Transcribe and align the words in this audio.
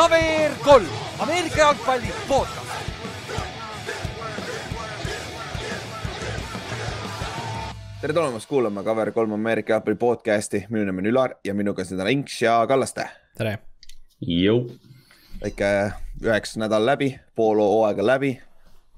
KVR 0.00 0.52
kolm, 0.64 0.86
Ameerika 1.18 1.58
jalgpalli 1.58 2.06
podcast. 2.28 2.70
tere 8.00 8.12
tulemast 8.12 8.48
kuulama 8.48 8.80
KVR3 8.80 9.34
Ameerika 9.34 9.72
jalgpalli 9.72 9.96
podcasti, 9.96 10.66
minu 10.70 10.84
nimi 10.84 10.98
on 10.98 11.06
Ülar 11.06 11.34
ja 11.44 11.54
minuga 11.54 11.82
on 11.82 11.86
siin 11.86 11.98
täna 11.98 12.10
Inks 12.10 12.42
ja 12.42 12.66
Kallaste. 12.66 13.04
tere. 13.36 13.58
väike 15.42 15.92
üheks 16.24 16.56
nädal 16.56 16.86
läbi, 16.86 17.18
pool 17.34 17.60
hooaega 17.60 18.06
läbi 18.06 18.40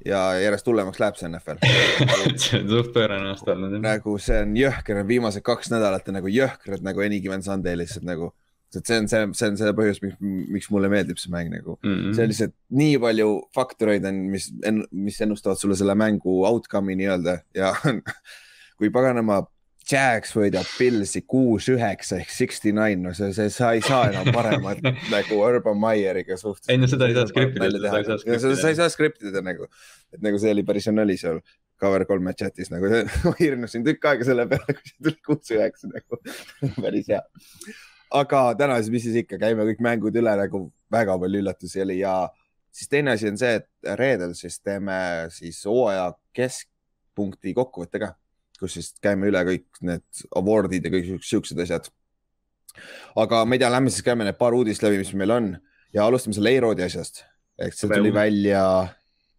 ja 0.07 0.39
järjest 0.39 0.67
hullemaks 0.67 1.01
läheb 1.01 1.19
see 1.19 1.29
NFL 1.29 1.59
see 2.45 2.61
on 2.61 2.69
suht 2.69 2.93
pöörane 2.95 3.29
aasta 3.29 3.53
olnud. 3.57 3.75
nagu 3.83 4.19
see 4.19 4.39
on 4.43 4.55
jõhker, 4.57 5.03
viimased 5.09 5.43
kaks 5.43 5.75
nädalat 5.75 6.09
on 6.09 6.21
nagu 6.21 6.31
jõhkrad 6.31 6.87
nagu 6.87 7.03
Any 7.03 7.21
Given 7.21 7.43
Sunday 7.43 7.77
lihtsalt 7.77 8.07
nagu. 8.07 8.31
Et 8.79 8.89
see 8.89 8.99
on 9.03 9.09
see, 9.11 9.23
see 9.39 9.51
on 9.53 9.59
see 9.61 9.73
põhjus, 9.79 10.03
miks, 10.05 10.19
miks 10.57 10.71
mulle 10.75 10.91
meeldib 10.93 11.21
see 11.21 11.33
mäng 11.33 11.53
nagu 11.53 11.79
mm. 11.79 11.95
-hmm. 11.95 12.13
see 12.17 12.27
on 12.27 12.33
lihtsalt 12.33 12.55
nii 12.83 12.99
palju 13.03 13.31
faktoreid 13.57 14.07
on, 14.09 14.21
mis, 14.35 14.51
mis 14.93 15.21
ennustavad 15.25 15.61
sulle 15.61 15.79
selle 15.79 15.97
mängu 15.99 16.43
outcome'i 16.49 16.99
nii-öelda 17.01 17.39
ja 17.59 17.75
kui 18.79 18.91
paganama 18.95 19.43
Jags 19.91 20.31
võidab 20.37 20.69
Pilsi 20.79 21.25
kuus-üheksa 21.27 22.21
ehk 22.21 22.31
sixty 22.31 22.71
nine, 22.75 23.03
no 23.03 23.13
see, 23.17 23.33
see, 23.35 23.51
sa 23.51 23.73
ei 23.77 23.83
saa 23.85 24.13
enam 24.13 24.31
paremat 24.35 24.83
nagu 25.15 25.41
Urban 25.43 25.79
Meyeriga 25.81 26.39
suht-. 26.41 26.69
ei 26.71 26.79
no 26.79 26.89
seda 26.91 27.09
ei 27.11 27.17
saa 27.19 27.27
skriptida, 27.31 27.91
sa 28.39 28.71
ei 28.71 28.79
saa 28.79 28.89
skriptida 28.93 29.43
nagu, 29.45 29.67
et 30.15 30.23
nagu 30.25 30.39
see 30.43 30.55
oli 30.55 30.65
päris 30.67 30.87
nali 30.93 31.19
seal 31.19 31.43
cover 31.83 32.05
kolme 32.07 32.35
chat'is 32.39 32.71
nagu, 32.73 32.91
ma 33.27 33.35
hirmusin 33.41 33.87
tükk 33.87 34.07
aega 34.13 34.29
selle 34.29 34.47
peale, 34.51 34.77
kui 34.79 34.93
see 34.93 35.09
tuli 35.09 35.19
kuus-üheksa 35.27 35.91
nagu 35.91 36.21
päris 36.79 37.11
hea. 37.11 37.23
Aga 38.13 38.55
täna 38.59 38.79
siis, 38.81 38.93
mis 38.93 39.07
siis 39.09 39.21
ikka, 39.25 39.39
käime 39.41 39.67
kõik 39.71 39.83
mängud 39.85 40.17
üle 40.17 40.37
nagu 40.37 40.67
väga 40.93 41.19
palju 41.19 41.43
üllatusi 41.43 41.83
oli 41.85 41.99
ja 42.01 42.17
siis 42.73 42.89
teine 42.89 43.17
asi 43.17 43.31
on 43.31 43.39
see, 43.41 43.61
et 43.61 43.97
reedel 43.99 44.35
siis 44.37 44.61
teeme 44.61 45.29
siis 45.33 45.63
hooaja 45.69 46.11
keskpunkti 46.37 47.55
kokkuvõtte 47.57 48.03
ka 48.03 48.15
kus 48.63 48.79
siis 48.79 48.93
käime 49.03 49.29
üle 49.31 49.43
kõik 49.47 49.83
need 49.83 50.25
award'id 50.39 50.87
ja 50.87 50.95
kõik 50.95 51.27
siuksed 51.27 51.59
asjad. 51.65 51.91
aga 53.19 53.43
ma 53.45 53.57
ei 53.57 53.63
tea, 53.63 53.71
lähme 53.75 53.93
siis 53.93 54.07
käime 54.07 54.27
need 54.27 54.39
paar 54.39 54.55
uudist 54.57 54.85
läbi, 54.85 55.03
mis 55.03 55.13
meil 55.19 55.35
on 55.35 55.53
ja 55.93 56.07
alustame 56.07 56.37
selle 56.37 56.55
A-Roadi 56.55 56.87
asjast. 56.87 57.25
ehk 57.59 57.77
see 57.77 57.91
tuli 57.91 58.15
välja, 58.15 58.65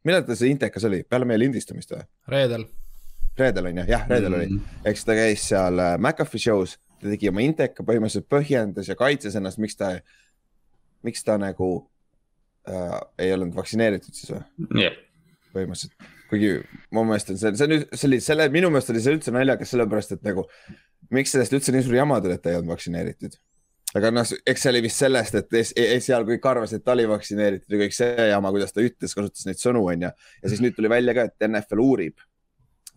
millal 0.05 0.25
ta 0.27 0.37
see 0.37 0.51
intekas 0.53 0.85
oli, 0.89 1.01
peale 1.07 1.27
meie 1.29 1.41
lindistamist 1.41 1.95
või? 1.95 2.03
reedel. 2.35 2.67
reedel 3.39 3.71
on 3.71 3.81
ju, 3.81 3.87
jah, 3.95 4.07
reedel 4.09 4.35
mm 4.35 4.41
-hmm. 4.41 4.65
oli, 4.67 4.91
eks 4.91 5.05
ta 5.07 5.17
käis 5.17 5.47
seal 5.53 5.79
äh, 5.79 5.95
McAfee 5.97 6.43
show's, 6.43 6.77
ta 7.03 7.13
tegi 7.13 7.29
oma 7.31 7.43
inteka, 7.45 7.85
põhimõtteliselt 7.85 8.29
põhjendas 8.31 8.89
ja 8.91 8.97
kaitses 8.99 9.37
ennast, 9.39 9.61
miks 9.61 9.79
ta, 9.79 9.93
miks 11.05 11.23
ta 11.27 11.37
nagu 11.41 11.69
äh, 12.69 12.99
ei 13.25 13.35
olnud 13.35 13.55
vaktsineeritud 13.57 14.17
siis 14.17 14.33
või? 14.33 14.43
yeah. 14.85 14.99
põhimõtteliselt 15.53 16.11
kuigi 16.33 16.53
mu 16.93 17.05
meelest 17.07 17.31
on 17.33 17.39
see, 17.39 17.53
see 17.57 17.69
on, 17.69 17.87
see 17.93 18.09
oli 18.09 18.19
selle, 18.23 18.49
minu 18.53 18.69
meelest 18.73 18.91
oli 18.93 19.01
see 19.03 19.15
üldse 19.17 19.33
naljakas, 19.33 19.73
sellepärast 19.73 20.15
et 20.15 20.25
nagu 20.25 20.45
miks 21.13 21.33
sellest 21.33 21.53
üldse 21.55 21.73
nii 21.75 21.85
suur 21.85 21.97
jama 21.99 22.19
tuli, 22.23 22.37
et 22.37 22.43
ta 22.43 22.51
ei 22.51 22.59
olnud 22.59 22.73
vaktsineeritud. 22.73 23.37
aga 23.93 24.09
noh, 24.09 24.29
eks 24.49 24.63
see 24.65 24.71
oli 24.73 24.83
vist 24.87 25.01
sellest, 25.03 25.35
et 25.37 25.57
es, 25.59 25.73
esialgu 25.77 26.33
kõik 26.33 26.47
arvasid, 26.49 26.81
et 26.81 26.85
ta 26.85 26.95
oli 26.95 27.05
vaktsineeritud 27.09 27.75
ja 27.75 27.81
kõik 27.83 27.97
see 27.97 28.29
jama, 28.31 28.53
kuidas 28.55 28.73
ta 28.73 28.85
ütles, 28.85 29.13
kasutas 29.17 29.45
neid 29.49 29.61
sõnu, 29.61 29.83
onju. 29.91 30.13
ja 30.41 30.53
siis 30.53 30.63
nüüd 30.63 30.77
tuli 30.77 30.91
välja 30.91 31.15
ka, 31.17 31.27
et 31.29 31.49
NFL 31.49 31.83
uurib. 31.83 32.23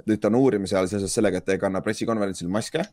nüüd 0.07 0.21
ta 0.21 0.29
on 0.29 0.41
uurimise 0.41 0.77
all 0.77 0.89
seoses 0.89 1.13
sellega, 1.13 1.41
et 1.41 1.47
ta 1.47 1.57
ei 1.57 1.61
kanna 1.61 1.81
pressikonverentsil 1.85 2.49
maske. 2.53 2.85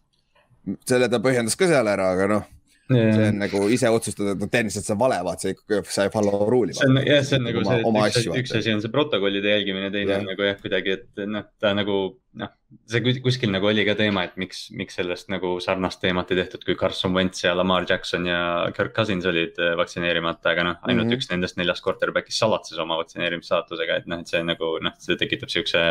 Selle 0.90 1.10
ta 1.12 1.22
põhjendas 1.24 1.58
ka 1.60 1.70
seal 1.70 1.88
ära, 1.88 2.12
aga 2.16 2.30
noh 2.36 2.52
Yeah. 2.92 3.14
see 3.16 3.28
on 3.32 3.38
nagu 3.40 3.60
ise 3.72 3.90
otsustada, 3.96 4.34
et 4.36 4.42
no 4.44 4.48
tehniliselt 4.52 4.90
on 4.92 4.98
vale, 5.00 5.16
vaat 5.24 5.44
sa 5.44 5.52
ikkagi, 5.54 5.78
sa 5.88 6.04
ei 6.04 6.10
follow 6.12 6.42
rule'i. 6.52 6.74
see 6.76 6.90
on 6.90 6.98
jah, 7.00 7.22
see 7.24 7.38
on 7.40 7.46
nagu 7.48 7.62
oma, 7.64 8.02
see, 8.10 8.10
et 8.10 8.18
üks, 8.18 8.18
asju, 8.20 8.34
üks 8.42 8.56
asi 8.60 8.74
on 8.74 8.82
see 8.84 8.92
protokollide 8.92 9.54
jälgimine, 9.54 9.88
teine 9.94 10.12
yeah. 10.12 10.20
on 10.20 10.28
nagu 10.28 10.44
jah, 10.44 10.58
kuidagi, 10.60 10.98
et 11.00 11.22
noh, 11.32 11.46
ta 11.64 11.72
nagu 11.78 11.96
noh, 12.42 12.52
see 12.92 13.14
kuskil 13.24 13.54
nagu 13.54 13.70
oli 13.72 13.86
ka 13.88 13.96
teema, 13.96 14.26
et 14.28 14.36
miks, 14.42 14.66
miks 14.76 15.00
sellest 15.00 15.32
nagu 15.32 15.54
sarnast 15.64 16.02
teemat 16.04 16.34
ei 16.36 16.42
tehtud, 16.42 16.66
kui 16.68 16.76
Carson 16.80 17.16
Wentz 17.16 17.46
ja 17.46 17.54
Lamar 17.56 17.88
Jackson 17.88 18.28
ja 18.28 18.42
Kirk 18.76 18.92
Cousins 18.98 19.30
olid 19.32 19.64
äh, 19.64 19.78
vaktsineerimata, 19.80 20.52
aga 20.52 20.68
noh, 20.68 20.82
ainult 20.84 21.08
mm 21.08 21.14
-hmm. 21.14 21.22
üks 21.24 21.32
nendest 21.32 21.62
neljast 21.62 21.88
quarterback'ist 21.88 22.44
salatses 22.44 22.84
oma 22.84 23.00
vaktsineerimissaatusega, 23.00 24.04
et 24.04 24.12
noh, 24.12 24.20
et 24.20 24.36
see 24.36 24.44
nagu 24.44 24.76
noh, 24.84 25.00
see 25.00 25.16
tekitab 25.24 25.56
siukse 25.56 25.88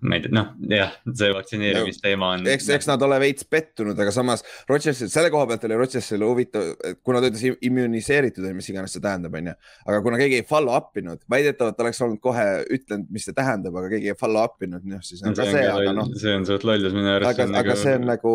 ma 0.00 0.16
ei 0.16 0.22
tea, 0.24 0.32
noh 0.32 0.52
jah, 0.70 0.94
see 1.12 1.28
vaktsineerimisteema 1.36 2.30
on. 2.36 2.46
eks, 2.48 2.70
eks 2.72 2.88
nad 2.88 3.02
ole 3.04 3.18
veits 3.20 3.44
pettunud, 3.48 3.98
aga 4.00 4.14
samas 4.16 4.44
Rodgersil, 4.68 5.10
selle 5.12 5.28
koha 5.32 5.48
pealt 5.50 5.66
oli 5.68 5.76
Rodgersil 5.76 6.24
huvitav, 6.24 6.70
kuna 7.04 7.20
ta 7.20 7.28
ütles 7.28 7.44
immuniseeritud 7.68 8.46
või 8.46 8.56
mis 8.60 8.70
iganes 8.72 8.96
see 8.96 9.04
tähendab, 9.04 9.36
onju. 9.36 9.54
aga 9.84 10.00
kuna 10.06 10.20
keegi 10.20 10.40
ei 10.40 10.48
follow 10.48 10.76
up 10.76 10.96
inud, 11.00 11.20
väidetavalt 11.30 11.84
oleks 11.84 12.00
olnud 12.06 12.22
kohe 12.24 12.48
ütlenud, 12.64 13.10
mis 13.12 13.28
see 13.28 13.36
tähendab, 13.36 13.76
aga 13.80 13.92
keegi 13.92 14.12
ei 14.14 14.18
follow 14.20 14.48
up 14.48 14.64
inud, 14.64 14.88
noh 14.88 15.04
siis 15.04 15.20
on 15.24 15.36
ka 15.36 15.48
see, 15.50 15.66
aga 15.68 15.96
noh. 16.00 16.12
see 16.16 16.36
on 16.38 16.48
suht 16.48 16.64
lollus 16.64 16.96
minu 16.96 17.12
arust. 17.18 17.34
aga, 17.34 17.50
aga 17.60 17.80
see 17.84 17.98
on 18.00 18.08
nagu 18.14 18.34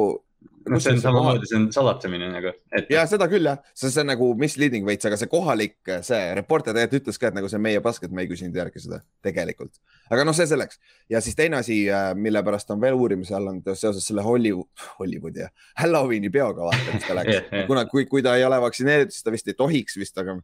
noh, 0.69 0.81
see 0.83 0.93
on 0.95 1.01
samamoodi, 1.03 1.49
see 1.49 1.57
on 1.59 1.67
salatsemine 1.73 2.29
nagu 2.31 2.51
et.... 2.51 2.91
ja 2.93 3.05
seda 3.09 3.27
küll 3.31 3.49
jah, 3.49 3.61
see, 3.77 3.91
on 4.01 4.09
nagu 4.11 4.29
misleading 4.39 4.87
veits, 4.87 5.07
aga 5.09 5.19
see 5.19 5.31
kohalik, 5.31 5.77
see 6.05 6.19
reporter 6.37 6.75
tegelikult 6.75 7.03
ütles 7.03 7.21
ka, 7.21 7.31
et 7.31 7.37
nagu 7.37 7.51
see 7.51 7.59
on 7.59 7.65
meie 7.65 7.81
pask, 7.85 8.05
et 8.05 8.13
me 8.15 8.25
ei 8.25 8.31
küsinud 8.31 8.59
järgi 8.59 8.83
seda 8.85 9.01
tegelikult. 9.25 9.73
aga 10.09 10.27
noh, 10.27 10.37
see 10.37 10.49
selleks. 10.49 10.79
Ja 11.11 11.23
siis 11.25 11.37
teine 11.39 11.59
asi, 11.61 11.81
äh, 11.93 12.11
mille 12.17 12.43
pärast 12.45 12.71
on 12.73 12.81
veel 12.81 12.97
uurimise 12.97 13.35
all 13.37 13.51
on 13.51 13.63
seoses 13.71 14.05
selle 14.05 14.25
Hollywood, 14.25 14.69
Hollywoodi 14.99 15.45
ja 15.45 15.49
Halloweeni 15.81 16.31
peoga 16.33 16.69
vaata, 16.69 16.93
mis 16.93 17.07
ta 17.07 17.17
läks. 17.17 17.51
Kuna, 17.69 17.85
kui, 17.89 18.05
kui 18.09 18.25
ta 18.25 18.35
ei 18.37 18.45
ole 18.47 18.61
vaktsineeritud, 18.61 19.15
siis 19.15 19.25
ta 19.25 19.33
vist 19.33 19.49
ei 19.49 19.57
tohiks 19.57 19.99
vist, 19.99 20.17
aga 20.21 20.39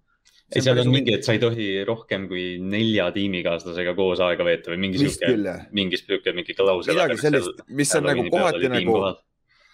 ei, 0.53 0.62
seal 0.62 0.78
on 0.78 0.92
mingi, 0.94 1.13
et 1.18 1.25
sa 1.25 1.34
ei 1.34 1.42
tohi 1.42 1.68
rohkem 1.88 2.28
kui 2.30 2.44
nelja 2.62 3.07
tiimikaaslasega 3.16 3.96
koos 3.97 4.22
aega 4.22 4.46
veeta 4.46 4.74
või 4.74 4.81
mingi 4.84 5.02
sihuke, 5.02 5.56
mingi 5.75 5.97
sihuke 5.97 6.34
mingi 6.38 6.53
klausel. 6.57 6.94
midagi 6.94 7.18
sellist, 7.22 7.63
mis 7.74 7.94
on 7.97 8.06
nagu 8.12 8.25
kohati 8.30 8.69
nagu, 8.69 9.00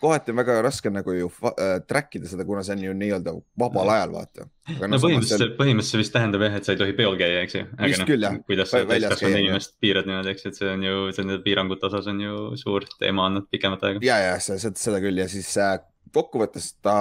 kohati 0.02 0.34
on 0.34 0.40
väga 0.42 0.58
raske 0.66 0.92
nagu 0.94 1.14
ju 1.16 1.28
äh, 1.52 1.76
track 1.88 2.18
ida 2.18 2.30
seda, 2.30 2.46
kuna 2.48 2.64
see 2.66 2.76
on 2.78 2.84
ju 2.88 2.96
nii-öelda 2.98 3.34
vabal 3.62 3.92
ajal, 3.94 4.16
vaata. 4.16 4.48
no, 4.80 4.90
no 4.90 5.00
põhimõtteliselt 5.04 5.44
seal..., 5.44 5.54
põhimõtteliselt 5.60 6.04
vist 6.04 6.16
tähendab 6.16 6.46
jah, 6.48 6.58
et 6.58 6.68
sa 6.68 6.76
ei 6.76 6.82
tohi 6.82 6.96
peol 6.98 7.20
käia, 7.20 7.44
eks 7.46 7.58
ju. 7.60 7.68
vist 7.84 8.04
no, 8.04 8.08
küll 8.10 8.26
jah. 8.28 8.40
kuidas 8.48 8.74
sa 8.74 8.82
täiskasvanud 8.90 9.44
inimest 9.44 9.78
piirad 9.84 10.10
niimoodi, 10.10 10.34
eks, 10.34 10.50
et 10.50 10.60
see 10.60 10.72
on 10.72 10.88
ju, 10.88 10.98
selle 11.18 11.38
piirangute 11.46 11.90
osas 11.92 12.10
on 12.12 12.26
ju 12.26 12.42
suur 12.62 12.88
teema 12.98 13.28
olnud 13.30 13.48
pikemat 13.54 13.88
aega. 13.90 14.04
ja, 14.06 14.18
ja 14.26 14.36
seda, 14.44 14.74
seda 14.82 15.04
küll 15.04 15.22
ja 15.22 15.30
siis 15.32 15.54
äh, 15.62 15.78
kokkuvõttes 16.16 16.74
ta 16.82 16.98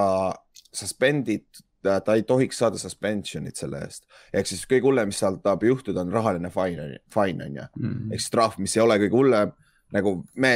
suspendid 0.71 1.49
ta, 1.83 1.97
ta 2.05 2.15
ei 2.19 2.27
tohiks 2.29 2.61
saada 2.61 2.79
suspension'it 2.81 3.59
selle 3.59 3.81
eest. 3.87 4.05
ehk 4.33 4.51
siis 4.51 4.67
kõige 4.69 4.89
hullem, 4.91 5.11
mis 5.11 5.21
seal 5.23 5.41
tahab 5.43 5.65
juhtuda, 5.67 6.05
on 6.05 6.13
rahaline 6.15 6.53
fine, 6.55 6.87
fine 7.15 7.49
on 7.49 7.59
ju. 7.63 7.67
Mhm. 7.81 8.13
ehk 8.13 8.23
siis 8.23 8.37
trahv, 8.37 8.61
mis 8.61 8.77
ei 8.77 8.85
ole 8.85 9.01
kõige 9.05 9.17
hullem 9.17 9.57
nagu 9.95 10.13
me 10.41 10.51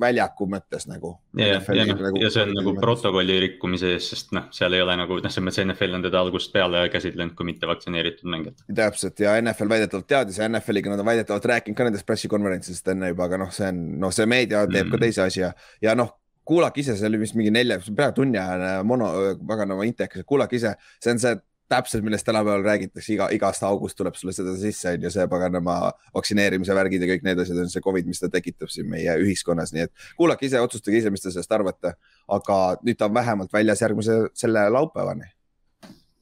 väljaku 0.00 0.48
mõttes 0.50 0.86
nagu. 0.88 1.14
ja, 1.38 1.58
ja, 1.60 1.86
nagu, 1.88 2.20
ja 2.22 2.30
see 2.32 2.44
on 2.46 2.54
nagu 2.56 2.74
protokolli 2.80 3.38
rikkumise 3.44 3.92
eest, 3.94 4.14
sest 4.14 4.32
noh, 4.36 4.48
seal 4.54 4.76
ei 4.76 4.84
ole 4.84 4.96
nagu 5.00 5.18
noh, 5.18 5.32
selles 5.32 5.46
mõttes 5.48 5.64
NFL 5.64 5.98
on 5.98 6.06
teda 6.06 6.22
algusest 6.22 6.54
peale 6.54 6.84
käsitlenud 6.92 7.36
kui 7.38 7.48
mittevaktsineeritud 7.50 8.30
mängijat. 8.32 8.64
täpselt 8.80 9.20
ja 9.24 9.36
NFL 9.42 9.74
väidetavalt 9.74 10.08
teadis 10.10 10.40
ja 10.40 10.48
NFL-iga 10.48 10.92
nad 10.92 11.04
on 11.04 11.10
väidetavalt 11.10 11.50
rääkinud 11.52 11.78
ka 11.78 11.88
nendest 11.88 12.08
pressikonverentsidest 12.08 12.94
enne 12.94 13.12
juba, 13.12 13.28
aga 13.28 13.42
noh, 13.44 13.52
see 13.54 13.68
on, 13.68 13.84
noh, 14.06 14.14
see 14.14 14.28
meedia 14.30 14.64
teeb 14.66 14.86
mm. 14.86 14.94
ka 14.94 15.04
teise 15.04 15.26
asja 15.26 15.52
ja 15.84 15.98
noh 15.98 16.14
kuulake 16.48 16.80
ise, 16.80 16.96
see 16.96 17.08
oli 17.10 17.20
vist 17.20 17.36
mingi 17.36 17.52
nelja, 17.52 17.76
peaaegu 17.84 18.22
tunniajane 18.22 18.70
mono, 18.88 19.10
paganama 19.46 19.84
intekas, 19.84 20.24
kuulake 20.28 20.56
ise, 20.56 20.72
see 20.96 21.12
on 21.12 21.20
see 21.20 21.34
täpselt, 21.68 22.04
millest 22.04 22.26
tänapäeval 22.26 22.64
räägitakse, 22.64 23.12
iga, 23.12 23.28
igast 23.34 23.62
august 23.66 23.96
tuleb 23.98 24.16
sulle 24.16 24.32
seda 24.36 24.54
sisse, 24.58 24.94
on 24.96 25.04
ju, 25.04 25.10
see 25.12 25.26
paganama 25.30 25.76
vaktsineerimise 26.16 26.76
värgid 26.76 27.04
ja 27.04 27.10
kõik 27.10 27.26
need 27.26 27.42
asjad 27.44 27.60
on 27.62 27.72
see 27.72 27.84
Covid, 27.84 28.08
mis 28.08 28.22
ta 28.22 28.30
tekitab 28.32 28.72
siin 28.72 28.88
meie 28.90 29.16
ühiskonnas, 29.22 29.74
nii 29.76 29.86
et 29.86 30.06
kuulake 30.18 30.48
ise, 30.48 30.60
otsustage 30.64 31.00
ise, 31.00 31.12
mis 31.14 31.24
te 31.24 31.32
sellest 31.32 31.52
arvate. 31.52 31.94
aga 32.28 32.58
nüüd 32.84 32.98
ta 33.00 33.08
on 33.08 33.14
vähemalt 33.14 33.52
väljas 33.52 33.82
järgmise, 33.84 34.18
selle 34.36 34.68
laupäevani. 34.72 35.28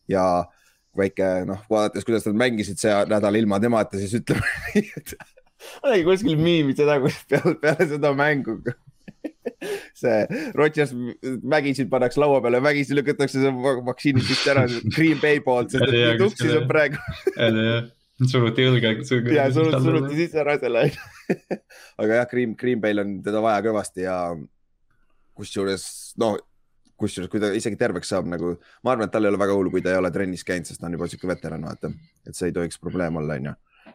ja 0.08 0.46
väike 0.96 1.44
noh, 1.46 1.62
vaadates, 1.70 2.04
kuidas 2.06 2.26
nad 2.26 2.38
mängisid 2.42 2.80
see 2.80 2.94
nädal 3.10 3.38
ilma 3.38 3.60
temata, 3.60 3.98
siis 4.00 4.14
ütleme 4.18 4.46
ma 5.82 5.92
nägin 5.92 6.06
kuskil 6.08 6.40
miimi 6.40 6.74
seda, 6.76 6.98
kuidas 7.02 7.22
peale, 7.30 7.54
peale 7.62 7.88
seda 7.90 8.12
mängu 8.16 8.58
see 9.96 10.48
Rodgers 10.56 10.94
vägisi 11.56 11.86
pannakse 11.90 12.20
laua 12.22 12.40
peale, 12.44 12.62
vägisi 12.64 12.96
lükatakse 12.96 13.42
see 13.42 13.52
vaktsiinid 13.86 14.26
vist 14.26 14.48
ära 14.52 14.66
Green 14.96 15.20
Bay 15.22 15.42
poolt, 15.44 15.74
sest 15.74 15.86
et 15.90 16.18
tuksis 16.22 16.56
on 16.56 16.66
praegu. 16.70 17.00
suruti 18.26 18.66
õlga. 18.70 18.96
ja 19.34 19.46
suruti, 19.52 19.82
suruti 19.84 20.18
sisse 20.22 20.40
ära 20.40 20.56
selle 20.62 20.88
aga 22.00 22.20
jah, 22.22 22.28
Green, 22.30 22.56
Green 22.58 22.82
Bay'l 22.82 23.02
on 23.02 23.16
teda 23.24 23.42
vaja 23.44 23.64
kõvasti 23.66 24.06
ja 24.06 24.18
kusjuures 25.36 25.88
noh 26.22 26.38
kusjuures, 26.96 27.28
kui 27.28 27.42
ta 27.42 27.50
isegi 27.52 27.76
terveks 27.76 28.08
saab 28.08 28.28
nagu, 28.30 28.54
ma 28.80 28.94
arvan, 28.94 29.04
et 29.04 29.12
tal 29.12 29.26
ei 29.26 29.28
ole 29.28 29.40
väga 29.40 29.56
hull, 29.58 29.68
kui 29.72 29.82
ta 29.84 29.92
ei 29.92 29.98
ole 30.00 30.08
trennis 30.14 30.46
käinud, 30.48 30.64
sest 30.64 30.80
ta 30.80 30.88
on 30.88 30.96
juba 30.96 31.08
sihuke 31.12 31.28
veteran, 31.28 31.66
vaata, 31.68 31.90
et 32.24 32.38
see 32.38 32.48
ei 32.48 32.54
tohiks 32.56 32.80
probleem 32.80 33.18
olla, 33.20 33.36
onju 33.36 33.52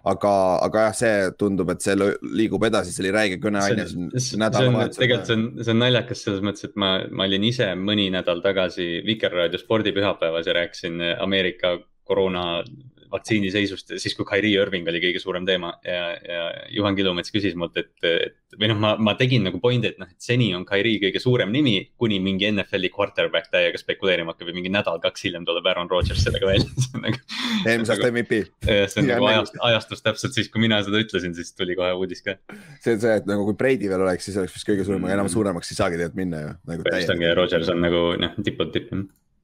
aga, 0.07 0.33
aga 0.65 0.85
jah, 0.87 0.95
see 0.97 1.31
tundub, 1.39 1.69
et 1.73 1.83
see 1.85 1.95
liigub 1.97 2.63
edasi, 2.67 2.93
see 2.93 3.03
oli 3.05 3.13
räige 3.15 3.39
kõneaine 3.43 3.85
siin 3.89 4.09
nädalavahetusel. 4.41 5.03
tegelikult 5.03 5.29
see 5.29 5.37
on, 5.37 5.45
see 5.61 5.75
on 5.75 5.81
naljakas 5.83 6.23
selles 6.25 6.45
mõttes, 6.45 6.69
et 6.69 6.79
ma, 6.81 6.93
ma 7.11 7.27
olin 7.29 7.45
ise 7.47 7.71
mõni 7.77 8.07
nädal 8.13 8.41
tagasi 8.45 8.89
Vikerraadio 9.07 9.61
spordipühapäevas 9.61 10.49
ja 10.49 10.57
rääkisin 10.57 11.01
Ameerika 11.21 11.77
koroona 12.07 12.63
vaktsiini 13.11 13.51
seisust, 13.53 13.93
siis 14.01 14.15
kui 14.17 14.27
Kyrie 14.27 14.55
Irving 14.59 14.87
oli 14.87 15.01
kõige 15.03 15.21
suurem 15.21 15.45
teema 15.47 15.73
ja, 15.85 16.11
ja 16.23 16.43
Juhan 16.71 16.95
Kilumets 16.97 17.33
küsis 17.33 17.57
mult, 17.59 17.75
et, 17.79 17.91
et 18.07 18.57
või 18.59 18.69
noh, 18.71 18.79
ma, 18.81 18.91
ma 18.99 19.13
tegin 19.19 19.45
nagu 19.47 19.59
point'i, 19.63 19.91
et 19.91 19.99
noh, 20.01 20.09
et 20.11 20.23
seni 20.23 20.49
on 20.55 20.63
Kyrie 20.67 20.99
kõige 21.01 21.21
suurem 21.23 21.51
nimi, 21.53 21.75
kuni 21.99 22.19
mingi 22.23 22.49
NFL-i 22.51 22.91
quarterback 22.93 23.51
täiega 23.53 23.79
spekuleerima 23.79 24.33
hakkab 24.33 24.51
ja 24.51 24.57
mingi 24.57 24.71
nädal-kaks 24.73 25.27
hiljem 25.27 25.45
tuleb 25.47 25.69
Aaron 25.71 25.91
Rodgers 25.91 26.23
sellega 26.25 26.49
välja 26.49 26.87
nagu, 27.03 27.21
eelmise 27.65 27.95
aasta 27.95 28.11
MVP. 28.11 28.41
see 28.65 29.03
on 29.03 29.11
ja, 29.11 29.19
nagu 29.19 29.29
ajast, 29.31 29.61
ajastus 29.69 30.05
täpselt 30.07 30.37
siis, 30.37 30.51
kui 30.51 30.63
mina 30.63 30.81
seda 30.85 31.01
ütlesin, 31.03 31.35
siis 31.37 31.55
tuli 31.57 31.77
kohe 31.79 31.93
uudis 31.99 32.23
ka. 32.25 32.37
see 32.83 32.97
on 32.97 33.03
see, 33.03 33.15
et 33.21 33.29
nagu 33.29 33.47
kui 33.47 33.57
Brady 33.59 33.91
veel 33.91 34.03
oleks, 34.07 34.27
siis 34.27 34.39
oleks 34.41 34.57
vist 34.57 34.67
kõige 34.67 34.87
suurem, 34.87 35.07
aga 35.07 35.19
enam 35.19 35.31
suuremaks 35.31 35.71
ei 35.71 35.79
saagi 35.79 35.99
tegelikult 35.99 36.21
minna 36.23 36.43
ju 36.43 36.53
nagu. 36.73 36.91
just 36.95 37.15
ongi 37.15 37.33
Rodgers 37.37 37.71
on 37.73 37.83
nagu 37.83 38.05
noh, 38.21 38.37
tipud 38.43 38.75
tipp. 38.75 38.93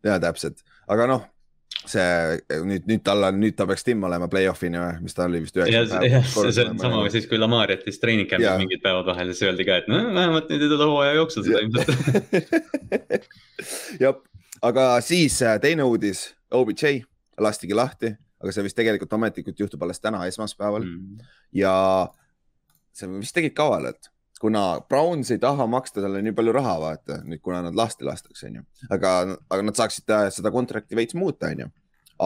ja 0.07 0.19
täpselt, 0.23 0.63
aga 0.87 1.09
noh 1.15 1.25
see 1.91 2.61
nüüd, 2.67 2.85
nüüd 2.89 3.03
tal 3.05 3.23
on, 3.29 3.39
nüüd 3.41 3.55
ta 3.57 3.67
peaks 3.69 3.85
timm 3.87 4.05
olema 4.07 4.29
play-off'ini 4.31 4.79
või, 4.81 4.93
mis 5.05 5.17
ta 5.17 5.25
oli 5.27 5.41
vist 5.43 5.57
üheksa 5.59 6.01
päeva. 6.01 6.21
see 6.25 6.65
on 6.65 6.79
sama 6.81 6.99
nagu... 6.99 7.11
siis, 7.13 7.27
kui 7.29 7.39
Lamar 7.39 7.71
jättis 7.73 8.01
treening 8.01 8.29
camp'is 8.31 8.61
mingid 8.61 8.83
päevad 8.83 9.07
vahele, 9.09 9.35
siis 9.35 9.47
öeldi 9.49 9.67
ka, 9.67 9.79
et 9.81 9.89
no 9.91 10.01
vähemalt 10.15 10.51
nüüd 10.51 10.65
ei 10.65 10.71
tule 10.73 10.89
hooaja 10.91 11.15
jooksul 11.19 11.47
seda 11.47 11.63
ilmselt. 11.65 13.29
jah, 14.03 14.19
aga 14.71 14.89
siis 15.05 15.39
äh, 15.45 15.57
teine 15.63 15.87
uudis, 15.87 16.27
OBJ 16.51 17.01
lastigi 17.43 17.77
lahti, 17.77 18.13
aga 18.41 18.53
see 18.53 18.67
vist 18.67 18.77
tegelikult 18.77 19.17
ametlikult 19.17 19.65
juhtub 19.65 19.87
alles 19.87 20.03
täna, 20.03 20.25
esmaspäeval 20.29 20.85
mm. 20.85 21.25
ja 21.57 21.73
see 22.97 23.09
vist 23.17 23.35
tegid 23.37 23.55
kavalalt 23.57 24.11
kuna 24.39 24.81
Browns 24.89 25.31
ei 25.31 25.39
taha 25.41 25.67
maksta 25.67 26.01
talle 26.03 26.21
nii 26.21 26.35
palju 26.37 26.53
raha, 26.55 26.75
vaata 26.81 27.19
nüüd, 27.25 27.41
kuna 27.45 27.61
nad 27.65 27.77
lahti 27.77 28.05
lastakse, 28.07 28.49
onju, 28.49 28.63
aga, 28.93 29.13
aga 29.49 29.65
nad 29.65 29.79
saaksid 29.79 30.13
seda 30.35 30.51
kontrakti 30.53 30.97
veits 30.97 31.17
muuta, 31.17 31.51
onju. 31.53 31.69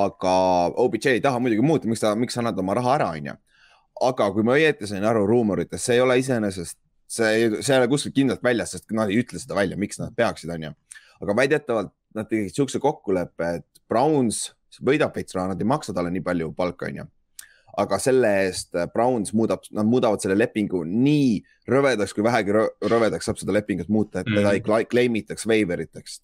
aga 0.02 0.34
OBJ 0.82 1.10
ei 1.12 1.24
taha 1.24 1.40
muidugi 1.44 1.66
muuta, 1.66 1.90
miks 1.92 2.04
ta, 2.04 2.14
miks 2.16 2.38
sa 2.38 2.44
annad 2.44 2.60
oma 2.64 2.76
raha 2.80 2.96
ära, 2.98 3.10
onju. 3.20 3.36
aga 4.08 4.30
kui 4.36 4.48
ma 4.48 4.58
õieti 4.58 4.90
sain 4.90 5.06
aru 5.08 5.26
ruumoritest, 5.30 5.86
see 5.86 6.00
ei 6.00 6.04
ole 6.04 6.18
iseenesest, 6.22 6.78
see 7.12 7.32
ei, 7.38 7.50
see 7.60 7.76
ei 7.76 7.84
ole 7.84 7.92
kuskilt 7.92 8.16
kindlalt 8.18 8.44
väljas, 8.44 8.76
sest 8.76 8.92
nad 8.98 9.12
ei 9.12 9.22
ütle 9.22 9.40
seda 9.42 9.58
välja, 9.58 9.80
miks 9.80 10.02
nad 10.02 10.16
peaksid, 10.18 10.52
onju. 10.58 10.74
aga 11.22 11.38
väidetavalt 11.44 11.96
nad 12.18 12.28
tegid 12.28 12.56
siukse 12.56 12.82
kokkuleppe, 12.84 13.56
et 13.62 13.84
Browns 13.92 14.50
võidab 14.84 15.16
veits 15.16 15.36
raha, 15.36 15.54
nad 15.54 15.62
ei 15.62 15.68
maksa 15.68 15.94
talle 15.96 16.12
nii 16.12 16.24
palju 16.26 16.52
palka, 16.58 16.90
onju 16.92 17.08
aga 17.80 18.00
selle 18.02 18.34
eest 18.46 18.76
äh, 18.76 18.90
Browns 18.92 19.34
muudab, 19.38 19.64
nad 19.76 19.88
muudavad 19.88 20.24
selle 20.24 20.38
lepingu 20.40 20.84
nii 20.88 21.40
rõvedaks, 21.72 22.14
kui 22.16 22.26
vähegi 22.26 22.56
rõvedaks 22.56 23.30
saab 23.30 23.40
seda 23.42 23.56
lepingut 23.56 23.90
muuta, 23.92 24.22
et 24.22 24.30
mm. 24.30 24.38
teda 24.42 24.54
ei 24.84 24.86
claim 24.92 25.18
itaks 25.22 25.48
waiver 25.50 25.84
iteks. 25.84 26.20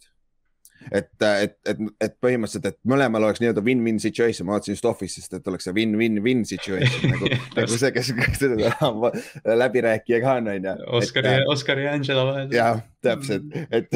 et, 0.92 1.10
äh, 1.26 1.44
et, 1.48 1.56
et, 1.68 1.80
et 2.04 2.18
põhimõtteliselt, 2.22 2.68
et 2.70 2.78
mõlemal 2.88 3.24
oleks 3.26 3.42
nii-öelda 3.42 3.64
win-win 3.66 3.98
situation, 4.00 4.48
ma 4.48 4.58
vaatasin 4.58 4.76
just 4.78 4.86
Office'ist, 4.88 5.34
et 5.34 5.48
oleks 5.50 5.68
see 5.68 5.76
win-win-win 5.76 6.44
situation 6.48 7.14
nagu, 7.16 7.32
nagu 7.58 7.80
see, 7.80 7.92
kes, 7.96 8.12
kes 8.20 8.42
seda 8.44 9.56
läbirääkija 9.58 10.22
ka 10.24 10.38
on, 10.42 10.52
on 10.54 10.68
ju. 10.70 10.76
Oskari, 11.00 11.38
Oskari 11.50 11.88
ja 11.88 11.96
Angela 11.98 12.28
vahel. 12.30 12.52
jah, 12.56 12.84
täpselt, 13.04 13.56
et 13.72 13.90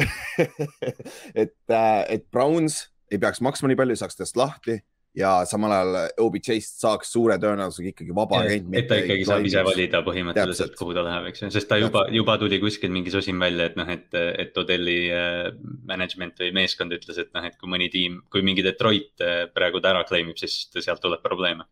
et, 1.44 1.54
et 1.76 2.26
Browns 2.32 2.86
ei 3.12 3.20
peaks 3.20 3.44
maksma 3.44 3.70
nii 3.70 3.78
palju, 3.78 4.00
saaks 4.00 4.18
tast 4.18 4.40
lahti 4.40 4.80
ja 5.16 5.32
samal 5.48 5.72
ajal 5.76 5.96
OBJ-st 6.24 6.80
saaks 6.80 7.10
suure 7.12 7.36
tõenäosusega 7.40 7.92
ikkagi 7.92 8.14
vaba 8.16 8.40
agent. 8.46 8.70
et 8.76 8.86
ta 8.88 8.96
ikkagi 9.00 9.26
saab 9.28 9.48
ise 9.48 9.64
valida 9.66 10.00
põhimõtteliselt, 10.06 10.72
kuhu 10.78 10.94
ta 10.96 11.04
läheb, 11.04 11.28
eks 11.30 11.44
ju, 11.44 11.50
sest 11.52 11.68
ta 11.68 11.76
juba, 11.80 12.06
juba 12.14 12.38
tuli 12.40 12.58
kuskil 12.62 12.92
mingi 12.94 13.12
sosin 13.12 13.40
välja, 13.40 13.68
et 13.68 13.76
noh, 13.76 13.90
et, 13.92 14.08
et 14.14 14.56
Odelli 14.62 14.96
äh, 15.12 15.50
management 15.88 16.40
või 16.40 16.52
meeskond 16.62 16.96
ütles, 16.96 17.20
et 17.20 17.32
noh, 17.36 17.44
et 17.48 17.58
kui 17.60 17.70
mõni 17.70 17.90
tiim, 17.92 18.22
kui 18.32 18.44
mingi 18.46 18.64
Detroit 18.64 19.24
äh, 19.24 19.44
praegu 19.52 19.82
ta 19.84 19.92
ära 19.92 20.06
claim 20.08 20.32
ib, 20.32 20.40
siis 20.40 20.64
sealt 20.78 21.02
tuleb 21.04 21.20
probleeme. 21.24 21.68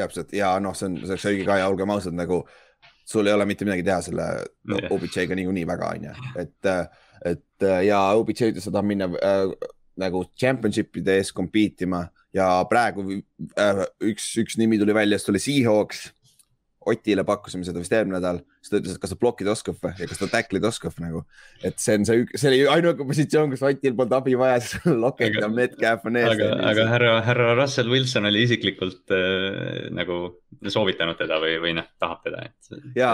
täpselt. 0.00 0.32
Ja 0.32 0.54
noh, 0.62 0.72
see 0.76 0.88
on, 0.88 0.96
see 1.02 1.12
oleks 1.12 1.28
õige 1.28 1.44
ka 1.48 1.58
ja 1.60 1.68
olgem 1.68 1.92
ausad, 1.92 2.16
nagu 2.16 2.46
sul 3.04 3.28
ei 3.28 3.34
ole 3.36 3.44
mitte 3.48 3.66
midagi 3.68 3.84
teha 3.84 3.98
selle 4.06 4.30
no, 4.70 4.80
OBJ-ga 4.94 5.36
niikuinii 5.36 5.66
väga, 5.68 5.92
on 5.98 6.08
ju, 6.08 6.16
et, 6.40 6.72
et 7.28 7.68
ja 7.84 8.00
OBJ 8.16 8.54
ütles, 8.54 8.64
et 8.64 8.70
ta 8.70 8.78
tahab 8.78 8.88
minna 8.88 9.10
äh, 9.20 9.52
nagu 10.00 10.24
championship'ide 10.38 11.18
ees 11.20 11.34
compete 11.36 11.84
ima 11.84 12.06
ja 12.36 12.46
praegu 12.70 13.04
äh, 13.10 13.84
üks, 14.12 14.30
üks 14.40 14.58
nimi 14.60 14.78
tuli 14.80 14.94
välja, 14.96 15.18
see 15.18 15.30
tuli 15.30 15.42
Seahawks. 15.42 16.08
Otile 16.90 17.26
pakkusime 17.28 17.66
seda 17.66 17.82
vist 17.82 17.92
eelmine 17.92 18.16
nädal, 18.16 18.38
siis 18.60 18.72
ta 18.72 18.80
ütles, 18.80 18.96
et 18.96 19.02
kas 19.02 19.12
ta 19.14 19.18
blokkida 19.20 19.54
oskab 19.54 19.78
või 19.80 19.94
ja 19.96 20.08
kas 20.10 20.20
ta 20.20 20.28
tacklida 20.30 20.68
oskab 20.68 20.98
nagu. 21.00 21.22
et 21.64 21.78
see 21.80 21.96
on 21.96 22.04
see, 22.08 22.26
see 22.34 22.50
oli 22.50 22.60
ainuke 22.76 23.06
positsioon, 23.08 23.54
kus 23.54 23.64
Otil 23.64 23.96
polnud 23.96 24.16
abi 24.18 24.36
vaja, 24.38 24.60
siis 24.64 24.84
Lockett 25.00 25.40
ja 25.40 25.48
Metcalf 25.52 26.04
on 26.10 26.20
ees. 26.20 26.34
aga, 26.34 26.50
aga 26.72 26.86
härra, 26.92 27.14
härra 27.24 27.54
Russell 27.58 27.92
Wilson 27.92 28.28
oli 28.28 28.44
isiklikult 28.48 29.16
äh, 29.16 29.88
nagu 29.96 30.22
soovitanud 30.68 31.16
teda 31.16 31.38
või, 31.40 31.54
või 31.62 31.72
noh, 31.78 31.86
tahab 32.00 32.24
teda, 32.26 32.42
et. 32.48 32.80
ja, 32.98 33.10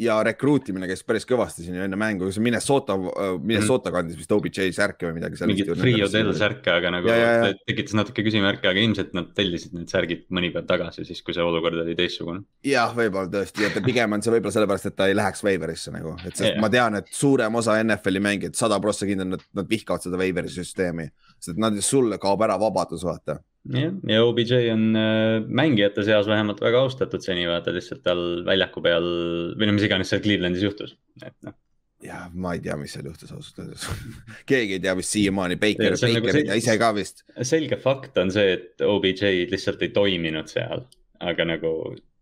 ja 0.00 0.16
rekruutimine 0.24 0.88
käis 0.88 1.02
päris 1.06 1.26
kõvasti 1.28 1.66
siin 1.66 1.80
enne 1.82 1.98
mängu, 2.00 2.30
see 2.32 2.44
Minnesota, 2.44 2.96
Minnesota 2.96 3.90
mm. 3.90 3.96
kandis 3.96 4.20
vist 4.20 4.32
OBJ 4.32 4.70
särke 4.76 5.08
või 5.08 5.18
midagi. 5.18 5.40
mingit 5.50 5.72
Free 5.76 6.00
Odell 6.06 6.32
särke, 6.38 6.72
aga 6.72 6.94
nagu 6.94 7.10
ja, 7.10 7.16
ja, 7.18 7.32
ja. 7.50 7.52
tekitas 7.68 7.96
natuke 7.98 8.24
küsimärke, 8.26 8.70
aga 8.70 8.80
ilmselt 8.80 9.12
nad 9.18 9.32
tellisid 9.36 9.74
need 9.76 9.92
särgid 9.92 10.24
mõni 10.32 10.52
päev 10.54 10.68
tagasi, 10.70 11.04
siis 11.08 11.20
kui 11.26 11.36
see 11.36 11.44
olukord 11.44 11.82
oli 11.82 11.96
teistsugune. 11.98 12.46
jah, 12.66 12.94
võib-olla 12.96 13.28
tõesti, 13.34 13.66
et 13.68 13.80
pigem 13.84 14.16
on 14.16 14.24
see 14.24 14.36
võib-olla 14.36 14.56
sellepärast, 14.56 14.85
et 14.88 14.96
ta 14.96 15.08
ei 15.10 15.16
läheks 15.16 15.42
waiver'isse 15.46 15.92
nagu, 15.94 16.14
et 16.22 16.32
sest 16.32 16.52
yeah. 16.52 16.60
ma 16.62 16.70
tean, 16.72 16.98
et 17.00 17.10
suurem 17.14 17.58
osa 17.60 17.76
NFL-i 17.82 18.22
mängijad, 18.22 18.56
sada 18.58 18.78
prossa 18.82 19.08
kindel, 19.08 19.30
nad, 19.34 19.44
nad 19.56 19.68
vihkavad 19.70 20.04
seda 20.04 20.20
waiver'i 20.20 20.52
süsteemi, 20.52 21.08
sest 21.42 21.60
nad, 21.62 21.76
sulle 21.84 22.20
kaob 22.22 22.46
ära 22.46 22.58
vabadus, 22.60 23.04
vaata. 23.06 23.38
jah, 23.74 23.94
ja 24.08 24.24
OBJ 24.24 24.56
on 24.72 24.88
äh, 24.98 25.36
mängijate 25.62 26.06
seas 26.06 26.28
vähemalt 26.30 26.62
väga 26.62 26.84
austatud 26.86 27.24
seni, 27.24 27.46
vaata 27.50 27.74
lihtsalt 27.74 28.04
tal 28.06 28.24
väljaku 28.46 28.82
peal 28.84 29.12
või 29.58 29.68
no 29.68 29.76
mis 29.76 29.86
iganes 29.88 30.12
seal 30.12 30.24
Clevelandis 30.24 30.66
juhtus, 30.66 30.98
et 31.22 31.36
noh. 31.46 31.56
Ja 32.04 32.26
ma 32.28 32.52
ei 32.52 32.60
tea, 32.60 32.74
mis 32.76 32.92
seal 32.92 33.06
juhtus 33.08 33.30
ausalt 33.32 33.62
öeldes. 33.62 33.86
Keegi 34.50 34.76
ei 34.76 34.82
tea 34.84 34.92
vist 34.98 35.14
siiamaani, 35.14 35.56
Baker, 35.56 35.96
Baker 35.96 36.12
nagu 36.12 36.28
ei 36.28 36.44
tea 36.44 36.58
ise 36.60 36.76
ka 36.78 36.90
vist. 36.94 37.24
selge 37.48 37.80
fakt 37.80 38.20
on 38.20 38.30
see, 38.34 38.58
et 38.58 38.84
OBJ 38.84 39.48
lihtsalt 39.50 39.80
ei 39.82 39.94
toiminud 39.96 40.52
seal, 40.52 40.84
aga 41.24 41.48
nagu 41.48 41.72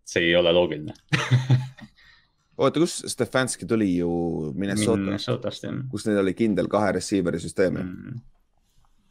see 0.08 0.28
ei 0.28 0.37
ole 0.37 0.52
loogiline 0.55 0.94
oota, 2.56 2.81
kus 2.81 3.01
Stefanski 3.11 3.67
tuli 3.67 3.97
ju 3.97 4.11
Minnesota? 4.55 5.03
Minnesotast 5.03 5.67
kus 5.90 6.07
neil 6.09 6.23
oli 6.23 6.37
kindel 6.38 6.71
kahe 6.73 6.95
receiver'i 6.99 7.40
süsteem 7.43 7.78
mm.. 7.81 8.23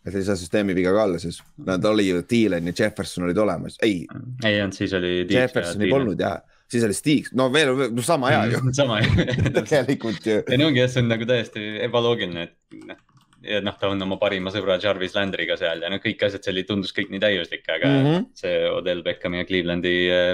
et 0.07 0.17
ei 0.19 0.25
saa 0.27 0.39
süsteemi 0.39 0.75
viga 0.77 0.93
ka 0.95 1.05
alla 1.07 1.21
siis, 1.21 1.41
nad 1.65 1.85
oli 1.85 2.07
ju, 2.09 2.23
Thielen 2.27 2.71
ja 2.71 2.75
Jefferson 2.79 3.27
olid 3.27 3.37
olemas, 3.37 3.77
ei. 3.81 4.03
ei 4.45 4.61
olnud, 4.61 4.75
siis 4.77 4.93
oli. 4.99 5.15
Jeffersoni 5.29 5.89
polnud 5.91 6.19
jah, 6.19 6.41
siis 6.71 6.85
oli 6.87 6.97
Stig, 6.97 7.31
no 7.37 7.49
veel 7.53 7.73
no, 7.93 8.05
sama 8.05 8.33
hea 8.33 8.45
ju 8.53 8.61
sama 8.81 9.01
tegelikult 9.59 10.27
ju. 10.27 10.43
ei 10.47 10.61
no 10.61 10.71
ongi 10.71 10.83
jah, 10.83 10.91
see 10.91 11.05
on 11.05 11.11
nagu 11.13 11.27
täiesti 11.29 11.65
ebaloogiline, 11.87 12.47
et 12.49 12.85
noh 12.87 13.09
ja 13.43 13.59
noh, 13.63 13.75
ta 13.79 13.89
on 13.91 14.01
oma 14.05 14.17
parima 14.21 14.51
sõbra 14.53 14.77
Jarvis 14.81 15.15
Landry'ga 15.17 15.57
seal 15.59 15.83
ja 15.83 15.91
no 15.91 15.99
kõik 16.03 16.21
asjad 16.27 16.45
seal 16.45 16.61
tundus 16.67 16.93
kõik 16.95 17.11
nii 17.11 17.21
täiuslik, 17.23 17.65
aga 17.67 17.89
mm 17.89 18.05
-hmm. 18.05 18.25
see 18.39 18.61
Odell 18.71 19.03
Beckhami 19.05 19.41
ja 19.41 19.47
Clevelandi 19.49 19.95
äh, 20.11 20.31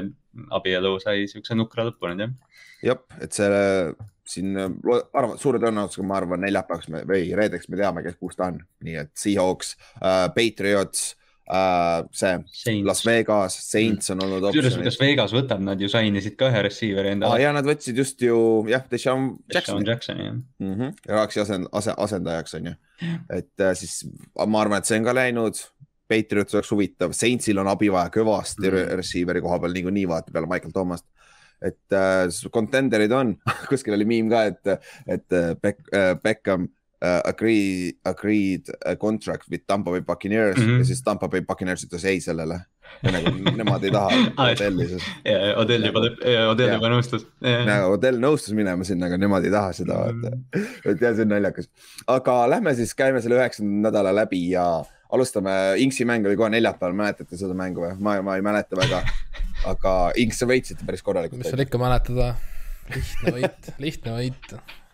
abielu 0.55 0.93
sai 1.01 1.25
siukse 1.31 1.57
nukra 1.57 1.87
lõpu 1.89 2.11
nüüd 2.11 2.25
jah. 2.25 2.35
Jah, 2.83 3.03
et 3.21 3.35
see 3.35 3.49
siin 4.29 4.57
arvan, 4.57 5.37
suure 5.41 5.61
tõenäosusega 5.61 6.05
ma 6.07 6.19
arvan, 6.19 6.43
neljapäevaks 6.45 6.91
me 6.93 7.05
või 7.09 7.31
reedeks 7.37 7.69
me 7.69 7.79
teame, 7.79 8.03
kes, 8.05 8.19
kus 8.19 8.37
ta 8.37 8.51
on, 8.51 8.59
nii 8.85 8.99
et 9.01 9.15
Seahawks 9.17 9.73
uh,, 9.77 10.27
Patriots 10.35 11.15
uh,, 11.49 12.05
see 12.11 12.35
Saints. 12.53 12.85
Las 12.85 13.01
Vegas, 13.07 13.57
Saints 13.71 14.13
on 14.13 14.21
olnud. 14.25 14.45
kusjuures, 14.51 14.77
kas 14.85 14.99
Vegas 15.01 15.33
võtab, 15.35 15.63
nad 15.65 15.81
ju 15.81 15.89
sign 15.91 16.19
isid 16.21 16.37
ka 16.39 16.51
ühe 16.51 16.61
receiver'i 16.67 17.15
endale 17.15 17.39
ah,. 17.39 17.41
ja 17.41 17.55
nad 17.55 17.67
võtsid 17.67 17.97
just 18.03 18.21
ju 18.25 18.37
jah, 18.69 18.85
Deshaun 18.91 19.31
Jacksoni. 19.49 19.57
Deshaun 19.57 19.89
Jacksoni 19.89 20.27
jah 20.27 20.37
mm. 20.37 20.75
-hmm. 20.75 20.95
Raksi 21.15 21.43
asend, 21.45 21.71
ase, 21.81 21.97
asendajaks 21.97 22.57
on 22.59 22.71
ju, 22.71 22.77
et 23.33 23.65
uh, 23.65 23.73
siis 23.73 24.03
ma 24.45 24.61
arvan, 24.61 24.79
et 24.79 24.89
see 24.89 25.01
on 25.01 25.09
ka 25.09 25.17
läinud 25.17 25.65
Patriots 26.09 26.55
oleks 26.57 26.71
huvitav, 26.73 27.13
Saintsil 27.13 27.59
on 27.61 27.67
abi 27.69 27.91
vaja 27.93 28.09
kõvasti 28.13 28.65
mm 28.65 28.75
-hmm. 28.75 28.95
receiver'i 29.01 29.41
koha 29.45 29.59
peal 29.61 29.73
niikuinii 29.77 30.07
vaata 30.09 30.33
peale 30.33 30.47
Michael 30.49 30.73
Thomas't. 30.73 31.05
Et 31.61 31.95
äh, 31.95 32.27
contender'id 32.53 33.13
on 33.15 33.35
kuskil 33.69 33.97
oli 33.97 34.07
miim 34.07 34.29
ka, 34.31 34.43
et, 34.51 34.91
et 35.07 35.35
äh, 35.35 35.53
Beck, 35.59 35.81
äh, 35.93 36.13
Beckham 36.23 36.69
uh, 37.01 37.21
agree, 37.25 37.93
agreed 38.05 38.69
a 38.85 38.95
contract 38.95 39.49
with 39.49 39.65
Tampa 39.67 39.91
Bay 39.91 40.01
Buccaneers 40.01 40.57
mm 40.57 40.63
-hmm. 40.63 40.79
ja 40.79 40.85
siis 40.85 41.03
Tampa 41.03 41.27
Bay 41.27 41.41
Buccaneers 41.41 41.85
ütles 41.85 42.05
ei 42.05 42.21
sellele. 42.21 42.59
nagu 43.03 43.29
nemad 43.55 43.83
ei 43.83 43.91
taha 43.91 44.09
Odelli, 44.51 44.87
sest. 44.87 45.05
Odell 45.55 45.85
juba, 45.85 45.99
Odell 46.49 46.73
juba 46.73 46.89
nõustus. 46.89 47.25
Odell 47.85 48.17
nõustus 48.17 48.55
minema 48.57 48.83
sinna, 48.83 49.05
aga 49.05 49.17
nemad 49.17 49.45
ei 49.45 49.51
taha 49.51 49.73
seda 49.73 49.93
vaata 49.93 50.31
mm. 50.31 50.41
-hmm. 50.55 50.91
et 50.91 51.01
ja 51.01 51.13
see 51.13 51.21
on 51.21 51.29
naljakas, 51.29 51.69
aga 52.07 52.49
lähme 52.49 52.73
siis, 52.75 52.95
käime 52.95 53.21
selle 53.21 53.37
üheksanda 53.37 53.89
nädala 53.89 54.15
läbi 54.15 54.49
ja 54.49 54.65
alustame, 55.09 55.51
Inksi 55.77 56.05
mäng 56.05 56.25
oli 56.25 56.37
kohe 56.37 56.49
neljapäeval, 56.49 56.95
mäletate 56.95 57.37
seda 57.37 57.53
mängu 57.53 57.81
või? 57.81 57.95
ma, 57.99 58.21
ma 58.25 58.35
ei 58.35 58.41
mäleta 58.45 58.77
väga, 58.77 59.01
aga 59.67 59.95
Inks, 60.21 60.41
sa 60.41 60.49
võitsite 60.49 60.87
päris 60.87 61.03
korralikult. 61.05 61.41
mis 61.41 61.51
seal 61.51 61.65
ikka 61.65 61.81
mäletada, 61.81 62.33
lihtne 62.93 63.33
võit 63.35 63.71
lihtne 63.85 64.15
võit. 64.15 64.53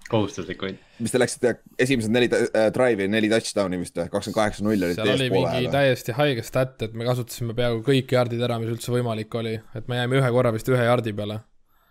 kohustuslik 0.10 0.62
võit. 0.62 0.81
mis 1.00 1.13
te 1.13 1.22
läksite 1.22 1.55
esimesed 1.81 2.13
neli 2.13 2.29
äh, 2.31 2.69
drive'i, 2.75 3.10
neli 3.12 3.31
touchdown'i 3.31 3.79
vist 3.81 3.98
või, 3.98 4.10
kakskümmend 4.13 4.39
kaheksa 4.41 4.67
null 4.67 4.89
olid 4.89 5.00
seal 5.00 5.15
oli 5.15 5.31
mingi 5.34 5.74
täiesti 5.74 6.15
haige 6.17 6.45
stat, 6.45 6.77
et 6.88 6.93
me 6.98 7.07
kasutasime 7.07 7.57
peaaegu 7.57 7.84
kõik 7.86 8.15
jardid 8.17 8.45
ära, 8.45 8.60
mis 8.62 8.74
üldse 8.74 8.93
võimalik 8.93 9.41
oli, 9.41 9.57
et 9.75 9.91
me 9.91 10.01
jäime 10.01 10.22
ühe 10.22 10.31
korra 10.38 10.53
vist 10.55 10.69
ühe 10.72 10.86
jardi 10.86 11.15
peale 11.17 11.41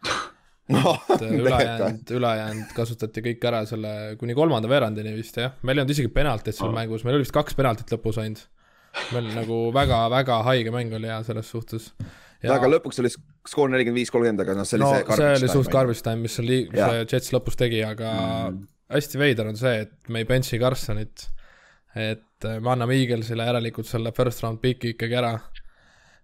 no, 0.75 0.97
et 1.15 1.23
ülejäänud, 1.41 2.11
ülejäänud 2.17 2.75
kasutati 2.77 3.23
kõik 3.25 3.47
ära 3.49 3.63
selle 3.69 3.93
kuni 4.21 4.37
kolmanda 4.37 4.71
veerandini 4.71 5.15
vist 5.17 5.39
jah, 5.41 5.57
meil 5.63 5.79
ei 5.79 5.85
olnud 5.85 5.95
isegi 5.97 6.13
penaltit 6.13 6.57
seal 6.57 6.71
oh. 6.71 6.77
mängus, 6.77 7.05
meil 7.05 7.19
oli 7.19 7.27
vist 7.27 7.35
kaks 7.37 7.57
penaltit 7.59 7.93
lõpus 7.95 8.21
ainult. 8.23 8.47
meil 9.13 9.31
nagu 9.35 9.59
väga-väga 9.75 10.41
haige 10.47 10.73
mäng 10.75 10.95
oli 10.95 11.11
ja 11.11 11.19
selles 11.27 11.51
suhtes. 11.51 11.91
Aga 12.53 12.71
lõpuks 12.77 13.01
oli 13.03 13.11
skoor 13.49 13.71
nelikümmend 13.73 14.03
viis, 14.03 14.13
kolmkümmend, 14.13 14.45
aga 14.45 14.57
noh, 14.59 14.69
see 14.69 14.79
oli 14.79 14.85
no, 14.85 14.93
see. 15.01 15.17
see 15.17 15.31
oli 15.39 15.53
suht 15.53 15.73
garbage 15.73 16.05
time, 16.05 16.25
mis 16.27 16.39
oli, 16.43 16.61
mis 16.71 16.81
see 16.83 17.05
Jets 17.15 17.33
lõpus 17.35 17.59
tegi, 17.61 17.81
aga 17.87 18.13
mm. 18.51 18.63
hästi 18.97 19.21
veider 19.21 19.51
on 19.51 19.61
see, 19.61 19.85
et 19.87 20.13
me 20.13 20.25
ei 20.25 20.29
bench'i 20.29 20.61
Carsonit. 20.63 21.29
et 21.95 22.49
me 22.61 22.73
anname 22.73 22.97
Eaglesile 22.99 23.47
järelikult 23.47 23.87
selle 23.87 24.11
first 24.17 24.43
round 24.43 24.59
pick'i 24.63 24.97
ikkagi 24.97 25.15
ära 25.21 25.37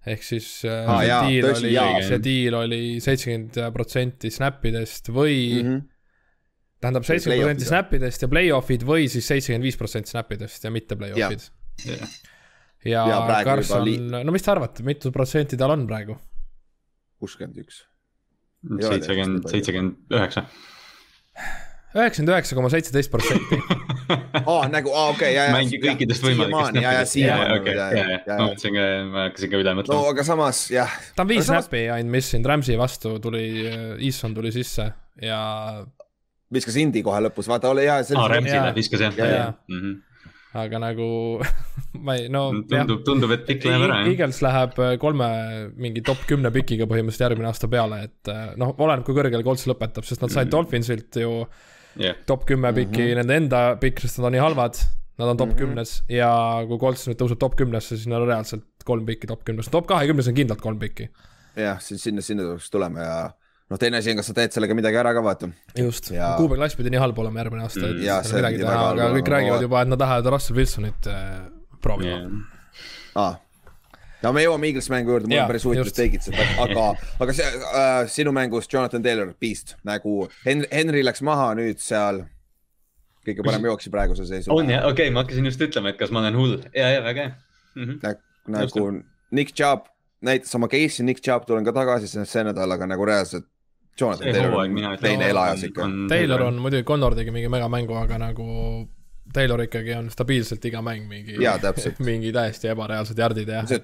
ehk 0.09 0.25
siis 0.25 0.49
ah, 0.65 0.97
see 0.97 1.09
jaa, 1.11 1.21
diil 1.29 1.47
tõsi, 1.47 1.71
oli, 1.71 2.05
see 2.09 2.21
diil 2.25 2.57
oli 2.57 2.83
seitsekümmend 3.05 3.59
protsenti 3.75 4.31
snap 4.33 4.65
idest 4.71 5.11
või 5.13 5.37
mm 5.61 5.67
-hmm. 5.67 5.83
tähendab 6.81 7.07
seitsekümmend 7.09 7.45
protsenti 7.45 7.69
snap 7.69 7.95
idest 7.99 8.25
ja 8.25 8.31
play-off'id 8.33 8.87
või 8.89 9.09
siis 9.13 9.29
seitsekümmend 9.29 9.69
viis 9.69 9.77
protsenti 9.81 10.15
snap 10.15 10.33
idest 10.33 10.65
ja 10.65 10.73
mitte 10.73 10.97
play-off'id. 10.97 11.51
ja, 11.85 12.09
ja, 12.85 13.05
ja 13.09 13.41
Carson 13.47 13.85
li..., 13.87 13.97
no 14.01 14.35
mis 14.35 14.45
te 14.45 14.53
arvate, 14.53 14.85
mitu 14.87 15.13
protsenti 15.15 15.59
tal 15.61 15.75
on 15.77 15.87
praegu? 15.89 16.19
kuuskümmend 17.21 17.59
üks. 17.65 17.83
seitsekümmend, 18.81 19.49
seitsekümmend 19.51 20.17
üheksa 20.17 20.47
üheksakümmend 21.91 22.31
üheksa 22.31 22.57
koma 22.57 22.71
seitseteist 22.71 23.11
protsenti. 23.11 23.59
aa, 24.53 24.67
nagu, 24.71 24.93
aa, 24.95 25.09
okei, 25.11 25.33
ja, 25.35 25.49
ja. 25.49 25.55
mängi 25.57 25.81
kõikidest 25.83 26.23
võimalikest. 26.23 26.79
ja, 26.79 26.93
ja 27.01 27.07
siiamaani. 27.09 27.75
ma 28.29 28.37
mõtlesin 28.45 28.77
ka, 28.77 28.85
ma 29.09 29.25
hakkasin 29.27 29.51
ka 29.53 29.63
üle 29.65 29.75
mõtlema. 29.79 29.97
no 29.97 30.13
aga 30.13 30.27
samas, 30.27 30.61
jah. 30.71 30.93
ta 31.17 31.27
on 31.27 31.33
viis 31.33 31.49
snappi 31.49 31.89
ainult 31.91 32.15
missinud, 32.15 32.47
Rams'i 32.53 32.79
vastu 32.79 33.17
tuli, 33.23 33.47
Easton 33.97 34.37
tuli 34.37 34.55
sisse 34.55 34.87
ja. 35.25 35.41
viskas 36.55 36.79
Indi 36.83 37.03
kohe 37.07 37.25
lõpus, 37.27 37.51
vaata, 37.51 37.75
ole 37.75 37.89
hea. 37.89 37.99
aa, 37.99 38.31
Rams'ile 38.37 38.71
viskas 38.79 39.09
jah, 39.09 39.19
jah, 39.19 39.35
jah 39.35 39.91
aga 40.59 40.81
nagu 40.83 41.09
ma 42.07 42.17
ei, 42.19 42.29
no. 42.33 42.49
tundub, 42.67 43.03
tundub, 43.07 43.35
et 43.37 43.45
pikk 43.47 43.67
läheb 43.69 43.85
ära, 43.87 43.99
jah. 44.03 44.13
Eagles 44.13 44.41
läheb 44.45 44.79
äh, 44.83 44.95
kolme 45.03 45.29
mingi 45.81 46.03
top 46.07 46.25
kümne 46.29 46.51
pikiga 46.55 46.89
põhimõtteliselt 46.91 47.29
järgmine 47.29 47.51
aasta 47.51 47.71
peale, 47.71 48.01
et 48.09 48.31
äh, 48.33 48.47
noh, 48.61 48.73
oleneb, 48.79 49.05
kui 49.07 49.17
kõrgel 49.17 49.45
Colts 49.47 49.69
lõpetab, 49.71 50.07
sest 50.07 50.25
nad 50.25 50.33
said 50.33 50.47
mm 50.47 50.49
-hmm. 50.49 50.57
Dolphinsilt 50.57 51.21
ju 51.23 51.35
yeah. 51.99 52.17
top 52.27 52.47
kümme 52.49 52.73
piki 52.75 52.99
mm, 52.99 53.07
-hmm. 53.07 53.21
nende 53.23 53.37
enda 53.37 53.63
pikk, 53.81 54.03
sest 54.03 54.19
nad 54.19 54.31
on 54.31 54.37
nii 54.39 54.47
halvad. 54.47 54.83
Nad 55.21 55.29
on 55.29 55.37
top 55.37 55.49
mm 55.49 55.55
-hmm. 55.55 55.59
kümnes 55.59 56.03
ja 56.09 56.31
kui 56.67 56.79
Colts 56.79 57.09
nüüd 57.09 57.19
tõuseb 57.21 57.39
top 57.39 57.57
kümnesse, 57.57 57.97
siis 57.97 58.07
neil 58.09 58.23
on 58.23 58.29
reaalselt 58.29 58.65
kolm 58.85 59.05
pikki 59.07 59.27
top 59.27 59.45
kümnes, 59.45 59.69
top 59.69 59.87
kahekümnes 59.87 60.29
on 60.29 60.35
kindlalt 60.35 60.61
kolm 60.61 60.79
pikki. 60.79 61.11
jah, 61.57 61.81
siis 61.81 62.03
sinna, 62.03 62.23
sinna 62.23 62.43
tuleks 62.43 62.71
tulema 62.71 63.01
ja 63.01 63.31
noh, 63.71 63.79
teine 63.81 64.01
asi 64.01 64.13
on, 64.13 64.21
kas 64.21 64.31
sa 64.31 64.37
teed 64.37 64.55
sellega 64.55 64.77
midagi 64.77 64.99
ära 65.01 65.13
ka, 65.17 65.23
vaata. 65.25 65.51
just. 65.79 66.11
Ja..., 66.15 66.33
Kuube 66.41 66.59
klass 66.59 66.79
pidi 66.79 66.93
nii 66.95 67.03
halb 67.03 67.19
olema 67.23 67.45
järgmine 67.45 67.67
aasta, 67.67 67.85
et 67.91 68.03
ja, 68.07 68.19
midagi 68.27 68.63
teha, 68.63 68.81
aga 68.95 69.13
kõik 69.17 69.31
räägivad 69.35 69.67
juba, 69.67 69.85
et 69.85 69.93
nad 69.93 70.03
tahavad 70.03 70.33
Russell 70.35 70.59
Wilsonit 70.59 71.11
äh, 71.11 71.39
proovima. 71.85 72.19
Yeah.. 72.19 72.59
Ah, 73.21 73.39
no 74.25 74.35
me 74.35 74.45
jõuame 74.45 74.71
Eaglesi 74.71 74.93
mängu 74.93 75.15
juurde, 75.15 75.31
mul 75.31 75.43
on 75.43 75.49
päris 75.51 75.67
huvitav 75.67 75.93
teigid 75.95 76.27
seda, 76.27 76.47
aga, 76.63 76.89
aga 77.23 77.37
see 77.37 77.47
äh, 77.71 78.03
sinu 78.11 78.35
mängus 78.37 78.69
Jonathan 78.71 79.07
Taylor, 79.07 79.33
Beast 79.43 79.77
nagu 79.87 80.25
Henry, 80.45 80.69
Henry 80.75 81.03
läks 81.07 81.25
maha 81.27 81.53
nüüd 81.59 81.83
seal. 81.83 82.25
kõige 83.27 83.45
parem 83.45 83.67
jooksja 83.69 83.93
praeguse 83.93 84.27
seisu. 84.27 84.53
on 84.55 84.71
jah, 84.71 84.87
okei 84.89 85.09
okay,, 85.09 85.15
ma 85.15 85.25
hakkasin 85.25 85.47
just 85.51 85.63
ütlema, 85.63 85.93
et 85.93 85.99
kas 86.01 86.13
ma 86.15 86.23
olen 86.23 86.39
hull. 86.39 86.59
Ja, 86.75 86.91
ja 86.97 87.03
väga 87.05 87.27
hea. 87.27 87.33
Mm 87.77 87.89
-hmm.. 87.91 88.21
nagu 88.51 88.87
Nick 89.31 89.55
Chubb 89.55 89.87
näitas 90.21 90.55
oma 90.55 90.69
case'i, 90.69 91.05
Nick 91.07 91.23
Chubb 91.25 91.47
tulen 91.47 91.65
ka 91.65 91.73
tagasi 91.73 92.09
see 92.11 92.45
nädal, 92.45 92.77
aga 92.77 92.89
nagu 92.91 93.07
reaalselt. 93.09 93.47
Jonathan 94.01 94.33
Taylor 94.33 94.55
on 94.55 94.99
teine 95.01 95.29
elajas 95.29 95.67
ikka. 95.69 95.89
Taylor 96.09 96.43
on 96.43 96.63
muidugi, 96.63 96.87
Connor 96.89 97.15
tegi 97.19 97.35
mingi 97.35 97.51
megamängu, 97.53 97.95
aga 98.01 98.19
nagu 98.19 98.47
Taylor 99.33 99.63
ikkagi 99.63 99.95
on 99.95 100.11
stabiilselt 100.11 100.65
iga 100.65 100.83
mäng 100.83 101.07
mingi, 101.09 101.39
mingi 102.11 102.33
täiesti 102.35 102.71
ebareaalsed 102.73 103.19
jardid 103.19 103.49
ja 103.53 103.63
see... 103.69 103.81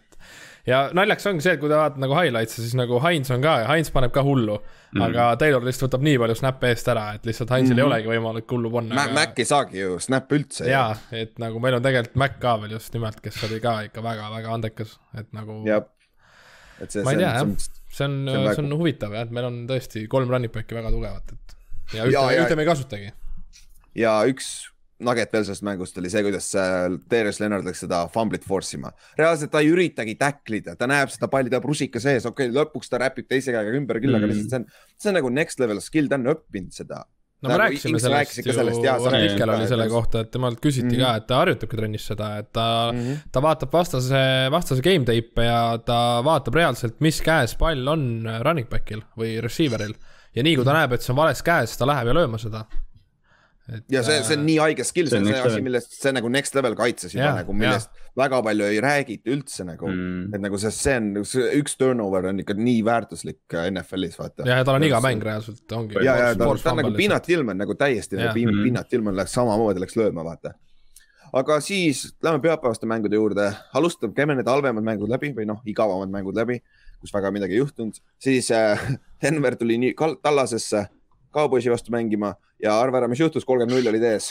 ja 0.66 0.80
naljaks 0.96 1.28
ongi 1.30 1.44
see, 1.44 1.54
et 1.56 1.62
kui 1.62 1.70
te 1.70 1.78
vaatate 1.78 2.02
nagu 2.02 2.16
highlights'e, 2.18 2.64
siis 2.64 2.74
nagu 2.78 2.98
Heinz 3.04 3.30
on 3.34 3.44
ka, 3.44 3.56
Heinz 3.70 3.92
paneb 3.94 4.14
ka 4.14 4.24
hullu 4.26 4.56
mm. 4.56 4.66
-hmm. 4.98 5.04
aga 5.06 5.28
Taylor 5.42 5.64
lihtsalt 5.64 5.88
võtab 5.88 6.06
nii 6.08 6.20
palju 6.22 6.38
snap'e 6.42 6.72
eest 6.74 6.90
ära, 6.94 7.06
et 7.18 7.28
lihtsalt 7.30 7.52
Heinzil 7.54 7.76
mm 7.76 7.78
-hmm. 7.78 7.84
ei 7.84 7.86
mhm. 7.86 7.92
olegi 7.92 8.12
võimalik 8.14 8.56
hullu 8.56 8.70
panna 8.70 8.94
Mä. 8.94 9.04
aga... 9.04 9.18
Mac 9.20 9.38
ei 9.38 9.50
saagi 9.52 9.80
ju 9.80 9.98
snap'e 10.08 10.40
üldse. 10.40 10.70
jaa, 10.70 10.96
et 11.12 11.38
nagu 11.38 11.60
meil 11.62 11.78
on 11.78 11.82
tegelikult 11.82 12.16
Mac 12.24 12.40
ka 12.42 12.56
veel 12.62 12.78
just 12.78 12.94
nimelt, 12.94 13.20
kes 13.20 13.44
oli 13.50 13.60
ka 13.60 13.80
ikka 13.90 14.02
väga-väga 14.02 14.54
andekas, 14.54 14.98
et 15.18 15.32
nagu. 15.32 15.62
et 16.80 16.90
see. 16.90 17.02
tea 17.04 17.30
jah, 17.30 17.46
see 17.96 18.06
on, 18.08 18.22
see 18.28 18.38
on, 18.38 18.48
see 18.52 18.64
on 18.64 18.78
huvitav 18.78 19.16
jah, 19.16 19.26
et 19.26 19.34
meil 19.34 19.48
on 19.48 19.60
tõesti 19.70 20.06
kolm 20.12 20.30
running 20.32 20.52
back'i 20.52 20.76
väga 20.76 20.92
tugevat, 20.94 21.34
et 21.36 21.58
ja 21.96 22.08
ühte, 22.08 22.24
ühte 22.42 22.58
me 22.58 22.66
ei 22.66 22.70
kasutagi. 22.70 23.12
ja 23.96 24.16
üks 24.30 24.54
nugget 25.06 25.32
veel 25.32 25.44
sellest 25.44 25.64
mängust 25.66 25.98
oli 26.00 26.10
see, 26.12 26.22
kuidas 26.24 26.48
Darius 27.10 27.40
Leonard 27.42 27.66
läks 27.68 27.82
seda 27.84 28.04
fumblit 28.12 28.44
force 28.46 28.76
ima. 28.78 28.92
reaalselt 29.18 29.52
ta 29.52 29.60
ei 29.64 29.72
üritagi 29.72 30.16
tacklida, 30.20 30.76
ta 30.78 30.88
näeb 30.88 31.12
seda 31.12 31.28
palli, 31.32 31.52
ta 31.52 31.60
rusika 31.64 32.00
sees, 32.02 32.24
okei 32.28 32.48
okay,, 32.48 32.56
lõpuks 32.56 32.92
ta 32.92 33.00
räpib 33.02 33.28
teise 33.28 33.54
käega 33.54 33.76
ümber 33.76 34.00
küll 34.00 34.14
mm., 34.14 34.20
aga 34.20 34.30
lihtsalt 34.32 34.54
see 34.54 34.62
on, 34.62 34.66
see 34.96 35.12
on 35.12 35.18
nagu 35.20 35.32
next 35.34 35.60
level 35.62 35.82
skill, 35.84 36.08
ta 36.08 36.20
on 36.20 36.32
õppinud 36.32 36.76
seda. 36.76 37.04
No 37.42 37.48
me 37.48 37.52
nagu 37.52 37.60
rääkisime 37.62 38.00
sellest 38.00 38.38
ju, 38.40 38.92
artikkel 39.10 39.52
oli 39.52 39.68
selle 39.68 39.88
kohta, 39.92 40.24
et 40.24 40.30
temalt 40.32 40.60
küsiti 40.62 40.88
mm 40.88 40.94
-hmm. 40.94 41.04
ka, 41.04 41.16
et 41.16 41.26
ta 41.26 41.40
harjutabki 41.42 41.80
trennis 41.80 42.06
seda, 42.12 42.30
et 42.40 42.50
ta 42.52 42.66
mm, 42.92 43.00
-hmm. 43.00 43.28
ta 43.32 43.42
vaatab 43.42 43.72
vastase, 43.72 44.22
vastase 44.50 44.82
game 44.82 45.04
tape'e 45.04 45.44
ja 45.44 45.60
ta 45.84 45.98
vaatab 46.24 46.54
reaalselt, 46.54 47.00
mis 47.00 47.20
käes 47.20 47.56
pall 47.60 47.88
on 47.88 48.26
running 48.42 48.68
back'il 48.68 49.04
või 49.18 49.36
receiver'il. 49.44 49.94
ja 50.34 50.42
nii 50.42 50.56
kui 50.56 50.64
ta 50.64 50.72
näeb, 50.72 50.92
et 50.92 51.02
see 51.02 51.12
on 51.12 51.20
vales 51.22 51.42
käes, 51.42 51.76
ta 51.76 51.86
läheb 51.86 52.12
ja 52.12 52.14
lööma 52.14 52.38
seda 52.38 52.66
et, 53.66 53.84
ja 53.90 54.02
see, 54.06 54.16
see 54.22 54.36
on 54.36 54.42
äh, 54.42 54.46
nii 54.46 54.56
haige 54.62 54.84
skill, 54.86 55.08
see 55.10 55.18
on 55.20 55.26
see 55.28 55.38
asi, 55.42 55.62
millest 55.64 55.96
see 55.98 56.12
nagu 56.14 56.28
next 56.32 56.54
level 56.54 56.76
kaitses 56.78 57.14
juba 57.16 57.32
nagu, 57.40 57.54
millest 57.56 57.90
yeah. 57.90 58.10
väga 58.22 58.40
palju 58.46 58.68
ei 58.70 58.78
räägita 58.84 59.32
üldse 59.34 59.66
nagu 59.66 59.90
mm., 59.90 60.36
et 60.36 60.44
nagu 60.44 60.60
see, 60.62 60.72
see 60.74 60.94
on, 61.00 61.08
üks 61.58 61.74
turnover 61.80 62.30
on 62.30 62.42
ikka 62.42 62.56
nii 62.58 62.84
väärtuslik 62.86 63.56
äh, 63.56 63.68
NFL-is, 63.72 64.18
vaata. 64.20 64.46
ja, 64.46 64.60
ja 64.60 64.68
tal 64.68 64.78
on 64.78 64.86
iga 64.86 65.00
mäng 65.04 65.24
reaalselt 65.26 65.76
ongi. 65.78 65.98
ja, 65.98 66.14
ja 66.22 66.30
ta, 66.38 66.50
ta 66.62 66.74
on 66.74 66.80
nagu 66.82 66.94
Peanut 66.96 67.26
Tillman 67.26 67.58
nagu 67.64 67.76
täiesti 67.78 68.20
nagu 68.20 68.36
Peanut 68.36 68.90
Tillman 68.92 69.18
läks 69.18 69.34
samamoodi, 69.36 69.82
läks 69.82 69.98
lööma, 69.98 70.24
vaata. 70.26 70.54
aga 71.36 71.60
siis 71.64 72.06
lähme 72.22 72.42
pühapäevaste 72.44 72.88
mängude 72.90 73.18
juurde, 73.18 73.50
alustame, 73.74 74.14
käime 74.16 74.38
need 74.38 74.50
halvemad 74.50 74.86
mängud 74.86 75.10
läbi 75.10 75.34
või 75.34 75.48
noh, 75.50 75.62
igavamad 75.66 76.12
mängud 76.14 76.38
läbi, 76.38 76.60
kus 77.02 77.12
väga 77.14 77.34
midagi 77.34 77.58
ei 77.58 77.64
juhtunud, 77.64 77.98
siis 78.22 78.52
äh, 78.54 78.90
Denver 79.22 79.58
tuli 79.58 79.80
nii 79.82 79.96
Tallasesse 80.22 80.86
Cowboysi 81.36 81.70
vastu 81.72 81.92
mängima 81.92 82.32
ja 82.62 82.74
arva 82.80 83.02
ära, 83.02 83.08
mis 83.12 83.20
juhtus, 83.20 83.44
kolmkümmend 83.44 83.76
null 83.76 83.90
olid 83.92 84.04
ees 84.08 84.30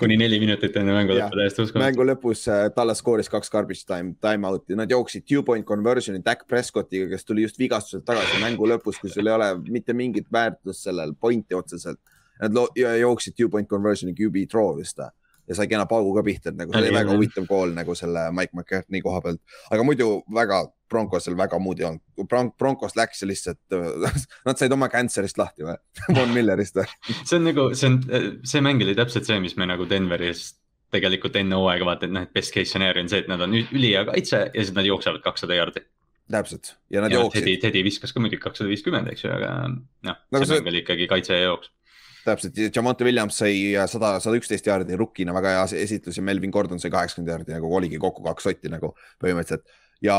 kuni 0.00 0.16
neli 0.18 0.40
minutit 0.42 0.76
enne 0.80 0.96
mängu 0.96 1.14
lõppu, 1.14 1.38
täiesti 1.38 1.64
uskumatu. 1.64 1.84
mängu 1.84 2.06
lõpus 2.10 2.44
äh, 2.50 2.64
Tallas 2.74 3.02
skooris 3.02 3.30
kaks 3.30 3.52
garbage 3.54 3.86
time, 3.86 4.16
time 4.24 4.48
out'i, 4.48 4.76
nad 4.78 4.90
jooksid 4.90 5.26
two 5.28 5.44
point 5.46 5.66
conversion'i 5.68 6.22
Dak 6.24 6.46
Prescottiga, 6.50 7.06
kes 7.12 7.28
tuli 7.28 7.46
just 7.46 7.60
vigastuselt 7.62 8.06
tagasi 8.08 8.42
mängu 8.42 8.66
lõpus, 8.70 8.98
kui 9.00 9.12
sul 9.12 9.30
ei 9.30 9.36
ole 9.36 9.52
mitte 9.68 9.94
mingit 9.96 10.26
väärtust 10.34 10.88
sellel 10.88 11.14
pointi 11.20 11.56
otseselt. 11.58 12.00
Nad 12.38 12.54
jooksid 12.76 13.34
two 13.38 13.50
point 13.50 13.70
conversion'i 13.70 14.14
QB 14.18 14.44
draw 14.50 14.76
vist 14.78 14.98
ja 15.48 15.56
sai 15.56 15.68
kena 15.70 15.86
paugu 15.88 16.12
ka 16.16 16.24
pihta, 16.26 16.52
et 16.52 16.58
nagu 16.58 16.74
see 16.74 16.82
oli 16.82 16.94
väga 16.94 17.14
huvitav 17.14 17.46
kool 17.48 17.72
nagu 17.76 17.96
selle 17.98 18.28
Mike 18.36 18.56
McCartney 18.56 19.02
koha 19.04 19.22
pealt. 19.24 19.40
aga 19.70 19.86
muidu 19.86 20.10
väga 20.34 20.64
Broncosel 20.88 21.36
väga 21.36 21.58
muud 21.60 21.80
ei 21.80 21.88
olnud, 21.88 22.28
Bron 22.28 22.52
Broncos 22.58 22.96
läks 22.96 23.22
ja 23.22 23.28
lihtsalt 23.28 23.76
nad 24.48 24.60
said 24.60 24.72
oma 24.74 24.90
cancer'ist 24.92 25.40
lahti 25.40 25.66
või 25.66 25.76
Von 26.18 26.32
Millerist 26.36 26.78
või 26.78 26.88
see 27.28 27.38
on 27.40 27.48
nagu, 27.48 27.68
see 27.78 27.92
on, 27.92 28.00
see 28.44 28.64
mäng 28.64 28.84
oli 28.84 28.96
täpselt 28.98 29.28
see, 29.28 29.38
mis 29.44 29.56
me 29.60 29.68
nagu 29.68 29.88
Denveris 29.88 30.50
tegelikult 30.94 31.36
enne 31.36 31.56
hooaega 31.58 31.84
vaata, 31.84 32.08
et 32.08 32.14
noh, 32.16 32.24
et 32.24 32.32
best 32.32 32.54
case 32.54 32.72
scenario 32.72 33.04
on 33.04 33.10
see, 33.12 33.20
et 33.20 33.28
nad 33.28 33.42
on 33.44 33.54
ülihea 33.58 34.06
kaitse 34.08 34.44
ja 34.46 34.62
siis 34.62 34.74
nad 34.76 34.88
jooksevad 34.88 35.20
kakssada 35.24 35.58
jaardi. 35.58 35.84
täpselt 36.32 36.74
ja 36.92 37.02
nad 37.04 37.12
ja 37.12 37.20
jooksid. 37.20 37.44
Teddy, 37.44 37.56
Teddy 37.60 37.82
viskas 37.84 38.12
ka 38.12 38.20
muidugi 38.20 38.40
kakssada 38.40 38.68
viiskümmend, 38.72 39.10
eks 39.12 39.24
ju, 39.26 39.32
aga 39.32 39.52
noh, 39.68 40.22
see 40.40 40.56
mäng 40.56 40.72
oli 40.72 40.82
ikkagi 40.84 41.08
kaitse 41.10 41.36
ja 41.36 41.50
jooks 41.50 41.72
täpselt, 42.24 42.58
Jamonte 42.74 43.06
Williams 43.06 43.38
sai 43.40 43.74
sada, 43.90 44.16
sada 44.22 44.38
üksteist 44.38 44.66
jaardi 44.68 44.96
rukkina, 44.98 45.34
väga 45.36 45.56
hea 45.56 45.66
esitlus 45.84 46.18
ja 46.18 46.24
Melvin 46.24 46.52
Gordon 46.54 46.80
sai 46.82 46.90
kaheksakümmend 46.94 47.32
jaardi 47.32 47.54
nagu 47.56 47.70
oligi 47.76 48.00
kokku 48.02 48.24
kaks 48.26 48.48
sotti 48.48 48.72
nagu 48.72 48.94
põhimõtteliselt. 49.22 49.66
ja 50.02 50.16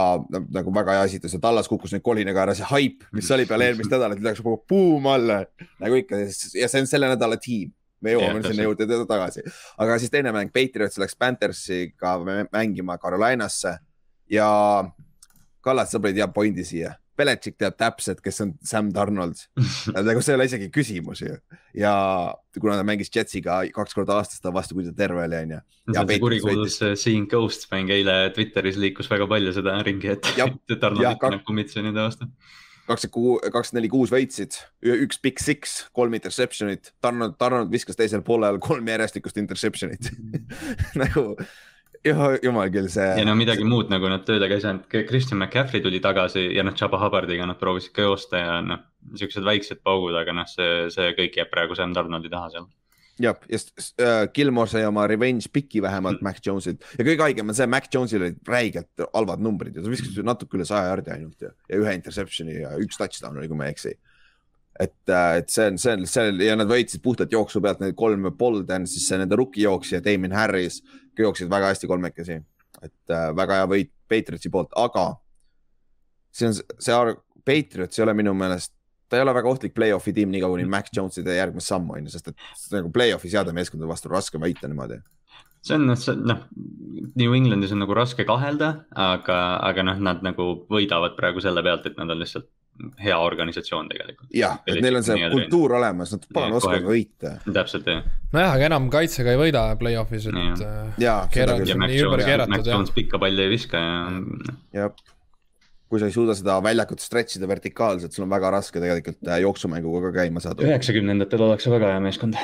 nagu 0.51 0.74
väga 0.75 0.98
hea 0.98 1.03
esitlus 1.08 1.34
ja 1.38 1.39
Tallas 1.39 1.70
kukkus 1.72 1.94
nüüd 1.96 2.03
kolinaga 2.03 2.44
ära 2.44 2.56
see 2.58 2.68
haip, 2.68 3.03
mis 3.15 3.29
oli 3.32 3.46
peale 3.48 3.70
eelmist 3.70 3.91
nädalat, 3.94 4.20
läks 4.24 4.41
kogu 4.44 4.63
buum 4.68 5.08
alla. 5.08 5.44
Nagu 5.79 6.01
ikka 6.01 6.20
ja 6.20 6.68
see 6.68 6.82
on 6.82 6.89
selle 6.89 7.12
nädala 7.12 7.39
tiim. 7.39 7.72
Me 8.00 8.13
jõuame 8.13 8.39
sinna 8.46 8.63
juurde 8.63 8.86
tagasi, 9.08 9.41
aga 9.84 9.98
siis 10.00 10.12
teine 10.12 10.32
mäng, 10.32 10.53
Patriots 10.56 11.00
läks 11.01 11.18
Panthersiga 11.20 12.13
mängima 12.48 12.96
Carolinasse. 12.98 13.75
Ja 14.32 14.48
Kallas, 15.60 15.91
sa 15.91 16.00
panid 16.00 16.20
hea 16.22 16.27
pointi 16.32 16.63
siia 16.63 16.94
Belichik 17.20 17.58
teab 17.60 17.76
täpselt, 17.80 18.22
kes 18.26 18.42
on 18.46 18.54
Sam 18.66 18.94
Donald 18.96 19.42
nagu 20.08 20.24
see 20.24 20.34
ei 20.34 20.40
ole 20.40 20.48
isegi 20.50 20.70
küsimus 20.74 21.24
ju. 21.24 21.36
ja 21.78 21.94
kuna 22.60 22.78
ta 22.80 22.86
mängis 22.88 23.12
Jetsiga 23.16 23.62
kaks 23.76 23.98
korda 23.98 24.20
aastas 24.20 24.44
ta 24.44 24.54
vastu, 24.56 24.78
kui 24.78 24.88
ta 24.88 24.96
terve 24.96 25.26
oli, 25.26 25.44
onju. 25.44 25.60
see 25.92 26.02
on 26.02 26.10
see 26.14 26.24
kurikuulus 26.24 26.80
Seeing 27.04 27.30
Ghost 27.32 27.70
mäng, 27.74 27.92
eile 27.94 28.18
Twitteris 28.36 28.80
liikus 28.82 29.12
väga 29.12 29.28
palju 29.30 29.54
seda 29.56 29.78
ringi, 29.86 30.16
et 30.16 30.34
Donald 30.80 31.06
ikka 31.06 31.36
näeb 31.36 31.46
kummitsi 31.48 31.84
nende 31.86 32.02
vastu. 32.02 32.30
kakskümmend 32.90 33.14
kuus, 33.14 33.42
kakskümmend 33.54 33.84
neli, 33.84 33.94
kuus 33.94 34.14
võitsid, 34.14 34.60
üks 35.06 35.20
big 35.22 35.42
six, 35.44 35.80
kolm 35.94 36.16
interception'it, 36.18 36.94
Tarno, 37.04 37.32
Tarno 37.38 37.66
viskas 37.70 38.00
teisel 38.00 38.24
poolel 38.26 38.58
kolm 38.64 38.88
järjestikust 38.90 39.38
interception'it. 39.38 40.10
Nagu 41.02 41.36
jumal 42.06 42.72
küll 42.74 42.89
see. 42.91 43.08
ja 43.20 43.25
no 43.27 43.36
midagi 43.39 43.65
muud 43.68 43.91
nagu 43.91 44.10
nad 44.12 44.25
töölega 44.27 44.58
ei 44.58 44.63
saanud, 44.63 44.88
Christian 45.10 45.41
McCaffrey 45.41 45.84
tuli 45.84 46.01
tagasi 46.03 46.50
ja 46.56 46.65
noh, 46.65 46.75
Chaba 46.77 47.00
Hubbardiga 47.01 47.48
nad 47.50 47.60
proovisid 47.60 47.94
ka 47.96 48.08
joosta 48.08 48.44
ja 48.44 48.60
noh, 48.65 48.84
siuksed 49.20 49.46
väiksed 49.46 49.84
paugud, 49.84 50.15
aga 50.20 50.36
noh, 50.36 50.50
see, 50.50 50.88
see 50.94 51.12
kõik 51.18 51.39
jääb 51.41 51.51
praegu 51.51 51.77
Sam 51.77 51.96
Donaldi 51.96 52.32
taha 52.32 52.53
seal 52.56 52.70
jah, 53.20 53.39
ja 53.51 53.60
uh, 53.60 54.25
Gilmore 54.36 54.72
sai 54.72 54.86
oma 54.88 55.06
revenge 55.10 55.51
piki 55.53 55.84
vähemalt 55.84 56.22
mm. 56.22 56.29
Mac 56.29 56.44
Jonesilt 56.46 56.86
ja 56.96 57.06
kõige 57.06 57.25
haigem 57.27 57.51
on 57.51 57.58
see, 57.58 57.68
Mac 57.70 57.89
Jonesil 57.94 58.24
olid 58.24 58.39
räigelt 58.48 59.08
halvad 59.13 59.44
numbrid 59.44 59.75
ja 59.75 59.84
ta 59.84 59.91
viskas 59.91 60.15
natuke 60.25 60.60
üle 60.60 60.68
saja 60.68 60.94
jardi 60.94 61.15
ainult 61.15 61.48
ja, 61.48 61.51
ja 61.70 61.82
ühe 61.82 61.98
interception'i 62.00 62.62
ja 62.62 62.75
üks 62.79 63.00
touchdown 63.00 63.39
oli, 63.39 63.50
kui 63.51 63.60
ma 63.60 63.68
ei 63.68 63.75
eksi 63.75 63.96
et, 64.80 65.10
äh, 65.10 65.38
et 65.42 65.52
see 65.52 65.68
on, 65.68 65.78
see 65.82 65.94
on, 65.98 66.06
see 66.08 66.32
ja 66.48 66.56
nad 66.60 66.70
võitsid 66.70 67.04
puhtalt 67.04 67.34
jooksu 67.36 67.62
pealt, 67.64 67.82
need 67.84 67.98
kolm 68.00 68.30
Bolden, 68.40 68.88
siis 68.88 69.08
see 69.10 69.20
nende 69.20 69.38
rookie 69.40 69.66
jooksja, 69.66 70.02
Damien 70.06 70.36
Harris 70.36 70.80
jooksid 71.20 71.52
väga 71.52 71.74
hästi 71.74 71.90
kolmekesi. 71.92 72.40
et 72.80 73.12
äh, 73.12 73.30
väga 73.36 73.60
hea 73.60 73.68
võit 73.68 73.92
Patriotsi 74.10 74.50
poolt, 74.50 74.72
aga 74.80 75.12
see 76.32 76.48
on, 76.48 76.56
see 76.56 77.16
Patriots 77.46 78.00
ei 78.00 78.04
ole 78.06 78.14
minu 78.16 78.32
meelest, 78.38 78.72
ta 79.10 79.18
ei 79.18 79.24
ole 79.26 79.34
väga 79.36 79.50
ohtlik 79.50 79.74
play-off'i 79.76 80.14
tiim, 80.16 80.30
nii 80.32 80.40
kaua 80.44 80.56
kuni 80.56 80.70
Mac 80.70 80.92
Jones'ide 80.96 81.36
järgmist 81.36 81.72
sammu 81.72 81.98
on 81.98 82.08
ju, 82.08 82.14
sest 82.14 82.32
et 82.32 82.76
nagu 82.76 82.92
play-off'is 82.94 83.36
heade 83.36 83.56
meeskondade 83.58 83.90
vastu 83.90 84.12
raske 84.14 84.40
võita 84.40 84.70
niimoodi 84.70 85.02
see 85.66 85.76
on 85.76 85.92
see 86.00 86.16
noh, 86.16 86.46
New 87.20 87.36
Englandis 87.36 87.74
on 87.76 87.82
nagu 87.84 87.96
raske 87.98 88.24
kahelda, 88.28 88.70
aga, 88.96 89.40
aga 89.68 89.84
noh, 89.90 90.00
nad 90.08 90.24
nagu 90.24 90.48
võidavad 90.72 91.18
praegu 91.20 91.44
selle 91.44 91.64
pealt, 91.66 91.90
et 91.90 92.00
nad 92.00 92.12
on 92.14 92.22
lihtsalt 92.22 92.48
hea 93.02 93.18
organisatsioon 93.20 93.90
tegelikult. 93.92 94.30
jah, 94.36 94.60
et 94.68 94.82
neil 94.84 95.00
on 95.00 95.06
see 95.06 95.30
kultuur 95.34 95.76
olemas, 95.80 96.14
nad 96.16 96.26
pagan 96.34 96.58
oskavad 96.60 96.88
võita. 96.88 97.36
täpselt 97.46 97.88
jah. 97.90 98.02
nojah, 98.36 98.56
aga 98.58 98.70
enam 98.70 98.90
kaitsega 98.94 99.36
ei 99.36 99.42
võida 99.44 99.68
play-off'is, 99.80 100.30
et. 100.32 100.66
jaa, 101.04 101.22
seda 101.34 101.60
küll. 101.62 101.78
Mac 101.80 101.96
Jones, 101.96 102.52
Mac 102.56 102.68
Jones 102.68 102.94
pikka 102.96 103.22
palli 103.22 103.46
ei 103.46 103.54
viska 103.54 103.84
ja. 103.84 104.10
jah, 104.82 105.16
kui 105.90 106.02
sa 106.02 106.10
ei 106.10 106.16
suuda 106.16 106.36
seda 106.38 106.60
väljakut 106.64 107.02
stretch 107.04 107.40
ida 107.40 107.50
vertikaalselt, 107.50 108.14
sul 108.16 108.28
on 108.28 108.34
väga 108.34 108.52
raske 108.60 108.82
tegelikult 108.82 109.22
äh, 109.28 109.42
jooksumänguga 109.46 110.10
ka 110.10 110.18
käima 110.22 110.44
saada. 110.44 110.66
üheksakümnendatel 110.68 111.48
ollakse 111.48 111.74
väga 111.74 111.96
hea 111.96 112.04
meeskond 112.06 112.38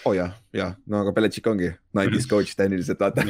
oo 0.00 0.10
oh 0.10 0.14
jah, 0.16 0.32
jah, 0.56 0.72
no 0.88 1.02
aga 1.02 1.12
Belichik 1.12 1.46
ongi 1.50 1.68
nineties 1.96 2.26
coach 2.28 2.54
tehniliselt 2.56 3.00
vaata 3.02 3.24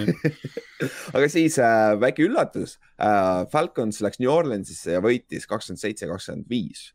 aga 1.17 1.27
siis 1.33 1.59
äh, 1.59 1.97
väike 1.99 2.23
üllatus 2.27 2.77
äh,. 2.95 3.47
Falcons 3.51 3.99
läks 4.05 4.21
New 4.23 4.31
Orleansisse 4.31 4.95
ja 4.95 5.01
võitis 5.03 5.49
kakskümmend 5.51 5.83
seitse, 5.83 6.07
kakskümmend 6.11 6.47
viis. 6.51 6.93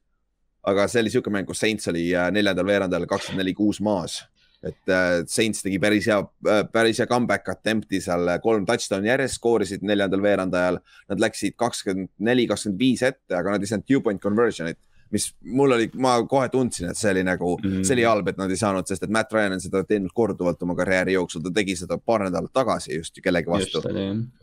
aga 0.63 0.87
see 0.91 1.03
oli 1.03 1.11
siuke 1.11 1.33
mäng, 1.33 1.47
kus 1.49 1.59
Saints 1.63 1.91
oli 1.91 2.07
äh, 2.15 2.29
neljandal 2.31 2.69
veerandajal 2.69 3.09
kakskümmend 3.11 3.43
neli, 3.43 3.55
kuus 3.57 3.81
maas. 3.83 4.21
et 4.63 4.91
äh, 4.95 5.19
Saints 5.27 5.65
tegi 5.65 5.81
päris 5.83 6.07
hea 6.07 6.21
äh,, 6.23 6.63
päris 6.71 7.03
hea 7.03 7.11
comeback 7.11 7.51
attempt'i 7.51 7.99
seal 8.05 8.31
äh, 8.31 8.39
kolm 8.43 8.63
touchdown'i 8.69 9.11
järjest, 9.11 9.41
skoorisid 9.41 9.83
neljandal 9.83 10.23
veerandajal. 10.23 10.79
Nad 11.11 11.27
läksid 11.27 11.59
kakskümmend 11.59 12.13
neli, 12.23 12.47
kakskümmend 12.47 12.79
viis 12.79 13.03
ette, 13.03 13.35
aga 13.35 13.57
nad 13.57 13.65
ei 13.65 13.73
saanud 13.73 13.91
two 13.91 13.99
point 14.05 14.23
conversion'it 14.23 14.79
mis 15.15 15.25
mul 15.55 15.71
oli, 15.77 15.87
ma 16.01 16.15
kohe 16.29 16.49
tundsin, 16.51 16.89
et 16.91 16.99
see 16.99 17.11
oli 17.13 17.23
nagu 17.25 17.53
mm, 17.55 17.69
-hmm. 17.69 17.87
see 17.87 17.95
oli 17.95 18.05
halb, 18.07 18.27
et 18.31 18.39
nad 18.39 18.51
ei 18.51 18.59
saanud, 18.59 18.87
sest 18.87 19.05
et 19.07 19.13
Matt 19.13 19.33
Ryan 19.33 19.55
on 19.55 19.63
seda 19.63 19.83
teinud 19.87 20.11
korduvalt 20.13 20.61
oma 20.65 20.75
karjääri 20.75 21.15
jooksul, 21.15 21.43
ta 21.45 21.53
tegi 21.55 21.75
seda 21.79 21.97
paar 21.97 22.25
nädalat 22.27 22.53
tagasi 22.53 22.97
just 22.99 23.21
kellegi 23.23 23.51
vastu. 23.51 23.83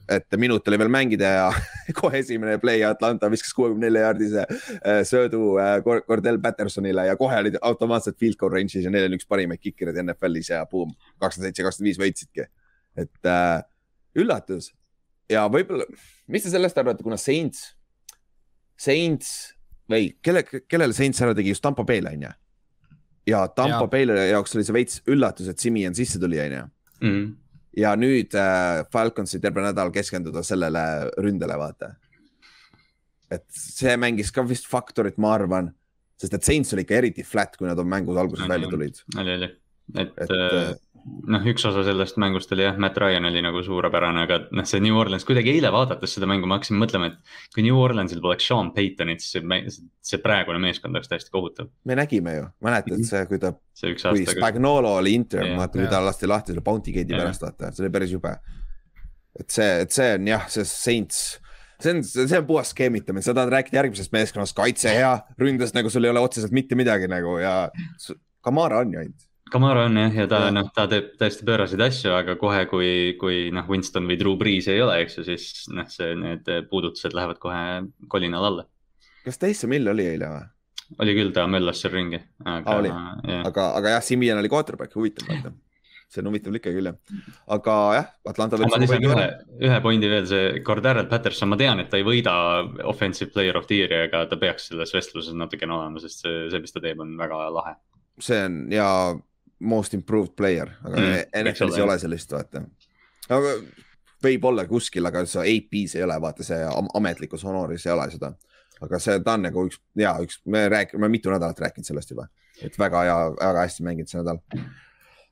et 0.08 0.36
minut 0.36 0.68
oli 0.68 0.78
veel 0.78 0.92
mängida 0.92 1.32
ja 1.36 1.46
kohe 2.00 2.18
esimene 2.18 2.58
play 2.58 2.84
Atlanta 2.84 3.30
viskas 3.30 3.54
kuuekümne 3.54 3.86
nelja 3.86 4.08
jaardise 4.08 4.46
äh, 4.48 5.02
söödu 5.08 5.56
äh, 5.60 5.78
Cordell 6.06 6.40
Pattersonile 6.42 7.06
ja 7.06 7.16
kohe 7.16 7.38
olid 7.44 7.58
automaatselt 7.60 8.18
field 8.18 8.36
goal 8.40 8.52
range'is 8.52 8.84
ja 8.84 8.90
neil 8.90 9.08
on 9.10 9.18
üks 9.18 9.28
parimaid 9.28 9.60
kikereid 9.60 10.00
NFL-is 10.02 10.50
ja 10.50 10.64
boom, 10.66 10.94
kakskümmend 11.20 11.52
seitse, 11.52 11.66
kakskümmend 11.68 11.90
viis 11.90 12.00
võitsidki. 12.02 12.48
et 12.96 13.26
äh, 13.26 13.62
üllatus 14.16 14.72
ja 15.30 15.46
võib-olla, 15.52 15.86
mis 16.30 16.44
te 16.44 16.52
sellest 16.52 16.78
arvate, 16.78 17.04
kuna 17.04 17.18
Saints, 17.20 17.72
Saints 18.78 19.52
või 19.90 20.12
kelle, 20.22 20.44
kellele 20.44 20.94
Saints 20.96 21.22
ära 21.24 21.34
tegi, 21.36 21.52
just 21.54 21.62
Tampo 21.64 21.84
Bay'le 21.88 22.12
on 22.14 22.26
ju. 22.26 22.32
ja 23.32 23.42
Tampo 23.56 23.88
Bay'le 23.90 24.28
jaoks 24.30 24.56
oli 24.56 24.66
see 24.66 24.76
veits 24.76 25.02
üllatus, 25.10 25.48
et 25.50 25.62
Simian 25.62 25.94
sisse 25.94 26.20
tuli, 26.22 26.40
on 26.42 26.56
ju. 26.58 26.64
Mhm. 27.02 27.24
ja 27.76 27.94
nüüd 27.96 28.34
äh, 28.38 28.84
Falconsi 28.92 29.40
terve 29.40 29.64
nädal 29.64 29.90
keskenduda 29.94 30.42
sellele 30.46 31.10
ründele, 31.18 31.56
vaata. 31.58 31.94
et 33.32 33.46
see 33.56 33.96
mängis 33.96 34.30
ka 34.30 34.44
vist 34.44 34.68
faktorit, 34.68 35.16
ma 35.18 35.32
arvan, 35.34 35.72
sest 36.20 36.34
et 36.36 36.44
Saints 36.44 36.74
oli 36.76 36.84
ikka 36.84 36.98
eriti 37.00 37.24
flat, 37.24 37.56
kui 37.56 37.66
nad 37.66 37.78
on 37.78 37.88
mängud 37.88 38.18
alguses 38.20 38.48
välja 38.48 38.68
tulid. 38.70 39.00
oli, 39.18 39.36
oli, 39.38 39.50
et, 39.96 40.12
et 40.20 40.36
äh, 40.36 40.74
noh, 41.02 41.44
üks 41.50 41.64
osa 41.66 41.82
sellest 41.86 42.18
mängust 42.20 42.52
oli 42.54 42.64
jah, 42.64 42.76
Matt 42.80 42.98
Ryan 43.00 43.26
oli 43.28 43.42
nagu 43.44 43.62
suurepärane, 43.64 44.24
aga 44.26 44.38
noh, 44.54 44.66
see 44.68 44.82
New 44.84 44.96
Orleans 44.98 45.26
kuidagi 45.26 45.52
eile 45.54 45.72
vaadates 45.74 46.14
seda 46.16 46.28
mängu 46.30 46.48
ma 46.48 46.58
hakkasin 46.58 46.78
mõtlema, 46.80 47.10
et 47.10 47.52
kui 47.54 47.64
New 47.66 47.78
Orleansil 47.78 48.22
poleks 48.24 48.46
Sean 48.48 48.72
Paytonit, 48.76 49.24
siis 49.24 49.38
see, 49.40 49.86
see 50.12 50.22
praegune 50.22 50.60
meeskond 50.62 50.94
oleks 50.94 51.10
täiesti 51.10 51.34
kohutav. 51.34 51.70
me 51.88 51.98
nägime 51.98 52.36
ju, 52.36 52.48
mäletad 52.64 52.96
mhm. 52.96 53.08
see, 53.08 53.22
kui 53.30 53.42
ta, 53.42 53.54
kui 53.82 54.26
Spagnolo 54.30 54.96
oli 55.00 55.14
interim, 55.18 55.56
vaata 55.58 55.80
kui 55.80 55.90
ta 55.90 56.02
lasti 56.04 56.30
lahti 56.30 56.54
selle 56.54 56.64
Bounty 56.66 56.94
Gate'i 56.94 57.18
pärast, 57.18 57.46
vaata, 57.46 57.72
see 57.74 57.86
oli 57.86 57.94
päris 57.94 58.14
jube. 58.14 58.36
et 59.40 59.48
see, 59.50 59.70
et 59.86 59.94
see 59.94 60.12
on 60.18 60.30
jah, 60.34 60.46
see 60.52 60.68
Saints 60.68 61.24
see 61.82 61.96
on, 61.96 62.04
see 62.06 62.38
on 62.38 62.46
puhas 62.46 62.70
skeemitamine, 62.70 63.24
sa 63.24 63.34
tahad 63.34 63.50
rääkida 63.56 63.80
järgmisest 63.80 64.14
meeskonnast, 64.14 64.54
kaitse 64.54 64.92
hea, 64.94 65.12
ründes 65.40 65.74
nagu 65.74 65.90
sul 65.90 66.06
ei 66.06 66.14
ole 66.14 66.22
otseselt 66.22 66.54
mitte 66.54 66.78
midagi 66.78 67.10
nagu 67.10 67.40
ja 67.42 67.56
Kamara 68.42 68.82
on 68.82 68.94
ju 68.94 69.02
ainult 69.02 69.31
Kamara 69.52 69.86
on 69.88 69.98
jah, 70.00 70.14
ja 70.22 70.28
ta 70.30 70.42
noh, 70.54 70.70
ta 70.74 70.86
teeb 70.90 71.12
täiesti 71.20 71.46
pööraseid 71.48 71.82
asju, 71.84 72.14
aga 72.16 72.36
kohe, 72.40 72.64
kui, 72.70 72.92
kui 73.20 73.42
noh, 73.54 73.66
Winston 73.68 74.08
või 74.08 74.16
Drew 74.20 74.38
Brees 74.40 74.68
ei 74.72 74.80
ole, 74.84 74.98
eks 75.04 75.18
ju, 75.20 75.26
siis 75.28 75.66
noh, 75.72 75.88
see, 75.92 76.14
need 76.18 76.48
puudutused 76.70 77.16
lähevad 77.16 77.40
kohe 77.42 77.64
kolinal 78.12 78.48
alla. 78.48 78.66
kas 79.26 79.40
Taysom 79.42 79.76
Hill 79.76 79.92
oli 79.92 80.08
eile 80.14 80.30
või? 80.32 80.46
oli 81.02 81.16
küll, 81.16 81.34
ta 81.36 81.44
möllas 81.48 81.80
seal 81.84 81.92
ringi. 81.94 82.22
aga, 82.44 82.78
aga, 83.42 83.68
aga 83.80 83.94
jah, 83.96 84.02
Simian 84.04 84.40
oli 84.40 84.50
quarterback, 84.52 84.96
huvitav 84.96 85.28
vaata 85.28 85.54
see 86.12 86.20
on 86.20 86.28
huvitav 86.28 86.56
ikka 86.58 86.72
küll 86.74 86.90
jah, 86.90 86.96
aga 87.56 87.74
jah, 87.96 88.08
Atlanta. 88.28 88.60
ma 88.60 88.80
lisan 88.80 89.04
ühe, 89.08 89.26
ühe 89.64 89.80
pointi 89.84 90.10
veel, 90.12 90.26
see 90.28 90.62
Cordero 90.66 91.04
Patterson, 91.08 91.50
ma 91.52 91.58
tean, 91.60 91.80
et 91.80 91.88
ta 91.92 92.00
ei 92.00 92.06
võida 92.06 92.34
offensive 92.88 93.32
player 93.32 93.56
of 93.56 93.68
the 93.70 93.80
year'i, 93.80 94.02
aga 94.08 94.26
ta 94.28 94.38
peaks 94.40 94.68
selles 94.70 94.92
vestluses 94.92 95.36
natukene 95.38 95.76
olema, 95.76 96.02
sest 96.04 96.26
see, 96.26 96.46
see, 96.52 96.62
mis 96.64 96.74
ta 96.74 96.82
teeb, 96.84 97.00
on 97.04 97.14
väga 97.20 97.46
lahe. 97.56 97.76
see 98.20 98.42
on 98.44 98.58
ja 98.72 98.88
most 99.62 99.94
improved 99.94 100.34
player, 100.36 100.70
aga 100.82 100.98
mm, 100.98 101.24
NFL-is 101.42 101.78
ei 101.78 101.84
ole 101.84 101.96
sellist, 102.02 102.34
vaata. 102.34 102.62
aga 103.32 103.56
võib-olla 104.22 104.64
kuskil, 104.70 105.06
aga 105.08 105.24
see 105.28 105.56
AP-s 105.56 105.96
ei 105.98 106.06
ole, 106.06 106.16
vaata 106.22 106.46
see 106.46 106.60
ametlikus 106.98 107.44
honoris 107.46 107.86
ei 107.86 107.94
ole 107.94 108.08
seda. 108.12 108.32
aga 108.82 108.98
see, 108.98 109.18
ta 109.22 109.36
on 109.38 109.44
nagu 109.46 109.66
üks 109.68 109.78
ja 109.98 110.16
üks, 110.22 110.40
me 110.50 110.64
räägime, 110.70 111.10
mitu 111.12 111.30
nädalat 111.30 111.60
rääkinud 111.62 111.86
sellest 111.86 112.10
juba, 112.10 112.26
et 112.62 112.78
väga 112.78 113.04
hea, 113.06 113.18
väga 113.38 113.66
hästi 113.66 113.86
mänginud 113.86 114.10
see 114.10 114.22
nädal. 114.22 114.40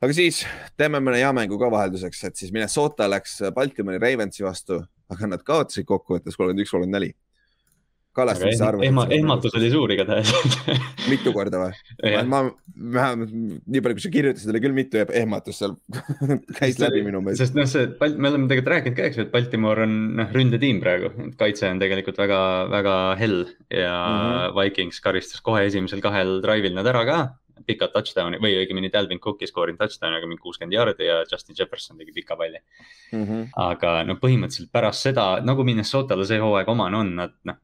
aga 0.00 0.16
siis 0.16 0.44
teeme 0.78 1.02
mõne 1.02 1.18
hea 1.22 1.32
mängu 1.36 1.58
ka 1.58 1.70
vahelduseks, 1.74 2.22
et 2.30 2.38
siis 2.38 2.54
Minnesota 2.54 3.10
läks 3.10 3.40
Baltimori 3.54 3.98
Ravensi 4.02 4.46
vastu, 4.46 4.78
aga 5.10 5.34
nad 5.34 5.42
kaotasid 5.46 5.88
kokkuvõttes 5.88 6.38
kolmkümmend 6.38 6.66
üks, 6.66 6.74
kolmkümmend 6.74 6.98
neli 7.00 7.14
kalastamise 8.16 8.64
arv 8.66 8.82
ehma,. 8.84 9.04
ehmatus 9.14 9.54
oli 9.58 9.70
suur 9.70 9.92
igatahes 9.94 10.32
mitu 11.12 11.32
korda 11.34 11.60
või? 11.62 11.74
ma, 12.26 12.42
vähemalt 12.96 13.32
nii 13.32 13.82
palju, 13.84 13.98
kui 13.98 14.04
sa 14.04 14.12
kirjutasid, 14.14 14.52
oli 14.52 14.62
küll 14.64 14.76
mitu 14.76 15.02
ehmatust 15.04 15.62
seal 15.62 15.76
käis 16.60 16.80
läbi 16.82 17.04
minu 17.06 17.22
meelest. 17.22 17.44
sest 17.44 17.58
noh, 17.58 17.68
see, 17.70 17.86
me 18.16 18.32
oleme 18.32 18.50
tegelikult 18.50 18.72
rääkinud 18.74 18.98
ka, 18.98 19.10
eks 19.10 19.20
ju, 19.20 19.26
et 19.28 19.34
Baltimore 19.34 19.86
on 19.86 19.96
noh, 20.18 20.32
ründetiim 20.34 20.82
praegu, 20.82 21.12
et 21.28 21.36
kaitse 21.40 21.70
on 21.70 21.82
tegelikult 21.82 22.18
väga, 22.20 22.40
väga 22.72 22.96
hell 23.20 23.38
ja 23.70 23.94
mm 23.94 24.18
-hmm. 24.24 24.58
Vikings 24.58 25.00
karistas 25.04 25.44
kohe 25.46 25.64
esimesel 25.68 26.02
kahel 26.02 26.40
drive'il 26.42 26.74
nad 26.74 26.90
ära 26.90 27.06
ka 27.06 27.20
pikad 27.66 27.92
touchdown'i 27.94 28.40
või 28.42 28.56
õigemini 28.58 28.90
Dalvin 28.92 29.20
Cook 29.22 29.42
ei 29.42 29.50
skoorinud 29.50 29.78
touchdown'i, 29.78 30.18
aga 30.18 30.26
mingi 30.26 30.42
kuuskümmend 30.42 30.74
jaardi 30.74 31.06
ja 31.06 31.22
Justin 31.30 31.56
Jefferson 31.58 31.98
tegi 31.98 32.12
pika 32.16 32.36
palli 32.36 32.58
mm. 33.12 33.24
-hmm. 33.24 33.48
aga 33.56 34.02
no 34.04 34.16
põhimõtteliselt 34.22 34.72
pärast 34.72 35.06
seda, 35.06 35.40
nagu 35.44 35.64
Minnesotale 35.64 36.26
see 36.26 36.40
hooaeg 36.40 36.68
omane 36.68 36.96
on, 36.96 37.14
nad 37.22 37.36
noh 37.44 37.60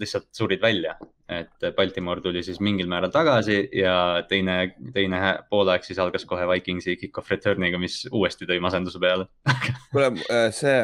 lihtsalt 0.00 0.28
surid 0.32 0.62
välja. 0.62 0.96
et 1.28 1.64
Baltimore 1.76 2.20
tuli 2.20 2.42
siis 2.44 2.58
mingil 2.60 2.86
määral 2.86 3.10
tagasi 3.10 3.68
ja 3.72 4.24
teine, 4.28 4.74
teine 4.92 5.20
poolaeg 5.50 5.84
siis 5.84 5.98
algas 5.98 6.26
kohe 6.28 6.44
Vikingsi 6.50 6.98
kick-off 7.00 7.30
return'iga, 7.32 7.78
mis 7.80 8.02
uuesti 8.12 8.44
tõi 8.44 8.60
masenduse 8.60 9.00
peale 9.00 9.24
kuule, 9.92 10.10
äh, 10.28 10.50
see 10.52 10.82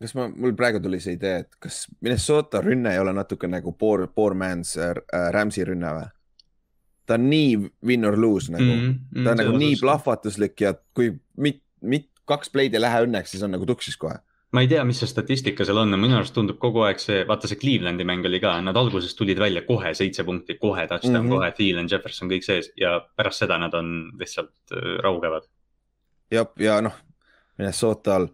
kas 0.00 0.14
ma, 0.14 0.28
mul 0.30 0.54
praegu 0.56 0.80
tuli 0.80 1.00
see 1.02 1.16
idee, 1.18 1.42
et 1.42 1.58
kas 1.58 1.82
Minnesota 2.00 2.62
rünne 2.64 2.94
ei 2.94 3.02
ole 3.02 3.12
natuke 3.16 3.50
nagu 3.50 3.74
poor, 3.76 4.06
poor 4.14 4.38
man's 4.38 4.76
äh, 4.78 4.94
Rams'i 5.34 5.66
rünne 5.66 5.92
või? 5.98 6.08
ta 7.10 7.18
on 7.18 7.26
nii 7.26 7.58
win 7.90 8.06
or 8.06 8.16
lose 8.20 8.52
nagu 8.54 8.70
mm, 8.70 8.90
-hmm, 8.94 9.24
ta 9.24 9.34
on 9.34 9.42
nagu 9.42 9.58
nii 9.58 9.76
plahvatuslik 9.80 10.60
ja 10.62 10.74
kui 10.94 11.10
mit, 11.36 11.64
mit, 11.82 12.06
kaks 12.30 12.52
play'd 12.54 12.76
ei 12.78 12.82
lähe 12.84 13.00
õnneks, 13.08 13.32
siis 13.34 13.42
on 13.42 13.50
nagu 13.50 13.66
tuksis 13.66 13.96
kohe 13.98 14.20
ma 14.52 14.64
ei 14.64 14.68
tea, 14.70 14.82
mis 14.84 14.98
see 15.02 15.10
statistika 15.10 15.64
seal 15.66 15.78
on, 15.82 15.94
minu 16.00 16.16
arust 16.18 16.34
tundub 16.34 16.58
kogu 16.62 16.82
aeg 16.86 16.98
see, 17.02 17.22
vaata 17.28 17.50
see 17.50 17.58
Clevelandi 17.60 18.06
mäng 18.06 18.26
oli 18.26 18.40
ka, 18.42 18.56
nad 18.64 18.76
alguses 18.76 19.14
tulid 19.18 19.38
välja 19.38 19.62
kohe 19.66 19.92
seitse 19.94 20.24
punkti, 20.26 20.58
kohe 20.58 20.86
touchdown 20.90 21.20
mm, 21.22 21.28
-hmm. 21.28 21.36
kohe 21.36 21.52
Thielen, 21.56 21.90
Jefferson, 21.90 22.30
kõik 22.30 22.46
sees 22.46 22.72
ja 22.76 22.98
pärast 23.16 23.44
seda 23.44 23.58
nad 23.62 23.74
on 23.74 24.10
lihtsalt 24.18 24.74
äh, 24.74 24.98
raugevad. 25.06 25.46
jah, 26.30 26.50
ja 26.58 26.80
noh, 26.80 26.96
Minnesotal 27.58 28.28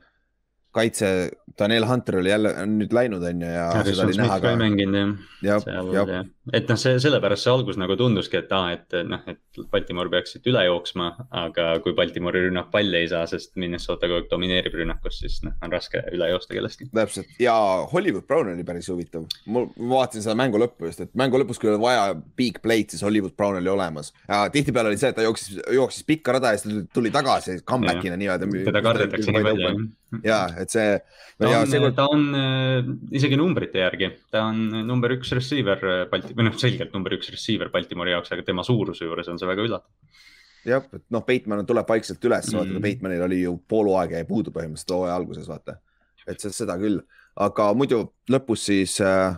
kaitse, 0.76 1.10
Daniel 1.58 1.86
Hunter 1.88 2.18
oli 2.20 2.30
jälle, 2.30 2.52
nüüd 2.68 2.92
läinud, 2.92 3.24
on 3.24 3.42
ju, 3.42 3.50
ja 3.50 3.66
Harrison 3.72 3.96
seda 3.96 4.06
oli 4.10 4.18
näha 4.20 4.38
ka. 4.44 4.52
mänginud 4.60 5.22
jah. 5.44 6.24
et 6.52 6.68
noh, 6.68 6.78
see 6.80 6.98
sellepärast 7.02 7.46
see 7.46 7.52
algus 7.52 7.78
nagu 7.80 7.96
tunduski, 7.98 8.40
et 8.42 8.52
aa, 8.52 8.74
et 8.76 8.96
noh, 9.08 9.22
et 9.30 9.62
Baltimore 9.72 10.12
peaks 10.12 10.36
siit 10.36 10.48
üle 10.50 10.62
jooksma, 10.66 11.08
aga 11.44 11.68
kui 11.84 11.96
Baltimori 11.96 12.44
rünnak 12.46 12.68
palli 12.74 13.00
ei 13.00 13.08
saa, 13.10 13.24
sest 13.30 13.54
Minnesota 13.60 14.08
kogu 14.08 14.20
aeg 14.20 14.30
domineerib 14.30 14.76
rünnakus, 14.76 15.20
siis 15.22 15.40
noh, 15.46 15.56
on 15.64 15.72
raske 15.72 16.02
üle 16.12 16.30
joosta 16.34 16.56
kellestki. 16.56 16.90
täpselt 16.94 17.40
ja 17.42 17.56
Hollywood 17.92 18.28
Brown 18.28 18.52
oli 18.52 18.66
päris 18.68 18.90
huvitav, 18.92 19.26
ma 19.48 19.64
vaatasin 19.96 20.26
seda 20.26 20.36
mängu 20.38 20.60
lõppu 20.60 20.90
just, 20.90 21.04
et 21.06 21.14
mängu 21.18 21.40
lõpus, 21.40 21.60
kui 21.62 21.72
oli 21.72 21.80
vaja 21.82 22.10
big 22.38 22.60
play'd, 22.64 22.92
siis 22.92 23.04
Hollywood 23.06 23.36
Brown 23.36 23.60
oli 23.62 23.72
olemas 23.72 24.12
ja 24.26 24.44
tihtipeale 24.52 24.92
oli 24.92 25.00
see, 25.00 25.12
et 25.14 25.18
ta 25.18 25.24
jooksis, 25.24 25.60
jooksis 25.80 26.06
pikka 26.08 26.36
rada 26.36 26.52
ja 26.52 26.60
siis 26.60 26.84
tuli 26.94 27.12
tagasi 27.14 27.62
comeback'ina 27.64 28.20
nii-öelda. 28.20 28.50
teda 28.68 28.84
kardetakse 28.84 29.32
nii 29.32 29.46
palju 29.48 29.86
ja 30.24 30.38
et 30.60 30.72
see. 30.72 30.98
ta 31.38 31.50
on, 31.50 31.70
see... 31.70 31.90
ta 31.96 32.06
on 32.12 32.24
äh, 32.38 32.88
isegi 33.18 33.38
numbrite 33.40 33.82
järgi, 33.82 34.10
ta 34.32 34.46
on 34.50 34.62
number 34.86 35.16
üks 35.16 35.32
receiver 35.36 35.82
äh, 35.82 36.04
Balti, 36.10 36.36
või 36.36 36.48
noh, 36.48 36.56
selgelt 36.60 36.94
number 36.96 37.16
üks 37.16 37.30
receiver 37.34 37.72
Baltimori 37.72 38.14
jaoks, 38.14 38.32
aga 38.34 38.46
tema 38.46 38.64
suuruse 38.66 39.08
juures 39.08 39.28
on 39.32 39.40
see 39.40 39.50
väga 39.50 39.66
üllatav. 39.66 40.22
jah, 40.66 40.86
et 40.92 41.04
noh, 41.14 41.24
Bateman 41.26 41.66
tuleb 41.66 41.88
vaikselt 41.88 42.24
üles 42.28 42.52
mm., 42.52 42.60
vaata 42.60 42.84
Batemanil 42.88 43.26
oli 43.28 43.42
ju 43.42 43.56
pool 43.68 43.90
hooaega 43.92 44.20
jäi 44.20 44.28
puudu 44.28 44.54
põhimõtteliselt 44.54 44.96
hooaja 44.96 45.18
alguses, 45.18 45.50
vaata. 45.50 45.80
et 46.26 46.42
seda 46.42 46.78
küll, 46.80 47.02
aga 47.36 47.72
muidu 47.74 48.02
lõpus 48.32 48.68
siis 48.70 49.00
äh, 49.04 49.36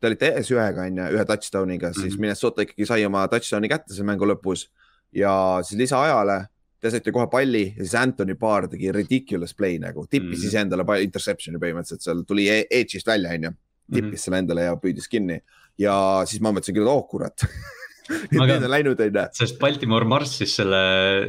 te 0.00 0.10
olite 0.10 0.30
ees 0.34 0.50
ühega, 0.54 0.84
on 0.86 1.00
ju, 1.00 1.08
ühe 1.16 1.24
touchdown'iga, 1.26 1.92
siis 1.92 2.04
mm 2.04 2.10
-hmm. 2.10 2.20
Minnesota 2.26 2.62
ikkagi 2.62 2.86
sai 2.86 3.04
oma 3.06 3.26
touchdown'i 3.28 3.68
kätte 3.68 3.94
selle 3.94 4.06
mängu 4.12 4.28
lõpus 4.28 4.68
ja 5.12 5.32
siis 5.62 5.78
lisaajale 5.78 6.46
te 6.80 6.90
saite 6.90 7.12
kohe 7.14 7.26
palli 7.30 7.64
ja 7.76 7.84
siis 7.84 7.94
Anthony 7.98 8.36
Barr 8.38 8.68
tegi 8.70 8.92
ridiculous 8.94 9.54
play 9.54 9.78
nagu, 9.82 10.06
tippis 10.06 10.42
mm. 10.42 10.48
iseendale 10.50 10.86
interception'i 11.02 11.60
põhimõtteliselt 11.62 12.04
seal 12.06 12.22
tuli 12.28 12.48
e-, 12.52 12.66
edge'ist 12.80 13.06
välja, 13.06 13.34
onju. 13.34 13.54
tippis 13.88 14.02
mm 14.02 14.12
-hmm. 14.12 14.24
selle 14.24 14.38
endale 14.38 14.68
ja 14.68 14.76
püüdis 14.76 15.08
kinni 15.08 15.40
ja 15.78 16.22
siis 16.26 16.42
ma 16.42 16.52
mõtlesin 16.52 16.76
küll, 16.76 16.86
et 16.86 16.92
oh 16.92 17.06
kurat 17.08 17.44
nüüd 18.08 18.48
need 18.48 18.64
on 18.64 18.72
läinud, 18.72 19.00
onju. 19.04 19.24
sest 19.36 19.58
Baltimore 19.60 20.06
marssis 20.08 20.54
selle, 20.60 20.80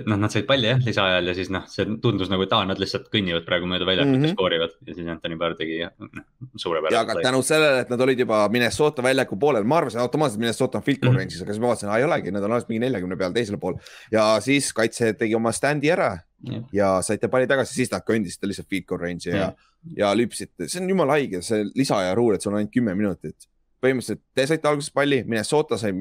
noh, 0.07 0.19
nad 0.21 0.33
said 0.33 0.47
palli 0.49 0.69
jah, 0.69 0.79
lisaajal 0.85 1.31
ja 1.31 1.35
siis 1.37 1.51
noh, 1.53 1.65
see 1.71 1.85
tundus 2.03 2.31
nagu, 2.31 2.45
et 2.45 2.55
aa, 2.55 2.67
nad 2.69 2.79
lihtsalt 2.81 3.09
kõnnivad 3.13 3.45
praegu 3.47 3.69
mööda 3.69 3.87
väljakut 3.87 4.13
mm 4.13 4.21
-hmm. 4.21 4.31
ja 4.31 4.37
skoorivad 4.37 4.75
ja 4.87 4.95
siis 4.95 5.11
Anthony 5.15 5.39
Barr 5.39 5.57
tegi 5.59 5.81
noh, 5.83 6.23
suurepärase. 6.55 6.95
ja 6.95 7.01
aga 7.05 7.17
tänu 7.23 7.41
sellele, 7.45 7.83
et 7.85 7.91
nad 7.93 8.05
olid 8.07 8.23
juba 8.25 8.41
Minnesota 8.49 9.03
väljaku 9.03 9.39
poolel, 9.39 9.63
ma 9.63 9.81
arvasin 9.81 10.01
automaatselt 10.05 10.39
Minnesota 10.39 10.79
on 10.79 10.83
field 10.83 11.03
goal 11.03 11.13
mhm. 11.13 11.21
range'is 11.21 11.35
mm, 11.35 11.39
-hmm. 11.39 11.43
aga 11.43 11.53
siis 11.53 11.61
ma 11.61 11.67
vaatasin, 11.67 11.93
ei 11.97 12.03
olegi, 12.03 12.31
nad 12.31 12.43
on 12.43 12.51
alles 12.51 12.67
mingi 12.69 12.85
neljakümne 12.85 13.17
peal 13.17 13.33
teisel 13.33 13.57
pool. 13.57 13.75
ja 14.11 14.39
siis 14.39 14.73
kaitse 14.73 15.13
tegi 15.13 15.35
oma 15.35 15.51
stand'i 15.51 15.91
ära 15.91 16.17
yeah. 16.47 16.63
ja 16.73 17.01
saite 17.01 17.27
palli 17.27 17.47
tagasi, 17.47 17.73
siis 17.73 17.91
nad 17.91 18.05
kõndisite 18.07 18.47
lihtsalt 18.47 18.69
field 18.69 18.87
goal 18.87 19.01
range'i 19.01 19.33
yeah. 19.33 19.51
ja, 19.51 20.05
ja 20.05 20.13
lüpsite, 20.15 20.67
see 20.67 20.81
on 20.83 20.89
jumala 20.89 21.17
haige, 21.17 21.41
see 21.41 21.65
lisaaja 21.75 22.15
ruul, 22.15 22.35
et 22.35 22.41
sul 22.41 22.53
on 22.53 22.61
ainult 22.61 22.73
kümme 22.73 22.95
minutit. 22.95 23.49
põhimõtteliselt 23.79 24.21
te 24.35 24.45
saite 24.47 24.67
alguses 24.67 24.91
palli, 24.91 25.23
Minnesota 25.27 25.77
sai 25.79 25.93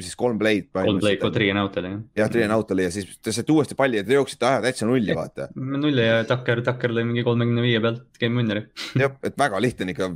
siis 0.00 0.14
kolm 0.16 0.38
play'd. 0.40 0.68
kolm 0.72 1.00
play'd, 1.02 1.20
kui 1.20 1.32
three 1.34 1.50
and 1.52 1.60
out 1.60 1.76
oli 1.80 1.90
jah. 1.90 1.98
jah, 2.22 2.30
three 2.32 2.44
and 2.46 2.54
out 2.54 2.70
oli 2.74 2.86
ja 2.86 2.92
siis 2.94 3.08
te 3.20 3.34
saite 3.34 3.52
uuesti 3.52 3.76
palli 3.78 4.00
ja 4.00 4.06
te 4.06 4.16
jooksite 4.16 4.48
aja 4.48 4.62
täitsa 4.64 4.88
nulli, 4.88 5.16
vaata. 5.16 5.48
nulli 5.56 6.06
ja 6.06 6.22
Tucker, 6.28 6.62
Tucker 6.64 6.94
lõi 6.96 7.04
mingi 7.08 7.24
kolmekümne 7.26 7.64
viie 7.64 7.82
pealt 7.84 8.06
game 8.20 8.40
winner'i. 8.40 8.64
jah, 9.02 9.18
et 9.22 9.36
väga 9.38 9.60
lihtne 9.62 9.86
on 9.88 9.92
ikka 9.94 10.08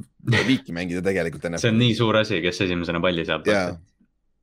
viiki 0.49 0.77
mängida 0.77 1.05
tegelikult. 1.05 1.51
see 1.63 1.75
on 1.75 1.81
nii 1.83 1.99
suur 1.99 2.23
asi, 2.23 2.41
kes 2.45 2.63
esimesena 2.69 3.03
palli 3.05 3.27
saab. 3.29 3.49
ja, 3.51 3.67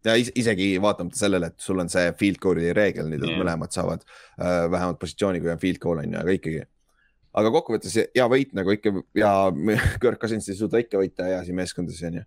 ja 0.06 0.17
isegi 0.19 0.76
vaatamata 0.84 1.24
sellele, 1.24 1.50
et 1.54 1.65
sul 1.65 1.82
on 1.82 1.89
see 1.91 2.13
field 2.19 2.41
goal'i 2.43 2.69
reegel, 2.78 3.10
nüüd 3.10 3.26
yeah. 3.26 3.41
mõlemad 3.41 3.74
saavad 3.74 4.06
äh, 4.06 4.67
vähemalt 4.72 5.02
positsiooni, 5.02 5.41
kui 5.41 5.54
on 5.54 5.62
field 5.62 5.82
goal 5.82 6.04
on 6.04 6.13
ju, 6.13 6.22
aga 6.22 6.38
ikkagi 6.38 6.62
aga 7.34 7.52
kokkuvõttes 7.54 7.96
hea 7.98 8.26
võit 8.30 8.54
nagu 8.58 8.74
ikka 8.76 8.93
ja 9.17 9.32
Kirk 10.02 10.22
Cousins 10.22 10.50
ei 10.50 10.58
suuda 10.60 10.82
ikka 10.84 11.02
võita 11.02 11.28
heasi 11.30 11.56
meeskondades 11.56 12.04
onju. 12.10 12.24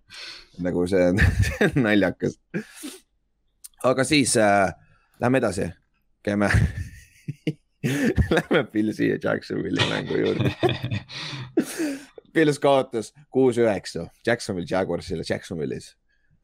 nagu 0.66 0.86
see 0.90 1.04
on 1.12 1.22
naljakas. 1.86 2.38
aga 3.86 4.06
siis 4.08 4.36
äh, 4.40 4.72
lähme 5.22 5.42
edasi, 5.42 5.70
käime 6.26 6.50
Lähme 8.34 8.64
Pilsi 8.72 9.12
ja 9.12 9.18
Jacksonville'i 9.22 9.84
mängu 9.86 10.16
juurde. 10.18 10.50
Pils 12.34 12.58
kaotas 12.58 13.12
kuus-üheksa 13.30 14.08
Jacksonville 14.26 14.66
Jaguarsile 14.70 15.22
Jacksonville'is, 15.28 15.92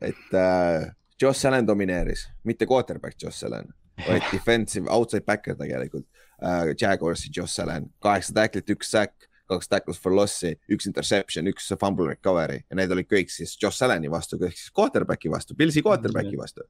et 0.01 0.37
äh, 0.39 0.93
Josh 1.23 1.47
Allan 1.47 1.67
domineeris, 1.67 2.29
mitte 2.45 2.67
quarterback 2.67 3.19
Josh 3.23 3.45
Allan, 3.45 3.73
vaid 4.07 4.23
defensive 4.31 4.87
outside 4.91 5.27
backer 5.27 5.59
tegelikult 5.59 6.07
Jaguarsi 6.79 7.31
Josh 7.35 7.63
Allan, 7.63 7.91
kaheksa 8.03 8.35
tacklit, 8.37 8.73
üks 8.75 8.91
sack, 8.95 9.29
kaks 9.53 9.69
tackles 9.69 10.01
for 10.01 10.15
loss'i, 10.17 10.55
üks 10.73 10.89
interception, 10.89 11.51
üks 11.51 11.69
fumble 11.81 12.09
recovery 12.13 12.63
ja 12.63 12.79
need 12.79 12.95
olid 12.95 13.11
kõik 13.11 13.33
siis 13.33 13.55
Josh 13.61 13.85
Allani 13.85 14.11
vastu, 14.13 14.41
ehk 14.41 14.57
siis 14.57 14.73
quarterback'i 14.75 15.33
vastu, 15.33 15.59
Pilsi 15.59 15.85
quarterback'i 15.85 16.39
vastu 16.41 16.67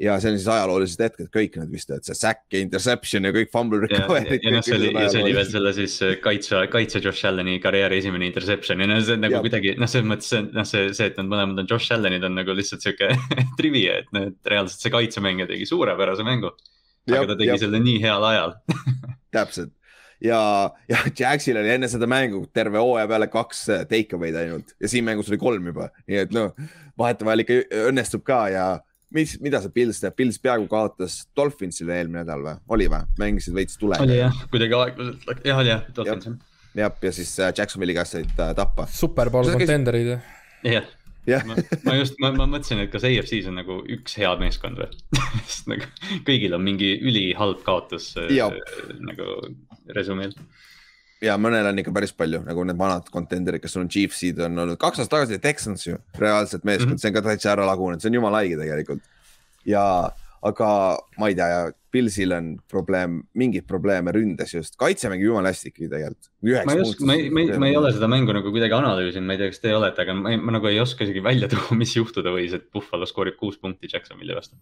ja 0.00 0.16
see 0.18 0.32
on 0.32 0.38
siis 0.38 0.48
ajaloolised 0.50 1.02
hetked, 1.04 1.28
kõik 1.34 1.56
nad 1.60 1.70
vist, 1.70 1.90
et 1.94 2.06
see 2.06 2.16
sack 2.18 2.42
ja 2.52 2.60
interception 2.64 3.28
ja 3.28 3.30
kõik 3.34 3.52
fumble 3.52 3.78
recovery'd. 3.84 4.42
ja, 4.42 4.50
ja 4.50 4.54
noh, 4.56 4.64
see 4.66 4.78
oli, 4.78 4.90
see 5.12 5.22
oli 5.22 5.34
veel 5.36 5.48
selle 5.50 5.72
siis 5.76 5.94
äh, 6.02 6.16
kaitse, 6.22 6.64
kaitse 6.72 7.02
Josh 7.04 7.28
Allani 7.28 7.60
karjääri 7.62 8.00
esimene 8.02 8.26
interception 8.26 8.82
ja 8.82 8.88
no 8.90 8.98
see 8.98 9.14
on 9.14 9.22
nagu 9.22 9.38
ja. 9.38 9.42
kuidagi 9.44 9.76
noh, 9.78 9.90
selles 9.90 10.08
mõttes 10.10 10.32
noh, 10.50 10.66
see, 10.66 10.88
see, 10.96 11.12
et 11.12 11.20
nad 11.20 11.30
mõlemad 11.30 11.62
on 11.62 11.70
Josh 11.70 11.94
Allanid 11.94 12.26
on 12.26 12.34
nagu 12.40 12.56
lihtsalt 12.58 12.82
sihuke 12.82 13.12
trivia, 13.60 14.00
et 14.02 14.10
noh, 14.16 14.32
et 14.32 14.54
reaalselt 14.54 14.82
see 14.82 14.94
kaitsemängija 14.94 15.50
tegi 15.52 15.70
suurepärase 15.70 16.26
mängu. 16.26 16.50
Aga 17.10 17.26
ta 17.32 17.38
tegi 17.40 17.52
ja. 17.52 17.58
selle 17.60 17.80
nii 17.82 18.00
heal 18.02 18.24
ajal. 18.30 18.54
Täpselt. 19.34 19.72
Ja, 20.24 20.38
ja 20.88 21.02
Jacksil 21.10 21.58
oli 21.60 21.74
enne 21.74 21.88
seda 21.90 22.06
mängu 22.08 22.44
terve 22.54 22.80
hooaja 22.80 23.08
peale 23.10 23.28
kaks 23.32 23.60
äh, 23.74 23.84
take 23.90 24.16
away'd 24.16 24.38
ainult. 24.40 24.72
Ja 24.80 24.88
siin 24.88 25.04
mängus 25.04 25.28
oli 25.32 25.40
kolm 25.42 25.68
juba, 25.68 25.90
nii 26.08 26.22
et 26.22 26.34
noh, 26.34 26.54
vahetevahel 27.00 27.44
ikka 27.44 27.60
õnnestub 27.90 28.24
ka 28.24 28.40
ja 28.54 28.64
mis, 29.14 29.36
mida 29.44 29.60
see 29.60 29.74
Pils 29.74 30.00
teeb, 30.00 30.16
Pils 30.16 30.40
peaaegu 30.42 30.66
kaotas 30.70 31.20
Dolphinsile 31.36 31.98
eelmine 31.98 32.22
nädal 32.22 32.44
või, 32.46 32.56
oli 32.76 32.88
või, 32.92 33.04
mängisid 33.20 33.56
veits 33.58 33.78
tulega. 33.80 34.06
oli 34.06 34.18
jah, 34.22 34.42
kuidagi 34.52 34.78
aeglaselt, 34.80 35.46
jah 35.46 35.62
oli 35.62 35.74
jah, 35.74 35.86
Dolphins 35.98 36.28
jah. 36.30 36.42
jah, 36.86 36.98
ja 37.08 37.14
siis 37.20 37.36
äh, 37.40 37.52
Jacksonville'i 37.52 37.98
käest 37.98 38.16
said 38.16 38.38
äh, 38.38 38.54
tappa. 38.56 38.88
Superbowl 38.90 39.52
contender'id 39.58 40.14
jah 40.64 40.92
yeah. 41.28 41.44
ma, 41.48 41.56
ma 41.86 41.96
just, 41.98 42.18
ma, 42.22 42.32
ma 42.36 42.48
mõtlesin, 42.56 42.82
et 42.84 42.92
kas 42.92 43.06
AFC-s 43.08 43.48
on 43.50 43.58
nagu 43.60 43.80
üks 43.96 44.18
hea 44.20 44.32
meeskond 44.40 44.80
või? 44.80 44.90
Sest 45.48 45.70
nagu 45.70 45.88
kõigil 46.26 46.56
on 46.56 46.64
mingi 46.66 46.94
ülihalb 47.02 47.64
kaotus 47.66 48.12
äh, 48.20 48.32
nagu 49.04 49.40
resümeel 49.94 50.36
ja 51.24 51.36
mõnel 51.40 51.68
on 51.70 51.80
ikka 51.80 51.92
päris 51.94 52.12
palju, 52.16 52.42
nagu 52.46 52.64
need 52.66 52.78
vanad 52.78 53.08
contender'id, 53.12 53.62
kes 53.62 53.78
on 53.80 53.88
Chiefsid 53.92 54.40
on 54.44 54.58
olnud, 54.64 54.78
kaks 54.80 55.02
aastat 55.02 55.14
tagasi 55.18 55.40
Texans 55.42 55.86
ju, 55.86 55.98
reaalselt 56.20 56.66
meeskond. 56.66 56.94
Mm, 56.94 56.96
-hmm. 56.96 57.00
see 57.00 57.10
on 57.10 57.16
ka 57.16 57.24
täitsa 57.28 57.52
ära 57.54 57.66
lagunenud, 57.68 58.02
see 58.02 58.10
on 58.12 58.18
jumala 58.20 58.42
haige 58.42 58.58
tegelikult. 58.60 59.02
ja, 59.64 59.84
aga 60.42 60.68
ma 61.18 61.30
ei 61.30 61.36
tea, 61.38 61.72
Pilsil 61.94 62.34
on 62.34 62.54
probleem, 62.70 63.20
mingeid 63.38 63.66
probleeme 63.70 64.14
ründes 64.14 64.56
just, 64.56 64.74
kaitse 64.80 65.10
mängib 65.12 65.30
jumala 65.30 65.52
hästi 65.52 65.70
ikkagi 65.70 65.90
tegelikult. 65.92 66.30
ma 66.42 66.74
ei 66.74 66.82
oska, 66.82 67.06
ma 67.06 67.18
ei, 67.18 67.28
ma 67.30 67.44
ei, 67.44 67.60
ma 67.62 67.70
ei 67.70 67.78
ole 67.78 67.92
seda 67.94 68.10
mängu 68.10 68.34
nagu 68.34 68.50
kuidagi 68.54 68.74
analüüsinud, 68.76 69.28
ma 69.28 69.36
ei 69.36 69.42
tea, 69.44 69.52
kas 69.54 69.62
teie 69.62 69.76
olete, 69.78 70.02
aga 70.02 70.16
ma, 70.18 70.34
ei, 70.34 70.40
ma 70.42 70.56
nagu 70.56 70.70
ei 70.70 70.80
oska 70.82 71.06
isegi 71.06 71.22
välja 71.24 71.50
tuua, 71.52 71.78
mis 71.78 71.94
juhtuda 71.94 72.34
võis, 72.34 72.56
et 72.56 72.66
Buffalo 72.74 73.06
skoorib 73.10 73.38
kuus 73.38 73.60
punkti 73.62 73.90
Jacksonville'i 73.92 74.38
vastu 74.38 74.58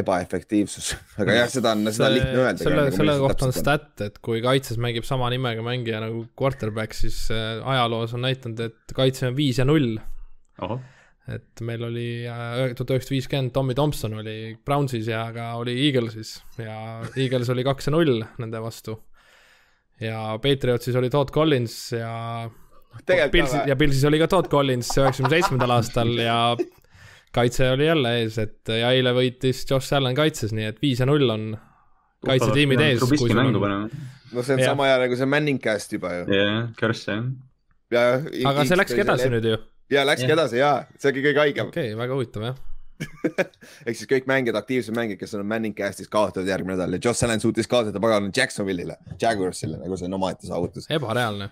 ebaefektiivsus, 0.00 0.92
aga 1.20 1.34
jah, 1.34 1.48
seda 1.50 1.72
on, 1.74 1.88
seda 1.90 2.06
on 2.06 2.14
lihtne 2.14 2.38
öelda. 2.44 2.62
selle, 2.62 2.84
selle 2.94 3.16
kohta 3.18 3.48
on 3.48 3.54
stat, 3.54 3.90
et 4.06 4.20
kui 4.22 4.38
kaitses 4.44 4.78
mängib 4.82 5.06
sama 5.08 5.30
nimega 5.34 5.64
mängija 5.66 6.02
nagu 6.04 6.22
quarterback, 6.38 6.94
siis 6.94 7.24
äh, 7.34 7.58
ajaloos 7.74 8.14
on 8.14 8.22
näidanud, 8.26 8.62
et 8.70 8.94
kaitse 8.94 9.26
on 9.30 9.36
viis 9.38 9.58
ja 9.58 9.66
null. 9.66 9.96
Et 11.30 11.62
meil 11.66 11.84
oli 11.86 12.08
äh, 12.28 12.72
tuhat 12.74 12.96
üheksasada 12.96 13.14
viiskümmend, 13.16 13.52
Tommy 13.54 13.76
Thompson 13.78 14.16
oli 14.20 14.56
Brownsis 14.66 15.10
ja 15.10 15.26
ka 15.34 15.52
oli 15.60 15.76
Eaglesis 15.86 16.38
ja 16.58 16.76
Eagles 17.14 17.50
oli 17.52 17.64
kaks 17.66 17.90
ja 17.90 17.94
null 17.94 18.24
nende 18.42 18.62
vastu. 18.62 18.96
ja 20.00 20.38
Patriotsis 20.42 20.96
oli 20.96 21.10
Todd 21.12 21.32
Collins 21.34 21.76
ja 21.92 22.50
Pilsis, 23.06 23.60
ja 23.66 23.76
Pilsis 23.78 24.04
oli 24.08 24.18
ka 24.18 24.26
Todd 24.30 24.50
Collins 24.50 24.90
üheksakümne 24.98 25.30
seitsmendal 25.36 25.74
aastal 25.76 26.10
ja 26.18 26.38
kaitse 27.34 27.70
oli 27.70 27.86
jälle 27.86 28.14
ees, 28.20 28.38
et 28.42 28.72
ja 28.80 28.90
eile 28.90 29.12
võitis 29.14 29.62
Josh 29.68 29.94
Allan 29.94 30.16
kaitses, 30.18 30.54
nii 30.56 30.72
et 30.72 30.80
viis 30.82 31.00
ja 31.00 31.06
null 31.06 31.30
on 31.30 31.52
kaitsetiimid 32.26 32.82
ees. 32.84 33.04
no 34.32 34.42
see 34.42 34.56
on 34.56 34.62
ja. 34.62 34.72
sama 34.72 34.88
hea 34.90 34.98
nagu 35.04 35.18
see 35.18 35.30
Manning 35.30 35.60
cast 35.62 35.94
juba 35.94 36.12
ju. 36.18 36.26
jah, 36.34 36.64
Curse 36.78 37.18
jah. 37.94 38.26
aga 38.50 38.66
see 38.66 38.80
läkski 38.80 39.04
edasi 39.04 39.30
nüüd 39.32 39.46
ju. 39.52 39.60
Ja 39.90 40.06
läkski 40.06 40.32
edasi 40.32 40.60
ja, 40.60 40.74
see 40.98 41.12
ongi 41.12 41.24
kõige 41.28 41.44
haigem. 41.44 41.70
okei 41.70 41.92
okay,, 41.92 42.00
väga 42.00 42.18
huvitav 42.18 42.50
jah 42.50 42.66
ehk 43.88 43.96
siis 43.96 44.08
kõik 44.08 44.26
mängijad, 44.28 44.58
aktiivsed 44.60 44.92
mängijad, 44.96 45.22
kes 45.22 45.32
on 45.38 45.46
Manning 45.48 45.76
Castis 45.76 46.10
kaotavad 46.12 46.48
järgmine 46.50 46.76
nädal 46.76 46.98
ja 46.98 47.00
Josh 47.04 47.24
Allan 47.24 47.40
suutis 47.40 47.68
kaotada 47.70 48.02
pagana 48.02 48.28
Jacksonville'ile, 48.36 48.98
Jaguarsile, 49.20 49.78
nagu 49.80 49.96
see 49.96 50.10
on 50.10 50.18
omaette 50.18 50.48
saavutus. 50.50 50.90
ebareaalne 50.92 51.48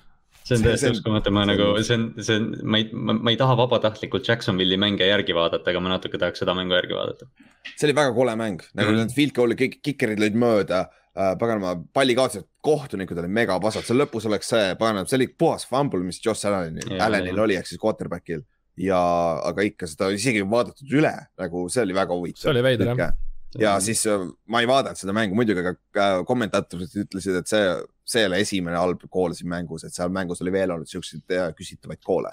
see 0.48 0.57
on 0.57 0.64
täiesti 0.64 0.92
uskumatu, 0.96 1.33
ma 1.35 1.44
nagu, 1.48 1.70
see 1.85 1.96
on, 1.98 2.07
see 2.24 2.38
on, 2.40 2.48
ma 2.64 2.81
ei, 2.81 2.88
ma 2.92 3.33
ei 3.33 3.38
taha 3.40 3.57
vabatahtlikult 3.59 4.29
Jacksonville'i 4.29 4.79
mänge 4.81 5.09
järgi 5.09 5.37
vaadata, 5.37 5.72
aga 5.72 5.83
ma 5.85 5.92
natuke 5.94 6.20
tahaks 6.20 6.44
seda 6.44 6.55
mängu 6.57 6.77
järgi 6.77 6.96
vaadata. 6.96 7.29
see 7.74 7.88
oli 7.88 7.96
väga 7.98 8.14
kole 8.16 8.37
mäng, 8.40 8.64
nagu 8.79 8.92
mm. 8.92 9.03
need 9.03 9.16
field 9.16 9.37
goal'i, 9.37 9.59
kõik 9.59 9.81
kikerid 9.85 10.22
lõid 10.22 10.38
mööda 10.40 10.87
äh,, 11.18 11.33
paganama, 11.40 11.74
palli 11.94 12.16
kaotasid, 12.18 12.46
kohtunikud 12.64 13.18
olid 13.18 13.35
megapasad, 13.35 13.87
seal 13.87 14.00
lõpus 14.02 14.28
oleks 14.31 14.52
see, 14.54 14.74
paganama, 14.81 15.09
see 15.11 15.18
oli 15.20 15.31
puhas 15.35 15.66
fumble, 15.68 16.04
mis 16.07 16.22
Josh 16.24 16.48
Allanil, 16.48 16.94
Allanil 17.02 17.44
oli, 17.44 17.59
ehk 17.59 17.70
siis 17.70 17.83
quarterback'il 17.83 18.44
ja, 18.78 19.00
aga 19.48 19.64
ikka 19.66 19.88
seda 19.90 20.12
isegi 20.14 20.44
vaadatud 20.48 20.98
üle, 21.00 21.14
nagu 21.40 21.66
see 21.72 21.83
oli 21.87 21.96
väga 21.96 22.14
huvitav. 22.14 22.44
see 22.44 22.54
oli 22.54 22.64
veider 22.64 22.94
jah 22.94 23.16
ja 23.59 23.81
siis 23.81 24.07
äh, 24.07 24.20
ma 24.46 24.61
ei 24.61 24.68
vaadanud 24.68 25.00
seda 25.00 25.14
mängu 25.16 25.37
muidugi, 25.38 25.62
aga 25.62 26.09
kommentaatorid 26.28 26.92
ütlesid, 27.04 27.38
et 27.40 27.50
see, 27.50 27.62
see 28.09 28.24
ei 28.24 28.28
ole 28.28 28.42
esimene 28.44 28.76
halb 28.81 29.07
kool 29.11 29.35
siin 29.37 29.48
mängus, 29.52 29.87
et 29.87 29.96
seal 29.96 30.12
mängus 30.12 30.42
oli 30.44 30.52
veel 30.52 30.74
olnud 30.74 30.90
siukseid 30.90 31.37
äh, 31.37 31.48
küsitavaid 31.57 32.02
koole. 32.04 32.33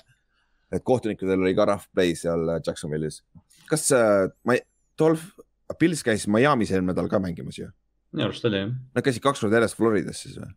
et 0.74 0.84
kohtunikudel 0.84 1.44
oli 1.46 1.54
ka 1.56 1.68
rough 1.70 1.88
play 1.94 2.16
seal 2.20 2.50
äh, 2.50 2.62
Jacksonville'is. 2.66 3.22
kas 3.70 3.90
ma 4.44 4.58
ei, 4.58 4.66
Dolph, 5.00 5.24
Pils 5.80 6.04
käis 6.06 6.28
Miami's 6.28 6.72
eelmine 6.72 6.94
nädal 6.94 7.10
ka 7.10 7.20
mängimas 7.20 7.60
ju? 7.60 7.72
Minu 8.16 8.30
arust 8.30 8.48
oli 8.48 8.64
jah. 8.64 8.74
Nad 8.96 9.06
käisid 9.06 9.24
kaks 9.24 9.44
korda 9.44 9.60
järjest 9.60 9.78
Floridas 9.78 10.24
siis 10.26 10.40
või? 10.40 10.50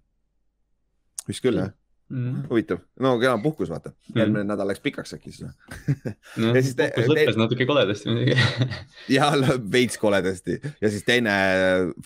vist 1.29 1.45
küll 1.45 1.61
jah 1.61 1.75
mm.. 2.09 2.47
huvitav, 2.51 2.81
no 3.01 3.15
kena 3.21 3.39
puhkus, 3.43 3.71
vaata 3.71 3.93
mm., 3.93 4.19
järgmine 4.21 4.45
nädal 4.49 4.69
läks 4.71 4.83
pikaks 4.85 5.15
äkki 5.17 5.33
siis 5.33 5.47
no,. 5.47 6.53
ja 6.55 6.63
siis 6.63 6.75
te, 6.79 6.91
puhkus 6.95 7.13
lõppes 7.13 7.37
te... 7.37 7.43
natuke 7.43 7.69
koledasti 7.69 8.13
muidugi 8.13 8.37
ja 9.17 9.31
veits 9.73 10.01
koledasti 10.01 10.59
ja 10.81 10.93
siis 10.93 11.05
teine 11.09 11.35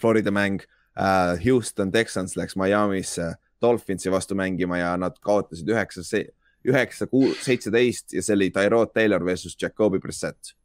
Florida 0.01 0.35
mäng 0.35 0.65
uh,, 0.65 1.37
Houston 1.45 1.93
Texans 1.95 2.37
läks 2.39 2.59
Miami'sse 2.59 3.33
Dolphinsi 3.63 4.11
vastu 4.11 4.35
mängima 4.35 4.81
ja 4.81 4.97
nad 4.99 5.15
kaotasid 5.23 5.69
üheksa, 5.71 6.03
üheksa, 6.67 7.07
seitseteist 7.45 8.17
ja 8.17 8.25
see 8.25 8.35
oli 8.35 8.51
Tyrod 8.55 8.91
Taylor 8.95 9.23
versus 9.25 9.55
Jacobi 9.61 10.03
Brissett. 10.03 10.57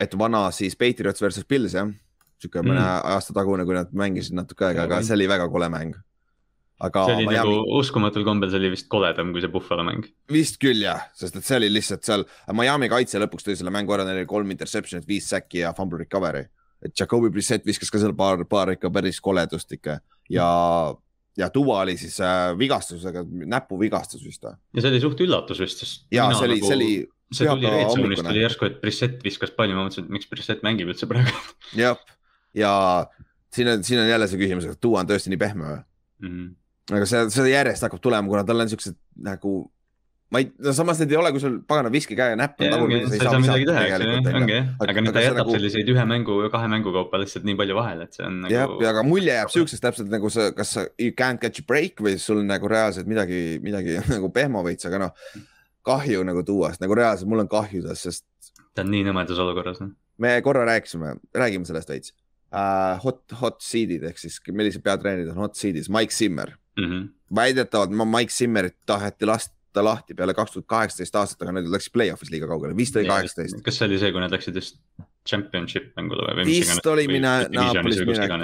et 0.00 0.18
vana 0.18 0.48
siis 0.54 0.76
Patriots 0.76 1.22
versus 1.22 1.46
Pils 1.46 1.74
jah, 1.78 1.90
sihuke 2.38 2.62
mõne 2.62 2.80
mm. 2.80 3.14
aasta 3.14 3.34
tagune, 3.36 3.66
kui 3.68 3.76
nad 3.76 3.90
mängisid 3.96 4.36
natuke 4.38 4.68
aega, 4.68 4.86
aga 4.88 5.02
see 5.06 5.16
oli 5.18 5.26
väga 5.30 5.48
kole 5.52 5.70
mäng 5.72 5.96
aga. 6.78 7.04
see 7.06 7.16
oli 7.16 7.26
Miami... 7.26 7.56
nagu 7.56 7.78
uskumatul 7.78 8.24
kombel, 8.26 8.52
see 8.52 8.60
oli 8.60 8.70
vist 8.74 8.88
koledam 8.92 9.32
kui 9.34 9.42
see 9.44 9.52
Buffalo 9.52 9.84
mäng. 9.86 10.06
vist 10.32 10.60
küll 10.62 10.84
jah, 10.84 11.08
sest 11.18 11.38
et 11.38 11.46
see 11.46 11.58
oli 11.60 11.72
lihtsalt 11.72 12.06
seal, 12.06 12.24
Miami 12.56 12.90
kaitse 12.92 13.20
lõpuks 13.22 13.46
tõi 13.46 13.58
selle 13.58 13.74
mängu 13.74 13.96
ära, 13.96 14.06
neil 14.06 14.22
oli 14.22 14.30
kolm 14.30 14.54
interception'it, 14.54 15.08
viis 15.08 15.28
säki 15.32 15.64
ja 15.64 15.74
fumble 15.76 16.00
recovery. 16.04 16.46
et 16.84 16.94
Jacobi 16.94 17.32
Brissett 17.34 17.66
viskas 17.66 17.90
ka 17.90 18.00
seal 18.02 18.14
paar, 18.18 18.44
paar 18.46 18.74
ikka 18.76 18.90
päris 18.94 19.20
koledust 19.20 19.72
ikka 19.74 19.98
ja 20.30 20.48
ja 21.38 21.50
Duva 21.54 21.82
oli 21.84 21.96
siis 21.98 22.18
äh, 22.20 22.50
vigastusega, 22.58 23.24
näpuvigastus 23.54 24.24
vist 24.26 24.44
või? 24.44 24.58
ja 24.74 24.84
see 24.84 24.92
oli 24.92 25.02
suht 25.02 25.22
üllatus 25.26 25.62
vist, 25.62 25.84
sest. 25.84 26.04
ja 26.14 26.28
see 26.34 26.50
oli 26.50 26.60
nagu,, 26.60 26.70
see 26.70 26.78
oli. 26.78 26.92
see 27.34 27.50
tuli 27.50 27.72
Red 27.74 27.90
Zone'ist 27.94 28.26
tuli 28.26 28.44
järsku, 28.44 28.70
et 28.70 28.78
Brissett 28.82 29.26
viskas 29.26 29.54
palli, 29.54 29.74
ma 29.76 29.86
mõtlesin, 29.86 30.06
et 30.06 30.18
miks 30.18 30.30
Brissett 30.30 30.66
mängib 30.66 30.90
üldse 30.90 31.10
praegu. 31.10 31.34
jah, 31.78 31.98
ja 32.58 32.72
siin 33.54 33.70
on, 33.72 33.84
siin 33.86 34.02
on 34.02 34.10
jälle 34.10 34.28
see 34.30 34.40
küsimus, 34.40 34.68
et 34.68 34.82
Duva 34.82 35.02
on 35.02 35.10
tõesti 35.10 35.32
nii 35.32 35.40
pehme 35.40 35.68
või 35.68 35.78
mm? 35.78 36.32
-hmm 36.32 36.56
aga 36.96 37.08
see, 37.08 37.26
see 37.32 37.50
järjest 37.52 37.84
hakkab 37.84 38.00
tulema, 38.04 38.30
kuna 38.30 38.46
tal 38.48 38.64
on 38.64 38.70
siuksed 38.70 38.96
nagu 39.24 39.58
ma 40.32 40.42
ei, 40.42 40.48
no 40.60 40.72
samas 40.76 40.98
need 41.00 41.12
ei 41.14 41.18
ole, 41.20 41.30
kui 41.32 41.40
sul 41.40 41.54
pagana 41.68 41.90
viskikäe 41.92 42.36
näpp 42.36 42.60
on 42.60 42.72
tagurpidi, 42.74 43.08
sa 43.08 43.16
ei 43.16 43.22
saa 43.22 43.40
midagi 43.40 43.68
teha, 43.68 43.84
eks 43.86 44.04
ju, 44.04 44.32
ongi 44.40 44.54
jah, 44.54 44.66
aga 44.84 45.04
nüüd 45.04 45.16
ta 45.16 45.22
jätab 45.24 45.40
nagu... 45.40 45.54
selliseid 45.56 45.92
ühe 45.92 46.04
mängu, 46.10 46.36
kahe 46.52 46.68
mängu 46.72 46.92
kaupa 46.96 47.20
lihtsalt 47.22 47.46
nii 47.48 47.56
palju 47.60 47.78
vahele, 47.78 48.08
et 48.08 48.18
see 48.18 48.26
on 48.26 48.42
nagu. 48.44 48.52
jah, 48.52 48.74
ja 48.84 48.92
aga 48.92 49.04
mulje 49.08 49.38
jääb 49.38 49.52
siuksest 49.54 49.84
täpselt 49.84 50.12
nagu 50.12 50.32
sa, 50.32 50.50
kas 50.56 50.74
sa 50.76 50.84
you 51.00 51.14
can't 51.16 51.40
catch 51.44 51.64
a 51.64 51.68
break 51.68 52.04
või 52.04 52.18
sul 52.20 52.42
nagu 52.48 52.68
reaalselt 52.68 53.08
midagi, 53.08 53.40
midagi 53.64 53.96
nagu 54.14 54.28
pehmo 54.34 54.64
veits, 54.68 54.88
aga 54.88 55.00
noh, 55.06 55.16
kahju 55.88 56.24
nagu 56.28 56.44
tuua, 56.44 56.74
sest 56.74 56.84
nagu 56.84 57.00
reaalselt 57.00 57.32
mul 57.32 57.46
on 57.46 57.52
kahju 57.52 57.86
tast, 57.88 58.10
sest. 58.10 58.52
ta 58.76 58.84
on 58.84 58.92
nii 58.92 59.08
nõmedas 59.08 59.40
olukorras, 59.40 59.80
noh. 59.80 59.96
me 60.20 60.36
korra 60.44 60.68
rääkisime, 60.68 61.16
räägime 61.40 61.68
sellest 61.68 61.96
veits 61.96 62.12
uh,. 62.52 62.96
Hot, 63.04 63.22
hot 63.40 63.60
seed'id 63.64 64.06
ehk 64.08 64.18
siis 64.20 64.40
millised 64.48 64.84
peatreenerid 64.84 65.30
on 65.34 65.44
hot 65.46 65.58
seed'is, 65.58 65.90
Mike 65.92 66.14
Zimmer 66.14 66.54
mm. 66.78 66.84
-hmm. 66.84 67.08
väidetavalt 67.34 67.90
Mike 67.90 68.32
Zimmerit 68.32 68.76
taheti 68.86 69.26
lasta 69.26 69.84
lahti 69.84 70.14
peale 70.14 70.34
kaks 70.34 70.52
tuhat 70.52 70.66
kaheksateist 70.66 71.16
aastat, 71.16 71.42
aga 71.42 71.58
nüüd 71.58 71.68
läks 71.72 71.90
play-off'is 71.92 72.32
liiga 72.32 72.48
kaugele, 72.50 72.76
vist 72.76 72.96
oli 72.96 73.06
kaheksateist. 73.06 73.62
kas 73.62 73.78
see 73.78 73.86
oli 73.86 73.98
see, 73.98 74.12
kui 74.12 74.20
nad 74.24 74.32
läksid 74.32 74.56
just 74.56 74.80
championship 75.28 75.92
mängule 75.96 76.34
või? 76.38 76.46
vist 76.48 76.86
oli 76.86 77.06
mine, 77.08 77.34
Naapolis 77.52 78.00
minek, 78.08 78.34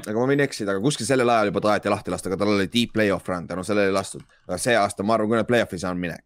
aga 0.00 0.18
ma 0.18 0.26
võin 0.32 0.44
eksida, 0.48 0.74
aga 0.74 0.80
kuskil 0.80 1.06
sellel 1.06 1.28
ajal 1.28 1.52
juba 1.52 1.60
taheti 1.68 1.92
lahti 1.92 2.14
lasta, 2.14 2.32
aga 2.32 2.40
tal 2.40 2.54
oli 2.56 2.70
deep 2.72 2.96
play-off 2.96 3.28
run, 3.28 3.46
tänu 3.46 3.64
sellele 3.68 3.92
ei 3.92 3.96
lastud. 4.00 4.24
aga 4.48 4.58
see 4.58 4.76
aasta, 4.76 5.04
ma 5.06 5.18
arvan, 5.18 5.28
kui 5.28 5.42
nad 5.42 5.48
play-off'i 5.48 5.78
saanud, 5.82 6.00
minek 6.00 6.24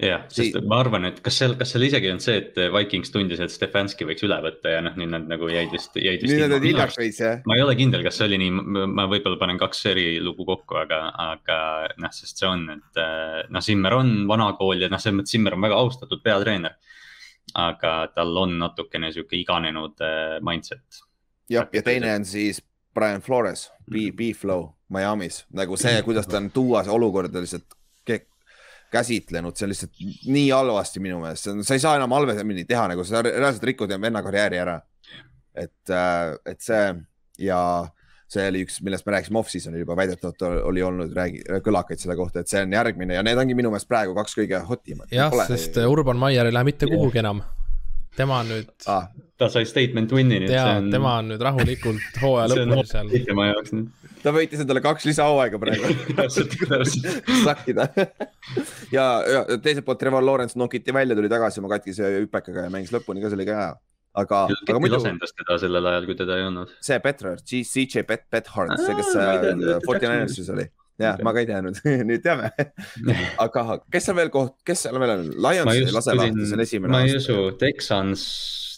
jah, 0.00 0.22
sest 0.32 0.56
ma 0.68 0.78
arvan, 0.82 1.06
et 1.08 1.18
kas 1.24 1.36
seal, 1.40 1.54
kas 1.58 1.72
seal 1.74 1.84
isegi 1.86 2.10
on 2.12 2.20
see, 2.22 2.36
et 2.40 2.58
Vikings 2.72 3.12
tundis, 3.14 3.40
et 3.42 3.52
Stefanski 3.52 4.06
võiks 4.08 4.24
üle 4.26 4.38
võtta 4.44 4.74
ja 4.74 4.82
noh, 4.84 4.94
nüüd 4.98 5.10
nad 5.12 5.26
nagu 5.30 5.48
jäid 5.50 5.72
vist, 5.74 5.96
jäid 5.98 6.22
vist. 6.22 6.32
nüüd 6.32 6.44
nad 6.44 6.54
olid 6.56 6.68
hiljaks 6.70 6.98
veits 7.00 7.20
jah. 7.22 7.40
ma 7.48 7.56
ei 7.58 7.64
ole 7.64 7.74
kindel, 7.78 8.04
kas 8.06 8.20
see 8.20 8.28
oli 8.28 8.38
nii, 8.42 8.52
ma 8.92 9.06
võib-olla 9.10 9.40
panen 9.40 9.60
kaks 9.60 9.82
eri 9.92 10.06
lugu 10.24 10.46
kokku, 10.48 10.78
aga, 10.82 11.00
aga 11.26 11.58
noh, 12.00 12.14
sest 12.16 12.40
see 12.42 12.48
on, 12.48 12.66
et 12.76 13.02
noh, 13.50 13.64
Zimmer 13.64 13.98
on 13.98 14.14
vana 14.30 14.50
kool 14.58 14.84
ja 14.84 14.90
noh, 14.92 15.02
selles 15.02 15.20
mõttes 15.20 15.36
Zimmer 15.36 15.58
on 15.58 15.66
väga 15.68 15.80
austatud 15.80 16.24
peatreener. 16.24 16.78
aga 17.58 17.92
tal 18.14 18.36
on 18.38 18.52
natukene 18.60 19.08
sihuke 19.10 19.34
iganenud 19.40 19.98
äh, 20.06 20.36
mindset. 20.46 21.02
jah, 21.50 21.66
ja 21.72 21.82
teine 21.82 22.14
on 22.14 22.24
siis 22.24 22.62
Brian 22.94 23.20
Flores, 23.22 23.70
B-Flow 23.90 24.68
Miami's, 24.90 25.44
nagu 25.54 25.76
see, 25.78 26.00
kuidas 26.06 26.26
ta 26.26 26.38
on 26.38 26.50
tuua 26.54 26.84
see 26.86 26.94
olukorda 26.94 27.42
lihtsalt 27.42 27.79
käsitlenud, 28.92 29.56
see 29.56 29.66
on 29.66 29.72
lihtsalt 29.72 30.02
nii 30.26 30.48
halvasti 30.50 31.02
minu 31.02 31.20
meelest, 31.22 31.50
sa 31.66 31.76
ei 31.76 31.82
saa 31.82 31.96
enam 31.98 32.14
halvemini 32.16 32.66
teha, 32.68 32.88
nagu 32.92 33.04
sa 33.06 33.22
reaalselt 33.26 33.68
rikud 33.70 33.94
venna 33.94 34.22
karjääri 34.26 34.60
ära. 34.62 34.80
et, 35.54 35.90
äh, 35.90 36.36
et 36.46 36.60
see 36.62 36.84
ja 37.42 37.60
see 38.30 38.46
oli 38.46 38.62
üks, 38.64 38.78
millest 38.86 39.06
me 39.06 39.16
rääkisime 39.16 39.40
off-season'il 39.40 39.82
juba 39.82 39.96
väidetavalt 39.98 40.44
oli 40.70 40.82
olnud 40.86 41.14
räägi, 41.16 41.42
kõlakaid 41.66 42.02
selle 42.02 42.14
kohta, 42.18 42.44
et 42.44 42.50
see 42.50 42.62
on 42.62 42.76
järgmine 42.76 43.16
ja 43.18 43.24
need 43.26 43.38
ongi 43.42 43.56
minu 43.58 43.72
meelest 43.72 43.90
praegu 43.90 44.14
kaks 44.14 44.36
kõige 44.38 44.60
hot 44.68 44.92
imat. 44.94 45.10
jah, 45.14 45.34
sest 45.50 45.80
Urban 45.82 46.20
Meyer 46.20 46.46
ei 46.46 46.54
lähe 46.54 46.68
mitte 46.70 46.88
kuhugi 46.90 47.22
enam. 47.24 47.42
Tema 48.16 48.40
on 48.42 48.50
nüüd 48.50 48.70
ah.. 48.90 49.08
ta 49.38 49.48
sai 49.52 49.66
statement 49.68 50.12
win'i 50.14 50.40
nüüd. 50.42 50.52
ja 50.54 50.66
on... 50.78 50.90
tema 50.92 51.16
on 51.20 51.30
nüüd 51.32 51.42
rahulikult 51.44 52.16
hooaja 52.22 52.48
lõpuni 52.52 52.86
seal. 52.90 53.12
tema 53.26 53.50
jaoks 53.50 53.74
nüüd 53.76 54.08
ta 54.24 54.32
võitis 54.36 54.62
endale 54.64 54.82
kaks 54.84 55.06
lisahooaega 55.08 55.60
praegu 55.62 55.92
sakkida 57.46 57.88
ja, 58.94 59.04
ja 59.34 59.44
teiselt 59.62 59.86
poolt 59.86 60.02
Trevor 60.02 60.26
Lawrence 60.26 60.58
nokiti 60.60 60.94
välja, 60.94 61.16
tuli 61.18 61.30
tagasi 61.32 61.62
oma 61.62 61.72
katkise 61.76 62.10
hüpekaga 62.18 62.66
ja 62.66 62.74
mängis 62.74 62.92
lõpuni 62.94 63.22
ka, 63.22 63.30
see 63.30 63.40
oli 63.40 63.48
ka 63.48 63.60
hea. 63.60 63.70
aga, 64.24 64.42
aga 64.50 64.82
muidu. 64.82 64.98
asendas 64.98 65.36
teda 65.36 65.60
sellel 65.62 65.92
ajal, 65.92 66.10
kui 66.10 66.18
teda 66.18 66.40
ei 66.40 66.48
olnud. 66.50 66.74
see 66.84 67.00
Petrard, 67.04 67.46
CJ 67.46 68.04
Bethard, 68.10 68.76
see, 68.82 68.98
kes 68.98 69.14
Forty 69.86 70.06
Ninersis 70.06 70.52
oli 70.56 70.68
jah 71.00 71.16
okay., 71.16 71.26
ma 71.26 71.34
ka 71.34 71.42
ei 71.42 71.48
teadnud 71.48 71.80
nüüd 72.08 72.24
teame 72.24 72.50
aga 73.44 73.80
kes 73.92 74.08
seal 74.08 74.18
veel 74.18 74.32
koht, 74.34 74.58
kes 74.66 74.86
seal 74.86 75.00
veel 75.00 75.14
on, 75.16 75.30
Lions 75.48 75.72
ei 75.74 75.94
lase 75.94 76.16
lahti, 76.16 76.46
see 76.46 76.58
on 76.58 76.66
esimene. 76.66 76.92
ma 76.94 77.02
ei 77.06 77.16
usu, 77.18 77.38
Texans, 77.60 78.26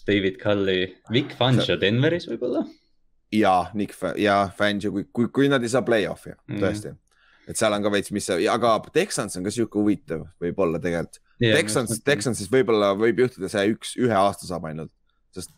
David 0.07 0.39
Cully, 0.41 0.87
Vic 1.13 1.35
Fangio 1.39 1.77
Denveris 1.79 2.29
võib-olla 2.31 2.63
ja 3.33 3.55
Nick 3.73 3.97
ja 4.21 4.43
Fangio, 4.57 4.93
kui, 4.95 5.07
kui, 5.11 5.29
kui 5.33 5.49
nad 5.51 5.63
ei 5.63 5.71
saa 5.71 5.83
play-off'i 5.85 6.33
mm., 6.33 6.61
tõesti. 6.63 6.93
et 7.49 7.59
seal 7.59 7.75
on 7.75 7.85
ka 7.85 7.91
veits, 7.93 8.13
mis, 8.15 8.29
aga 8.51 8.75
Texans 8.93 9.39
on 9.39 9.45
ka 9.47 9.53
sihuke 9.53 9.79
huvitav, 9.79 10.27
võib-olla 10.43 10.81
tegelikult 10.83 11.21
yeah,. 11.41 11.57
Texans, 11.57 11.99
Texansis 12.05 12.51
võib-olla 12.51 12.93
võib 12.97 13.23
juhtuda 13.25 13.51
see 13.51 13.73
üks, 13.73 13.97
ühe 13.99 14.15
aasta 14.17 14.47
saab 14.49 14.69
ainult, 14.69 14.93
sest 15.35 15.51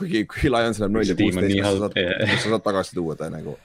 kuigi, 0.00 0.24
kui 0.30 0.52
Lions 0.52 0.80
läheb 0.80 0.94
null 0.94 1.08
ja 1.08 1.16
kuusteist, 1.18 1.98
sa 2.40 2.54
saad 2.54 2.64
tagasi 2.64 2.96
tuua 2.96 3.18
ta 3.20 3.28
nagu, 3.32 3.56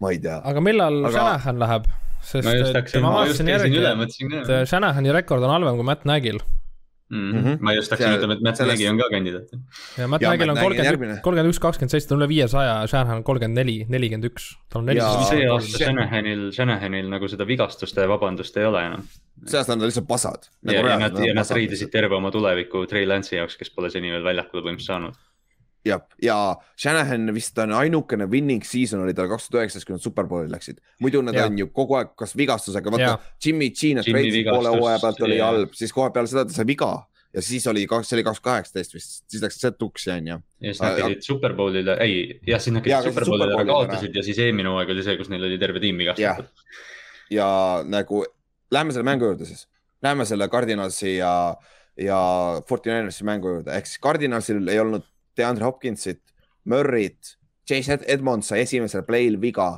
ma 0.00 0.12
ei 0.14 0.20
tea. 0.22 0.40
aga 0.44 0.64
millal 0.64 1.00
aga... 1.04 1.14
Shanahan 1.18 1.62
läheb? 1.64 1.88
sest 2.26 2.48
et 2.50 3.00
ma 3.04 3.14
vaatasin 3.20 3.52
järgi, 3.54 3.82
et 4.42 4.52
Shanahani 4.68 5.14
rekord 5.14 5.46
on 5.46 5.54
halvem 5.54 5.80
kui 5.80 5.86
Matt 5.86 6.08
Nagyl 6.08 6.42
Mm 7.10 7.32
-hmm. 7.32 7.58
ma 7.60 7.72
just 7.72 7.88
tahtsin 7.88 8.18
ütlema, 8.18 8.32
et 8.32 8.40
Matt 8.40 8.56
sellest... 8.56 8.78
Nagy 8.78 8.90
on 8.90 8.98
ka 8.98 9.08
kandidaat. 9.10 9.48
ja 9.98 10.08
Matt 10.08 10.22
Nagyl 10.22 10.50
on 10.50 10.58
kolmkümmend, 10.58 11.20
kolmkümmend 11.22 11.52
üks, 11.52 11.60
kakskümmend 11.62 11.90
seitse, 11.90 12.08
ta 12.08 12.14
on 12.14 12.20
üle 12.20 12.28
viiesaja, 12.28 12.72
Shanahan 12.86 13.20
on 13.20 13.24
kolmkümmend 13.24 13.58
neli, 13.58 13.76
nelikümmend 13.88 14.26
üks. 14.30 14.48
tal 14.68 14.80
on 14.80 14.86
nelisada. 14.90 15.28
see 15.30 15.46
aasta 15.50 15.84
Shanahanil, 15.84 16.42
Shanahanil 16.56 17.06
nagu 17.12 17.28
seda 17.30 17.46
vigastuste 17.46 18.08
vabandust 18.10 18.58
ei 18.58 18.66
ole 18.66 18.82
enam. 18.88 19.06
see 19.46 19.58
aasta 19.60 19.76
on 19.76 19.78
ta 19.78 19.86
lihtsalt 19.86 20.08
pasad 20.08 20.50
nagu. 20.62 20.76
ja, 20.78 20.88
ja 20.90 20.98
nad, 21.04 21.22
ja 21.28 21.34
nad 21.38 21.46
treidisid 21.46 21.94
terve 21.94 22.18
oma 22.18 22.34
tuleviku 22.34 22.86
Trey 22.90 23.06
Lance'i 23.06 23.38
jaoks, 23.38 23.56
kes 23.56 23.70
pole 23.70 23.90
seni 23.90 24.10
veel 24.10 24.26
väljakule 24.26 24.66
põhimõtteliselt 24.66 24.94
saanud. 24.96 25.14
Jah, 25.86 26.02
ja 26.22 26.36
Shanahan 26.78 27.30
vist 27.34 27.58
on 27.62 27.72
ainukene 27.76 28.28
winning 28.30 28.64
season 28.66 29.04
oli 29.04 29.14
tal 29.16 29.28
kaks 29.30 29.48
tuhat 29.48 29.64
üheksateist, 29.64 29.88
kui 29.88 29.96
nad 29.96 30.04
superbowli 30.04 30.50
läksid. 30.52 30.80
muidu 31.02 31.22
nad 31.24 31.36
ja. 31.36 31.46
on 31.46 31.58
ju 31.58 31.68
kogu 31.74 31.98
aeg 32.00 32.14
kas 32.18 32.36
vigastusega, 32.38 32.92
vaata 32.92 33.18
Jimmy 33.44 33.70
G 33.70 33.94
nad 33.98 34.08
treidisid 34.08 34.50
poole 34.50 34.72
hooaja 34.76 35.02
pealt 35.02 35.22
oli 35.28 35.38
ja. 35.40 35.52
halb, 35.52 35.76
siis 35.78 35.94
kohe 35.94 36.10
peale 36.14 36.30
seda 36.30 36.46
ta 36.48 36.56
sai 36.56 36.66
viga 36.68 36.90
ja 37.36 37.42
siis 37.44 37.66
oli 37.70 37.84
kaks, 37.90 38.10
see 38.10 38.16
oli 38.18 38.24
kaks 38.26 38.42
kaheksateist 38.44 38.96
vist, 38.96 39.16
siis 39.30 39.42
läks 39.44 39.58
see 39.60 39.72
tuksi 39.76 40.12
on 40.14 40.30
ju. 40.32 40.38
ja 40.64 40.72
siis 40.72 40.82
nad 40.82 41.00
käisid 41.00 41.26
superbowlile, 41.26 41.96
ei 42.04 42.18
jah, 42.48 42.62
siis 42.62 42.74
nad 42.76 42.84
käisid 42.86 43.12
superbowlile 43.12 43.58
ära 43.58 43.66
kaotasid 43.68 44.16
ja 44.16 44.24
siis 44.26 44.40
eelmine 44.42 44.72
hooaeg 44.72 44.92
oli 44.94 45.04
see, 45.06 45.18
kus 45.20 45.32
neil 45.32 45.44
oli 45.48 45.58
terve 45.60 45.82
tiim 45.82 46.00
vigastatud. 46.00 46.48
ja 47.30 47.48
nagu 47.92 48.24
lähme 48.72 48.96
selle 48.96 49.08
mängu 49.10 49.28
juurde 49.28 49.48
siis, 49.48 49.66
lähme 50.02 50.24
selle 50.28 50.48
Cardinalsi 50.48 51.18
ja, 51.18 51.34
ja 52.00 52.20
Fortinanersi 52.68 53.28
mängu 53.28 53.58
juurde, 53.58 53.76
ehk 53.76 53.90
siis 53.90 54.00
Cardinalsil 54.02 54.72
ei 54.72 54.80
olnud 54.80 55.04
DeAndre 55.36 55.66
Hopkinsit, 55.68 56.22
Murry't, 56.64 57.36
Chase 57.68 57.98
Edmonds 58.06 58.48
sai 58.50 58.62
esimesel 58.62 59.04
play'l 59.06 59.40
viga 59.42 59.72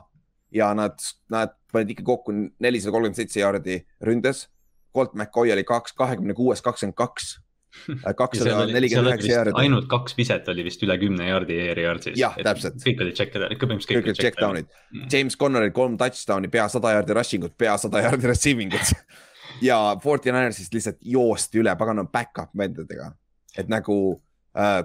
ja 0.54 0.70
nad, 0.76 0.96
nad 1.32 1.54
panid 1.72 1.92
ikka 1.94 2.04
kokku 2.06 2.34
nelisada 2.60 2.94
kolmkümmend 2.94 3.18
seitse 3.18 3.40
jaardi 3.40 3.82
ründes. 4.04 4.46
Colt 4.94 5.14
McCoy 5.14 5.52
oli 5.52 5.64
kaks, 5.68 5.92
kahekümne 5.96 6.34
kuues, 6.36 6.62
kakskümmend 6.64 6.96
kaks 6.96 7.36
kakssada 8.20 8.64
nelikümmend 8.66 9.12
üheksa 9.12 9.32
jaardi. 9.32 9.52
ainult 9.60 9.88
kaks 9.92 10.16
viset 10.18 10.48
oli 10.48 10.64
vist 10.66 10.82
üle 10.82 10.96
kümne 11.00 11.28
jaardi 11.28 11.58
air 11.68 11.80
yard'is. 11.84 12.16
jah, 12.18 12.36
täpselt. 12.44 12.80
kõik 12.82 13.02
olid 13.04 13.18
check, 13.18 13.36
ikka 13.36 13.68
põhimõtteliselt 13.68 13.92
kõik 13.92 14.08
olid 14.08 14.20
check 14.20 14.40
down'id 14.40 14.68
mm.. 14.68 15.10
James 15.12 15.36
Connoril 15.38 15.74
kolm 15.76 15.98
touchdown'i, 16.00 16.50
pea 16.52 16.64
sada 16.72 16.94
jaardi 16.96 17.16
rushing 17.20 17.44
ut, 17.44 17.54
pea 17.60 17.76
sada 17.78 18.02
jaardi 18.06 18.30
receiving 18.32 18.74
ut 18.74 18.94
ja 19.68 19.78
Fortinanersist 20.02 20.74
lihtsalt 20.74 20.98
joosti 21.04 21.60
üle 21.62 21.76
pagana 21.78 22.06
back-up 22.08 22.56
vendadega. 22.56 23.12
et 23.58 23.68
nagu 23.68 23.98
Äh, 24.16 24.27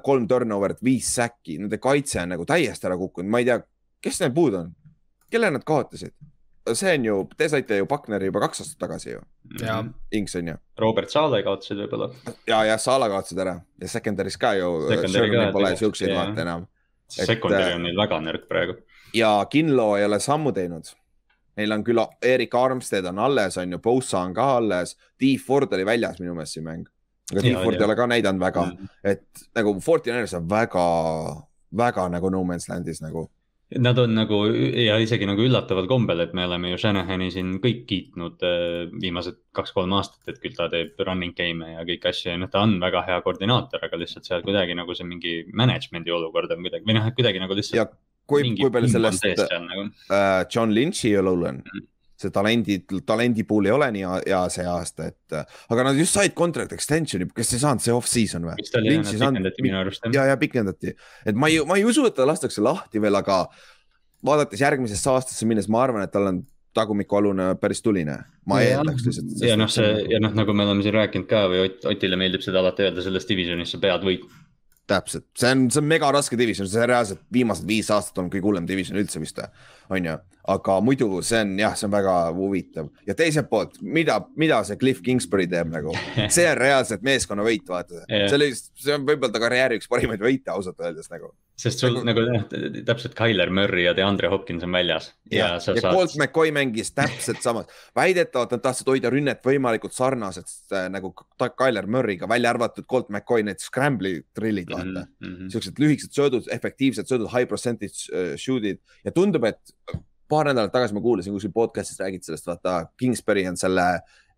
kolm 0.03 0.27
turnover'it, 0.29 0.83
viis 0.86 1.07
säkki, 1.15 1.57
nende 1.62 1.79
kaitse 1.81 2.21
on 2.21 2.36
nagu 2.36 2.45
täiesti 2.45 2.89
ära 2.89 2.97
kukkunud, 2.99 3.31
ma 3.31 3.41
ei 3.41 3.47
tea, 3.47 3.57
kes 4.03 4.19
neil 4.21 4.33
puudu 4.36 4.59
on, 4.59 4.69
kelle 5.33 5.49
nad 5.53 5.65
kaotasid? 5.65 6.13
see 6.73 6.93
on 6.95 7.05
ju, 7.05 7.15
te 7.38 7.49
saite 7.49 7.77
ju 7.77 7.86
Pakneri 7.89 8.29
juba 8.29 8.39
kaks 8.45 8.62
aastat 8.63 8.79
tagasi 8.86 9.09
ju. 9.09 9.21
Inks 10.15 10.36
on 10.39 10.47
ju. 10.47 10.55
Robert 10.79 11.12
Saale 11.12 11.41
kaotasid 11.43 11.81
võib-olla. 11.83 12.09
ja, 12.47 12.63
ja 12.65 12.77
Saala 12.79 13.09
kaotasid 13.12 13.41
ära 13.43 13.57
ja 13.81 13.89
secondary's 13.91 14.39
ka 14.39 14.53
ju. 14.55 14.69
Pole 15.51 15.75
siukseid 15.79 16.15
vaata 16.15 16.45
enam. 16.45 16.67
Secondary 17.12 17.75
on 17.75 17.83
neil 17.88 17.99
väga 17.99 18.19
nõrk 18.23 18.47
praegu. 18.47 18.77
ja 19.13 19.36
Kinlo 19.51 19.95
ei 19.97 20.05
ole 20.05 20.19
sammu 20.23 20.53
teinud. 20.55 20.88
Neil 21.57 21.75
on 21.75 21.83
küll 21.86 22.01
Erik 22.25 22.55
Armstead 22.55 23.05
on 23.05 23.19
alles, 23.19 23.57
on 23.62 23.75
ju, 23.75 23.77
Bosa 23.79 24.23
on 24.23 24.33
ka 24.33 24.55
alles, 24.57 24.95
Steve 25.15 25.41
Ford 25.45 25.73
oli 25.73 25.86
väljas 25.86 26.17
minu 26.19 26.33
meelest 26.33 26.57
see 26.57 26.63
mäng 26.65 26.88
aga 27.31 27.43
Clifford 27.45 27.79
ei 27.79 27.88
ole 27.88 27.95
ka 27.95 28.09
näidanud 28.09 28.41
väga 28.41 28.65
mm, 28.65 28.75
-hmm. 28.77 29.13
et 29.13 29.45
nagu 29.55 29.77
Fortinanders 29.81 30.33
on 30.39 30.49
väga, 30.49 30.83
väga 31.77 32.09
nagu 32.09 32.29
no 32.29 32.43
man's 32.43 32.69
land'is 32.69 33.01
nagu. 33.03 33.29
Nad 33.73 33.97
on 33.97 34.12
nagu 34.13 34.43
ja 34.77 34.99
isegi 35.01 35.25
nagu 35.25 35.41
üllataval 35.41 35.88
kombel, 35.89 36.19
et 36.19 36.33
me 36.38 36.43
oleme 36.45 36.69
ju 36.69 36.77
Shanahani 36.77 37.31
siin 37.33 37.55
kõik 37.63 37.86
kiitnud 37.89 38.43
äh, 38.45 38.91
viimased 39.01 39.39
kaks-kolm 39.55 39.95
aastat, 39.97 40.27
et 40.29 40.41
küll 40.43 40.53
ta 40.53 40.67
teeb 40.69 40.99
running 40.99 41.33
game'e 41.33 41.71
ja 41.79 41.86
kõiki 41.88 42.12
asju 42.12 42.29
ja 42.31 42.38
noh, 42.38 42.51
ta 42.53 42.62
on 42.67 42.75
väga 42.83 43.01
hea 43.07 43.21
koordinaator, 43.25 43.81
aga 43.88 43.97
lihtsalt 43.97 44.29
seal 44.29 44.43
kuidagi 44.45 44.75
nagu 44.77 44.93
see 44.93 45.07
mingi 45.07 45.33
management'i 45.53 46.13
olukord 46.13 46.51
on 46.53 46.62
kuidagi 46.62 46.86
või 46.86 46.99
noh, 46.99 47.09
kuidagi 47.17 47.41
nagu 47.41 47.57
lihtsalt. 47.57 47.97
kui, 48.27 48.53
kui 48.55 48.69
palju 48.69 48.91
sellest 48.91 49.25
nagu. 49.49 49.88
uh, 50.12 50.45
John 50.53 50.75
Lynch'i 50.75 51.15
õlul 51.17 51.49
on 51.49 51.63
mm? 51.63 51.73
-hmm 51.73 51.92
see 52.23 52.33
talendi, 52.33 52.79
talendi 53.07 53.45
pool 53.47 53.67
ei 53.69 53.75
ole 53.75 53.89
nii 53.95 54.05
hea 54.27 54.41
see 54.53 54.65
aasta, 54.69 55.09
et 55.12 55.38
aga 55.73 55.88
nad 55.89 55.99
just 55.99 56.15
said 56.15 56.36
contract 56.38 56.75
extension'i, 56.75 57.27
kas 57.36 57.53
ei 57.55 57.62
saanud 57.63 57.83
see 57.83 57.95
off-season 57.95 58.47
või? 58.49 58.57
ja, 60.13 60.25
ja 60.31 60.39
pikendati, 60.39 60.95
et 61.25 61.38
ma 61.38 61.51
ei, 61.51 61.62
ma 61.67 61.79
ei 61.79 61.86
usu, 61.88 62.07
et 62.09 62.17
ta 62.17 62.27
lastakse 62.29 62.63
lahti 62.63 63.01
veel, 63.03 63.19
aga 63.19 63.43
vaadates 64.25 64.63
järgmisesse 64.63 65.09
aastasse 65.12 65.47
minnes, 65.49 65.69
ma 65.71 65.83
arvan, 65.83 66.05
et 66.05 66.13
tal 66.13 66.31
on 66.31 66.43
tagumikualune 66.73 67.51
päris 67.62 67.83
tuline, 67.86 68.15
ma 68.49 68.62
ja, 68.63 68.79
eeldaks 68.79 69.05
lihtsalt. 69.05 69.33
ja 69.45 69.57
noh, 69.59 69.69
see 69.69 69.91
ja 70.09 70.21
noh, 70.23 70.33
nagu 70.38 70.55
me 70.57 70.65
oleme 70.65 70.86
siin 70.86 70.95
rääkinud 70.95 71.27
ka 71.29 71.45
või 71.51 71.67
Ott, 71.67 71.86
Otile 71.91 72.17
meeldib 72.19 72.41
seda 72.45 72.63
alati 72.63 72.88
öelda, 72.88 73.03
selles 73.05 73.27
divisionis 73.29 73.75
sa 73.75 73.81
pead 73.83 74.05
võitma 74.07 74.41
täpselt, 74.89 75.29
see 75.39 75.51
on, 75.53 75.67
see 75.71 75.79
on 75.79 75.88
mega 75.88 76.09
raske 76.12 76.38
division, 76.39 76.67
see 76.67 76.88
reaalselt 76.89 77.21
viimased 77.33 77.67
viis 77.67 77.88
aastat 77.93 78.19
on 78.19 78.29
kõige 78.31 78.49
hullem 78.49 78.65
division 78.67 78.99
üldse 78.99 79.21
vist, 79.23 79.39
on 79.93 80.09
ju 80.09 80.17
aga 80.51 80.75
muidu 80.84 81.21
see 81.23 81.39
on 81.39 81.53
jah, 81.60 81.75
see 81.77 81.88
on 81.88 81.93
väga 81.93 82.13
huvitav. 82.36 82.89
Ja 83.08 83.15
teiselt 83.15 83.47
poolt, 83.51 83.77
mida, 83.82 84.17
mida 84.39 84.60
see 84.67 84.79
Cliff 84.82 84.99
Kingsbury 85.03 85.45
teeb 85.51 85.71
nagu, 85.71 85.93
see 86.36 86.45
on 86.49 86.60
reaalselt 86.60 87.06
meeskonna 87.06 87.45
võit, 87.47 87.63
vaata. 87.69 88.03
Yeah.. 88.10 88.27
see 88.27 88.39
oli, 88.39 88.49
see 88.58 88.97
on 88.97 89.08
võib-olla 89.08 89.32
ta 89.34 89.41
karjääri 89.43 89.79
üks 89.79 89.89
parimaid 89.91 90.23
võite 90.23 90.51
ausalt 90.53 90.84
öeldes 90.84 91.10
nagu. 91.13 91.32
sest 91.63 91.84
sul 91.84 91.99
nagu, 92.03 92.25
nagu 92.27 92.84
täpselt 92.84 93.15
Tyler 93.15 93.51
Murry 93.53 93.86
ja 93.86 93.93
DeAndre 93.95 94.27
Hopkins 94.34 94.65
on 94.67 94.75
väljas. 94.75 95.12
ja, 95.32 95.38
ja, 95.38 95.49
ja 95.56 95.63
saad... 95.63 95.82
Colt 95.86 96.17
McCoy 96.19 96.51
mängis 96.56 96.91
täpselt 96.91 97.39
samas, 97.45 97.71
väidetavalt 97.95 98.58
nad 98.58 98.63
tahtsid 98.67 98.89
hoida 98.91 99.13
rünnet 99.13 99.43
võimalikult 99.47 99.95
sarnased 99.95 100.49
äh, 100.75 100.89
nagu 100.91 101.13
Tyler 101.39 101.88
Murry'ga, 101.88 102.27
välja 102.27 102.51
arvatud 102.51 102.89
Colt 102.89 103.13
McCoy 103.13 103.47
need 103.47 103.63
scramble'i 103.63 104.25
drill'id 104.36 104.73
vaata. 104.73 105.08
Mm 105.23 105.36
-hmm.. 105.36 105.51
siuksed 105.56 105.79
lühikesed 105.79 106.12
söödud, 106.12 106.49
efektiivsed 106.51 107.08
söödud, 107.08 107.32
high 107.32 107.47
percentage 107.47 108.10
uh, 108.12 108.34
shoot'id. 108.36 108.82
Ja 109.06 109.13
tundub, 109.15 109.45
et 109.47 109.77
paar 110.33 110.49
nädalat 110.49 110.73
tagasi 110.73 110.97
ma 110.97 111.03
kuulasin 111.03 111.35
kuskil 111.35 111.53
podcast'is 111.53 112.01
räägid 112.01 112.25
sellest, 112.25 112.47
vaata 112.49 112.87
Kingsbury 112.97 113.45
on 113.49 113.57
selle 113.59 113.87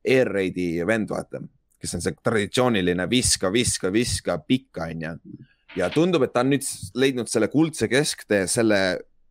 air 0.06 0.32
raid'i 0.32 0.70
vend, 0.88 1.10
vaata, 1.10 1.42
kes 1.82 1.98
on 1.98 2.04
see 2.04 2.16
traditsiooniline 2.24 3.10
viska, 3.10 3.52
viska, 3.54 3.92
viska, 3.94 4.38
pikka 4.48 4.90
onju. 4.92 5.18
ja 5.76 5.90
tundub, 5.94 6.24
et 6.24 6.34
ta 6.34 6.44
on 6.46 6.54
nüüd 6.54 6.68
leidnud 6.96 7.32
selle 7.32 7.50
kuldse 7.54 7.90
kesktee 7.92 8.46
selle 8.52 8.80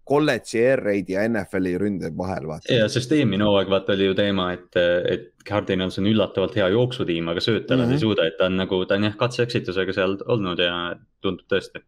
kolledži 0.05 0.61
air 0.61 0.83
raid'i 0.85 1.15
ja 1.17 1.23
NFL-i 1.29 1.79
ründe 1.81 2.11
vahel, 2.17 2.49
vaata. 2.49 2.73
ja, 2.73 2.89
sest 2.93 3.13
eelmine 3.17 3.47
hooaeg 3.49 3.71
vaata 3.73 3.95
oli 3.97 4.11
ju 4.11 4.17
teema, 4.19 4.51
et, 4.57 4.81
et 5.11 5.31
Cardinals 5.49 5.99
on 6.01 6.09
üllatavalt 6.11 6.57
hea 6.61 6.69
jooksutiim, 6.75 7.31
aga 7.33 7.41
sööta 7.45 7.77
nad 7.77 7.87
mm 7.87 7.91
-hmm. 7.91 7.97
ei 7.97 7.97
mhm. 7.97 8.05
suuda, 8.07 8.27
et 8.29 8.39
ta 8.39 8.51
on 8.51 8.61
nagu, 8.61 8.85
ta 8.85 8.99
on 9.01 9.09
jah 9.09 9.17
katse-eksitusega 9.21 9.97
seal 9.97 10.19
olnud 10.27 10.61
ja 10.61 10.97
tundub 11.25 11.49
tõesti. 11.49 11.85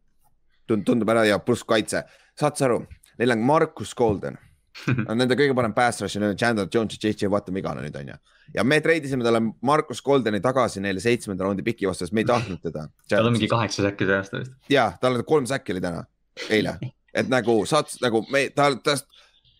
tundub 0.66 1.08
ära 1.08 1.24
ja 1.24 1.38
pluss 1.38 1.64
kaitse, 1.64 2.04
saad 2.40 2.56
sa 2.56 2.64
aru, 2.64 2.84
neil 3.18 3.30
on 3.30 3.44
Marcus 3.52 3.94
Golden 3.94 4.38
Nende 5.20 5.36
kõige 5.38 5.54
parem 5.56 5.74
pass 5.76 6.02
rush 6.02 6.18
on 6.20 6.36
Chandler 6.38 6.68
Jones 6.72 6.96
ja 6.96 7.10
JJ 7.10 7.30
Watt 7.32 7.48
on 7.50 7.56
vigane 7.58 7.84
nüüd 7.84 7.96
on 8.00 8.12
ju. 8.12 8.18
ja 8.54 8.64
me 8.64 8.80
treidisime 8.84 9.24
talle 9.26 9.40
Marcus 9.66 10.02
Goldeni 10.04 10.40
tagasi 10.44 10.82
neile 10.84 11.02
seitsmenda 11.02 11.46
raundi 11.46 11.64
piki 11.66 11.88
vastu, 11.88 12.06
sest 12.06 12.16
me 12.16 12.24
ei 12.24 12.28
tahtnud 12.28 12.62
teda. 12.62 12.88
tal 13.08 13.30
on 13.30 13.36
mingi 13.36 13.48
kaheksa 13.50 13.86
säkki 13.88 14.08
see 14.08 14.18
aasta 14.18 14.42
vist. 14.42 14.52
ja, 14.72 14.90
tal 15.00 15.18
on 15.18 15.24
kolm 15.24 15.48
säkki 15.48 15.76
oli 15.76 15.84
täna, 15.84 16.04
eile, 16.50 16.76
et 17.14 17.32
nagu 17.32 17.58
saad 17.66 17.90
nagu 18.04 18.24
me, 18.32 18.48
ta, 18.54 18.70
ta 18.76 18.98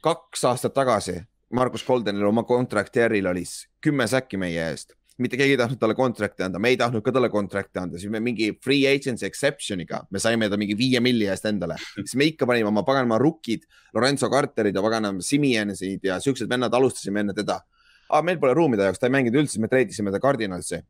kaks 0.05 0.45
aastat 0.53 0.77
tagasi 0.77 1.21
Markus 1.55 1.85
Goldenil 1.87 2.27
oma 2.27 2.43
contract 2.47 2.97
year'il 2.97 3.27
oli 3.31 3.45
kümme 3.81 4.07
säkki 4.11 4.39
meie 4.41 4.71
eest 4.71 4.97
mitte 5.23 5.39
keegi 5.39 5.55
ei 5.55 5.61
tahtnud 5.61 5.81
talle 5.81 5.95
contract'i 5.97 6.45
anda, 6.45 6.61
me 6.61 6.71
ei 6.73 6.79
tahtnud 6.81 7.05
ka 7.05 7.13
talle 7.15 7.31
contract'i 7.33 7.81
anda, 7.81 8.01
siis 8.01 8.13
me 8.13 8.21
mingi 8.21 8.51
free 8.63 8.85
agency 8.91 9.25
exception'iga, 9.29 10.03
me 10.13 10.21
saime 10.21 10.49
ta 10.53 10.59
mingi 10.61 10.77
viie 10.77 11.01
milli 11.05 11.29
eest 11.33 11.49
endale, 11.49 11.79
siis 12.03 12.17
me 12.21 12.29
ikka 12.29 12.49
panime 12.49 12.69
oma 12.69 12.85
paganama 12.87 13.19
rukkid, 13.23 13.65
Lorenzo 13.97 14.29
Carterid 14.33 14.77
ja 14.77 14.83
paganama 14.85 15.25
Simiensid 15.25 16.05
ja 16.05 16.19
siuksed 16.23 16.51
vennad 16.51 16.75
alustasime 16.77 17.25
enne 17.25 17.37
teda. 17.37 17.63
aga 18.07 18.23
meil 18.23 18.37
pole 18.39 18.53
ruumi 18.55 18.77
ta 18.79 18.91
jaoks, 18.91 19.01
ta 19.01 19.09
ei 19.09 19.15
mänginud 19.17 19.41
üldse, 19.41 19.61
me 19.61 19.71
treidisime 19.73 20.13
ta 20.13 20.21
Cardinalsi. 20.21 20.83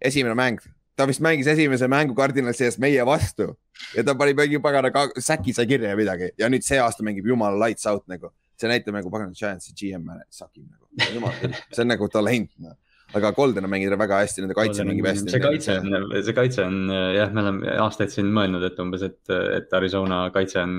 esimene 0.00 0.34
mäng, 0.34 0.62
ta 0.96 1.06
vist 1.06 1.20
mängis 1.20 1.46
esimese 1.46 1.88
mängu 1.88 2.14
Cardinalsi 2.14 2.64
eest 2.64 2.78
meie 2.78 3.04
vastu. 3.06 3.50
Ja 3.96 4.04
ta 4.04 4.14
pani 4.14 4.34
mingi 4.34 4.58
pagana, 4.62 4.90
säki 5.18 5.52
sai 5.52 5.66
kirja 5.66 5.90
ja 5.90 5.96
midagi. 5.96 6.30
Ja 6.38 6.48
nüüd 6.48 6.62
see 6.62 6.78
aasta 6.78 7.02
mängib 7.02 7.26
jumala 7.26 7.58
lights 7.66 7.86
out 7.86 8.06
nagu. 8.08 8.30
See 8.56 8.70
näitab 8.70 8.94
nagu 8.94 9.10
pagana 9.10 9.34
Giantsi 9.34 9.74
GM 9.74 10.08
sakib 10.30 10.64
nagu, 10.64 10.86
jumal 11.14 11.36
küll, 11.40 11.54
see 11.72 11.82
on 11.82 11.88
nagu 11.92 12.08
talent 12.08 12.50
noh 12.58 12.78
aga 13.18 13.32
Golden 13.36 13.66
on 13.66 13.72
mänginud 13.72 13.98
väga 14.00 14.20
hästi, 14.22 14.44
nende 14.44 14.56
kaitse 14.56 14.86
mängib 14.88 15.08
hästi. 15.08 15.32
see 15.34 15.42
kaitse 15.42 15.76
on, 15.80 16.06
see 16.18 16.36
kaitse 16.36 16.64
on 16.64 16.78
jah, 17.16 17.32
me 17.34 17.44
oleme 17.44 17.74
aastaid 17.84 18.12
siin 18.14 18.30
mõelnud, 18.34 18.64
et 18.68 18.78
umbes, 18.82 19.04
et, 19.06 19.20
et 19.58 19.76
Arizona 19.78 20.24
kaitse 20.34 20.62
on 20.62 20.78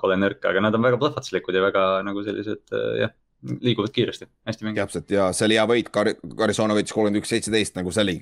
kole 0.00 0.18
nõrk, 0.20 0.40
aga 0.50 0.64
nad 0.64 0.78
on 0.78 0.86
väga 0.86 1.00
plahvatuslikud 1.02 1.56
ja 1.56 1.64
väga 1.64 1.84
nagu 2.06 2.24
sellised 2.26 2.76
jah, 3.00 3.12
liiguvad 3.60 3.92
kiiresti, 3.94 4.30
hästi 4.48 4.68
mängivad. 4.68 4.88
täpselt 4.88 5.12
ja 5.14 5.28
see 5.36 5.48
oli 5.48 5.60
hea 5.60 5.66
võit, 5.68 5.92
Arizona 6.48 6.78
võitis 6.78 6.96
kolmkümmend 6.96 7.22
üks, 7.22 7.34
seitseteist 7.34 7.76
nagu 7.80 7.92
see 7.94 8.06
oli, 8.06 8.16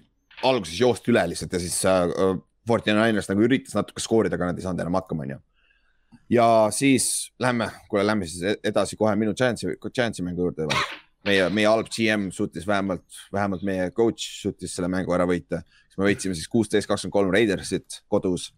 alguses 0.48 0.80
joosti 0.80 1.14
üle 1.14 1.24
lihtsalt 1.30 1.54
ja 1.54 1.62
siis 1.62 1.78
äh, 1.86 2.34
Fortnite 2.68 2.98
Niners 2.98 3.30
nagu 3.30 3.42
üritas 3.46 3.74
natuke 3.78 4.02
skoorida, 4.02 4.38
aga 4.38 4.50
nad 4.50 4.58
ei 4.58 4.66
saanud 4.66 4.82
enam 4.84 4.98
hakkama, 4.98 5.26
onju 5.28 5.40
ja 6.32 6.68
siis 6.74 7.32
lähme, 7.40 7.68
kuule, 7.88 8.06
lähme 8.06 8.26
siis 8.26 8.42
e-, 8.42 8.58
edasi 8.64 8.96
kohe 8.96 9.14
minu 9.16 9.34
Giantsi, 9.38 9.76
Giantsi 9.94 10.24
mängu 10.26 10.48
juurde 10.48 10.66
meie, 11.26 11.48
meie 11.54 11.68
halb 11.70 11.90
GM 11.92 12.30
suutis 12.34 12.66
vähemalt, 12.66 13.04
vähemalt 13.32 13.62
meie 13.66 13.90
coach 13.94 14.40
suutis 14.40 14.74
selle 14.76 14.90
mängu 14.92 15.14
ära 15.14 15.26
võita. 15.28 15.62
siis 15.86 15.98
me 15.98 16.08
võitsime 16.08 16.34
siis 16.34 16.48
kuusteist, 16.48 16.88
kakskümmend 16.88 17.14
kolm 17.14 17.32
Raidersit 17.34 18.02
kodus 18.10 18.50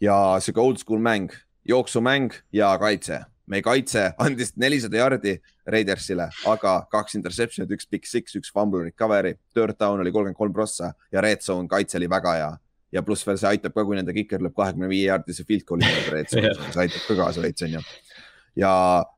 ja 0.00 0.38
sihuke 0.42 0.62
old 0.62 0.78
school 0.78 1.02
mäng, 1.02 1.34
jooksumäng 1.68 2.32
ja 2.52 2.76
kaitse. 2.78 3.24
meie 3.48 3.62
kaitse 3.64 4.12
andis 4.20 4.52
nelisada 4.60 4.96
jardi 4.96 5.38
Raidersile, 5.66 6.28
aga 6.46 6.72
kaks 6.92 7.16
interception'it, 7.16 7.70
üks 7.72 7.88
big 7.88 8.06
six, 8.06 8.36
üks 8.36 8.52
fumble 8.52 8.82
recovery, 8.84 9.34
third 9.54 9.76
down 9.80 10.00
oli 10.00 10.12
kolmkümmend 10.12 10.36
kolm 10.36 10.52
prossa 10.52 10.92
ja 11.12 11.20
red 11.24 11.44
zone 11.44 11.68
kaitse 11.68 11.98
oli 11.98 12.08
väga 12.10 12.34
hea. 12.36 12.56
ja 12.92 13.02
pluss 13.04 13.26
veel 13.26 13.36
see 13.36 13.48
aitab 13.50 13.74
ka, 13.76 13.84
kui 13.84 13.96
nende 13.98 14.14
kiker 14.16 14.40
lööb 14.40 14.54
kahekümne 14.56 14.88
viie 14.88 15.10
jaardise 15.10 15.44
field 15.44 15.66
goal'i 15.68 15.84
zone'is, 15.84 16.32
see 16.72 16.80
aitab 16.84 17.02
ka 17.04 17.16
kaasa 17.18 17.42
veits, 17.44 17.62
onju. 17.62 17.82
ja 18.56 18.72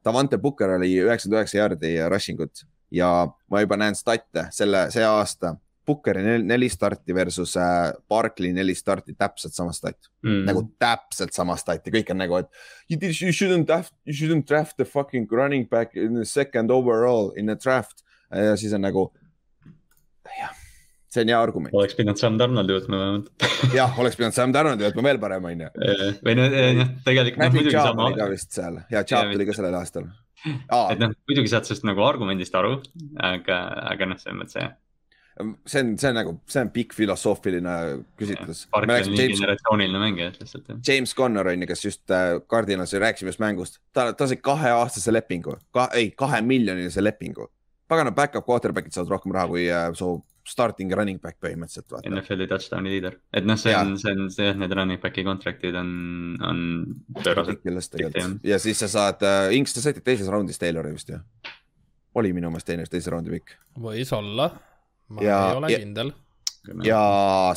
Davante 0.04 0.38
Booker 0.38 0.74
oli 0.78 0.96
üheksakümmend 1.04 1.38
üheksa 1.38 1.60
jaardi 1.60 1.92
rushing 2.10 2.42
ut 2.42 2.64
ja 2.90 3.10
ma 3.50 3.64
juba 3.64 3.78
näen 3.80 3.98
stat'e 3.98 4.48
selle, 4.54 4.88
see 4.94 5.04
aasta 5.06 5.56
Bookeri 5.90 6.22
nel, 6.22 6.44
neli 6.46 6.68
starti 6.70 7.14
versus 7.14 7.56
äh, 7.58 7.90
Barkley 8.08 8.52
neli 8.54 8.74
starti, 8.78 9.14
täpselt 9.18 9.56
sama 9.56 9.72
stat 9.74 10.10
mm.. 10.22 10.44
nagu 10.46 10.64
täpselt 10.78 11.34
sama 11.34 11.56
stat 11.58 11.86
ja 11.88 11.94
kõik 11.94 12.12
on 12.14 12.20
nagu, 12.22 12.40
et 12.42 12.50
you, 12.90 12.98
did, 13.00 13.16
you 13.16 13.34
shouldn't 13.34 13.66
draft, 13.70 13.94
you 14.04 14.14
shouldn't 14.16 14.46
draft 14.48 14.76
the 14.78 14.86
fucking 14.86 15.26
running 15.32 15.66
back 15.70 15.96
in 15.96 16.14
the 16.18 16.26
second 16.28 16.70
overall 16.70 17.32
in 17.36 17.50
a 17.50 17.56
draft. 17.56 18.04
ja 18.30 18.56
siis 18.60 18.74
on 18.76 18.84
nagu, 18.86 19.08
jah, 20.38 20.52
see 21.10 21.24
on 21.24 21.32
hea 21.32 21.40
argument. 21.40 21.74
oleks 21.74 21.96
pidanud 21.98 22.20
Sam 22.20 22.38
Donaldi 22.38 22.76
võtma 22.76 23.00
vähemalt 23.00 23.46
jah, 23.80 23.98
oleks 23.98 24.18
pidanud 24.20 24.36
Sam 24.36 24.54
Donaldi 24.54 24.86
võtma 24.86 25.06
veel 25.08 25.22
parem, 25.22 25.48
on 25.50 25.64
ju. 25.66 25.70
või 26.26 26.38
noh, 26.38 26.58
tegelikult 27.06 27.42
noh 27.42 27.54
muidugi 27.56 27.78
sama. 27.78 28.10
vist 28.30 28.52
seal 28.60 28.82
ja 28.92 29.02
Chap 29.02 29.32
tuli 29.32 29.48
ka 29.48 29.56
sellel 29.56 29.80
aastal. 29.80 30.10
Et 30.46 31.00
noh, 31.00 31.16
muidugi 31.28 31.52
saad 31.52 31.68
sellest 31.68 31.84
nagu 31.88 32.04
argumendist 32.06 32.54
aru, 32.56 32.78
aga, 33.16 33.58
aga 33.92 34.12
noh, 34.12 34.20
selles 34.20 34.38
mõttes 34.40 34.60
jah 34.60 34.76
see 35.66 35.80
on, 35.80 35.92
see 35.98 36.08
on 36.10 36.16
nagu, 36.18 36.34
see 36.50 36.62
on 36.62 36.70
pikk 36.74 36.94
filosoofiline 36.96 37.74
küsitlus. 38.18 38.64
generatsiooniline 38.74 40.02
mängija 40.02 40.32
lihtsalt. 40.34 40.72
James 40.86 41.14
Connor 41.16 41.48
on 41.52 41.64
ju, 41.64 41.68
kes 41.70 41.84
just 41.84 42.14
äh, 42.14 42.40
Cardinalsi 42.50 42.98
rääkisime 42.98 43.32
just 43.32 43.42
mängust, 43.42 43.80
ta, 43.92 44.10
ta 44.12 44.28
sai 44.28 44.36
kaheaastase 44.36 45.12
lepingu 45.12 45.56
ka,, 45.74 45.88
ei 45.96 46.10
kahe 46.10 46.42
miljonilise 46.44 47.04
lepingu. 47.04 47.50
pagana 47.90 48.12
back-up 48.14 48.46
quarterback'id 48.46 48.94
saavad 48.94 49.16
rohkem 49.16 49.32
raha 49.34 49.48
kui 49.50 49.64
äh, 49.70 49.88
su 49.98 50.12
starting 50.50 50.92
running 50.96 51.20
back 51.22 51.38
põhimõtteliselt. 51.42 51.94
NFL-i 52.10 52.48
touchdown'i 52.50 52.92
liider, 52.96 53.16
et 53.36 53.46
noh, 53.46 53.58
see 53.60 53.74
on, 53.76 53.94
see 54.00 54.14
on, 54.16 54.30
see 54.34 54.48
jah, 54.48 54.58
need 54.58 54.74
running 54.76 55.00
back'i 55.02 55.24
contract'id 55.26 55.78
on, 55.78 55.92
on 56.46 56.62
pöörased. 57.20 57.62
ja 58.46 58.58
siis 58.62 58.82
sa 58.82 58.90
saad 58.90 59.22
äh,, 59.26 59.54
Inks, 59.56 59.76
te 59.76 59.84
saite 59.84 60.02
teises 60.04 60.30
raundis 60.32 60.58
Taylori 60.60 60.94
vist 60.96 61.12
ju? 61.12 61.20
oli 62.18 62.32
minu 62.34 62.50
meelest 62.50 62.66
teine, 62.70 62.86
teise 62.90 63.12
raundi 63.12 63.32
pikk. 63.36 63.54
võis 63.78 64.10
olla 64.16 64.50
ma 65.10 65.22
ja, 65.24 65.38
ei 65.38 65.60
ole 65.60 65.70
ja, 65.72 65.80
kindel. 65.82 66.12
ja 66.86 67.02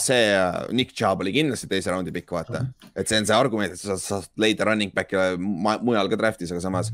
see 0.02 0.30
Nick 0.78 0.94
Chubb 0.98 1.26
oli 1.26 1.34
kindlasti 1.36 1.70
teise 1.72 1.94
raundi 1.94 2.14
pikk, 2.16 2.36
vaata, 2.38 2.66
et 2.94 3.10
see 3.10 3.22
on 3.22 3.30
see 3.30 3.38
argument, 3.38 3.74
et 3.74 3.82
sa 3.82 3.98
saad 4.02 4.30
leida 4.42 4.70
running 4.70 4.94
back'e 4.96 5.34
mujal 5.40 6.12
ka 6.12 6.20
draft'is, 6.20 6.54
aga 6.54 6.64
samas 6.64 6.94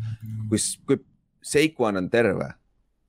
kui, 0.49 0.61
kui 0.87 1.03
Seikuan 1.39 1.95
on 1.95 2.09
terve 2.11 2.49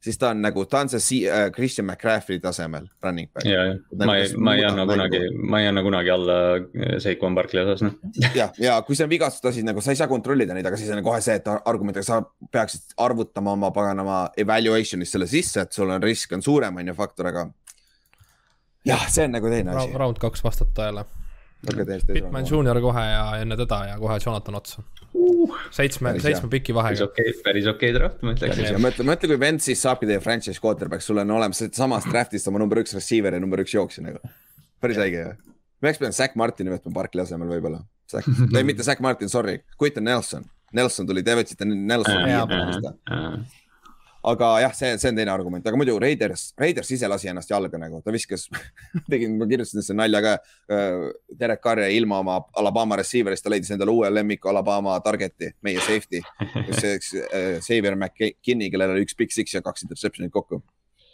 siis 0.04 0.18
ta 0.18 0.30
on 0.32 0.40
nagu, 0.42 0.64
ta 0.64 0.80
on 0.84 0.88
see 0.92 1.28
uh, 1.28 1.50
Christian 1.54 1.86
McCaffrey 1.86 2.40
tasemel 2.40 2.86
running 3.04 3.28
back. 3.32 3.46
ja, 3.46 3.64
ja 3.68 3.74
nagu 3.92 4.08
ma 4.08 4.16
ei, 4.16 4.30
ma 4.36 4.54
ei 4.56 4.64
anna 4.64 4.86
kunagi, 4.88 5.20
ma 5.36 5.60
ei 5.60 5.68
anna 5.68 5.82
kunagi 5.84 6.10
alla 6.14 6.38
äh, 6.56 6.96
Seikuan 7.02 7.36
Barkley 7.36 7.62
osas, 7.64 7.84
noh. 7.84 7.96
ja, 8.40 8.48
ja 8.58 8.80
kui 8.86 8.96
see 8.96 9.04
on 9.04 9.12
vigastused, 9.12 9.58
siis 9.58 9.66
nagu 9.66 9.84
sa 9.84 9.92
ei 9.94 10.00
saa 10.00 10.08
kontrollida 10.10 10.56
neid, 10.56 10.66
aga 10.70 10.80
siis 10.80 10.92
on 10.96 11.04
kohe 11.04 11.20
see, 11.24 11.36
et 11.42 11.48
argument, 11.52 12.00
et 12.00 12.08
sa 12.08 12.22
peaksid 12.52 12.96
arvutama 13.00 13.54
oma 13.58 13.72
paganama 13.76 14.22
evaluation'is 14.40 15.16
selle 15.16 15.28
sisse, 15.30 15.66
et 15.66 15.76
sul 15.76 15.92
on 15.92 16.02
risk 16.02 16.32
on 16.36 16.44
suurem, 16.44 16.80
on 16.80 16.92
ju, 16.92 16.96
faktor, 16.96 17.30
aga. 17.32 17.48
jah, 18.88 19.08
see 19.12 19.28
on 19.28 19.36
nagu 19.36 19.52
teine 19.52 19.76
asi. 19.76 19.96
round 20.00 20.22
kaks 20.22 20.44
vastab 20.46 20.72
tõele. 20.76 21.04
Pitman 21.60 22.46
Junior 22.48 22.78
kohe 22.80 23.02
ja 23.04 23.24
enne 23.42 23.56
teda 23.60 23.82
ja 23.90 23.98
kohe 24.00 24.16
Jonathan 24.24 24.56
otsa 24.56 24.82
uh,. 25.12 25.56
seitsme, 25.70 26.14
seitsme 26.22 26.48
piki 26.52 26.74
vahega. 26.74 26.94
päris 26.94 27.02
okei 27.04 27.30
okay,, 27.30 27.42
päris 27.44 27.68
okei 27.68 27.90
okay 27.90 27.98
draft, 27.98 28.22
ma 28.24 28.32
ütleks. 28.32 28.62
mõtle, 28.80 29.06
mõtle, 29.10 29.30
kui 29.32 29.40
vend 29.40 29.64
siis 29.64 29.82
saabki 29.84 30.08
teie 30.08 30.22
franchise 30.24 30.62
quarterback, 30.62 31.04
sul 31.04 31.20
on 31.20 31.34
olemas 31.36 31.60
samast 31.76 32.08
draft'ist 32.08 32.48
oma 32.48 32.62
number 32.62 32.80
üks 32.80 32.96
receiver 32.96 33.36
ja 33.36 33.42
number 33.42 33.60
üks 33.64 33.76
jooksja 33.76 34.06
nagu. 34.06 34.22
päris 34.80 35.00
õige 35.04 35.24
ju. 35.26 35.34
me 35.82 35.90
oleks 35.90 36.00
pidanud 36.00 36.16
Zack 36.16 36.40
Martini 36.40 36.72
võtma 36.72 36.94
Barkli 36.96 37.24
asemel 37.26 37.52
võib-olla. 37.56 37.84
ei, 38.56 38.64
mitte 38.66 38.86
Zack 38.86 39.04
Martin, 39.04 39.28
sorry, 39.30 39.60
Quinton 39.80 40.08
Nelson. 40.08 40.48
Nelson 40.74 41.06
tuli, 41.06 41.22
te 41.26 41.34
võtsite 41.38 41.66
Nelson 41.68 42.24
aga 44.22 44.48
jah, 44.60 44.72
see, 44.76 44.90
see 45.00 45.08
on 45.10 45.16
teine 45.16 45.32
argument, 45.32 45.66
aga 45.66 45.78
muidu 45.80 45.96
Raiders, 46.02 46.50
Raiders 46.60 46.90
ise 46.92 47.08
lasi 47.08 47.30
ennast 47.30 47.50
jalga 47.50 47.78
nagu, 47.80 48.00
ta 48.04 48.12
viskas 48.12 48.46
tegin, 49.12 49.38
ma 49.40 49.48
kirjutasin 49.48 49.84
selle 49.84 50.00
nalja 50.02 50.22
ka 50.24 50.34
äh,. 50.36 51.06
Derek 51.40 51.62
Carr 51.64 51.84
jäi 51.86 51.94
ilma 51.96 52.20
oma 52.20 52.36
Alabama 52.60 52.98
receiver'ist, 53.00 53.44
ta 53.44 53.52
leidis 53.52 53.72
endale 53.72 53.94
uue 53.94 54.10
lemmiku 54.12 54.50
Alabama 54.52 54.98
target'i, 55.04 55.54
meie 55.64 55.80
safety. 55.84 56.20
see 56.76 56.96
üks 56.98 57.14
äh, 57.16 57.54
Xavier 57.64 57.96
McKinney, 57.96 58.68
kellel 58.72 58.96
oli 58.96 59.06
üks 59.06 59.16
big 59.16 59.32
six 59.32 59.56
ja 59.56 59.64
kaks 59.64 59.86
interception'it 59.86 60.32
kokku. 60.34 60.60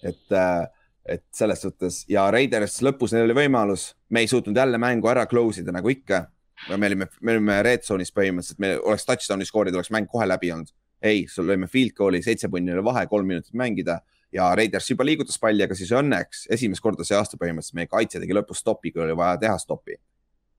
et 0.02 0.34
äh,, 0.34 0.64
et 1.06 1.22
selles 1.34 1.60
suhtes 1.62 2.00
ja 2.10 2.24
Raiders 2.34 2.80
lõpus 2.82 3.14
neil 3.14 3.28
oli 3.28 3.36
võimalus, 3.44 3.92
me 4.10 4.24
ei 4.24 4.30
suutnud 4.30 4.56
jälle 4.58 4.80
mängu 4.82 5.06
ära 5.06 5.28
close 5.30 5.62
ida 5.62 5.74
nagu 5.74 5.92
ikka. 5.92 6.24
me 6.72 6.86
olime, 6.88 7.06
me 7.20 7.36
olime 7.36 7.60
red 7.62 7.86
zone'is 7.86 8.10
põhimõtteliselt, 8.16 8.58
me 8.58 8.72
oleks 8.80 9.06
touchdown'i 9.06 9.46
skoorida, 9.46 9.76
oleks 9.78 9.92
mäng 9.94 10.10
kohe 10.10 10.26
läbi 10.26 10.50
olnud 10.50 10.72
ei, 11.02 11.26
sul 11.30 11.48
lõime 11.50 11.68
field 11.70 11.94
goal'i, 11.96 12.22
seitse 12.24 12.48
punni 12.52 12.72
oli 12.72 12.84
vahe, 12.84 13.06
kolm 13.10 13.28
minutit 13.28 13.56
mängida 13.58 14.00
ja 14.32 14.48
Raiders 14.56 14.90
juba 14.90 15.04
liigutas 15.06 15.38
palli, 15.40 15.64
aga 15.64 15.76
siis 15.76 15.92
õnneks 15.94 16.46
esimest 16.56 16.82
korda 16.84 17.04
see 17.06 17.16
aasta 17.18 17.38
põhimõtteliselt 17.40 17.78
meie 17.78 17.90
kaitse 17.90 18.20
tegi 18.22 18.36
lõpus 18.36 18.62
stopi, 18.64 18.92
kui 18.92 19.04
oli 19.04 19.16
vaja 19.16 19.38
teha 19.44 19.56
stopi. 19.62 19.96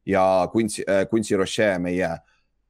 ja 0.08 0.48
Quincy 0.54 0.84
äh,, 0.88 1.06
Quincy 1.12 1.36
Roche, 1.36 1.78
meie, 1.84 2.10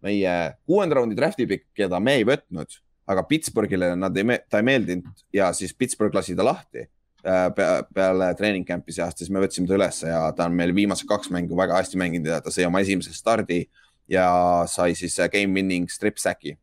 meie 0.01 0.35
kuuenda 0.65 0.97
raundi 0.97 1.15
draft'i 1.15 1.45
pikk, 1.47 1.67
keda 1.77 1.99
me 1.99 2.17
ei 2.17 2.25
võtnud, 2.25 2.79
aga 3.07 3.23
Pittsburghile 3.29 3.93
nad 3.95 4.17
ei, 4.17 4.39
ta 4.49 4.61
ei 4.61 4.65
meeldinud 4.67 5.25
ja 5.33 5.51
siis 5.53 5.75
Pittsburgh 5.77 6.15
lasi 6.15 6.35
ta 6.35 6.45
lahti 6.47 6.81
äh, 6.81 7.45
peale 7.93 8.31
treening 8.39 8.65
camp'i 8.67 8.95
see 8.95 9.05
aasta, 9.05 9.21
siis 9.21 9.31
me 9.33 9.43
võtsime 9.43 9.69
ta 9.69 9.77
ülesse 9.77 10.09
ja 10.09 10.23
ta 10.35 10.49
on 10.49 10.57
meil 10.57 10.73
viimased 10.75 11.07
kaks 11.07 11.29
mängu 11.31 11.55
väga 11.59 11.77
hästi 11.77 11.99
mänginud 12.01 12.33
ja 12.33 12.41
ta 12.41 12.51
sai 12.51 12.65
oma 12.65 12.81
esimese 12.81 13.13
stardi 13.13 13.67
ja 14.09 14.27
sai 14.71 14.95
siis 14.97 15.19
äh, 15.21 15.29
game 15.29 15.53
winning 15.53 15.91
strip 15.93 16.17
sack'i 16.17 16.57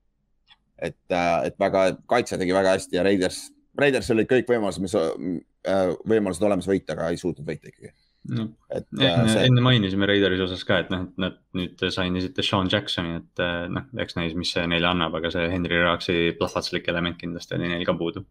et, 0.85 1.01
äh, 1.13 1.35
et 1.49 1.59
väga, 1.61 1.91
kaitse 2.11 2.39
tegi 2.41 2.55
väga 2.57 2.77
hästi 2.77 2.99
ja 2.99 3.05
Raiders, 3.07 3.45
Raiders 3.79 4.11
olid 4.15 4.31
kõik 4.31 4.49
võimalused, 4.51 4.85
mis 4.85 4.97
äh, 4.99 5.93
võimalused 6.07 6.47
olemas 6.47 6.69
võita, 6.71 6.97
aga 6.97 7.11
ei 7.13 7.21
suutnud 7.21 7.47
võita 7.49 7.71
ikkagi 7.71 7.93
no.. 8.37 8.49
et 8.71 8.87
äh, 9.01 9.19
see... 9.33 9.45
enne 9.49 9.65
mainisime 9.65 10.09
Raidersi 10.11 10.47
osas 10.47 10.65
ka, 10.69 10.81
et 10.85 10.95
noh, 10.95 11.07
et 11.09 11.21
nad 11.25 11.39
nüüd 11.59 11.85
sainisid 11.97 12.41
Sean 12.47 12.71
Jacksoni, 12.73 13.19
et 13.23 13.45
noh, 13.75 13.91
eks 14.05 14.19
näis, 14.19 14.39
mis 14.39 14.55
see 14.55 14.65
neile 14.71 14.91
annab, 14.91 15.19
aga 15.21 15.33
see 15.35 15.51
Henry 15.53 15.83
Raaksi 15.83 16.33
plahvatuslik 16.39 16.89
element 16.93 17.21
kindlasti 17.21 17.59
oli 17.59 17.71
neil 17.73 17.87
ka 17.89 17.97
puudu. 17.99 18.25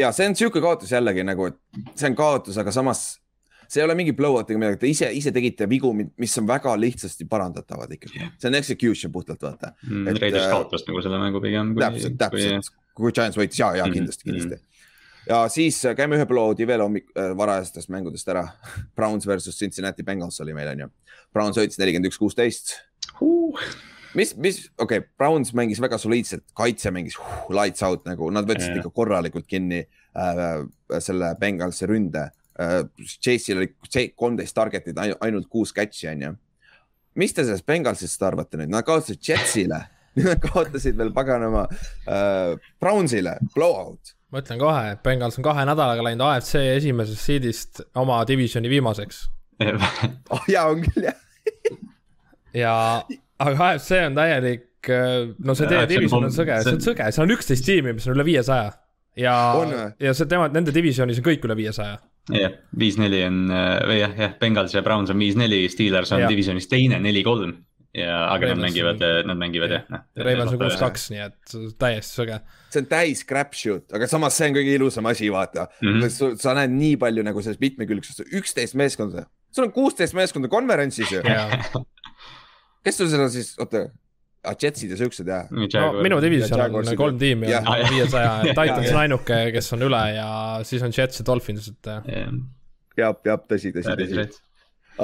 ja 0.00 0.12
see 0.16 0.30
on 0.30 0.38
sihuke 0.38 0.62
kaotus 0.64 0.92
jällegi 0.96 1.26
nagu, 1.26 1.50
et 1.52 1.90
see 1.94 2.10
on 2.12 2.18
kaotus, 2.18 2.60
aga 2.60 2.74
samas 2.74 3.08
see 3.70 3.80
ei 3.80 3.86
ole 3.86 3.94
mingi 3.98 4.14
blowout 4.16 4.50
ega 4.50 4.60
midagi, 4.60 4.78
te 4.82 4.90
ise, 4.90 5.08
ise 5.14 5.32
tegite 5.34 5.68
vigu, 5.70 5.92
mis 5.94 6.32
on 6.40 6.48
väga 6.48 6.72
lihtsasti 6.80 7.26
parandatavad 7.30 7.92
ikkagi, 7.94 8.24
see 8.40 8.50
on 8.50 8.58
execution 8.58 9.12
puhtalt 9.14 9.42
vaata 9.46 9.72
mm,. 9.86 10.08
Raiders 10.18 10.46
äh, 10.46 10.54
kaotas 10.54 10.86
nagu 10.88 11.02
selle 11.04 11.20
mängu 11.22 11.42
pigem. 11.44 11.74
täpselt, 11.78 12.16
täpselt, 12.18 12.72
kui 12.98 13.14
Giants 13.14 13.38
võitis 13.38 13.60
ja, 13.62 13.70
ja 13.78 13.86
mm, 13.86 13.96
kindlasti 13.98 14.26
mm, 14.26 14.32
kindlasti 14.32 14.58
mm. 14.58 15.28
ja 15.30 15.42
siis 15.54 15.78
äh, 15.86 15.94
käime 15.98 16.18
ühe 16.18 16.26
blowout'i 16.30 16.66
veel 16.70 16.82
hommik- 16.82 17.14
äh,, 17.14 17.30
varajastest 17.38 17.92
mängudest 17.94 18.32
ära 18.34 18.48
Browns 18.98 19.28
versus 19.30 19.58
Cincinnati 19.58 20.06
Bengals 20.06 20.42
oli 20.42 20.56
meil 20.56 20.72
on 20.72 20.86
ju. 20.86 20.90
Browns 21.30 21.62
võitis 21.62 21.78
nelikümmend 21.78 22.10
üks, 22.10 22.18
kuusteist 22.18 22.74
mis, 24.18 24.34
mis, 24.34 24.64
okei 24.74 24.98
okay,, 24.98 25.06
Browns 25.20 25.54
mängis 25.54 25.78
väga 25.82 26.00
soliidselt, 26.02 26.48
kaitse 26.58 26.90
mängis 26.90 27.14
uh, 27.22 27.46
lights 27.54 27.86
out 27.86 28.02
nagu, 28.10 28.32
nad 28.34 28.50
võtsid 28.50 28.72
yeah. 28.72 28.82
ikka 28.82 28.90
korralikult 28.98 29.46
kinni 29.46 29.84
äh, 29.86 30.44
selle 30.98 31.30
Bengalsi 31.38 31.86
ründe 31.86 32.26
Äh, 32.26 32.39
Chase'il 33.22 33.60
oli 33.62 33.70
kolmteist 34.16 34.56
target'it, 34.56 34.98
ainult 35.20 35.48
kuus 35.48 35.72
catch'i 35.76 36.10
on 36.10 36.24
ju. 36.26 36.32
mis 37.20 37.32
te 37.34 37.44
sellest 37.44 37.66
Bengalsist 37.66 38.22
arvate 38.22 38.60
nüüd, 38.60 38.70
nad 38.72 38.86
kaotasid 38.86 39.22
Jetsile. 39.24 39.80
Nüüd 40.18 40.28
nad 40.32 40.40
kaotasid 40.42 40.98
veel 40.98 41.12
paganama 41.14 41.66
äh, 41.70 42.56
Brownsile, 42.82 43.36
blowout. 43.54 44.16
ma 44.30 44.42
ütlen 44.42 44.60
kohe, 44.60 44.82
et 44.94 45.02
Bengals 45.06 45.38
on 45.40 45.46
kahe 45.46 45.64
nädalaga 45.66 46.04
läinud 46.06 46.26
AFC 46.26 46.60
esimesest 46.76 47.24
seedist 47.24 47.82
oma 47.98 48.22
divisioni 48.28 48.72
viimaseks. 48.72 49.28
Oh 50.32 50.44
jaa, 50.48 50.70
on 50.72 50.84
küll 50.86 51.08
jah. 51.10 51.16
Ja, 52.56 52.74
aga 53.38 53.66
AFC 53.70 53.92
on 54.08 54.16
täielik, 54.18 54.68
äh, 54.90 55.32
no 55.38 55.54
see 55.54 55.68
teie 55.70 55.86
division 55.90 56.26
on 56.26 56.34
sõge, 56.34 56.56
see 56.64 56.76
on 56.76 56.84
sõge, 56.84 57.10
seal 57.14 57.28
on 57.28 57.34
üksteist 57.36 57.66
tiimi, 57.66 57.94
mis 57.94 58.08
on 58.08 58.16
üle 58.16 58.26
viiesaja. 58.26 58.72
ja, 59.18 59.34
ja 60.02 60.14
see 60.16 60.30
tema, 60.30 60.48
nende 60.52 60.74
divisionis 60.74 61.20
on 61.22 61.28
kõik 61.30 61.46
üle 61.46 61.56
viiesaja 61.58 61.98
jah, 62.28 62.54
viis-neli 62.78 63.24
on 63.26 63.40
või 63.50 63.98
jah, 64.02 64.14
jah, 64.18 64.36
Bengals 64.40 64.76
ja 64.76 64.84
Browns 64.86 65.12
on 65.12 65.18
viis-neli, 65.20 65.64
Steelers 65.72 66.12
on 66.16 66.24
ja. 66.24 66.30
divisionis 66.30 66.68
teine, 66.70 67.00
neli-kolm. 67.02 67.56
ja, 67.96 68.20
aga 68.30 68.46
Ravens 68.46 68.60
nad 68.60 68.66
mängivad, 68.68 69.04
nad 69.26 69.40
mängivad 69.40 69.74
jah, 69.74 69.86
noh. 69.90 70.04
Ravens 70.20 70.54
on 70.54 70.60
kuus-kaks, 70.60 71.08
nii 71.14 71.24
et 71.24 71.54
täiesti 71.80 72.20
sõge. 72.20 72.40
see 72.70 72.84
on 72.84 72.90
täis 72.92 73.24
crap 73.26 73.56
shoot, 73.58 73.86
aga 73.96 74.10
samas 74.10 74.36
see 74.38 74.50
on 74.50 74.58
kõige 74.60 74.76
ilusam 74.78 75.08
asi, 75.10 75.30
vaata 75.32 75.66
mm. 75.80 75.96
-hmm. 76.02 76.36
sa 76.42 76.54
näed 76.58 76.76
nii 76.76 77.00
palju 77.02 77.26
nagu 77.26 77.42
sellest 77.42 77.64
mitmekülgsust, 77.64 78.26
üksteist 78.30 78.78
meeskonda, 78.78 79.26
sul 79.50 79.66
on 79.66 79.74
kuusteist 79.74 80.14
meeskonda 80.18 80.52
konverentsis 80.52 81.16
ju 81.16 81.24
kes 82.84 82.96
sul 83.00 83.10
seda 83.12 83.28
siis, 83.32 83.52
oota 83.60 83.86
ah,, 84.44 84.56
Jetsid 84.56 84.92
ja 84.94 85.00
siuksed 85.00 85.28
jah? 85.28 85.48
no 85.50 85.90
minu 86.04 86.20
division 86.22 86.62
on 86.66 86.92
kolm 86.96 87.18
tiimi 87.20 87.50
ja 87.50 87.62
viiesaja, 87.90 88.38
Titans 88.58 88.92
on 88.92 89.02
ainuke, 89.02 89.40
kes 89.56 89.72
on 89.76 89.88
üle 89.88 90.04
ja 90.16 90.30
siis 90.66 90.84
on 90.86 90.94
Jets 90.96 91.22
ja 91.22 91.26
Dolphins, 91.26 91.68
et. 91.72 91.90
jah, 92.98 93.18
jah, 93.26 93.42
tõsi, 93.50 93.74
tõsi, 93.76 93.98
tõsi. 94.04 94.40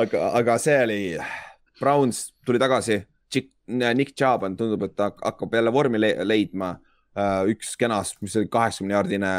aga, 0.04 0.30
aga 0.40 0.56
see 0.62 0.80
oli, 0.86 1.02
Browns 1.80 2.30
tuli 2.46 2.62
tagasi, 2.62 3.02
Nick 3.66 4.14
Chubb 4.14 4.44
on, 4.46 4.56
tundub, 4.56 4.84
et 4.86 4.94
ta 4.96 5.10
hakkab 5.10 5.54
jälle 5.54 5.72
vormi 5.74 5.98
leidma. 6.00 6.76
Äh, 7.16 7.46
üks 7.48 7.72
kenas, 7.80 8.10
mis 8.20 8.34
oli 8.36 8.48
kaheksakümne 8.52 8.92
jaardine 8.92 9.30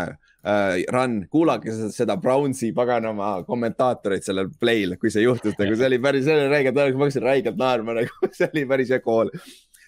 äh, 0.41 0.79
run, 0.89 1.19
kuulake 1.29 1.69
seda 1.93 2.15
Brownsi 2.17 2.71
paganama 2.73 3.43
kommentaatorit 3.45 4.25
sellel 4.25 4.49
play'l, 4.49 4.95
kui 4.97 5.11
see 5.13 5.21
juhtus, 5.21 5.53
nagu 5.59 5.77
see 5.77 5.85
oli 5.85 5.99
päris, 6.01 6.25
see 6.25 6.33
oli 6.33 6.47
räigelt, 6.49 6.73
ma 6.73 7.05
hakkasin 7.05 7.27
räigelt 7.27 7.59
naerma, 7.61 7.93
nagu 7.99 8.29
see 8.37 8.49
oli 8.49 8.65
päris 8.71 8.89
hea 8.95 9.03
kool. 9.05 9.29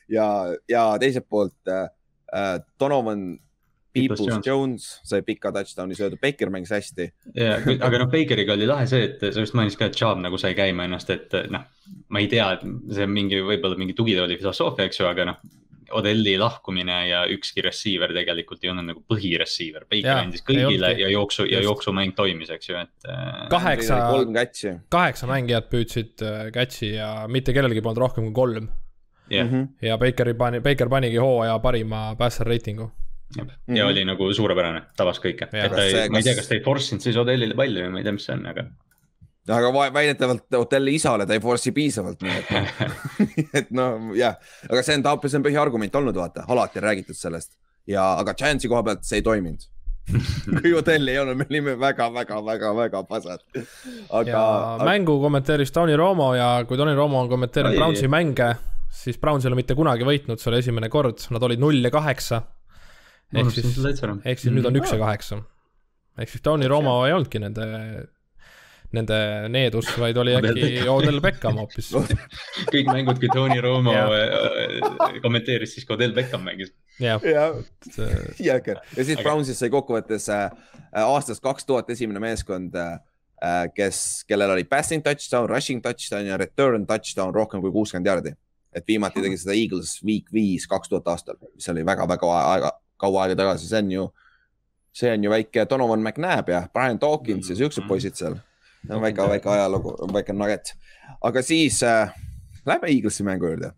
Ja, 0.10 0.30
ja 0.70 0.89
teiselt 1.01 1.30
poolt 1.30 1.72
äh, 1.72 1.88
äh 2.34 2.57
Donovan 2.80 3.39
Peoples 3.93 4.22
Jones, 4.22 4.47
Jones 4.47 4.88
sai 5.03 5.22
pika 5.26 5.51
touchdown'i 5.53 5.97
söödud, 5.97 6.20
Baker 6.22 6.51
mängis 6.53 6.72
hästi. 6.74 7.07
ja, 7.34 7.55
aga 7.57 8.01
noh, 8.03 8.10
Bakeriga 8.12 8.53
oli 8.53 8.68
lahe 8.70 8.86
see, 8.89 9.07
et 9.07 9.24
sa 9.34 9.41
just 9.41 9.55
mainisid 9.57 9.80
ka, 9.82 9.88
et 9.89 9.97
Chubb 9.97 10.22
nagu 10.22 10.38
sai 10.41 10.53
käima 10.57 10.86
ennast, 10.86 11.10
et 11.14 11.34
noh, 11.49 11.64
ma 12.14 12.22
ei 12.22 12.30
tea, 12.30 12.51
et 12.57 12.68
see 12.93 13.07
on 13.07 13.16
mingi, 13.16 13.39
võib-olla 13.45 13.80
mingi 13.80 13.97
tugitooli 13.97 14.38
filosoofia, 14.41 14.89
eks 14.89 15.01
ju, 15.01 15.10
aga 15.10 15.32
noh. 15.34 15.41
Odelli 15.97 16.36
lahkumine 16.38 16.99
ja 17.10 17.24
ükski 17.34 17.64
receiver 17.66 18.12
tegelikult 18.14 18.62
ei 18.62 18.70
olnud 18.70 18.86
nagu 18.91 18.99
põhireceiver, 19.10 19.88
Baker 19.89 20.20
andis 20.20 20.43
kõigile 20.45 20.91
ja 20.99 21.07
jooksu 21.10 21.47
ja 21.49 21.64
jooksumäng 21.66 22.14
toimis, 22.14 22.51
eks 22.53 22.70
ju, 22.70 22.76
et. 22.78 23.07
Äh, 23.10 23.47
kaheksa, 23.49 23.97
kaheksa 24.93 25.32
mängijat 25.32 25.72
püüdsid 25.72 26.22
catch'i 26.53 26.91
äh, 26.91 26.99
ja 26.99 27.10
mitte 27.26 27.57
kellelgi 27.57 27.82
polnud 27.82 28.03
rohkem 28.05 28.30
kui 28.30 28.38
kolm 28.38 28.70
yeah.. 29.32 29.67
ja 29.82 29.97
Bakeri 29.97 30.34
pani, 30.34 30.61
Baker 30.61 30.89
panigi 30.89 31.17
hooaja 31.17 31.59
parima 31.59 32.15
passer 32.17 32.47
reitingu. 32.47 32.91
Ja 33.38 33.43
mm 33.43 33.49
-hmm. 33.67 33.82
oli 33.91 34.05
nagu 34.05 34.34
suurepärane, 34.34 34.82
tabas 34.97 35.19
kõike, 35.21 35.45
et 35.53 35.71
ta 35.71 35.84
ei, 35.84 36.09
ma 36.09 36.17
ei 36.17 36.23
tea, 36.23 36.36
kas 36.36 36.47
ta 36.47 36.55
ei 36.55 36.63
force 36.65 36.95
inud 36.95 37.03
siis 37.03 37.17
Odellile 37.17 37.55
palju 37.55 37.84
ja 37.84 37.89
ma 37.89 37.99
ei 37.99 38.03
tea, 38.03 38.11
mis 38.11 38.25
see 38.25 38.34
on, 38.34 38.45
aga. 38.45 38.63
aga 39.57 39.93
väidetavalt 39.93 40.57
hotelli 40.57 40.95
isale 40.95 41.25
ta 41.25 41.34
ei 41.34 41.39
force'i 41.39 41.71
piisavalt, 41.71 42.21
nii 42.21 42.38
et 42.39 42.49
noh. 42.49 42.67
Et 43.61 43.71
no 43.71 43.89
jah, 44.15 44.36
aga 44.69 44.82
see 44.84 44.97
on, 44.97 45.03
see 45.27 45.38
on 45.38 45.45
põhiargument 45.45 45.95
olnud, 45.95 46.15
vaata, 46.15 46.45
alati 46.47 46.80
on 46.80 46.84
räägitud 46.84 47.15
sellest. 47.15 47.53
Ja, 47.88 48.13
aga 48.19 48.34
Chance'i 48.34 48.69
koha 48.69 48.84
pealt 48.84 49.03
see 49.03 49.21
ei 49.21 49.21
toiminud. 49.21 49.69
Kui 50.61 50.71
hotelli 50.73 51.11
ei 51.11 51.19
olnud, 51.21 51.38
me 51.38 51.45
olime 51.49 51.75
väga-väga-väga-väga 51.80 53.03
pasad. 53.03 53.45
aga. 54.09 54.41
Aga... 54.41 54.86
mängu 54.86 55.19
kommenteeris 55.21 55.71
Tony 55.71 55.95
Romo 55.95 56.34
ja 56.36 56.65
kui 56.67 56.77
Tony 56.77 56.95
Romo 56.95 57.19
on 57.21 57.30
kommenteerinud 57.30 57.77
Brownsi 57.77 58.07
mänge, 58.07 58.55
siis 59.00 59.20
Browns 59.22 59.45
ei 59.45 59.52
ole 59.52 59.60
mitte 59.62 59.78
kunagi 59.78 60.08
võitnud, 60.08 60.41
see 60.41 60.52
oli 60.52 60.62
esimene 60.64 60.89
kord, 60.91 61.26
nad 61.34 61.45
olid 61.47 61.62
null 61.62 61.80
ja 61.86 61.91
kaheksa. 61.93 62.43
Ehk 63.30 63.52
siis, 63.54 63.76
ehk 63.78 64.39
siis 64.41 64.54
nüüd 64.54 64.66
on 64.66 64.80
üks 64.80 64.93
ja 64.93 65.02
kaheksa. 65.02 65.43
ehk 66.20 66.32
siis 66.32 66.43
Tony 66.43 66.68
Romo 66.68 66.95
ei 67.06 67.14
olnudki 67.14 67.39
nende, 67.39 67.66
nende 68.97 69.20
needus, 69.54 69.91
vaid 70.02 70.18
oli 70.18 70.34
äkki 70.39 70.88
Odell 70.89 71.22
Beckham 71.24 71.60
hoopis. 71.62 71.91
Kõik 72.74 72.89
mängud, 72.89 73.22
kui 73.22 73.30
Tony 73.34 73.60
Romo 73.62 73.93
äh, 73.93 75.20
kommenteeris, 75.22 75.78
siis 75.78 75.86
ka 75.86 75.93
Odell 75.95 76.18
Beckham 76.18 76.43
mängis. 76.47 76.74
jah, 77.00 77.22
jõhker 78.41 78.82
ja 78.97 79.06
siis 79.08 79.22
Brownsis 79.22 79.62
sai 79.62 79.70
kokkuvõttes 79.72 80.26
äh, 80.34 80.50
aastast 81.06 81.45
kaks 81.45 81.70
tuhat 81.70 81.93
esimene 81.93 82.20
meeskond 82.24 82.76
äh, 82.76 82.97
kes, 83.76 84.26
kellel 84.28 84.58
oli 84.58 84.66
passing 84.68 85.06
touchdown, 85.06 85.47
rushing 85.50 85.86
touchdown 85.86 86.28
ja 86.28 86.38
return 86.41 86.86
touchdown 86.89 87.34
rohkem 87.36 87.62
kui 87.64 87.72
kuuskümmend 87.72 88.10
jaardi. 88.10 88.34
Et 88.76 88.86
viimati 88.88 89.22
tegi 89.24 89.38
seda 89.41 89.55
Eagles 89.57 89.97
week 90.05 90.30
viis 90.34 90.67
kaks 90.70 90.91
tuhat 90.91 91.07
aastal, 91.13 91.39
mis 91.55 91.70
oli 91.72 91.86
väga-väga 91.86 92.30
aega, 92.38 92.72
kaua 93.01 93.26
aega 93.26 93.38
tagasi, 93.39 93.67
see 93.70 93.82
on 93.82 93.91
ju, 93.95 94.05
see 95.01 95.11
on 95.13 95.26
ju 95.26 95.34
väike 95.34 95.65
Donovan 95.70 96.03
McNabb 96.03 96.53
ja 96.53 96.63
Brian 96.74 97.01
Dawkins 97.01 97.49
ja 97.49 97.57
siuksed 97.57 97.84
mm-hmm. 97.84 97.89
poisid 97.89 98.20
seal. 98.20 98.38
no 98.89 99.01
väike, 99.01 99.26
väike 99.34 99.49
ajalugu, 99.49 99.95
väike 100.13 100.34
nugget. 100.34 100.74
aga 101.22 101.41
siis 101.43 101.82
äh, 101.84 102.13
lähme 102.65 102.91
Eaglesi 102.93 103.24
mängu 103.24 103.49
juurde. 103.49 103.72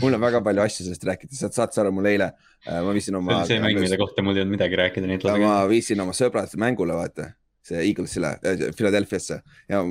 mul 0.00 0.14
on 0.14 0.20
väga 0.20 0.40
palju 0.40 0.62
asju 0.62 0.84
sellest 0.84 1.04
rääkida, 1.04 1.36
sa 1.36 1.50
saad 1.52 1.74
sa 1.74 1.82
aru, 1.84 1.92
mul 1.92 2.06
eile 2.10 2.32
äh, 2.66 2.80
ma 2.82 2.94
viisin 2.96 3.14
oma. 3.14 3.44
see 3.44 3.58
on 3.58 3.64
see 3.64 3.64
mäng, 3.68 3.80
mille 3.80 3.98
kohta 4.00 4.22
mul 4.22 4.36
ei 4.36 4.42
olnud 4.42 4.58
midagi 4.58 4.78
rääkida, 4.80 5.06
nii 5.06 5.20
et 5.20 5.28
ma 5.44 5.56
viisin 5.70 6.02
oma 6.02 6.14
sõbrad 6.16 6.54
mängule, 6.58 6.96
vaata, 6.98 7.30
see 7.62 7.82
Eaglesile 7.84 8.34
äh,, 8.42 8.70
Philadelphiasse 8.76 9.42
ja 9.68 9.84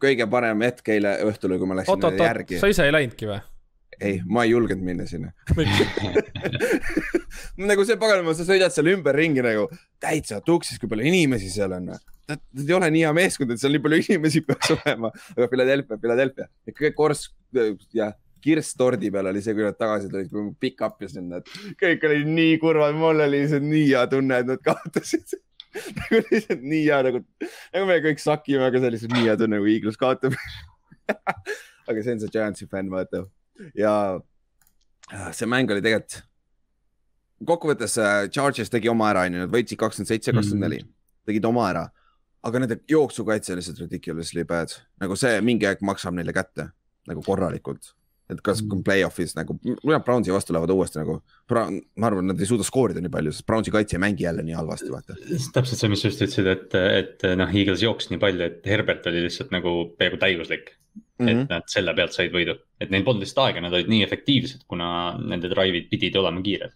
kõige 0.00 0.28
parem 0.30 0.64
hetk 0.64 0.88
eile 0.96 1.18
õhtul, 1.28 1.58
kui 1.58 1.68
ma 1.68 1.80
läksin 1.80 1.96
oot, 1.96 2.08
oot, 2.08 2.24
järgi. 2.24 2.60
sa 2.60 2.72
ise 2.72 2.88
ei 2.88 2.94
läinudki 2.94 3.28
või? 3.28 3.40
Ei, 4.00 4.20
ma 4.28 4.44
ei 4.44 4.50
julgenud 4.52 4.84
minna 4.84 5.06
sinna. 5.08 5.32
Nagu 7.70 7.86
see 7.88 7.96
paganama, 8.00 8.34
sa 8.36 8.44
sõidad 8.48 8.74
seal 8.74 8.92
ümberringi 8.92 9.44
nagu 9.44 9.66
täitsa 10.02 10.42
tuksis, 10.44 10.78
kui 10.80 10.90
palju 10.90 11.06
inimesi 11.08 11.48
seal 11.52 11.72
on. 11.76 11.90
Nad 12.26 12.62
ei 12.62 12.76
ole 12.76 12.90
nii 12.92 13.06
hea 13.06 13.14
meeskond, 13.16 13.54
et 13.54 13.62
seal 13.62 13.74
nii 13.76 13.84
palju 13.84 14.02
inimesi 14.02 14.42
peaks 14.48 14.74
olema, 14.76 15.12
aga 15.36 15.48
Philadelphia, 15.52 16.00
Philadelphia, 16.02 16.48
ikka 16.68 16.92
korss 16.96 17.30
ja 17.96 18.12
kirss 18.44 18.76
tordi 18.78 19.10
peal 19.10 19.30
oli 19.30 19.42
see, 19.42 19.56
kui 19.56 19.64
nad 19.66 19.78
tagasi 19.78 20.10
tulid, 20.12 20.30
kui 20.30 20.50
pick 20.60 20.84
up 20.84 21.00
isin, 21.02 21.32
et 21.38 21.48
kõik 21.80 22.04
oli 22.06 22.22
nii 22.28 22.60
kurvad, 22.62 22.96
mul 22.98 23.24
oli 23.24 23.40
lihtsalt 23.40 23.66
nii 23.66 23.86
hea 23.88 24.04
tunne, 24.12 24.42
et 24.42 24.50
nad 24.52 24.62
kaotasid. 24.64 25.38
Nagu 25.98 26.22
lihtsalt 26.30 26.62
nii 26.64 26.84
hea 26.86 26.98
nagu, 27.04 27.18
nagu 27.74 27.88
me 27.88 27.96
kõik 28.04 28.20
sakime, 28.22 28.64
aga 28.64 28.78
see 28.78 28.88
oli 28.88 28.96
lihtsalt 28.96 29.16
nii 29.16 29.26
hea 29.26 29.38
tunne, 29.40 29.58
kui 29.60 29.74
Eagles 29.74 29.98
kaotab. 30.00 30.36
Aga 31.86 32.02
see 32.02 32.14
on 32.14 32.22
see 32.22 32.32
Giantsi 32.32 32.68
fänn, 32.70 32.88
vaata 32.90 33.26
ja 33.78 33.92
äh, 35.12 35.28
see 35.36 35.48
mäng 35.50 35.70
oli 35.72 35.84
tegelikult, 35.84 36.22
kokkuvõttes 37.46 37.98
äh, 38.02 38.22
Chargers 38.32 38.72
tegi 38.72 38.90
oma 38.92 39.10
ära, 39.12 39.26
onju, 39.28 39.44
nad 39.44 39.52
võitsid 39.52 39.80
kakskümmend 39.80 40.12
seitse, 40.12 40.34
kakskümmend 40.36 40.68
neli, 40.68 40.80
tegid 41.28 41.48
oma 41.48 41.68
ära. 41.70 41.86
aga 42.46 42.62
nende 42.62 42.78
jooksukaitse 42.88 43.52
on 43.52 43.58
lihtsalt 43.58 43.80
ridiculously 43.82 44.44
bad, 44.46 44.74
nagu 45.02 45.16
see 45.18 45.40
mingi 45.42 45.66
aeg 45.66 45.80
maksab 45.82 46.14
neile 46.14 46.34
kätte 46.36 46.70
nagu 47.06 47.22
korralikult 47.22 47.94
et 48.32 48.40
kas 48.42 48.62
mm. 48.62 48.82
play-off'is 48.86 49.36
nagu, 49.36 49.54
kui 49.62 49.92
nad 49.92 50.04
Brownsi 50.04 50.34
vastu 50.34 50.54
lähevad 50.54 50.72
uuesti 50.74 50.98
nagu, 50.98 51.20
ma 51.52 52.08
arvan, 52.08 52.26
nad 52.26 52.40
ei 52.42 52.48
suuda 52.48 52.66
skoorida 52.66 53.02
nii 53.02 53.12
palju, 53.12 53.34
sest 53.34 53.46
Brownsi 53.46 53.74
kaitse 53.74 53.98
ei 53.98 54.02
mängi 54.02 54.26
jälle 54.26 54.42
nii 54.46 54.56
halvasti, 54.58 54.90
vaata. 54.90 55.14
täpselt 55.54 55.78
see, 55.78 55.90
mis 55.92 56.02
sa 56.02 56.10
just 56.10 56.24
ütlesid, 56.26 56.50
et, 56.50 56.74
et 56.74 57.26
noh, 57.38 57.52
Eagles 57.54 57.84
jooksis 57.86 58.10
nii 58.10 58.22
palju, 58.22 58.48
et 58.48 58.66
Herbert 58.66 59.06
oli 59.10 59.22
lihtsalt 59.28 59.54
nagu 59.54 59.76
peaaegu 59.98 60.18
täiuslik 60.22 60.74
mm. 60.96 61.26
-hmm. 61.26 61.28
et 61.30 61.36
mhm. 61.36 61.46
nad 61.50 61.68
selle 61.72 61.94
pealt 61.94 62.16
said 62.16 62.32
võidu, 62.32 62.56
et 62.80 62.90
neil 62.90 63.04
polnud 63.04 63.24
lihtsalt 63.24 63.44
aega, 63.46 63.62
nad 63.64 63.76
olid 63.76 63.92
nii 63.92 64.02
efektiivsed, 64.06 64.66
kuna 64.68 64.88
nende 65.18 65.50
drive'id 65.52 65.88
pidid 65.92 66.16
olema 66.16 66.42
kiired. 66.42 66.74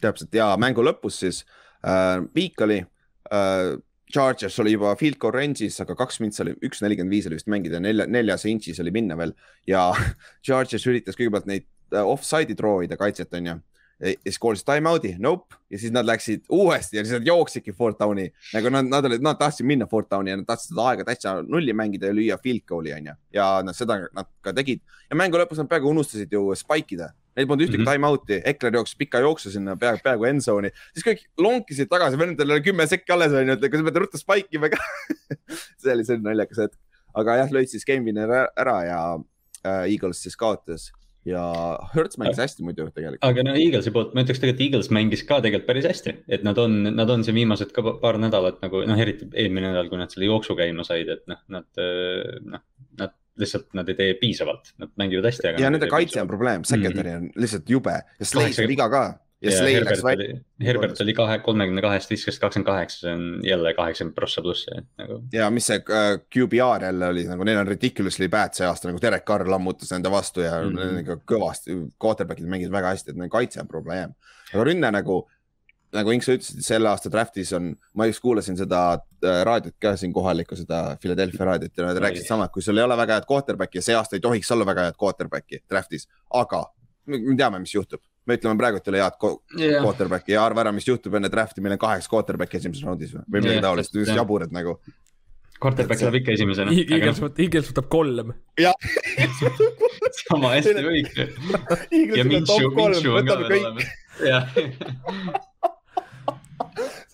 täpselt 0.00 0.34
ja 0.34 0.54
mängu 0.60 0.84
lõpus 0.84 1.20
siis 1.24 1.44
äh, 1.86 2.22
viik 2.34 2.60
oli 2.60 2.84
äh,. 3.32 3.74
Chargers 4.14 4.58
oli 4.60 4.74
juba 4.74 4.92
field 4.94 5.16
goal 5.18 5.32
range'is, 5.32 5.80
aga 5.80 5.94
kaks 5.96 6.20
mintsi 6.20 6.42
oli, 6.44 6.52
üks 6.62 6.82
nelikümmend 6.84 7.10
viis 7.10 7.24
oli 7.26 7.38
vist 7.38 7.48
mängida, 7.50 7.80
nelja, 7.80 8.04
neljas 8.06 8.44
inch'is 8.46 8.78
oli 8.78 8.92
minna 8.94 9.16
veel 9.16 9.32
ja 9.66 9.88
Chargers 10.46 10.84
üritas 10.86 11.16
kõigepealt 11.18 11.48
neid 11.50 11.64
äh, 11.90 12.04
offside'i 12.04 12.54
throw 12.54 12.84
ida 12.84 12.98
kaitset, 13.00 13.32
onju 13.34 13.56
ja 14.00 14.12
siis 14.26 14.38
koolisid 14.42 14.66
time 14.68 14.90
out'i, 14.90 15.14
nope. 15.22 15.56
Ja 15.70 15.78
siis 15.78 15.92
nad 15.94 16.06
läksid 16.06 16.44
uuesti 16.52 16.96
ja 16.98 17.04
siis 17.04 17.18
nad 17.18 17.26
jooksidki 17.26 17.72
fourth 17.74 17.98
down'i 17.98 18.28
nagu 18.54 18.70
nad, 18.70 18.86
nad 18.90 19.08
olid, 19.08 19.22
nad 19.24 19.38
tahtsid 19.40 19.66
minna 19.66 19.86
fourth 19.90 20.10
down'i 20.10 20.32
ja 20.32 20.38
nad 20.38 20.46
tahtsid 20.48 20.72
seda 20.72 20.86
aega 20.90 21.06
täitsa 21.08 21.34
nulli 21.42 21.74
mängida 21.76 22.10
ja 22.10 22.16
lüüa 22.16 22.38
field 22.42 22.64
goal'i 22.70 22.94
onju. 22.94 23.16
ja 23.34 23.48
nad 23.66 23.76
seda 23.76 24.00
nad 24.14 24.30
ka 24.44 24.54
tegid. 24.56 24.82
Ja 25.10 25.18
mängu 25.18 25.38
lõpus 25.40 25.60
nad 25.60 25.70
peaaegu 25.70 25.90
unustasid 25.90 26.32
ju 26.32 26.46
spike 26.58 26.96
ida. 26.96 27.12
Neil 27.34 27.48
polnud 27.50 27.66
ühtegi 27.66 27.80
mm 27.80 27.86
-hmm. 27.86 27.92
time 27.92 28.08
out'i, 28.08 28.40
Ekler 28.46 28.74
jooksis 28.78 28.96
pika 28.98 29.18
jooksu 29.18 29.50
sinna 29.50 29.76
peaaegu, 29.76 30.02
peaaegu 30.04 30.24
end 30.24 30.40
zone'i, 30.40 30.70
siis 30.94 31.06
kõik 31.06 31.22
lonkisid 31.38 31.90
tagasi, 31.90 32.18
vendadel 32.18 32.54
oli 32.54 32.62
kümme 32.62 32.86
sekki 32.86 33.12
alles 33.12 33.32
onju, 33.32 33.56
et 33.58 33.70
kas 33.70 33.82
peate 33.82 33.98
ruttu 33.98 34.18
spike 34.18 34.54
ima 34.54 34.70
ka? 34.70 34.78
See 35.82 35.92
oli 35.92 36.04
selline 36.04 36.28
naljakas 36.28 36.62
hetk, 36.62 36.78
aga 37.14 37.36
jah, 37.42 37.50
lõid 37.50 37.72
siis 37.72 37.84
game 37.84 38.06
winner 38.06 38.30
ära 38.30 38.76
ja 38.86 39.00
äh, 39.66 39.90
Eagles 39.90 40.22
siis 40.22 40.36
kaotas 40.36 40.92
ja 41.28 41.42
Hertz 41.94 42.18
mängis 42.20 42.40
hästi 42.42 42.64
muidu 42.66 42.86
tegelikult. 42.90 43.22
aga 43.24 43.44
no 43.46 43.56
Eaglesi 43.56 43.92
poolt 43.94 44.14
ma 44.14 44.24
ütleks 44.24 44.42
tegelikult 44.42 44.66
Eagles 44.66 44.90
mängis 44.94 45.24
ka 45.28 45.40
tegelikult 45.44 45.68
päris 45.70 45.88
hästi, 45.88 46.16
et 46.36 46.46
nad 46.46 46.58
on, 46.60 46.76
nad 46.92 47.10
on 47.10 47.24
siin 47.26 47.38
viimased 47.38 47.72
ka 47.76 47.84
paar 48.02 48.20
nädalat 48.20 48.60
nagu 48.64 48.84
noh, 48.88 49.02
eriti 49.06 49.28
eelmine 49.32 49.72
nädal, 49.72 49.90
kui 49.92 50.00
nad 50.00 50.12
selle 50.12 50.28
jooksu 50.28 50.56
käima 50.58 50.86
said, 50.86 51.10
et 51.16 51.24
noh, 51.30 51.40
nad 51.54 51.84
noh, 52.44 52.64
nad 53.00 53.16
lihtsalt 53.40 53.72
nad 53.74 53.88
ei 53.90 53.98
tee 53.98 54.14
piisavalt, 54.20 54.74
nad 54.78 54.92
mängivad 55.00 55.30
hästi. 55.30 55.56
ja 55.62 55.72
nende 55.72 55.88
kaitse 55.90 56.22
on 56.22 56.30
probleem, 56.30 56.64
secondary 56.68 57.16
on 57.18 57.28
lihtsalt 57.40 57.70
jube. 57.70 57.96
Ja 58.20 58.28
Slade 58.28 58.54
sai 58.56 58.68
viga 58.70 58.86
ka 58.92 59.04
ja 59.44 59.58
Slay 59.58 59.80
läks 59.84 60.02
välja. 60.04 60.36
Herbert 60.64 61.00
oli 61.04 61.14
kahe, 61.16 61.38
kolmekümne 61.44 61.82
kahest 61.84 62.10
viskas 62.10 62.38
kakskümmend 62.42 62.68
kaheksa, 62.68 63.00
see 63.04 63.12
on 63.14 63.24
jälle 63.46 63.74
kaheksakümmend 63.76 64.16
prossa 64.16 64.42
plussi 64.42 64.74
nagu. 65.00 65.20
ja 65.32 65.50
mis 65.54 65.68
see 65.70 65.80
uh, 65.82 66.16
QBR 66.34 66.86
jälle 66.88 67.10
oli 67.12 67.26
nagu 67.28 67.46
neil 67.46 67.60
on 67.62 67.68
ridiculously 67.68 68.28
bad 68.32 68.56
see 68.56 68.66
aasta 68.68 68.90
nagu 68.90 69.02
Derek 69.02 69.26
Carr 69.28 69.48
lammutas 69.50 69.92
nende 69.94 70.10
vastu 70.10 70.44
ja 70.44 70.60
mm 70.62 70.76
-hmm. 70.76 71.00
ikka 71.02 71.18
kõvasti, 71.34 71.78
quarterback'id 72.04 72.50
mängisid 72.50 72.72
väga 72.72 72.94
hästi, 72.94 73.10
et 73.10 73.22
neil 73.22 73.32
kaitse 73.32 73.60
on 73.60 73.68
probleem. 73.68 74.14
aga 74.54 74.64
rünne 74.64 74.90
nagu, 74.92 75.18
nagu 75.92 76.10
Ink, 76.10 76.22
sa 76.22 76.38
ütlesid, 76.38 76.62
selle 76.62 76.88
aasta 76.88 77.10
draft'is 77.10 77.52
on, 77.56 77.74
ma 77.94 78.06
just 78.06 78.20
kuulasin 78.20 78.56
seda 78.56 78.80
uh, 78.94 79.42
raadiot 79.44 79.76
ka 79.80 79.96
siin 79.96 80.12
kohalikku, 80.12 80.56
seda 80.56 80.96
Philadelphia 81.00 81.44
raadiot 81.44 81.76
ja 81.76 81.86
nad 81.86 81.98
rääkisid 81.98 82.26
sama, 82.26 82.44
et 82.44 82.52
kui 82.52 82.62
sul 82.62 82.78
ei 82.78 82.84
ole 82.84 82.96
väga 82.96 83.20
head 83.20 83.28
quarterback'i 83.30 83.78
ja 83.78 83.82
see 83.82 83.94
aasta 83.94 84.16
ei 84.16 84.20
tohiks 84.20 84.50
olla 84.50 84.66
väga 84.66 84.88
head 84.88 84.98
quarterback'i 85.02 85.62
draft'is, 85.70 86.08
aga 86.30 86.64
me 87.06 87.36
teame, 87.36 87.58
mis 87.58 87.74
juhtub 87.74 88.00
me 88.26 88.38
ütleme 88.38 88.58
praegu, 88.60 88.80
et 88.80 88.88
ei 88.88 88.92
ole 88.94 89.00
head 89.02 89.16
yeah. 89.60 89.84
quarterback'i 89.84 90.36
ja 90.36 90.44
arva 90.44 90.64
ära, 90.64 90.72
mis 90.74 90.86
juhtub 90.88 91.16
enne 91.18 91.30
draft'i, 91.32 91.64
meil 91.64 91.76
on 91.76 91.82
kaheksa 91.82 92.12
quarterback'i 92.12 92.60
esimeses 92.60 92.86
raundis 92.86 93.14
või 93.14 93.24
midagi 93.38 93.56
yeah, 93.58 93.64
taolist, 93.66 93.96
just 93.98 94.14
jaburad 94.16 94.54
nagu. 94.54 94.78
Quarterback 95.62 96.00
saab 96.00 96.16
ikka 96.18 96.34
esimesena. 96.34 96.74
Eagles 96.74 97.20
võtab, 97.22 97.40
Eagles 97.44 97.70
võtab 97.70 97.88
kolm. 97.92 98.34
jah 98.60 98.74
sama 100.24 100.54
hästi 100.54 100.74
Minshew, 102.28 102.70
Minshew 102.74 103.18
on 103.18 103.28
ka 103.28 103.38
veel 103.40 103.58
olemas. 103.60 103.90
jah 104.24 104.44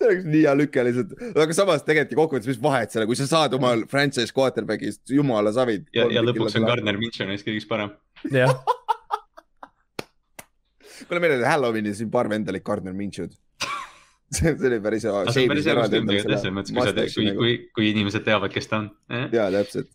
see 0.01 0.07
oleks 0.07 0.27
nii 0.27 0.43
hea 0.43 0.53
lüke 0.57 0.83
lihtsalt, 0.87 1.15
aga 1.31 1.55
samas 1.55 1.85
tegelikult 1.85 2.19
kokkuvõttes, 2.23 2.49
mis 2.49 2.61
vahet 2.61 2.93
seal, 2.93 3.07
kui 3.09 3.17
sa 3.19 3.27
saad 3.29 3.55
oma 3.57 3.73
franchise 3.91 4.33
quarterback'ist 4.35 5.13
jumala 5.15 5.53
savid. 5.55 5.87
ja, 5.95 6.07
ja 6.13 6.23
lõpuks 6.25 6.57
on 6.59 6.67
Gardner 6.69 6.99
Minshew 6.99 7.29
neist 7.29 7.47
kõigist 7.47 7.69
parem. 7.71 7.93
jah 8.33 8.55
kuule, 11.07 11.21
meil 11.23 11.37
oli 11.37 11.47
Halloweenil 11.47 11.95
siin 11.97 12.11
paar 12.11 12.29
venda 12.31 12.53
olid 12.53 12.65
Gardner 12.65 12.93
Minshew'd 12.97 13.33
see, 14.35 14.51
see 14.57 14.67
oli 14.67 14.81
päris 14.83 15.07
hea. 15.07 15.23
see 15.31 15.45
on 15.45 15.53
päris 15.53 15.71
elus 15.71 15.95
jah, 15.95 16.27
selles 16.27 16.53
mõttes, 16.55 16.75
kui 16.75 16.85
sa 16.87 16.93
tead, 16.97 17.15
kui, 17.15 17.31
kui, 17.37 17.55
kui 17.75 17.89
inimesed 17.91 18.27
teavad, 18.27 18.53
kes 18.53 18.69
ta 18.71 18.83
on 18.83 18.91
eh?. 19.11 19.27
ja 19.35 19.49
täpselt, 19.53 19.91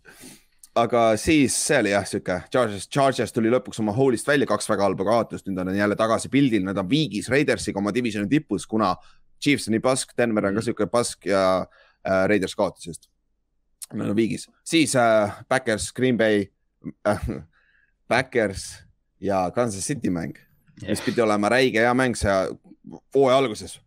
aga 0.76 1.02
siis 1.20 1.56
see 1.56 1.80
oli 1.80 1.92
jah, 1.94 2.06
sihuke 2.08 2.38
Charges, 2.52 2.88
Charges 2.92 3.34
tuli 3.34 3.52
lõpuks 3.52 3.80
oma 3.82 3.94
hoolist 3.96 4.28
välja, 4.28 4.48
kaks 4.48 4.68
väga 4.70 4.86
halba 4.88 5.06
kaotust, 5.08 5.48
nüüd 5.48 5.60
on 5.62 5.72
jälle 5.76 5.98
tagasi 5.98 6.30
pildil, 6.32 6.64
nad 6.66 6.78
on 6.80 6.88
viigis 6.90 7.30
Raidersiga 7.32 7.80
oma 7.80 7.94
divisioni 7.96 8.28
tipus, 8.30 8.68
kuna 8.68 8.94
Chiefs 9.42 9.68
on 9.68 9.76
nii 9.76 9.84
pask, 9.84 10.12
Denver 10.18 10.48
on 10.48 10.56
ka 10.56 10.64
sihuke 10.64 10.88
pask 10.92 11.28
ja 11.28 11.42
äh, 11.62 12.24
Raiders 12.30 12.56
kaotas 12.56 12.88
just. 12.88 13.10
Nad 13.92 14.10
on 14.10 14.16
viigis, 14.18 14.48
siis 14.66 14.96
äh, 14.98 15.36
Backers, 15.48 15.92
Green 15.96 16.18
Bay 16.18 16.48
äh,, 17.06 17.28
Backers 18.10 18.82
ja 19.20 19.46
Kansas 19.54 19.86
City 19.86 20.10
mäng 20.10 20.36
mis 20.82 21.00
pidi 21.00 21.22
olema 21.24 21.48
räige 21.48 21.80
hea 21.80 21.94
mäng, 21.94 22.16
see 22.18 22.36
hooaja 23.14 23.38
alguses 23.38 23.78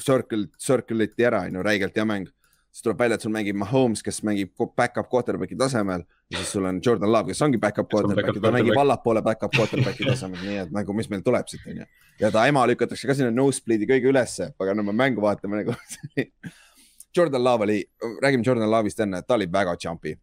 circle, 0.00 0.46
circle 0.58 1.04
iti 1.04 1.24
ära, 1.24 1.46
on 1.46 1.54
ju, 1.54 1.62
räigelt 1.62 1.96
hea 1.96 2.04
mäng. 2.04 2.26
siis 2.72 2.82
tuleb 2.84 2.98
välja, 2.98 3.16
et 3.16 3.22
sul 3.24 3.32
mängib 3.32 3.56
Mahomes, 3.56 4.02
kes 4.04 4.18
mängib 4.22 4.50
back-up 4.76 5.08
quarterback'i 5.08 5.56
tasemel 5.56 6.02
ja 6.30 6.38
siis 6.38 6.50
sul 6.52 6.64
on 6.68 6.80
Jordan 6.86 7.12
Love, 7.12 7.32
kes 7.32 7.40
ongi 7.42 7.58
back-up 7.58 7.88
quarterback 7.88 8.36
ta 8.42 8.50
mängib 8.52 8.76
allapoole 8.76 9.22
back-up 9.22 9.54
quarterback'i 9.56 10.04
tasemel, 10.04 10.42
nii 10.44 10.58
et 10.66 10.74
nagu, 10.76 10.92
mis 10.92 11.08
meil 11.08 11.22
tuleb 11.24 11.48
siit, 11.48 11.64
on 11.70 11.80
ju. 11.80 11.86
ja 12.20 12.30
ta 12.30 12.44
ema 12.46 12.66
lükatakse 12.68 13.08
ka 13.08 13.16
sinna 13.16 13.32
nosebleed'i 13.32 13.88
kõige 13.88 14.12
ülesse, 14.12 14.50
aga 14.60 14.74
no 14.76 14.84
me 14.84 14.92
mängu 14.92 15.24
vaatame 15.24 15.62
nagu 15.62 15.76
Jordan 17.16 17.44
Love 17.44 17.64
oli, 17.64 17.80
räägime 18.22 18.44
Jordan 18.44 18.68
Love'ist 18.68 19.00
enne, 19.00 19.22
ta 19.24 19.40
oli 19.40 19.48
väga 19.52 19.76
jumpy 19.80 20.18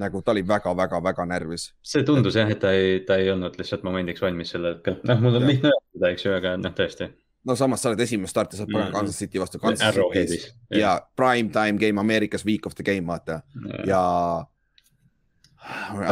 nagu 0.00 0.22
ta 0.24 0.34
oli 0.34 0.42
väga-väga-väga 0.46 1.26
närvis. 1.28 1.70
see 1.82 2.04
tundus 2.06 2.38
jah, 2.38 2.50
et 2.50 2.60
ta 2.62 2.72
ei, 2.76 3.00
ta 3.06 3.18
ei 3.20 3.30
olnud 3.32 3.58
lihtsalt 3.60 3.82
momendiks 3.86 4.22
valmis 4.22 4.52
sel 4.54 4.68
hetkel, 4.72 5.00
noh, 5.08 5.20
mul 5.24 5.40
on 5.40 5.48
lihtne 5.48 5.72
öelda, 5.74 6.12
eks 6.12 6.26
ju, 6.26 6.36
aga 6.36 6.56
noh, 6.60 6.74
tõesti. 6.76 7.10
No 7.48 7.56
samas 7.56 7.80
sa 7.80 7.88
oled 7.88 8.00
esimene 8.04 8.28
starter, 8.28 8.58
sa 8.58 8.66
oled 8.66 8.74
praegu. 8.74 8.92
Kansas 8.98 9.16
City 9.16 9.40
vastu 9.40 9.58
Kansas 9.62 9.94
City's 9.96 10.50
ja 10.76 10.98
prime 11.16 11.48
time 11.54 11.80
game 11.80 12.00
Ameerikas, 12.02 12.44
week 12.44 12.66
of 12.68 12.76
the 12.76 12.84
game, 12.84 13.06
vaata. 13.08 13.40
Ja, 13.70 13.84
ja 13.88 14.02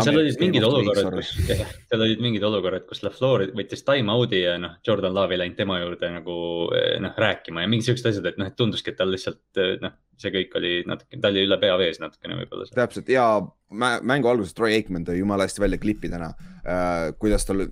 seal 0.05 0.21
olid 0.21 0.41
mingid 0.41 0.67
olukorrad, 0.67 1.15
kus, 1.19 1.33
seal 1.89 2.05
olid 2.05 2.23
mingid 2.25 2.45
olukorrad, 2.49 2.85
kus 2.89 3.03
LaFleur 3.05 3.49
võttis 3.59 3.85
time 3.87 4.13
out'i 4.15 4.43
ja 4.43 4.57
noh, 4.61 4.79
Jordan 4.87 5.15
Love 5.15 5.37
ei 5.37 5.43
läinud 5.43 5.59
tema 5.59 5.79
juurde 5.83 6.11
nagu 6.15 6.37
noh, 7.05 7.23
rääkima 7.27 7.65
ja 7.65 7.71
mingid 7.71 7.91
siuksed 7.91 8.11
asjad, 8.13 8.29
et 8.31 8.41
noh, 8.41 8.51
et 8.51 8.59
tunduski, 8.59 8.93
et 8.93 9.01
tal 9.01 9.13
lihtsalt 9.13 9.63
noh, 9.83 9.95
see 10.19 10.33
kõik 10.35 10.57
oli 10.59 10.73
natuke, 10.89 11.21
ta 11.23 11.31
oli 11.31 11.45
üle 11.47 11.59
pea 11.63 11.77
vees 11.79 12.01
natukene 12.03 12.41
võib-olla. 12.41 12.67
täpselt 12.75 13.11
ja 13.13 13.29
mängu 13.69 14.31
alguses 14.31 14.57
Troy 14.57 14.75
Aikman 14.79 15.05
tõi 15.07 15.19
jumala 15.21 15.47
hästi 15.47 15.63
välja 15.63 15.79
klippidena 15.83 16.33
äh,, 16.33 17.13
kuidas 17.21 17.47
tal, 17.47 17.67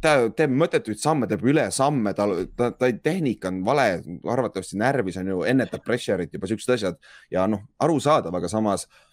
ta 0.00 0.14
teeb 0.36 0.54
mõttetuid 0.62 1.00
samme, 1.02 1.28
teeb 1.30 1.44
üle 1.50 1.66
samme, 1.74 2.14
tal, 2.16 2.46
ta, 2.56 2.70
ta 2.72 2.90
tehnika 3.04 3.50
on 3.52 3.60
vale, 3.66 3.88
arvatavasti 4.24 4.80
närvis 4.80 5.20
on 5.20 5.32
ju, 5.34 5.44
ennetab 5.50 5.84
pressure'it 5.84 6.32
juba 6.38 6.50
siuksed 6.50 6.74
asjad 6.78 7.00
ja 7.34 7.46
noh, 7.50 7.66
arusaadav, 7.82 8.36
aga 8.38 8.52
samas 8.52 8.86
äh, 8.86 9.09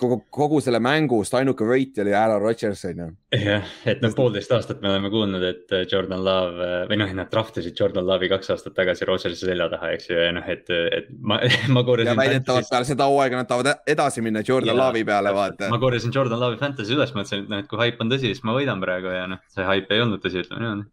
kogu, 0.00 0.18
kogu 0.34 0.60
selle 0.62 0.80
mängust 0.82 1.34
ainuke 1.36 1.66
võitja 1.66 2.04
oli 2.04 2.14
Aaron 2.16 2.40
Rodgers 2.42 2.84
on 2.88 3.00
ju. 3.02 3.08
jah, 3.34 3.70
et 3.88 4.02
noh, 4.04 4.12
poolteist 4.16 4.52
aastat 4.54 4.82
me 4.82 4.90
oleme 4.92 5.10
kuulnud, 5.12 5.44
et 5.44 5.74
äh, 5.74 5.84
Jordan 5.90 6.22
Love 6.24 6.64
äh, 6.64 6.82
või 6.90 7.00
noh, 7.02 7.12
nad 7.18 7.30
draft 7.32 7.58
isid 7.60 7.78
Jordan 7.78 8.06
Love'i 8.08 8.30
kaks 8.32 8.52
aastat 8.54 8.76
tagasi 8.78 9.08
Rodgersi 9.08 9.46
selja 9.46 9.68
taha, 9.72 9.92
eks 9.96 10.10
ju, 10.10 10.18
ja 10.20 10.34
noh, 10.36 10.50
et, 10.50 10.68
et 10.70 11.08
ma, 11.18 11.40
ma 11.74 11.84
korjasin. 11.86 12.12
ja 12.12 12.18
väidetavalt 12.18 12.70
peale 12.72 12.90
seda 12.90 13.08
hooaega 13.10 13.40
nad 13.40 13.50
tahavad 13.50 13.88
edasi 13.96 14.24
minna 14.24 14.44
Jordan 14.46 14.78
Love'i 14.78 15.06
peale, 15.08 15.34
vaata. 15.36 15.72
ma 15.72 15.80
korjasin 15.82 16.14
Jordan 16.14 16.42
Love'i 16.42 16.60
fantasy 16.60 16.96
üles, 16.96 17.14
mõtlesin, 17.16 17.46
et 17.46 17.54
noh, 17.54 17.64
et 17.64 17.70
kui 17.70 17.82
haip 17.82 18.04
on 18.04 18.12
tõsi, 18.12 18.32
siis 18.32 18.44
ma 18.46 18.56
võidan 18.56 18.82
praegu 18.84 19.12
ja 19.14 19.26
noh, 19.30 19.42
see 19.54 19.66
haip 19.66 19.90
ei 19.94 20.04
olnud 20.04 20.22
tõsi, 20.24 20.44
ütleme 20.46 20.64
niimoodi. 20.64 20.88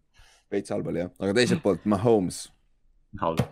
veits 0.56 0.74
halb 0.74 0.90
oli 0.94 1.06
jah, 1.06 1.14
aga 1.22 1.38
teiselt 1.38 1.64
poolt 1.66 1.86
Mahomes. 1.90 2.48
halb 3.22 3.46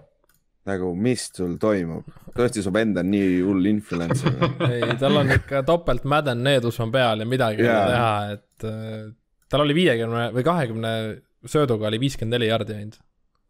nagu, 0.69 0.93
mis 0.95 1.25
sul 1.35 1.57
toimub, 1.61 2.07
tõesti 2.35 2.63
su 2.63 2.71
vend 2.73 2.97
on 3.01 3.09
nii 3.11 3.39
hull 3.43 3.67
influencer 3.67 4.35
ei, 4.69 4.95
tal 5.01 5.19
on 5.19 5.31
ikka 5.35 5.63
topelt 5.67 6.05
Madden 6.09 6.43
needus 6.45 6.79
on 6.83 6.93
peal 6.93 7.23
ja 7.23 7.27
midagi 7.27 7.63
ei 7.63 7.67
yeah. 7.67 7.81
ole 7.81 7.95
teha, 7.95 8.37
et 8.37 8.67
äh, 8.69 9.01
tal 9.51 9.65
oli 9.65 9.75
viiekümne 9.77 10.29
või 10.35 10.45
kahekümne 10.47 10.93
sööduga 11.49 11.89
oli 11.89 11.99
viiskümmend 12.05 12.37
neli 12.37 12.47
jardi 12.47 12.77
ainult, 12.77 13.01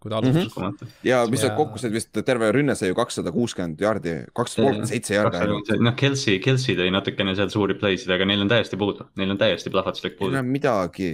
kui 0.01 0.09
ta 0.09 0.18
alustas 0.20 0.57
mm. 0.57 0.64
-hmm. 0.66 0.95
ja 1.05 1.22
mis 1.30 1.45
sa 1.45 1.53
kokku 1.57 1.82
said 1.82 1.93
vist 1.93 2.24
terve 2.26 2.49
rünne 2.55 2.76
sai 2.76 2.89
ju 2.89 2.97
kakssada 2.97 3.32
kuuskümmend 3.36 3.82
jardi, 3.86 4.18
kakssada 4.34 4.66
kolmkümmend 4.66 4.89
seitse 4.89 5.16
jardi 5.20 5.43
ainult. 5.43 5.70
noh, 5.80 5.95
Kelsey, 5.99 6.41
Kelsey 6.43 6.80
tõi 6.80 6.89
natukene 6.93 7.38
seal 7.38 7.53
suuri 7.53 7.78
play 7.78 8.01
sid, 8.01 8.09
aga 8.16 8.26
neil 8.26 8.41
on 8.41 8.49
täiesti 8.51 8.80
puudu, 8.80 9.05
neil 9.22 9.38
on 9.38 9.41
täiesti 9.41 9.70
plahvatuslik 9.70 10.18
puudu. 10.18 10.43
midagi 10.43 11.14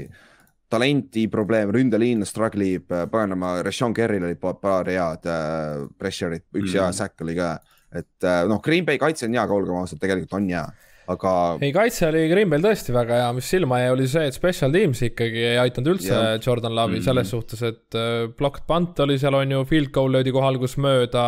talenti 0.70 1.26
probleem, 1.32 1.72
ründeliin 1.74 2.26
struggle 2.30 2.68
ib, 2.76 2.92
äh, 2.94 3.08
paganama, 3.10 3.58
Rashon 3.66 3.96
Kerril 3.98 4.28
oli 4.28 4.38
paar 4.38 4.90
head 4.90 5.26
äh, 5.30 5.88
pressure'it, 6.00 6.46
üks 6.54 6.76
hea 6.76 6.86
mm. 6.86 6.98
säkk 7.00 7.26
oli 7.26 7.36
ka. 7.40 7.56
et 7.90 8.28
äh, 8.28 8.44
noh, 8.50 8.62
Green 8.62 8.86
Bay 8.86 9.02
kaitse 9.02 9.26
on 9.26 9.34
hea, 9.34 9.42
aga 9.44 9.58
olgem 9.58 9.80
ausad, 9.80 10.02
tegelikult 10.02 10.36
on 10.38 10.50
hea, 10.52 10.66
aga. 11.10 11.32
ei, 11.66 11.72
kaitse 11.74 12.06
oli 12.12 12.28
Green 12.30 12.52
Bay'l 12.52 12.68
tõesti 12.68 12.94
väga 12.94 13.24
hea, 13.24 13.32
mis 13.40 13.50
silma 13.50 13.82
jäi, 13.82 13.96
oli 13.96 14.06
see, 14.12 14.28
et 14.30 14.38
special 14.38 14.76
teams 14.76 15.02
ikkagi 15.10 15.48
ei 15.56 15.58
aidanud 15.64 15.96
üldse 15.96 16.14
yeah. 16.14 16.38
Jordan 16.38 16.76
Love'i 16.76 17.00
mm 17.00 17.00
-hmm. 17.00 17.10
selles 17.10 17.34
suhtes, 17.34 17.66
et 17.66 17.98
äh, 17.98 18.30
blocked 18.38 18.70
punt 18.70 19.02
oli 19.08 19.18
seal, 19.18 19.40
on 19.42 19.58
ju, 19.58 19.66
field 19.74 19.90
goal 19.96 20.14
löödi 20.20 20.36
kohal, 20.36 20.62
kus 20.62 20.78
mööda 20.78 21.26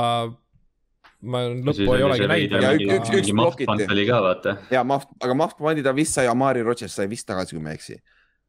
ma 1.22 1.44
lõppu 1.50 1.92
ei 1.98 2.06
olegi 2.06 2.30
näinud. 2.30 2.62
ja 2.62 2.72
üks, 2.78 3.10
üks, 3.10 3.18
üks 3.18 3.34
blokiti. 3.34 3.90
oli 3.94 4.06
ka 4.06 4.22
vaata. 4.22 4.58
ja 4.74 4.84
Maft, 4.84 5.10
aga 5.22 5.34
Maft 5.34 5.58
pandi 5.58 5.82
ta 5.86 5.94
vist 5.98 6.14
sai, 6.18 6.30
Amari 6.30 6.62
Rodgers 6.66 6.94
sai 6.94 7.10
vist 7.10 7.26
tagasi, 7.30 7.58
kui 7.58 7.64
ma 7.64 7.74
ei 7.74 7.82
eksi 7.82 7.98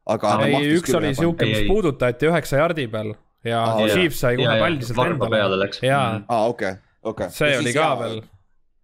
aga. 0.07 0.39
ei, 0.47 0.73
üks 0.79 0.95
oli 0.99 1.15
sihuke, 1.15 1.47
mis 1.49 1.69
puudutati 1.69 2.31
üheksa 2.31 2.63
jardi 2.63 2.89
peal 2.91 3.15
ja 3.47 3.63
ah, 3.63 3.81
Chiefs 3.91 4.23
sai 4.23 4.37
kohe 4.41 4.59
palli 4.61 4.87
sealt 4.87 5.09
endale. 5.15 5.71
jaa, 5.83 6.05
ah, 6.29 6.47
okei, 6.51 6.77
okei. 7.03 7.33
see 7.35 7.57
oli 7.59 7.75
ka 7.77 7.89
veel 8.01 8.23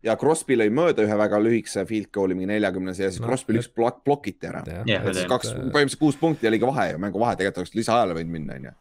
ja 0.04 0.14
Crosby 0.18 0.58
lõi 0.58 0.68
mööda 0.74 1.04
ühe 1.06 1.16
väga 1.18 1.40
lühikese 1.42 1.84
field 1.88 2.10
goal'i, 2.14 2.36
mingi 2.38 2.52
neljakümnese 2.52 3.06
ja 3.06 3.12
siis 3.12 3.22
no, 3.22 3.28
Crosby 3.30 3.58
üks 3.58 3.70
blok, 3.74 4.02
blokiti 4.06 4.50
ära. 4.50 4.62
siis 4.66 5.24
kaks, 5.30 5.54
põhimõtteliselt 5.54 6.02
kuus 6.02 6.18
punkti 6.20 6.50
oligi 6.50 6.68
vahe 6.68 6.92
ja 6.92 7.00
mängu 7.02 7.22
vahe, 7.22 7.38
tegelikult 7.38 7.64
oleks 7.64 7.78
lisaajale 7.78 8.18
võinud 8.18 8.34
minna, 8.34 8.58
onju. 8.60 8.74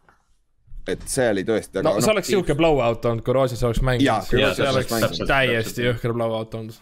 et 0.94 1.08
see 1.10 1.30
oli 1.34 1.46
tõesti. 1.48 1.82
no 1.86 1.96
see 2.00 2.14
oleks 2.14 2.32
sihuke 2.34 2.58
blowout 2.58 3.10
olnud, 3.10 3.26
kui 3.26 3.38
Roses 3.38 3.64
oleks 3.66 3.82
mänginud. 3.86 4.30
see 4.30 4.70
oleks 4.70 5.24
täiesti 5.26 5.90
jõhker 5.90 6.14
blowout 6.18 6.54
olnud. 6.62 6.78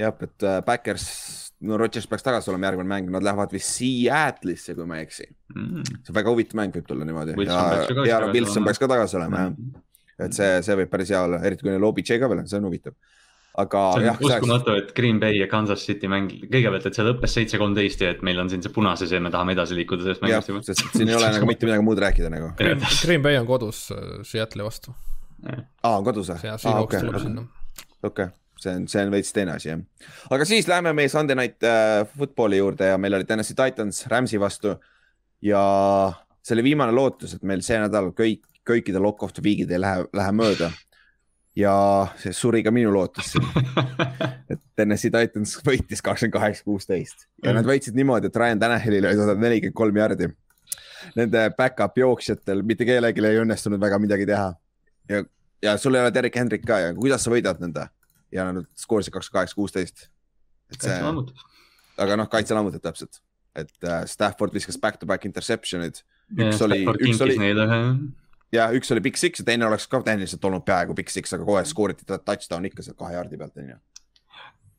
jah, 0.00 0.16
et 0.28 0.48
äh, 0.48 0.60
Backers 0.66 1.08
no 1.68 1.78
Rodgers 1.80 2.06
peaks 2.10 2.24
tagasi 2.26 2.52
olema 2.52 2.70
järgmine 2.70 2.90
mäng, 2.90 3.10
nad 3.12 3.24
lähevad 3.24 3.52
vist 3.54 3.72
Seattle'isse, 3.78 4.76
kui 4.76 4.86
ma 4.88 5.00
ei 5.00 5.08
eksi 5.08 5.26
mm.. 5.26 5.82
see 5.88 6.12
on 6.12 6.18
väga 6.18 6.32
huvitav 6.34 6.60
mäng 6.60 6.76
võib 6.76 6.86
tulla 6.88 7.08
niimoodi 7.08 7.36
ja, 7.48 7.58
ja 8.08 8.20
Wilson 8.30 8.66
peaks 8.68 8.82
ka 8.82 8.90
tagasi 8.90 9.18
olema 9.20 9.42
jah 9.44 9.50
mm.. 9.52 9.82
et 10.26 10.36
see, 10.36 10.54
see 10.66 10.78
võib 10.82 10.92
päris 10.92 11.12
hea 11.14 11.24
olla, 11.26 11.42
eriti 11.46 11.66
kui 11.66 11.72
neil 11.72 11.88
OBJ 11.90 12.18
ka 12.22 12.30
veel 12.30 12.44
on, 12.44 12.50
see 12.50 12.60
on 12.60 12.68
huvitav. 12.68 12.96
aga 13.64 13.84
see 13.94 14.02
on 14.02 14.08
jah, 14.08 14.22
uskumatu, 14.28 14.76
et 14.82 14.92
Green 14.98 15.18
Bay 15.22 15.38
ja 15.40 15.48
Kansas 15.50 15.86
City 15.86 16.10
mäng, 16.10 16.30
kõigepealt, 16.44 16.88
et 16.90 17.00
see 17.00 17.08
lõppes 17.08 17.36
seitse, 17.38 17.60
kolmteist 17.62 18.04
ja 18.04 18.12
et 18.16 18.22
meil 18.26 18.40
on 18.42 18.52
siin 18.52 18.64
see 18.64 18.74
punases 18.74 19.14
ja 19.14 19.22
me 19.24 19.32
tahame 19.34 19.56
edasi 19.56 19.78
liikuda 19.78 20.08
sellest 20.08 20.24
mängust 20.26 20.52
juba. 20.52 20.78
siin 20.84 21.10
ei 21.10 21.18
ole 21.18 21.32
nagu 21.38 21.50
mitte 21.50 21.68
midagi 21.68 21.86
muud 21.86 22.02
rääkida 22.02 22.32
nagu. 22.34 22.54
Green 22.58 23.24
Bay 23.24 23.40
on 23.40 23.50
kodus 23.50 23.86
äh, 23.94 24.22
Seattle'i 24.26 24.66
vastu. 24.66 24.96
aa, 25.44 25.98
on 25.98 26.06
kodus 26.06 26.32
või? 26.34 26.56
okei, 26.82 27.12
okei 28.10 28.32
see 28.64 28.74
on, 28.80 28.88
see 28.90 29.04
on 29.04 29.12
veits 29.12 29.32
teine 29.36 29.54
asi 29.54 29.70
jah. 29.70 29.82
aga 30.34 30.46
siis 30.48 30.68
lähme 30.70 30.94
meie 30.96 31.12
Sunday 31.12 31.36
Night 31.38 31.64
äh, 31.66 32.02
Footballi 32.16 32.60
juurde 32.60 32.92
ja 32.92 32.98
meil 32.98 33.18
oli 33.18 33.28
Tennessee 33.28 33.56
Titans 33.58 34.04
Rams'i 34.10 34.40
vastu. 34.40 34.76
ja 35.42 35.62
see 36.44 36.56
oli 36.56 36.64
viimane 36.70 36.92
lootus, 36.92 37.36
et 37.36 37.44
meil 37.46 37.62
see 37.64 37.78
nädal 37.80 38.10
kõik, 38.16 38.44
kõikide 38.68 39.00
lock 39.02 39.22
of 39.24 39.32
the 39.36 39.44
week'id 39.44 39.72
ei 39.72 39.80
lähe, 39.80 40.04
lähe 40.12 40.34
mööda. 40.36 40.70
ja 41.56 41.74
see 42.20 42.34
suri 42.34 42.62
ka 42.66 42.72
minu 42.74 42.92
lootus 42.92 43.34
et 44.50 44.60
Tennessee 44.76 45.12
Titans 45.14 45.58
võitis 45.66 46.02
kakskümmend 46.02 46.34
kaheksa, 46.34 46.64
kuusteist 46.66 47.28
ja 47.42 47.50
mm. 47.50 47.60
nad 47.60 47.68
võitsid 47.68 47.98
niimoodi, 47.98 48.30
et 48.30 48.40
Ryan 48.40 48.62
Tanahilil 48.62 49.10
oli 49.10 49.20
sada 49.20 49.36
nelikümmend 49.38 49.78
kolm 49.78 50.00
jardi. 50.02 50.30
Nende 51.14 51.40
back-up 51.56 51.98
jooksjatel 52.00 52.62
mitte 52.64 52.86
kellelgi 52.88 53.22
ei 53.28 53.38
õnnestunud 53.42 53.80
väga 53.80 53.98
midagi 54.00 54.26
teha. 54.26 54.54
ja, 55.12 55.20
ja 55.62 55.76
sul 55.78 55.94
ei 55.94 56.04
ole 56.04 56.14
Derek 56.14 56.36
Hendrik 56.40 56.64
ka 56.66 56.80
ja 56.80 56.94
kuidas 56.96 57.24
sa 57.24 57.32
võidad 57.32 57.60
nende? 57.60 57.86
Ja 58.34 58.48
nad 58.50 58.66
skoorisid 58.78 59.14
kakskümmend 59.14 59.38
kaheksa, 59.40 59.54
kuusteist. 59.54 60.08
see, 60.80 60.98
aga 62.02 62.18
noh, 62.18 62.28
kaitse 62.30 62.56
lammutab 62.56 62.82
täpselt, 62.82 63.20
et 63.54 63.86
äh, 63.86 64.02
Stafford 64.10 64.54
viskas 64.54 64.78
back-to-back 64.80 65.26
interception'id. 65.28 66.02
üks 66.34 66.60
ja, 66.60 66.66
oli, 66.66 66.80
üks 67.08 67.22
oli. 67.22 67.36
ja 68.52 68.68
üks 68.74 68.92
oli 68.92 69.04
Big 69.04 69.20
Six 69.20 69.42
ja 69.42 69.48
teine 69.50 69.66
oleks 69.66 69.86
ka 69.90 70.02
tehniliselt 70.02 70.44
olnud 70.44 70.64
peaaegu 70.66 70.94
Big 70.94 71.12
Six, 71.12 71.32
aga 71.36 71.46
kohe 71.46 71.64
skooriti 71.68 72.06
touchdown 72.08 72.70
ikka 72.70 72.82
seal 72.82 72.98
kahe 72.98 73.14
jaardi 73.14 73.38
pealt, 73.38 73.56
onju. 73.60 73.76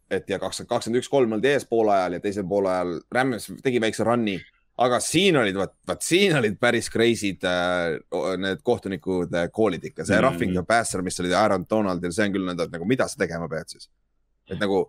et 0.10 0.30
ja 0.30 0.40
kakskümmend, 0.42 0.74
kakskümmend 0.74 1.04
üks, 1.04 1.12
kolm 1.12 1.38
oldi 1.38 1.54
ees 1.54 1.68
poolajal 1.70 2.18
ja 2.18 2.24
teisel 2.24 2.48
poolajal 2.50 3.00
Rams 3.14 3.52
tegi 3.64 3.82
väikse 3.82 4.08
run'i 4.08 4.40
aga 4.78 5.00
siin 5.00 5.38
olid, 5.40 5.56
vot, 5.56 5.74
vot 5.88 6.04
siin 6.04 6.36
olid 6.36 6.58
päris 6.60 6.90
crazy'd 6.92 7.46
äh, 7.48 7.96
need 8.42 8.64
kohtunikud 8.66 9.34
äh, 9.36 9.48
call'id 9.56 9.86
ikka, 9.88 10.04
see 10.04 10.18
mm. 10.18 10.26
roughing 10.26 10.56
the 10.56 10.64
passer, 10.68 11.04
mis 11.06 11.20
oli 11.24 11.32
Aaron 11.34 11.64
Donaldil, 11.70 12.12
see 12.16 12.28
on 12.28 12.36
küll 12.36 12.50
nõnda, 12.50 12.68
et 12.68 12.76
nagu 12.76 12.88
mida 12.90 13.08
sa 13.12 13.20
tegema 13.22 13.48
pead 13.52 13.72
siis. 13.72 13.88
et 14.52 14.60
nagu 14.60 14.82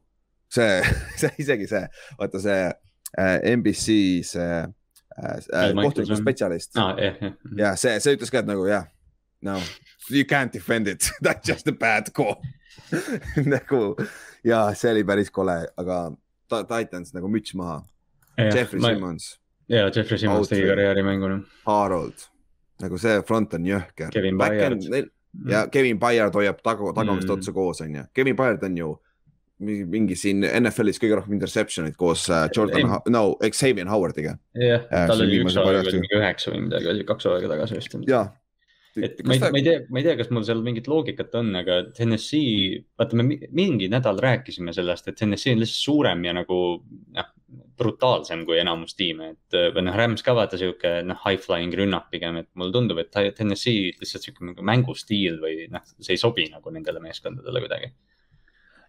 see, 0.52 0.82
see 1.20 1.30
isegi 1.44 1.70
see, 1.70 1.84
vaata 2.18 2.42
see 2.42 2.58
äh, 2.66 3.38
NBC 3.54 3.96
see 4.26 4.50
äh, 4.58 4.66
äh, 5.22 5.70
kohtuniku 5.70 6.18
spetsialist 6.18 6.74
ah,. 6.82 6.92
Yeah, 6.98 7.22
yeah. 7.22 7.38
ja 7.62 7.72
see, 7.78 7.94
see 8.02 8.18
ütles 8.18 8.34
ka, 8.34 8.42
et 8.42 8.50
nagu 8.50 8.66
jah 8.66 8.88
yeah,, 8.88 8.92
no 9.46 9.60
you 10.10 10.26
can't 10.26 10.52
defend 10.52 10.90
it, 10.90 11.12
that's 11.22 11.46
just 11.46 11.70
a 11.70 11.72
bad 11.72 12.10
call 12.16 12.42
nagu 13.54 13.94
ja 14.42 14.66
see 14.74 14.98
oli 14.98 15.06
päris 15.06 15.30
kole, 15.30 15.60
aga 15.78 16.06
Titans 16.46 17.10
nagu 17.10 17.26
müts 17.26 17.56
maha. 17.58 17.80
Jeffrey 18.38 18.78
ma... 18.78 18.92
Simmons 18.92 19.32
ja 19.68 19.86
Jeffrey 19.88 20.18
Simmons 20.18 20.48
tegi 20.48 20.66
karjäärimänguna. 20.68 21.40
Harold, 21.66 22.28
nagu 22.82 23.00
see 23.00 23.20
front 23.26 23.54
on 23.58 23.66
jõhker. 23.66 24.14
Ja 25.46 25.66
Kevin 25.68 25.98
Bayard 26.00 26.32
hoiab 26.32 26.62
tagu, 26.64 26.92
tagamist 26.96 27.28
mm. 27.28 27.34
otsa 27.34 27.52
koos, 27.52 27.82
on 27.84 27.98
ju. 27.98 28.06
Kevin 28.16 28.36
Bayard 28.36 28.62
on 28.64 28.78
ju 28.78 28.94
mingi 29.58 30.16
siin 30.18 30.44
NFL-is 30.44 30.98
kõige 31.00 31.16
rohkem 31.16 31.36
interception'id 31.38 31.94
koos 31.96 32.26
uh, 32.28 32.44
Jordan, 32.52 32.98
no, 33.12 33.22
Xavier 33.40 33.88
Howardiga. 33.88 34.34
jah, 34.52 34.82
tal 34.92 35.22
oli 35.24 35.38
üks 35.40 35.56
hooaeg 35.56 35.88
mingi 35.94 36.18
üheksa 36.18 36.52
või 36.52 36.66
midagi, 36.66 36.90
oli 36.92 37.06
kaks 37.08 37.28
hooaega 37.28 37.48
tagasi 37.54 37.78
vist. 37.78 37.96
jah, 38.10 38.34
et 39.00 39.22
ma 39.24 39.38
ei, 39.38 39.40
ma 39.40 39.60
ei 39.62 39.64
tea, 39.64 39.78
ma 39.88 40.02
ei 40.02 40.06
tea, 40.08 40.18
kas 40.20 40.28
mul 40.34 40.44
seal 40.44 40.60
mingit 40.64 40.90
loogikat 40.92 41.38
on, 41.40 41.54
aga 41.62 41.78
Tennessee, 41.96 42.82
vaata 43.00 43.16
me 43.16 43.30
mingi 43.56 43.88
nädal 43.92 44.20
rääkisime 44.20 44.76
sellest, 44.76 45.08
et 45.08 45.16
Tennessee 45.20 45.56
on 45.56 45.64
lihtsalt 45.64 45.84
suurem 45.88 46.28
ja 46.28 46.36
nagu 46.36 46.60
noh, 47.16 47.32
brutaalsem 47.78 48.44
kui 48.48 48.58
enamus 48.60 48.96
tiime, 48.96 49.34
et 49.34 49.56
või 49.74 49.84
noh, 49.86 49.96
Rams 49.96 50.24
ka 50.24 50.34
vaata 50.36 50.58
sihuke 50.60 50.98
noh, 51.06 51.20
high 51.24 51.40
flying 51.42 51.74
rünnak 51.76 52.10
pigem, 52.12 52.40
et 52.42 52.50
mulle 52.58 52.74
tundub, 52.74 53.00
et 53.02 53.12
Tennessee 53.36 53.92
lihtsalt 54.00 54.26
sihuke 54.26 54.46
nagu 54.50 54.64
mängustiil 54.66 55.40
või 55.42 55.66
noh, 55.72 55.84
see 56.00 56.16
ei 56.16 56.20
sobi 56.20 56.48
nagu 56.52 56.72
nendele 56.72 57.02
meeskondadele 57.04 57.64
kuidagi. 57.64 57.92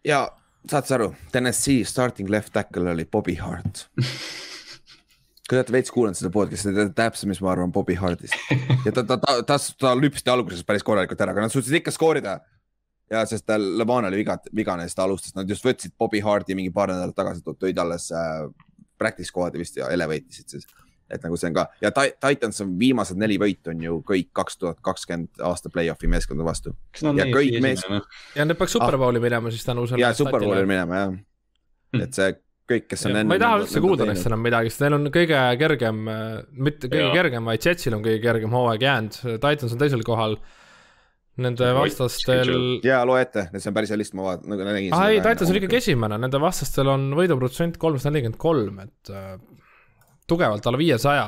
ja 0.08 0.26
saad 0.68 0.88
sa 0.88 0.98
aru, 0.98 1.12
Tennessee 1.32 1.86
starting 1.88 2.30
left 2.30 2.54
tackle 2.54 2.92
oli 2.92 3.06
Bobby 3.06 3.38
Hart. 3.40 3.88
Kui 5.48 5.56
te 5.56 5.62
olete 5.62 5.72
veits 5.72 5.92
kuulanud 5.96 6.18
seda 6.20 6.28
podcast'i, 6.34 6.74
te 6.74 6.76
teate 6.76 6.96
täpselt, 6.98 7.30
mis 7.32 7.40
ma 7.40 7.54
arvan 7.54 7.72
Bobby 7.72 7.96
Hardist 7.96 8.36
ja 8.84 8.92
ta, 8.92 9.06
ta, 9.08 9.16
ta, 9.16 9.38
ta, 9.48 9.56
ta 9.80 9.94
lüpsti 9.96 10.32
alguses 10.34 10.66
päris 10.68 10.84
korralikult 10.84 11.22
ära, 11.24 11.32
aga 11.32 11.46
nad 11.46 11.54
suutsid 11.54 11.80
ikka 11.80 11.94
skoorida. 11.96 12.42
Ja 13.08 13.22
sest 13.24 13.46
tal 13.48 13.64
Levan 13.80 14.04
oli 14.10 14.20
viga, 14.20 14.36
vigane, 14.52 14.84
siis 14.84 14.98
ta 14.98 15.06
alustas, 15.06 15.32
nad 15.38 15.48
just 15.48 15.64
võtsid 15.64 15.94
Bobby 15.96 16.20
Hardi 16.20 16.58
mingi 16.60 16.74
paar 16.76 16.92
nädalat 16.92 17.16
tagasi, 17.16 17.46
tõid 17.48 17.80
alles 17.80 18.10
äh, 18.12 18.50
practice 19.00 19.32
squad'i 19.32 19.62
vist 19.62 19.78
ja 19.80 19.90
elevate 19.94 20.34
isid 20.34 20.56
siis. 20.56 20.68
et 21.10 21.24
nagu 21.24 21.38
see 21.40 21.52
on 21.52 21.60
ka 21.60 21.68
ja 21.82 21.92
Titans 21.96 22.62
on 22.66 22.74
viimased 22.80 23.20
neli 23.20 23.38
võitu 23.42 23.72
on 23.74 23.84
ju 23.84 24.02
kõik 24.08 24.32
kaks 24.36 24.60
tuhat 24.64 24.82
kakskümmend 24.86 25.46
aasta 25.48 25.72
play-off'i 25.74 26.10
meeskondade 26.12 26.48
vastu. 26.48 26.76
ja 27.02 27.30
kõik 27.32 27.62
mees. 27.64 27.86
ja 28.36 28.46
need 28.46 28.60
peaks 28.60 28.76
superbowli 28.78 29.22
ah. 29.22 29.30
minema 29.30 29.54
siis 29.54 29.66
tänu 29.66 29.88
sellele. 29.88 30.08
ja 30.08 30.14
superbowli 30.18 30.68
minema 30.68 31.02
jah 31.04 31.10
hmm., 31.14 32.04
et 32.04 32.14
see 32.14 32.36
kõik, 32.68 32.88
kes 32.92 33.08
on 33.08 33.16
enne. 33.16 33.30
ma 33.30 33.38
ei 33.38 33.44
taha 33.44 33.62
üldse 33.62 33.82
kuulda 33.84 34.08
neist 34.10 34.28
enam 34.28 34.44
midagi, 34.44 34.72
sest 34.74 34.84
neil 34.84 34.98
on 34.98 35.10
kõige 35.14 35.42
kergem, 35.62 36.04
mitte 36.68 36.92
kõige 36.92 37.06
ja. 37.06 37.16
kergem, 37.16 37.48
vaid 37.48 37.68
Jetsil 37.70 37.96
on 37.96 38.04
kõige 38.06 38.22
kergem 38.24 38.56
hooaeg 38.56 38.84
jäänud, 38.84 39.20
Titans 39.44 39.76
on 39.76 39.82
teisel 39.82 40.04
kohal 40.08 40.38
Nende 41.38 41.70
vastastel. 41.78 42.80
ja 42.86 43.04
loe 43.06 43.22
ette, 43.22 43.48
see 43.58 43.70
on 43.70 43.76
päris 43.76 43.92
hea 43.94 44.00
list, 44.02 44.16
ma 44.18 44.32
vaatan, 44.32 44.50
nagu 44.50 44.66
nägin. 44.66 44.94
ah 44.98 45.08
ei, 45.12 45.20
Titans 45.22 45.52
oli 45.54 45.62
ikkagi 45.62 45.82
esimene, 45.84 46.18
nende 46.24 46.42
vastastel 46.42 46.90
on 46.90 47.12
võiduprotsent 47.18 47.78
kolmsada 47.82 48.16
nelikümmend 48.16 48.40
kolm, 48.42 48.80
et 48.82 49.12
äh, 49.14 49.36
tugevalt 50.28 50.66
alla 50.66 50.82
viiesaja 50.82 51.28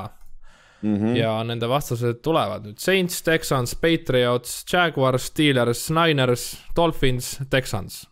mm. 0.82 0.96
-hmm. 0.96 1.16
ja 1.20 1.36
nende 1.46 1.70
vastased 1.70 2.24
tulevad 2.26 2.66
nüüd 2.66 2.82
Saints, 2.82 3.22
Texans, 3.22 3.76
Patriots, 3.76 4.64
Jaguars, 4.74 5.30
Steelers, 5.30 5.90
Niners, 5.94 6.52
Dolphins, 6.76 7.38
Texans 7.50 8.08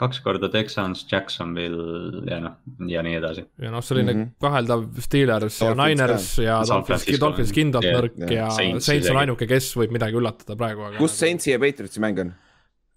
kaks 0.00 0.20
korda 0.24 0.48
Texans, 0.52 1.02
Jacksonville 1.10 2.22
ja 2.28 2.38
noh, 2.44 2.56
ja 2.88 3.02
nii 3.04 3.16
edasi. 3.18 3.44
ja 3.60 3.72
noh, 3.72 3.84
selline 3.84 4.12
mm 4.12 4.22
-hmm. 4.22 4.30
kaheldav 4.40 4.86
Steelers 5.04 5.60
ja 5.60 5.74
Niners 5.76 6.28
ja 6.38 6.60
Dolphins, 6.68 7.06
Dolphins 7.20 7.52
kindlalt 7.56 7.88
yeah, 7.88 7.98
nõrk 7.98 8.16
yeah. 8.20 8.32
ja 8.36 8.48
Saints, 8.56 8.86
Saints 8.86 9.10
on 9.12 9.20
ainuke, 9.20 9.48
kes 9.50 9.72
võib 9.76 9.92
midagi 9.96 10.16
üllatada 10.20 10.56
praegu, 10.56 10.86
aga. 10.88 10.98
kus. 11.02 11.18
Saintsi 11.20 11.52
ja 11.52 11.60
Patriotsi 11.60 12.00
mäng 12.00 12.24
on? 12.24 12.32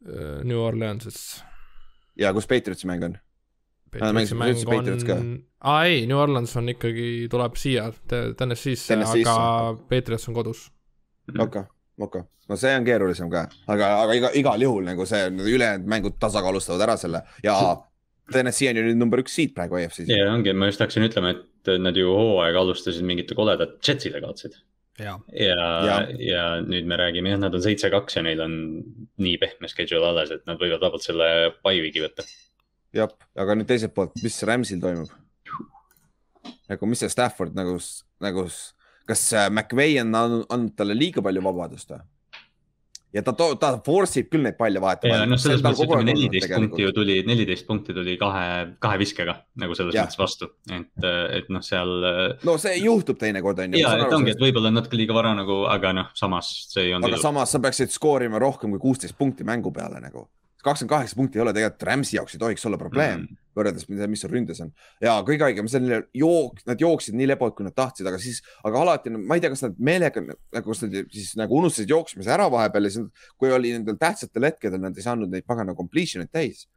Äh, 0.07 0.39
New 0.47 0.63
Orleansis. 0.63 1.43
ja 2.19 2.33
kus 2.33 2.47
Patriotsi 2.47 2.87
mäng 2.87 3.09
on? 3.09 3.19
Patriotsi 3.91 4.39
mäng 4.39 5.11
on, 5.17 5.35
aa 5.59 5.85
ei, 5.85 6.07
New 6.07 6.17
Orleans 6.17 6.55
on 6.57 6.69
ikkagi, 6.69 7.27
tuleb 7.29 7.59
siia 7.59 7.91
Tennessee'sse, 8.07 8.99
aga 9.03 9.77
Patriots 9.89 10.29
on 10.31 10.39
kodus. 10.39 10.67
okei 11.33 11.45
okay 11.47 11.63
okei 11.99 12.21
okay., 12.21 12.29
no 12.49 12.59
see 12.59 12.75
on 12.75 12.85
keerulisem 12.87 13.31
ka, 13.31 13.47
aga, 13.67 13.89
aga 14.03 14.19
iga, 14.19 14.33
igal 14.39 14.67
juhul 14.67 14.85
nagu 14.87 15.05
see 15.09 15.25
ülejäänud 15.29 15.89
mängud 15.89 16.19
tasakaalustavad 16.21 16.85
ära 16.87 16.97
selle 16.99 17.23
ja 17.45 17.57
Tennessee 18.31 18.69
on 18.71 18.79
ju 18.79 18.83
nüüd 18.85 18.99
number 18.99 19.19
üks 19.19 19.33
siit 19.35 19.55
praegu 19.55 19.79
EFC-s. 19.81 20.11
ja 20.11 20.29
ongi, 20.31 20.53
ma 20.55 20.69
just 20.69 20.83
hakkasin 20.83 21.07
ütlema, 21.07 21.33
et 21.35 21.73
nad 21.81 21.97
ju 21.97 22.13
hooaega 22.15 22.61
alustasid 22.63 23.03
mingite 23.07 23.35
koledat 23.35 23.75
Jetsile 23.83 24.21
kaotsid. 24.23 24.55
ja, 24.99 25.17
ja, 25.35 25.57
ja, 25.87 25.97
ja 26.21 26.45
nüüd 26.63 26.87
me 26.89 26.99
räägime 26.99 27.33
jah, 27.33 27.41
nad 27.41 27.55
on 27.55 27.65
seitse-kaks 27.65 28.19
ja 28.19 28.23
neil 28.25 28.43
on 28.45 28.55
nii 29.23 29.35
pehme 29.41 29.69
schedule 29.71 30.07
alles, 30.11 30.31
et 30.31 30.45
nad 30.49 30.61
võivad 30.61 30.85
vabalt 30.85 31.05
selle 31.05 31.27
bye-week'i 31.65 32.05
võtta. 32.05 32.25
jah, 32.95 33.11
aga 33.39 33.57
nüüd 33.59 33.69
teiselt 33.69 33.95
poolt, 33.97 34.15
mis 34.23 34.39
Ramsil 34.47 34.81
toimub? 34.83 35.11
nagu, 36.71 36.87
mis 36.89 37.03
see 37.03 37.11
Stafford 37.11 37.57
nagu, 37.57 37.75
nagu 38.23 38.47
kas 39.09 39.27
äh, 39.35 39.49
McVay 39.51 39.99
on 40.01 40.15
andnud 40.15 40.73
talle 40.77 40.97
liiga 40.97 41.23
palju 41.25 41.43
vabadust 41.45 41.95
või? 41.95 42.03
ja 43.13 43.21
ta, 43.21 43.33
ta 43.59 43.69
force 43.85 44.23
ib 44.23 44.29
küll 44.33 44.43
neid 44.45 44.55
palle 44.57 44.81
vahetama. 44.81 45.19
ja 45.21 45.29
noh, 45.29 45.39
selles 45.41 45.61
mõttes 45.61 45.83
ütleme 45.85 46.07
neliteist 46.07 46.53
punkti 46.55 46.85
ju 46.85 46.93
tuli, 46.95 47.17
neliteist 47.27 47.67
punkti 47.69 47.95
tuli 47.95 48.15
kahe, 48.21 48.45
kahe 48.83 49.01
viskega 49.01 49.37
nagu 49.61 49.77
selles 49.77 49.97
ja. 49.97 50.05
mõttes 50.07 50.19
vastu, 50.19 50.49
et, 50.73 51.07
et 51.37 51.51
noh, 51.53 51.63
seal. 51.65 51.93
no 52.47 52.57
see 52.61 52.79
juhtub 52.81 53.19
teinekord 53.21 53.61
on 53.65 53.75
ju. 53.77 53.83
ja, 53.83 53.93
et 54.01 54.17
ongi, 54.17 54.33
et 54.33 54.41
võib-olla 54.41 54.73
on 54.73 54.79
natuke 54.81 54.97
liiga 54.99 55.17
vara 55.17 55.35
nagu, 55.37 55.63
aga 55.69 55.93
noh, 55.99 56.09
samas 56.17 56.49
see 56.71 56.87
ei 56.89 56.95
olnud. 56.97 57.11
aga 57.11 57.21
samas 57.21 57.53
sa 57.53 57.61
peaksid 57.63 57.93
skoorima 57.93 58.41
rohkem 58.41 58.73
kui 58.73 58.81
kuusteist 58.87 59.17
punkti 59.19 59.45
mängu 59.47 59.73
peale 59.75 60.01
nagu 60.01 60.27
kakskümmend 60.63 60.95
kaheksa 60.95 61.19
punkti 61.19 61.39
ei 61.39 61.45
ole 61.45 61.53
tegelikult 61.53 61.87
Rams'i 61.89 62.17
jaoks 62.17 62.37
ei 62.37 62.41
tohiks 62.41 62.65
olla 62.69 62.79
probleem 62.81 63.19
mm. 63.19 63.41
Võrreldes, 63.57 63.87
mis 63.89 64.23
seal 64.23 64.33
ründes 64.33 64.61
on. 64.63 64.73
ja 65.03 65.19
kõige 65.27 65.47
haigem, 65.47 65.69
selline 65.71 66.03
jook, 66.17 66.63
nad 66.69 66.81
jooksid 66.81 67.17
nii 67.17 67.29
lebalt, 67.33 67.55
kui 67.57 67.67
nad 67.67 67.75
tahtsid, 67.77 68.07
aga 68.09 68.19
siis, 68.21 68.41
aga 68.67 68.83
alati, 68.85 69.13
ma 69.15 69.37
ei 69.37 69.43
tea, 69.43 69.53
kas 69.53 69.65
nad 69.67 69.79
meelega, 69.91 70.25
nagu 70.25 70.65
kas 70.65 70.83
nad 70.85 70.99
siis 71.13 71.33
nagu 71.39 71.61
unustasid 71.61 71.93
jooksmise 71.93 72.33
ära 72.33 72.49
vahepeal 72.53 72.89
ja 72.89 72.95
siis, 72.97 73.25
kui 73.39 73.53
oli 73.53 73.73
nendel 73.75 73.99
tähtsatel 74.01 74.49
hetkedel, 74.49 74.81
nad 74.83 74.97
ei 74.97 75.05
saanud 75.05 75.31
neid 75.33 75.47
pagana 75.49 75.77
completion'id 75.77 76.31
täis 76.33 76.67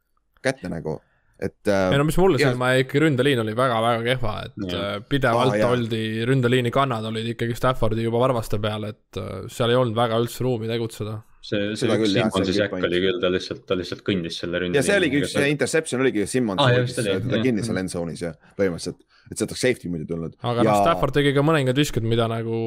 kätte 0.43 0.69
nagu 0.71 0.99
et 1.37 1.69
äh,. 1.69 1.91
ei 1.93 1.99
no 1.99 2.05
mis 2.07 2.17
mulle 2.17 2.39
silma 2.41 2.71
jäi, 2.73 2.83
ikka 2.85 3.01
ründeliin 3.03 3.41
oli 3.43 3.53
väga-väga 3.57 4.03
kehva, 4.05 4.33
et 4.47 4.63
ja. 4.65 4.79
Äh, 4.79 4.95
pidevalt 5.09 5.57
ah, 5.59 5.73
oldi, 5.75 6.01
ründeliini 6.25 6.71
kannad 6.73 7.05
olid 7.11 7.29
ikkagi 7.35 7.57
Staffordi 7.57 8.05
juba 8.05 8.21
varvaste 8.23 8.57
peal, 8.61 8.87
et 8.89 9.21
äh, 9.21 9.43
seal 9.53 9.73
ei 9.73 9.77
olnud 9.77 9.97
väga 9.97 10.17
üldse 10.23 10.45
ruumi 10.45 10.69
tegutseda 10.71 11.19
see, 11.47 11.75
see 11.79 11.97
üks 11.97 12.13
Simmonsi 12.13 12.55
säkk 12.55 12.75
oli 12.77 13.01
küll, 13.03 13.19
ta 13.23 13.31
lihtsalt, 13.31 13.61
ta 13.69 13.77
lihtsalt 13.79 14.03
kõndis 14.07 14.39
selle 14.41 14.61
ründe. 14.63 14.77
ja 14.77 14.85
see 14.85 14.97
oligi 14.99 15.21
üks, 15.21 15.33
see 15.35 15.51
interception 15.53 16.03
oligi 16.03 16.25
Simmons 16.29 16.63
ah,, 16.63 16.79
teda 16.97 17.41
kinni 17.43 17.65
seal 17.65 17.79
end 17.81 17.93
zone'is 17.93 18.23
ja 18.25 18.33
põhimõtteliselt, 18.59 18.99
et 19.31 19.39
sealt 19.39 19.53
oleks 19.53 19.63
safety 19.65 19.91
muidu 19.93 20.07
tulnud. 20.11 20.35
aga 20.41 20.63
ja... 20.65 20.69
noh, 20.69 20.81
Stafford 20.83 21.17
tegi 21.19 21.33
ka 21.37 21.45
mõningad 21.47 21.79
visked, 21.79 22.07
mida 22.07 22.27
nagu 22.31 22.59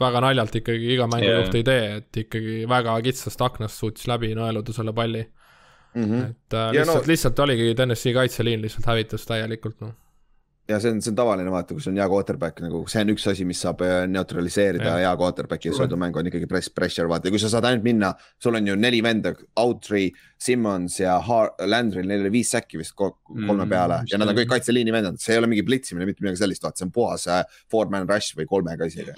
väga 0.00 0.24
naljalt 0.26 0.60
ikkagi 0.62 0.94
iga 0.96 1.08
mängujuht 1.10 1.50
yeah. 1.50 1.58
ei 1.58 1.66
tee, 1.70 1.88
et 2.00 2.22
ikkagi 2.24 2.60
väga 2.70 2.96
kitsast 3.06 3.46
aknast 3.46 3.82
suutis 3.82 4.06
läbi 4.10 4.32
nõeluda 4.38 4.76
selle 4.76 4.94
palli 4.96 5.24
mm. 5.24 6.04
-hmm. 6.04 6.30
et 6.30 6.60
äh, 6.60 6.70
lihtsalt 6.78 7.02
no..., 7.02 7.10
lihtsalt 7.14 7.44
oligi 7.46 7.74
Tennessee 7.78 8.14
kaitseliin 8.16 8.62
lihtsalt 8.66 8.88
hävitas 8.92 9.26
täielikult, 9.28 9.80
noh 9.82 9.96
ja 10.70 10.78
see 10.80 10.92
on, 10.94 11.00
see 11.02 11.10
on 11.12 11.18
tavaline 11.18 11.50
vaata, 11.52 11.74
kui 11.74 11.82
sul 11.82 11.92
on 11.92 12.00
hea 12.00 12.06
quarterback 12.10 12.60
nagu 12.62 12.82
see 12.90 13.02
on 13.04 13.12
üks 13.14 13.26
asi, 13.30 13.46
mis 13.48 13.60
saab 13.64 13.82
äh, 13.84 14.04
neutraliseerida 14.10 14.96
hea 15.00 15.10
quarterback'i 15.18 15.72
sõidumäng 15.76 16.16
on 16.20 16.30
ikkagi 16.30 16.48
press, 16.50 16.70
pressure 16.74 17.10
vaata. 17.10 17.28
Ja 17.28 17.34
kui 17.34 17.42
sa 17.42 17.50
saad 17.52 17.66
ainult 17.68 17.86
minna, 17.86 18.12
sul 18.42 18.58
on 18.58 18.70
ju 18.70 18.76
neli 18.78 19.02
venda, 19.04 19.34
Outry, 19.60 20.06
Simmons 20.40 21.00
ja 21.00 21.16
Har 21.26 21.52
Landry'l, 21.66 22.08
neil 22.08 22.24
oli 22.24 22.34
viis 22.38 22.52
säkki 22.54 22.80
vist 22.80 22.94
kolme 22.98 23.16
mm, 23.34 23.66
peale. 23.72 24.00
mm, 24.02 24.12
ja 24.12 24.20
nad 24.20 24.32
on 24.32 24.38
kõik 24.38 24.52
kaitseliini 24.54 24.94
vendad, 24.94 25.20
see 25.22 25.34
ei 25.34 25.42
ole 25.42 25.50
mingi 25.50 25.66
plitsimine, 25.66 26.08
mitte 26.08 26.24
midagi 26.24 26.42
sellist, 26.44 26.64
vaata, 26.66 26.80
see 26.80 26.88
on 26.88 26.94
puhas 26.94 27.26
äh, 27.30 27.44
four 27.72 27.90
man 27.92 28.08
rush 28.10 28.38
või 28.38 28.48
kolmega 28.50 28.88
isegi. 28.90 29.16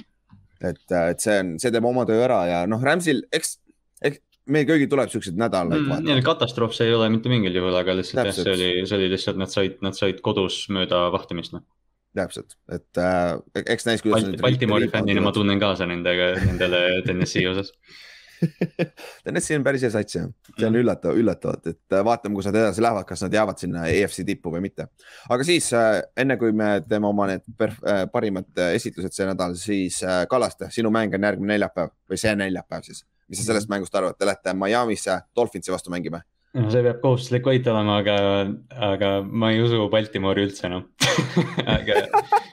et, 0.63 0.85
äh, 0.91 1.13
et 1.13 1.25
see 1.25 1.39
on, 1.43 1.57
see 1.63 1.75
teeb 1.75 1.87
oma 1.89 2.07
töö 2.09 2.23
ära 2.25 2.45
ja 2.49 2.65
noh, 2.71 2.83
Ramsil, 2.83 3.25
eks, 3.35 3.59
eks 4.03 4.25
meil 4.51 4.67
kõigil 4.69 4.91
tuleb 4.91 5.13
siukseid 5.13 5.39
nädalaid 5.39 5.85
mm,. 5.85 6.07
nii, 6.09 6.25
katastroof 6.27 6.75
see 6.77 6.89
ei 6.91 6.97
ole 6.97 7.11
mitte 7.15 7.31
mingil 7.33 7.55
juhul, 7.61 7.77
aga 7.79 7.95
lihtsalt 7.99 8.23
Täpselt. 8.27 8.49
jah, 8.49 8.57
see 8.57 8.57
oli, 8.59 8.87
see 8.89 8.99
oli 8.99 9.11
lihtsalt, 9.13 9.41
nad 9.41 9.53
said, 9.53 9.79
nad 9.85 9.99
said 9.99 10.23
kodus 10.25 10.65
mööda 10.75 11.05
vahtimist, 11.15 11.55
noh. 11.57 11.65
täpselt, 12.19 12.57
et 12.73 13.03
äh, 13.03 13.37
eks 13.63 13.89
näis, 13.89 14.05
kuidas 14.05 14.27
Balt,. 14.27 14.41
Baltimori 14.47 14.91
fännina 14.93 15.23
ma 15.25 15.35
tunnen 15.35 15.63
kaasa 15.63 15.89
nendega, 15.91 16.33
nendele 16.43 16.83
Tennessee 17.07 17.47
osas 17.51 17.75
Tennessee 19.25 19.57
on 19.59 19.65
päris 19.67 19.85
hea 19.87 19.91
sats 19.93 20.17
jah, 20.17 20.27
see 20.57 20.67
on 20.67 20.73
mm. 20.73 20.81
üllatav, 20.83 21.19
üllatavalt, 21.19 21.69
et 21.71 21.95
äh, 21.95 22.03
vaatame, 22.07 22.37
kus 22.39 22.49
nad 22.49 22.59
edasi 22.59 22.85
lähevad, 22.85 23.07
kas 23.09 23.25
nad 23.25 23.37
jäävad 23.37 23.63
sinna 23.63 23.85
EFC 23.91 24.27
tippu 24.27 24.53
või 24.55 24.65
mitte. 24.67 24.89
aga 25.33 25.47
siis 25.47 25.71
äh, 25.79 26.01
enne 26.19 26.37
kui 26.41 26.55
me 26.57 26.75
teeme 26.89 27.09
oma 27.09 27.29
need 27.31 27.47
äh, 27.69 28.05
parimad 28.13 28.63
esitlused 28.73 29.15
see 29.15 29.29
nädal, 29.29 29.57
siis 29.61 30.03
Kallaste, 30.31 30.71
sinu 30.75 30.91
mäng 30.95 31.15
on 31.15 31.29
järgmine 31.29 31.55
neljapäev 31.55 31.95
või 32.11 32.21
see 32.21 32.35
neljapäev 32.39 32.87
siis. 32.89 33.05
Mis 33.33 33.41
sa 33.41 33.49
sellest 33.49 33.73
mängust 33.73 33.97
arvad, 33.97 34.19
te 34.19 34.29
lähete 34.29 34.53
Miami'sse 34.53 35.23
Dolphinsi 35.37 35.73
vastu 35.73 35.93
mängima? 35.95 36.21
no 36.53 36.69
see 36.69 36.83
peab 36.85 36.99
kohustuslik 37.01 37.47
võit 37.49 37.69
olema, 37.73 37.95
aga, 38.03 38.15
aga 38.93 39.11
ma 39.25 39.49
ei 39.55 39.63
usu 39.65 39.87
Baltimoori 39.93 40.45
üldse 40.45 40.67
enam 40.69 40.85
aga, 41.77 42.03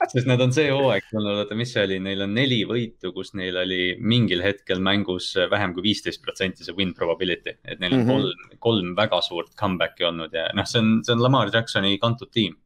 sest 0.08 0.28
nad 0.28 0.40
on 0.40 0.54
see 0.56 0.70
hooaeg 0.72 1.10
olnud, 1.12 1.42
oota, 1.42 1.58
mis 1.58 1.74
see 1.74 1.84
oli, 1.84 1.98
neil 2.06 2.24
on 2.24 2.32
neli 2.36 2.62
võitu, 2.68 3.12
kus 3.16 3.34
neil 3.36 3.58
oli 3.60 3.82
mingil 4.00 4.40
hetkel 4.44 4.80
mängus 4.84 5.34
vähem 5.52 5.76
kui 5.76 5.84
viisteist 5.90 6.24
protsenti 6.24 6.64
see 6.64 6.76
win 6.78 6.94
probability. 6.96 7.58
et 7.64 7.80
neil 7.82 7.98
on 7.98 8.06
mm 8.06 8.08
-hmm. 8.08 8.24
kolm, 8.24 8.58
kolm 8.68 8.96
väga 8.96 9.20
suurt 9.26 9.52
comeback'i 9.60 10.08
olnud 10.08 10.32
ja 10.32 10.48
noh, 10.56 10.64
see 10.64 10.80
on, 10.80 11.00
see 11.04 11.12
on 11.16 11.22
Lamar 11.22 11.52
Jacksoni 11.52 11.98
kantud 11.98 12.32
tiim. 12.32 12.56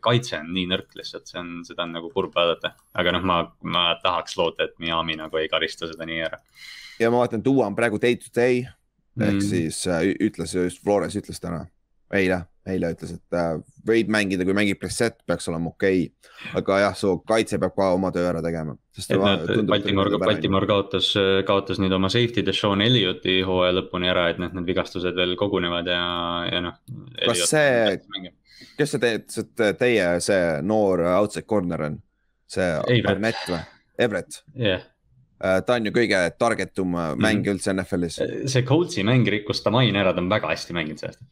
Kaitse 0.00 0.38
on 0.38 0.46
nii 0.56 0.64
nõrk 0.70 0.94
lihtsalt, 0.96 1.26
see 1.28 1.36
on, 1.36 1.50
seda 1.66 1.84
on 1.84 1.90
nagu 1.98 2.08
kurb 2.14 2.32
vaadata, 2.32 2.70
aga 2.96 3.12
noh, 3.12 3.26
ma, 3.28 3.42
ma 3.60 3.82
tahaks 4.00 4.38
loota, 4.40 4.64
et 4.64 4.78
Miami 4.80 5.18
nagu 5.20 5.36
ei 5.36 5.50
karista 5.52 5.84
seda 5.90 6.06
nii 6.08 6.22
ära. 6.24 6.40
ja 6.96 7.10
ma 7.12 7.20
vaatan, 7.20 7.44
Duo 7.44 7.66
on 7.66 7.76
praegu 7.76 8.00
day 8.00 8.16
to 8.16 8.32
day 8.32 8.62
ehk 9.18 9.40
mm. 9.40 9.48
siis 9.50 9.82
äh, 9.90 10.06
ütles 10.28 10.54
just, 10.54 10.80
Flores 10.84 11.16
ütles 11.18 11.40
täna, 11.42 11.64
eile, 12.14 12.42
eile 12.68 12.92
ütles, 12.94 13.14
et 13.16 13.36
äh, 13.36 13.56
võib 13.88 14.10
mängida, 14.12 14.46
kui 14.46 14.56
mängib 14.56 14.80
preset, 14.80 15.18
peaks 15.28 15.48
olema 15.50 15.72
okei 15.72 16.04
okay.. 16.06 16.50
aga 16.60 16.80
jah, 16.84 16.96
su 16.98 17.14
kaitse 17.28 17.58
peab 17.60 17.74
ka 17.76 17.90
oma 17.96 18.12
töö 18.14 18.28
ära 18.30 18.42
tegema. 18.44 18.76
et 18.98 19.14
nad, 19.22 19.46
Baltimore, 19.70 20.20
Baltimore 20.22 20.70
kaotas, 20.70 21.12
kaotas 21.48 21.82
nüüd 21.82 21.94
oma 21.96 22.10
safety 22.12 22.44
Deshaun 22.46 22.84
Elliotti 22.84 23.40
hooaja 23.46 23.78
lõpuni 23.80 24.10
ära, 24.12 24.28
et 24.32 24.42
noh, 24.42 24.52
need 24.54 24.68
vigastused 24.70 25.18
veel 25.18 25.34
kogunevad 25.40 25.90
ja, 25.90 26.04
ja 26.52 26.62
noh. 26.68 26.78
kas 27.24 27.48
see, 27.50 27.96
kes 28.78 28.94
see 28.94 29.02
teie, 29.02 29.24
see 29.32 29.72
teie, 29.78 30.12
see 30.24 30.44
noor 30.62 31.04
outside 31.14 31.46
corner 31.46 31.88
on? 31.90 31.98
see 32.48 32.70
Arnett 33.04 33.44
või? 33.48 33.64
Everett? 33.98 34.42
yeah 34.54 34.86
Äh, 35.38 35.60
ta 35.62 35.76
on 35.78 35.86
ju 35.86 35.92
kõige 35.94 36.18
targetum 36.34 36.88
mm 36.88 36.98
-hmm. 36.98 37.22
mäng 37.22 37.46
üldse 37.46 37.70
NFL-is. 37.72 38.18
see 38.50 38.62
Coltsi 38.66 39.04
mäng 39.06 39.28
rikkus 39.30 39.62
Tamain 39.62 39.96
ära, 39.96 40.12
ta 40.12 40.20
on 40.20 40.30
väga 40.30 40.48
hästi 40.50 40.72
mänginud 40.74 40.98
see 40.98 41.08
aasta. 41.08 41.24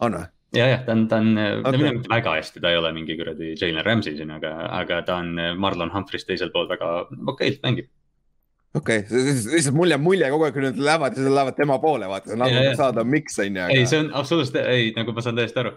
on 0.00 0.12
või? 0.12 0.26
ja, 0.52 0.66
jah, 0.68 0.84
ta 0.84 0.92
on, 0.92 1.08
ta 1.08 1.16
on 1.16 1.38
okay., 1.38 1.62
ta 1.62 1.68
on 1.68 1.94
mitte 1.94 2.08
väga 2.08 2.34
hästi, 2.34 2.60
ta 2.60 2.70
ei 2.70 2.76
ole 2.76 2.92
mingi 2.92 3.16
kuradi 3.16 3.54
Jalen 3.60 3.84
Ramsey 3.84 4.16
siin, 4.16 4.30
aga, 4.30 4.50
aga 4.80 5.02
ta 5.02 5.16
on 5.16 5.36
Marlon 5.56 5.92
Humphreys 5.94 6.24
teisel 6.24 6.50
pool 6.50 6.68
väga 6.68 7.06
okeilt 7.26 7.62
mängib 7.62 7.88
okei 8.74 8.98
okay., 8.98 9.24
lihtsalt 9.54 9.74
mul 9.74 9.90
jääb 9.90 10.04
mulje 10.04 10.30
kogu 10.30 10.44
aeg, 10.44 10.54
kui 10.54 10.62
nad 10.62 10.76
lähevad 10.76 11.16
ja 11.16 11.22
siis 11.22 11.34
lähevad 11.34 11.56
tema 11.56 11.78
poole, 11.78 12.08
vaata, 12.08 12.36
nagu 12.36 12.76
saada, 12.76 13.04
miks 13.04 13.38
on 13.38 13.56
ju 13.56 13.70
ei, 13.70 13.86
see 13.86 14.02
on 14.04 14.12
absoluutselt, 14.12 14.60
ei, 14.66 14.92
nagu 14.96 15.12
ma 15.12 15.24
saan 15.24 15.40
täiesti 15.40 15.64
aru. 15.64 15.72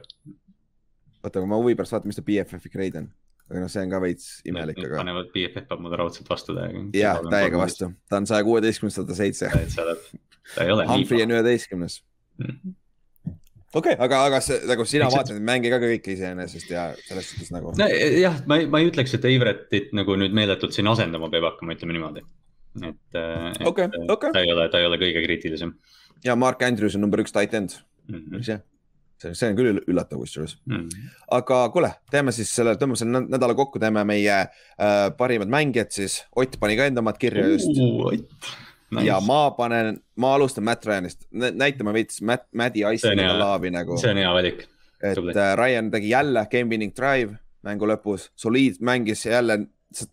Oota, 1.23 1.39
aga 1.39 1.47
ma 1.49 1.61
huvi 1.61 1.77
pärast 1.77 1.95
vaatan, 1.95 2.11
mis 2.11 2.19
ta 2.19 2.25
BFF-i 2.27 2.73
grade 2.73 3.03
on 3.03 3.11
aga 3.47 3.63
noh, 3.63 3.71
see 3.71 3.85
on 3.85 3.93
ka 3.93 4.01
veits 4.03 4.25
imelik, 4.49 4.81
aga. 4.83 4.97
panevad 4.99 5.29
BFF 5.35 5.69
peab 5.69 5.83
mulle 5.83 5.99
raudselt 5.99 6.27
vastu 6.29 6.55
täiega. 6.57 6.83
jah, 6.97 7.21
täiega 7.31 7.61
vastu, 7.61 7.91
ta 8.09 8.19
on 8.21 8.27
saja 8.29 8.47
kuueteistkümnes, 8.47 8.99
sada 8.99 9.15
seitse. 9.15 9.51
ta 9.77 10.65
ei 10.65 10.73
ole 10.73 10.83
nii. 10.83 10.91
Humphrey 10.93 11.23
on 11.23 11.37
üheteistkümnes 11.37 12.01
mm 12.41 12.75
okei 13.75 13.95
aga, 13.99 14.21
aga 14.29 14.39
see 14.43 14.59
nagu 14.69 14.85
sina 14.87 15.09
vaatad 15.11 15.35
neid 15.35 15.47
mänge 15.49 15.71
ka 15.73 15.79
kõiki 15.81 16.15
iseenesest 16.15 16.71
ja 16.71 16.87
selles 17.07 17.31
suhtes 17.31 17.51
nagu. 17.53 17.73
jah, 17.77 18.39
ma 18.49 18.59
ei, 18.61 18.69
ma 18.71 18.81
ei 18.81 18.89
ütleks, 18.91 19.15
et 19.17 19.27
Eiveretit 19.27 19.93
nagu 19.97 20.15
nüüd 20.19 20.35
meeletult 20.37 20.75
siin 20.75 20.87
asendama 20.91 21.29
peab 21.33 21.49
hakkama, 21.51 21.75
ütleme 21.77 21.97
niimoodi. 21.97 22.23
et, 22.79 23.01
et 23.17 23.67
okay, 23.67 23.89
okay. 24.07 24.31
ta 24.31 24.43
ei 24.43 24.53
ole, 24.53 24.69
ta 24.71 24.81
ei 24.81 24.87
ole 24.89 24.99
kõige 25.01 25.23
kriitilisem. 25.25 25.75
ja 26.25 26.37
Mark 26.39 26.63
Andrews 26.63 26.95
on 26.97 27.05
number 27.05 27.23
üks 27.23 27.35
titan 27.35 27.67
mm, 27.67 28.15
-hmm. 28.15 28.39
mis 28.39 28.51
jah 28.53 28.63
see, 29.21 29.33
see 29.37 29.49
on 29.51 29.57
küll 29.57 29.81
üllatav 29.81 30.21
kusjuures 30.21 30.55
mm.. 30.69 31.09
aga 31.37 31.59
kuule, 31.73 31.91
teeme 32.13 32.33
siis 32.35 32.51
selle, 32.55 32.75
tõmbame 32.79 32.99
selle 32.99 33.23
nädala 33.25 33.55
kokku, 33.57 33.81
teeme 33.81 34.03
meie 34.07 34.37
äh, 34.43 34.95
parimad 35.17 35.51
mängijad 35.51 35.91
siis. 35.93 36.21
Ott 36.37 36.59
pani 36.61 36.77
ka 36.79 36.87
enda 36.89 37.03
omad 37.03 37.19
kirja 37.21 37.47
just 37.53 37.73
uh,. 37.73 38.13
Nice. 38.87 39.03
ja 39.03 39.17
ma 39.19 39.49
panen, 39.51 39.97
ma 40.15 40.29
alustan 40.37 40.63
Matt 40.63 40.85
Ryanist, 40.87 41.25
näitame 41.35 41.91
veits 41.91 42.21
Matt, 42.23 42.45
Maddi 42.55 42.85
Ice'i 42.87 43.17
laavi 43.19 43.73
nagu. 43.75 43.97
see 43.99 44.13
on 44.13 44.21
hea 44.21 44.29
valik. 44.31 44.63
et 45.03 45.19
äh, 45.19 45.49
Ryan 45.59 45.91
tegi 45.91 46.13
jälle 46.13 46.45
game 46.51 46.71
winning 46.71 46.95
drive 46.95 47.35
mängu 47.67 47.89
lõpus, 47.89 48.29
soliid 48.39 48.79
mängis 48.79 49.25
jälle, 49.27 49.59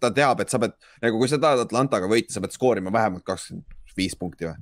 ta 0.01 0.11
teab, 0.11 0.43
et 0.43 0.51
sa 0.51 0.59
pead 0.59 0.75
nagu, 1.05 1.21
kui 1.21 1.31
sa 1.31 1.39
tahad 1.39 1.63
Atlantaga 1.69 2.11
võita, 2.11 2.35
sa 2.35 2.43
pead 2.43 2.57
skoorima 2.57 2.93
vähemalt 2.93 3.23
kakskümmend 3.27 3.79
viis 3.95 4.17
punkti 4.19 4.49
või 4.49 4.59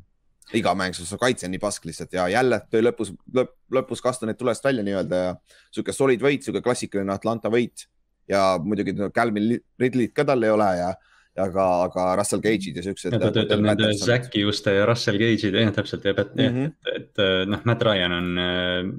iga 0.59 0.75
mäng, 0.79 0.97
su 0.97 1.19
kaitse 1.21 1.47
on 1.49 1.55
nii 1.55 1.63
pask 1.63 1.87
lihtsalt 1.89 2.13
ja 2.17 2.27
jälle 2.33 2.61
töö 2.71 2.83
lõpus 2.85 3.13
lõp,, 3.37 3.55
lõpus 3.73 4.03
kasta 4.05 4.29
need 4.29 4.39
tulest 4.41 4.65
välja 4.65 4.85
nii-öelda 4.87 5.23
ja 5.23 5.33
sihuke 5.71 5.95
solid 5.97 6.23
võit, 6.25 6.45
sihuke 6.45 6.63
klassikaline 6.65 7.15
Atlanta 7.15 7.53
võit. 7.53 7.87
ja 8.31 8.59
muidugi 8.63 8.95
Calvin 9.15 9.59
Ridley't 9.81 10.15
ka 10.15 10.25
tal 10.25 10.43
ei 10.47 10.51
ole 10.55 10.69
ja, 10.79 10.91
ja 11.37 11.47
ka, 11.53 11.69
aga 11.89 12.09
Russell 12.21 12.43
Cage'id 12.45 12.77
ja 12.79 12.85
siuksed. 12.87 13.19
ta 13.19 13.33
töötab 13.35 13.65
nende 13.65 13.93
Zacki 13.99 14.45
Juste 14.45 14.77
ja 14.77 14.87
Russell 14.89 15.19
Cage'id, 15.21 15.59
jah 15.61 15.73
täpselt 15.75 16.05
ja 16.05 16.15
mm, 16.15 16.43
-hmm. 16.43 16.67
et, 16.67 16.95
et, 16.97 17.09
et 17.19 17.49
noh, 17.49 17.65
Matt 17.65 17.83
Ryan 17.83 18.19
on 18.19 18.39
äh, 18.39 18.93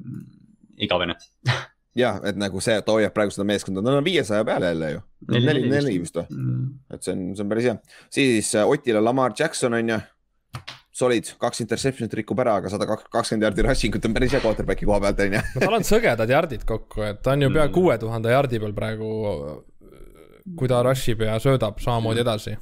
igavene 0.78 1.16
jah, 2.04 2.20
et 2.26 2.40
nagu 2.40 2.62
see, 2.64 2.76
et 2.82 2.90
hoiab 2.90 3.14
praegu 3.16 3.34
seda 3.34 3.46
meeskonda, 3.48 3.84
nad 3.86 4.00
on 4.00 4.06
viiesaja 4.06 4.46
peale 4.46 4.72
jälle 4.74 4.92
ju. 4.92 5.04
neli, 5.32 5.68
neli 5.70 6.00
vist 6.02 6.18
või 6.18 6.26
mm.? 6.30 6.66
et 6.96 7.06
see 7.06 7.16
on, 7.16 7.28
see 7.36 7.46
on 7.46 7.54
päris 7.54 7.70
hea. 7.70 7.78
siis 8.14 8.56
äh, 8.56 8.70
Otile 8.70 9.02
Lamar 9.02 9.36
Jackson 9.40 9.78
on 9.78 9.94
ju 9.94 10.00
solid, 11.04 11.30
kaks 11.42 11.64
interception'it 11.66 12.18
rikub 12.22 12.42
ära, 12.44 12.58
aga 12.62 12.72
sada 12.74 12.88
kakskümmend 12.88 13.48
jardi 13.50 13.68
rushing 13.68 14.00
ut 14.00 14.10
on 14.10 14.18
päris 14.18 14.36
hea 14.36 14.44
quarterback'i 14.44 14.90
koha 14.90 15.00
pealt, 15.04 15.24
on 15.26 15.38
ju. 15.38 15.46
no 15.56 15.66
tal 15.66 15.80
on 15.80 15.88
sõgedad 15.88 16.36
jardid 16.36 16.68
kokku, 16.70 17.06
et 17.08 17.24
ta 17.26 17.36
on 17.36 17.48
ju 17.48 17.52
pea 17.54 17.68
mm. 17.68 17.74
kuue 17.76 17.98
tuhande 18.02 18.34
jardi 18.34 18.62
peal 18.64 18.76
praegu, 18.78 19.10
kui 20.60 20.72
ta 20.72 20.84
rush 20.86 21.14
ib 21.14 21.26
ja 21.28 21.40
söödab 21.44 21.82
samamoodi 21.84 22.22
mm. 22.22 22.28
edasi. 22.28 22.58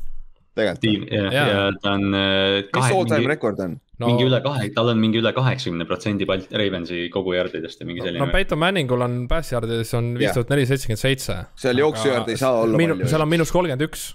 tegelikult. 0.58 1.16
ja, 1.16 1.32
ja., 1.32 1.48
ja 1.48 1.64
ta 1.82 1.96
on. 1.96 2.14
Äh, 2.18 2.58
mis 2.76 2.92
all 2.92 3.10
time 3.10 3.32
rekord 3.32 3.64
on? 3.64 3.80
No, 4.02 4.10
mingi 4.10 4.26
üle 4.26 4.40
kahe, 4.42 4.70
tal 4.74 4.90
on 4.92 4.98
mingi 5.02 5.20
üle 5.22 5.32
kaheksakümne 5.36 5.86
protsendi 5.90 6.26
Ravensi 6.26 7.04
kogu 7.14 7.36
jardidest 7.36 7.84
ja 7.84 7.86
mingi 7.86 8.02
selline. 8.02 8.24
no 8.24 8.34
Peyton 8.34 8.60
Manningul 8.62 9.06
on 9.06 9.20
pass 9.30 9.54
yardides 9.54 9.94
on 9.98 10.16
viis 10.18 10.34
tuhat 10.34 10.50
nelisada 10.50 10.80
seitsekümmend 10.80 11.04
seitse. 11.04 11.38
seal 11.62 11.84
jooksujard 11.84 12.32
ei 12.34 12.40
saa 12.42 12.64
olla 12.64 12.82
miinu, 12.82 12.98
palju. 12.98 13.12
seal 13.14 13.26
on 13.26 13.30
miinus 13.30 13.54
kolmkümmend 13.54 13.86
üks. 13.86 14.08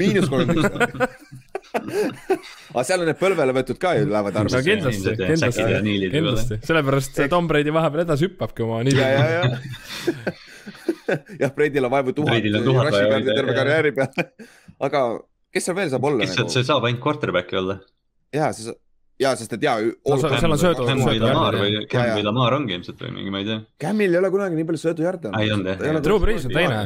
miinus 0.00 0.26
kolmkümmend 0.32 1.06
üks 1.06 1.28
aga 1.76 2.84
seal 2.86 3.02
on 3.02 3.08
need 3.10 3.20
põlvele 3.20 3.54
võetud 3.56 3.78
ka 3.82 3.94
ju 3.98 4.08
lähevad 4.08 4.38
arvesse. 4.40 4.58
no 4.58 4.66
kindlasti, 4.66 5.14
kindlasti, 5.20 6.10
kindlasti, 6.14 6.58
sellepärast 6.68 7.22
Tom 7.32 7.48
Brady 7.50 7.74
vahepeal 7.74 8.04
edasi 8.06 8.28
hüppabki 8.28 8.64
oma 8.66 8.80
nii. 8.86 8.96
ja, 8.96 9.08
ja, 9.14 9.26
ja. 9.36 10.34
jah, 11.44 11.54
Brady'l 11.54 11.88
on 11.88 11.94
vaevu 11.94 12.16
tuhat, 12.16 12.50
terve 13.28 13.56
karjääri 13.56 13.94
peale. 13.96 14.28
aga 14.88 15.04
kes 15.54 15.68
seal 15.68 15.78
veel 15.78 15.92
saab 15.94 16.10
olla? 16.10 16.24
kes 16.24 16.36
nagu? 16.40 16.54
see 16.56 16.68
saab 16.68 16.88
ainult 16.88 17.04
quarterback'i 17.04 17.60
olla. 17.60 17.80
ja, 18.34 18.52
see 18.56 18.76
ja, 19.18 19.34
sest 19.34 19.58
et 19.58 19.66
ja. 19.66 19.74
Seal 19.82 20.52
on 20.52 20.60
söödu. 20.60 20.86
Cam 20.86 21.02
või 21.02 21.18
Lamar 21.18 21.58
või, 21.58 21.82
Cam 21.90 22.12
või 22.14 22.24
Lamar 22.26 22.54
ongi 22.60 22.76
ilmselt 22.78 23.02
või 23.02 23.16
mingi, 23.16 23.34
ma 23.34 23.42
ei 23.42 23.48
tea. 23.48 23.60
Camil 23.82 24.14
ei 24.14 24.20
ole 24.20 24.30
kunagi 24.30 24.58
nii 24.58 24.68
palju 24.68 24.82
söödujärde 24.84 25.32
olnud. 25.34 26.02
Drew 26.06 26.22
Brees 26.22 26.46
on 26.46 26.54
teine 26.54 26.84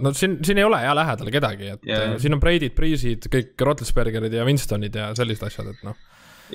no 0.00 0.12
siin, 0.16 0.38
siin 0.44 0.58
ei 0.58 0.64
ole 0.64 0.80
ja 0.82 0.94
lähedal 0.96 1.32
kedagi, 1.32 1.74
et 1.74 1.88
yeah. 1.88 2.14
siin 2.20 2.36
on 2.36 2.40
Brady'd, 2.40 2.72
Breeze'id, 2.76 3.28
kõik 3.32 3.66
Roethlisbergerid 3.68 4.32
ja 4.32 4.46
Winstonid 4.48 4.96
ja 4.96 5.10
sellised 5.18 5.44
asjad, 5.50 5.68
et 5.74 5.82
noh. 5.84 5.98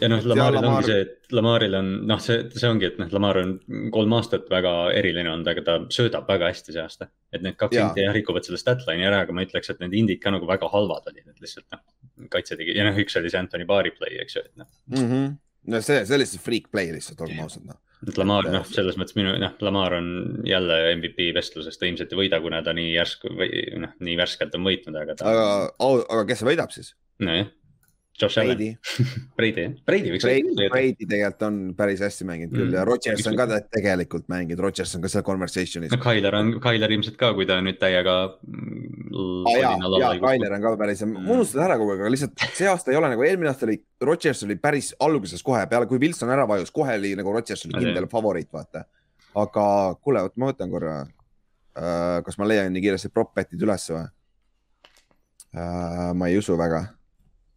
ja 0.01 0.09
noh, 0.09 0.25
Lamaril 0.25 0.57
Lamar... 0.59 0.79
ongi 0.79 0.89
see, 0.89 1.03
et 1.05 1.35
Lamaril 1.37 1.77
on 1.77 1.91
noh, 2.09 2.23
see, 2.23 2.39
see 2.55 2.71
ongi, 2.71 2.89
et 2.89 2.97
noh, 3.01 3.11
Lamar 3.13 3.39
on 3.43 3.53
kolm 3.93 4.17
aastat 4.17 4.49
väga 4.51 4.73
eriline 4.97 5.31
olnud, 5.35 5.51
aga 5.53 5.65
ta 5.67 5.77
söödab 5.93 6.27
väga 6.31 6.49
hästi 6.51 6.75
see 6.75 6.83
aasta. 6.83 7.09
et 7.35 7.45
need 7.45 7.57
kaks 7.59 7.77
indi 7.77 8.07
jah 8.07 8.17
rikuvad 8.17 8.47
selle 8.47 8.59
statline'i 8.61 9.07
ära, 9.11 9.21
aga 9.27 9.35
ma 9.35 9.45
ütleks, 9.45 9.69
et 9.69 9.85
need 9.85 9.93
indid 10.01 10.23
ka 10.23 10.33
nagu 10.33 10.49
väga 10.49 10.71
halvad 10.73 11.11
olid, 11.13 11.29
et 11.29 11.45
lihtsalt 11.45 11.67
noh, 11.69 11.85
kaitse 12.33 12.57
tegi 12.57 12.77
ja 12.77 12.89
noh, 12.89 12.97
üks 13.05 13.21
oli 13.21 13.29
see 13.29 13.45
Anthony 13.45 13.69
Barri 13.69 13.93
play, 13.93 14.17
eks 14.25 14.39
ju, 14.39 14.45
et 14.49 14.55
noh 14.57 14.69
mm. 14.89 15.05
-hmm. 15.05 15.33
no 15.69 15.85
see, 15.85 16.01
see 16.01 16.17
oli 16.17 16.29
see 16.33 16.41
freak 16.41 16.71
play 16.73 16.89
lihtsalt, 16.95 17.21
olgem 17.21 17.45
ausad 17.45 17.69
noh 17.69 17.77
et 18.05 18.17
Lamar, 18.21 18.47
noh, 18.51 18.65
selles 18.69 18.97
mõttes 18.99 19.17
minu, 19.17 19.33
noh, 19.41 19.53
Lamar 19.65 19.97
on 19.97 20.09
jälle 20.47 20.79
MVP 20.95 21.31
vestluses, 21.35 21.77
ta 21.79 21.87
ilmselt 21.89 22.13
ei 22.13 22.21
võida, 22.25 22.41
kuna 22.43 22.61
ta 22.65 22.75
nii 22.75 22.93
järsku 22.93 23.33
või 23.39 23.65
noh, 23.81 23.93
nii 24.05 24.17
värskelt 24.19 24.55
on 24.57 24.67
võitnud, 24.67 24.97
aga 25.01 25.17
ta.... 25.17 25.31
aga, 25.31 25.91
aga 26.03 26.25
kes 26.31 26.45
võidab 26.47 26.75
siis? 26.75 26.93
nojah 27.23 27.47
Josh 28.21 28.39
Allan. 28.39 28.77
Brady 29.35 29.63
jah, 29.65 29.71
Brady 29.87 30.11
võiks. 30.13 30.23
Brady, 30.23 30.67
Brady 30.71 31.03
tegelikult 31.03 31.41
on 31.49 31.57
päris 31.75 31.99
hästi 32.03 32.23
mänginud 32.27 32.53
küll 32.55 32.69
mm. 32.69 32.75
ja 32.77 32.83
Rodgers 32.87 33.27
on 33.27 33.35
ka 33.35 33.59
tegelikult 33.75 34.29
mänginud, 34.31 34.61
Rodgers 34.63 34.95
on 34.95 35.03
ka 35.03 35.11
seal 35.11 35.25
conversation'is. 35.27 35.91
no 35.91 35.99
Tyler 35.99 36.37
on, 36.39 36.53
Tyler 36.63 36.93
ilmselt 36.95 37.17
ka, 37.19 37.33
kui 37.35 37.47
ta 37.49 37.57
nüüd 37.65 37.75
täiega 37.81 38.13
ah,. 38.31 38.39
ja, 39.59 39.73
ja 39.99 40.13
Tyler 40.23 40.55
on 40.55 40.63
ka 40.63 40.73
päris 40.79 41.03
mm., 41.03 41.27
ma 41.27 41.35
unustasin 41.35 41.65
ära 41.67 41.75
kogu 41.81 41.91
aeg, 41.91 42.05
aga 42.05 42.13
lihtsalt 42.15 42.47
see 42.55 42.71
aasta 42.71 42.95
ei 42.95 43.01
ole 43.01 43.11
nagu 43.11 43.27
eelmine 43.27 43.51
aasta 43.51 43.67
oli, 43.67 43.75
Rodgers 44.07 44.47
oli 44.47 44.55
päris 44.63 44.93
alguses 45.03 45.43
kohe 45.43 45.67
peale, 45.71 45.91
kui 45.91 45.99
Wilson 45.99 46.31
ära 46.31 46.47
vajus, 46.47 46.71
kohe 46.75 46.95
oli 46.95 47.11
nagu 47.19 47.35
Rodgers 47.35 47.67
oli 47.67 47.83
kindel 47.83 48.07
favoriit, 48.11 48.47
vaata. 48.55 48.87
aga 49.43 49.65
kuule, 49.99 50.23
oot 50.23 50.39
ma 50.39 50.53
võtan 50.53 50.71
korra 50.71 51.01
uh,. 51.03 52.23
kas 52.23 52.39
ma 52.39 52.47
leian 52.47 52.71
nii 52.71 52.87
kiiresti 52.87 53.11
prop 53.11 53.35
bet'id 53.35 53.59
ülesse 53.67 53.97
või 53.97 54.07
uh,? 54.07 56.13
ma 56.15 56.31
ei 56.31 56.39
usu 56.39 56.55
väga 56.55 56.94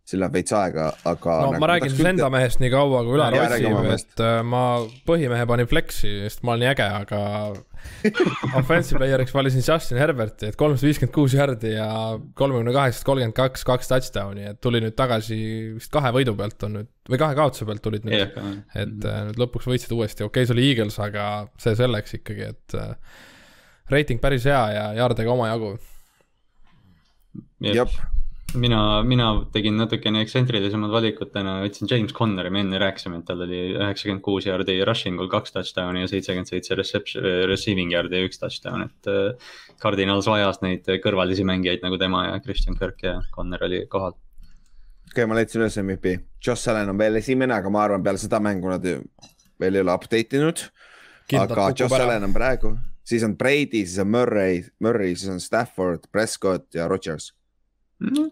siin 0.08 0.22
läheb 0.22 0.38
veits 0.38 0.54
aega, 0.56 0.88
aga. 1.08 1.32
no 1.44 1.50
nagu, 1.52 1.60
ma 1.60 1.68
räägin 1.68 1.92
siis 1.92 2.06
enda 2.08 2.30
mehest 2.32 2.62
nii 2.62 2.70
kaua, 2.72 3.02
kui 3.04 3.16
Ülar 3.18 3.34
otsib, 3.36 3.88
et 3.92 4.22
äh, 4.24 4.38
ma 4.46 4.62
põhimehe 5.08 5.44
panin 5.50 5.68
flex'i, 5.68 6.12
sest 6.24 6.40
ma 6.46 6.54
olen 6.54 6.64
nii 6.64 6.70
äge, 6.70 6.86
aga 7.02 7.20
offensive 8.58 8.96
player'iks 9.02 9.36
valisin 9.36 9.64
Justin 9.66 10.00
Herberti, 10.00 10.48
et 10.48 10.58
kolmsada 10.60 10.88
viiskümmend 10.88 11.14
kuus 11.14 11.36
jardi 11.36 11.74
ja 11.74 11.90
kolmekümne 12.40 12.72
kaheksast 12.76 13.04
kolmkümmend 13.08 13.36
kaks, 13.36 13.66
kaks 13.68 13.92
touchdown'i, 13.92 14.48
et 14.54 14.60
tuli 14.64 14.80
nüüd 14.84 14.96
tagasi 14.96 15.38
vist 15.76 15.92
kahe 15.92 16.12
võidu 16.16 16.32
pealt 16.40 16.68
on 16.68 16.78
nüüd, 16.80 16.92
või 17.12 17.20
kahe 17.20 17.36
kaotuse 17.36 17.68
pealt 17.68 17.84
tulid 17.84 18.08
nüüd. 18.08 18.40
et 18.80 19.08
äh, 19.12 19.22
nüüd 19.28 19.44
lõpuks 19.44 19.68
võitsid 19.68 19.92
uuesti, 19.92 20.24
okei 20.24 20.46
okay,, 20.46 20.48
see 20.48 20.56
oli 20.56 20.70
Eagles, 20.72 21.00
aga 21.04 21.30
see 21.60 21.76
selleks 21.76 22.16
ikkagi, 22.22 22.54
et 22.54 22.80
äh, 22.80 23.24
reiting 23.92 24.24
päris 24.24 24.48
hea 24.48 24.64
ja 24.72 24.92
jaardega 25.02 25.36
omajagu. 25.36 25.76
jah 27.60 28.00
mina, 28.56 29.02
mina 29.04 29.28
tegin 29.52 29.76
natukene 29.76 30.22
ekstsentrilisemad 30.24 30.92
valikud 30.92 31.30
täna, 31.34 31.58
võtsin 31.64 31.90
James 31.90 32.14
Connori, 32.16 32.50
me 32.54 32.62
enne 32.64 32.80
rääkisime, 32.80 33.20
et 33.20 33.28
tal 33.28 33.42
oli 33.44 33.60
üheksakümmend 33.74 34.24
kuus 34.24 34.46
jaardi 34.48 34.78
rushing 34.88 35.20
ul 35.20 35.28
kaks 35.32 35.52
touchdown'i 35.56 36.04
ja 36.04 36.10
seitsekümmend 36.10 36.48
seitse 36.48 36.78
reception, 36.78 37.26
receiving 37.50 37.92
yard'i 37.92 38.22
ja 38.22 38.28
üks 38.28 38.40
touchdown, 38.40 38.88
et. 38.88 39.10
Äh, 39.10 39.54
Cardinals 39.78 40.26
vajas 40.26 40.56
neid 40.58 40.88
kõrvalisi 41.04 41.44
mängijaid 41.46 41.84
nagu 41.84 41.94
tema 42.00 42.24
ja 42.24 42.40
Christian 42.42 42.74
Kirk 42.74 43.04
ja 43.04 43.12
Connor 43.30 43.62
oli 43.68 43.84
kohal. 43.86 44.16
okei 44.16 45.12
okay,, 45.12 45.28
ma 45.30 45.36
leidsin 45.38 45.62
üles 45.62 45.78
MVP, 45.78 46.16
Josh 46.42 46.72
Allan 46.72 46.90
on 46.90 46.98
veel 46.98 47.20
esimene, 47.20 47.54
aga 47.54 47.70
ma 47.70 47.84
arvan, 47.84 48.02
peale 48.02 48.18
seda 48.18 48.40
mängu 48.42 48.72
nad 48.72 48.82
veel 48.82 49.78
ei 49.78 49.84
ole 49.84 49.94
update 49.94 50.40
inud. 50.40 50.64
aga 51.38 51.70
Josh 51.78 51.94
Allan 51.94 52.26
on 52.26 52.34
praegu, 52.34 52.74
siis 53.06 53.22
on 53.22 53.36
Brady, 53.38 53.84
siis 53.84 54.00
on 54.02 54.10
Murray, 54.10 54.64
Murray, 54.82 55.14
siis 55.14 55.30
on 55.30 55.40
Stafford, 55.40 56.10
Prescott 56.10 56.74
ja 56.74 56.88
Rodgers 56.90 57.30
mm. 58.00 58.30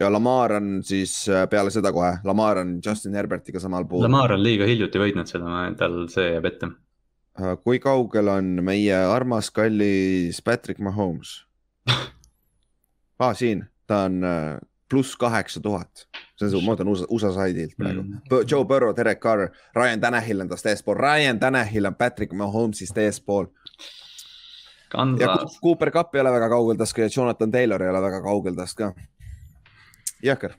ja 0.00 0.10
Lamar 0.12 0.56
on 0.58 0.80
siis 0.86 1.14
äh, 1.28 1.46
peale 1.50 1.72
seda 1.74 1.92
kohe, 1.92 2.16
Lamar 2.24 2.62
on 2.62 2.78
Justin 2.84 3.14
Herbertiga 3.14 3.62
samal 3.62 3.86
pool. 3.88 4.04
Lamar 4.06 4.36
on 4.36 4.42
liiga 4.42 4.68
hiljuti 4.68 5.02
võitnud 5.02 5.30
seda, 5.30 5.62
tal 5.78 6.04
see 6.12 6.30
jääb 6.34 6.50
ette. 6.52 6.70
Äh, 7.40 7.56
kui 7.64 7.80
kaugel 7.82 8.30
on 8.32 8.54
meie 8.64 8.96
armas 8.96 9.50
kallis 9.54 10.40
Patrick 10.44 10.80
Mahomes 10.80 11.42
ah,? 13.20 13.34
siin, 13.36 13.66
ta 13.86 14.06
on 14.08 14.24
äh, 14.24 14.56
pluss 14.88 15.16
kaheksa 15.16 15.60
tuhat, 15.60 16.06
see 16.38 16.46
on 16.46 16.52
su, 16.52 16.62
ma 16.62 16.74
võtan 16.74 16.90
USA, 16.90 17.06
USA 17.10 17.32
saidilt 17.34 17.74
praegu 17.78 18.04
mm.. 18.04 18.42
Joe 18.48 18.64
Burrow, 18.64 18.94
Derek 18.96 19.20
Carr, 19.22 19.50
Ryan 19.76 20.02
Tanahil 20.02 20.44
on 20.44 20.50
tast 20.50 20.68
eespool, 20.70 20.98
Ryan 21.00 21.40
Tanahil 21.42 21.90
on 21.90 21.96
Patrick 21.98 22.32
Mahomes'ist 22.32 22.98
eespool. 23.02 23.50
Ja 24.94 25.38
Cooper 25.62 25.90
Cup 25.90 26.14
ei 26.14 26.20
ole 26.22 26.32
väga 26.36 26.52
kaugel 26.52 26.78
tast 26.78 26.96
ka 26.96 27.06
ja 27.06 27.10
Jonathan 27.16 27.50
Taylor 27.50 27.82
ei 27.82 27.90
ole 27.90 28.04
väga 28.04 28.22
kaugel 28.24 28.54
tast 28.58 28.78
ka. 28.78 28.92
Jõhker. 30.24 30.54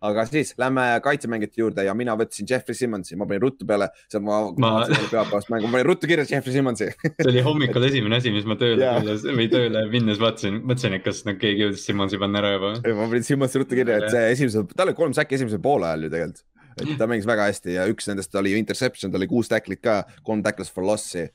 Aga 0.00 0.22
siis 0.24 0.54
lähme 0.56 0.80
kaitsemängijate 1.04 1.60
juurde 1.60 1.82
ja 1.84 1.92
mina 1.92 2.14
võtsin 2.16 2.46
Jeffrey 2.48 2.76
Simmonsi, 2.76 3.18
ma 3.20 3.26
panin 3.28 3.42
ruttu 3.42 3.66
peale, 3.68 3.90
seal 4.08 4.22
ma, 4.24 4.38
ma... 4.56 4.70
pühapäevast 4.88 5.50
mängu, 5.52 5.68
ma 5.68 5.76
panin 5.76 5.88
ruttu 5.90 6.08
kirja 6.08 6.24
Jeffrey 6.24 6.54
Simmonsi. 6.54 6.88
See 7.04 7.28
oli 7.28 7.42
hommikul 7.44 7.84
esimene 7.84 8.16
asi, 8.16 8.32
mis 8.32 8.46
ma 8.48 8.56
tööle 8.60 8.94
tulles 9.02 9.26
või 9.28 9.50
tööle 9.52 9.82
minnes 9.92 10.22
vaatasin, 10.22 10.62
mõtlesin, 10.64 10.96
et 10.96 11.04
kas 11.04 11.20
nagu 11.28 11.36
keegi 11.42 11.66
jõudis 11.66 11.84
Simmonsi 11.84 12.20
panna 12.22 12.40
ära 12.40 12.54
juba. 12.54 12.72
ma 12.86 13.10
panin 13.10 13.28
Simmonsi 13.28 13.60
ruttu 13.60 13.76
kirja, 13.76 13.98
et 14.00 14.14
see 14.14 14.24
esimesel, 14.38 14.64
tal 14.72 14.88
oli 14.88 14.96
kolm 15.02 15.12
säkki 15.20 15.36
esimesel 15.36 15.60
poolajal 15.68 16.08
ju 16.08 16.12
tegelikult. 16.16 16.46
et 16.80 16.96
ta 16.96 17.10
mängis 17.10 17.28
väga 17.28 17.50
hästi 17.50 17.76
ja 17.76 17.84
üks 17.90 18.08
nendest 18.08 18.40
oli 18.40 18.56
interception, 18.56 19.12
tal 19.12 19.20
oli 19.20 19.28
kuus 19.28 19.52
tacklit 19.52 19.84
ka, 19.84 20.00
kolm 20.24 20.40
tackles 20.46 20.72
for 20.72 20.86
loss'i 20.86 21.28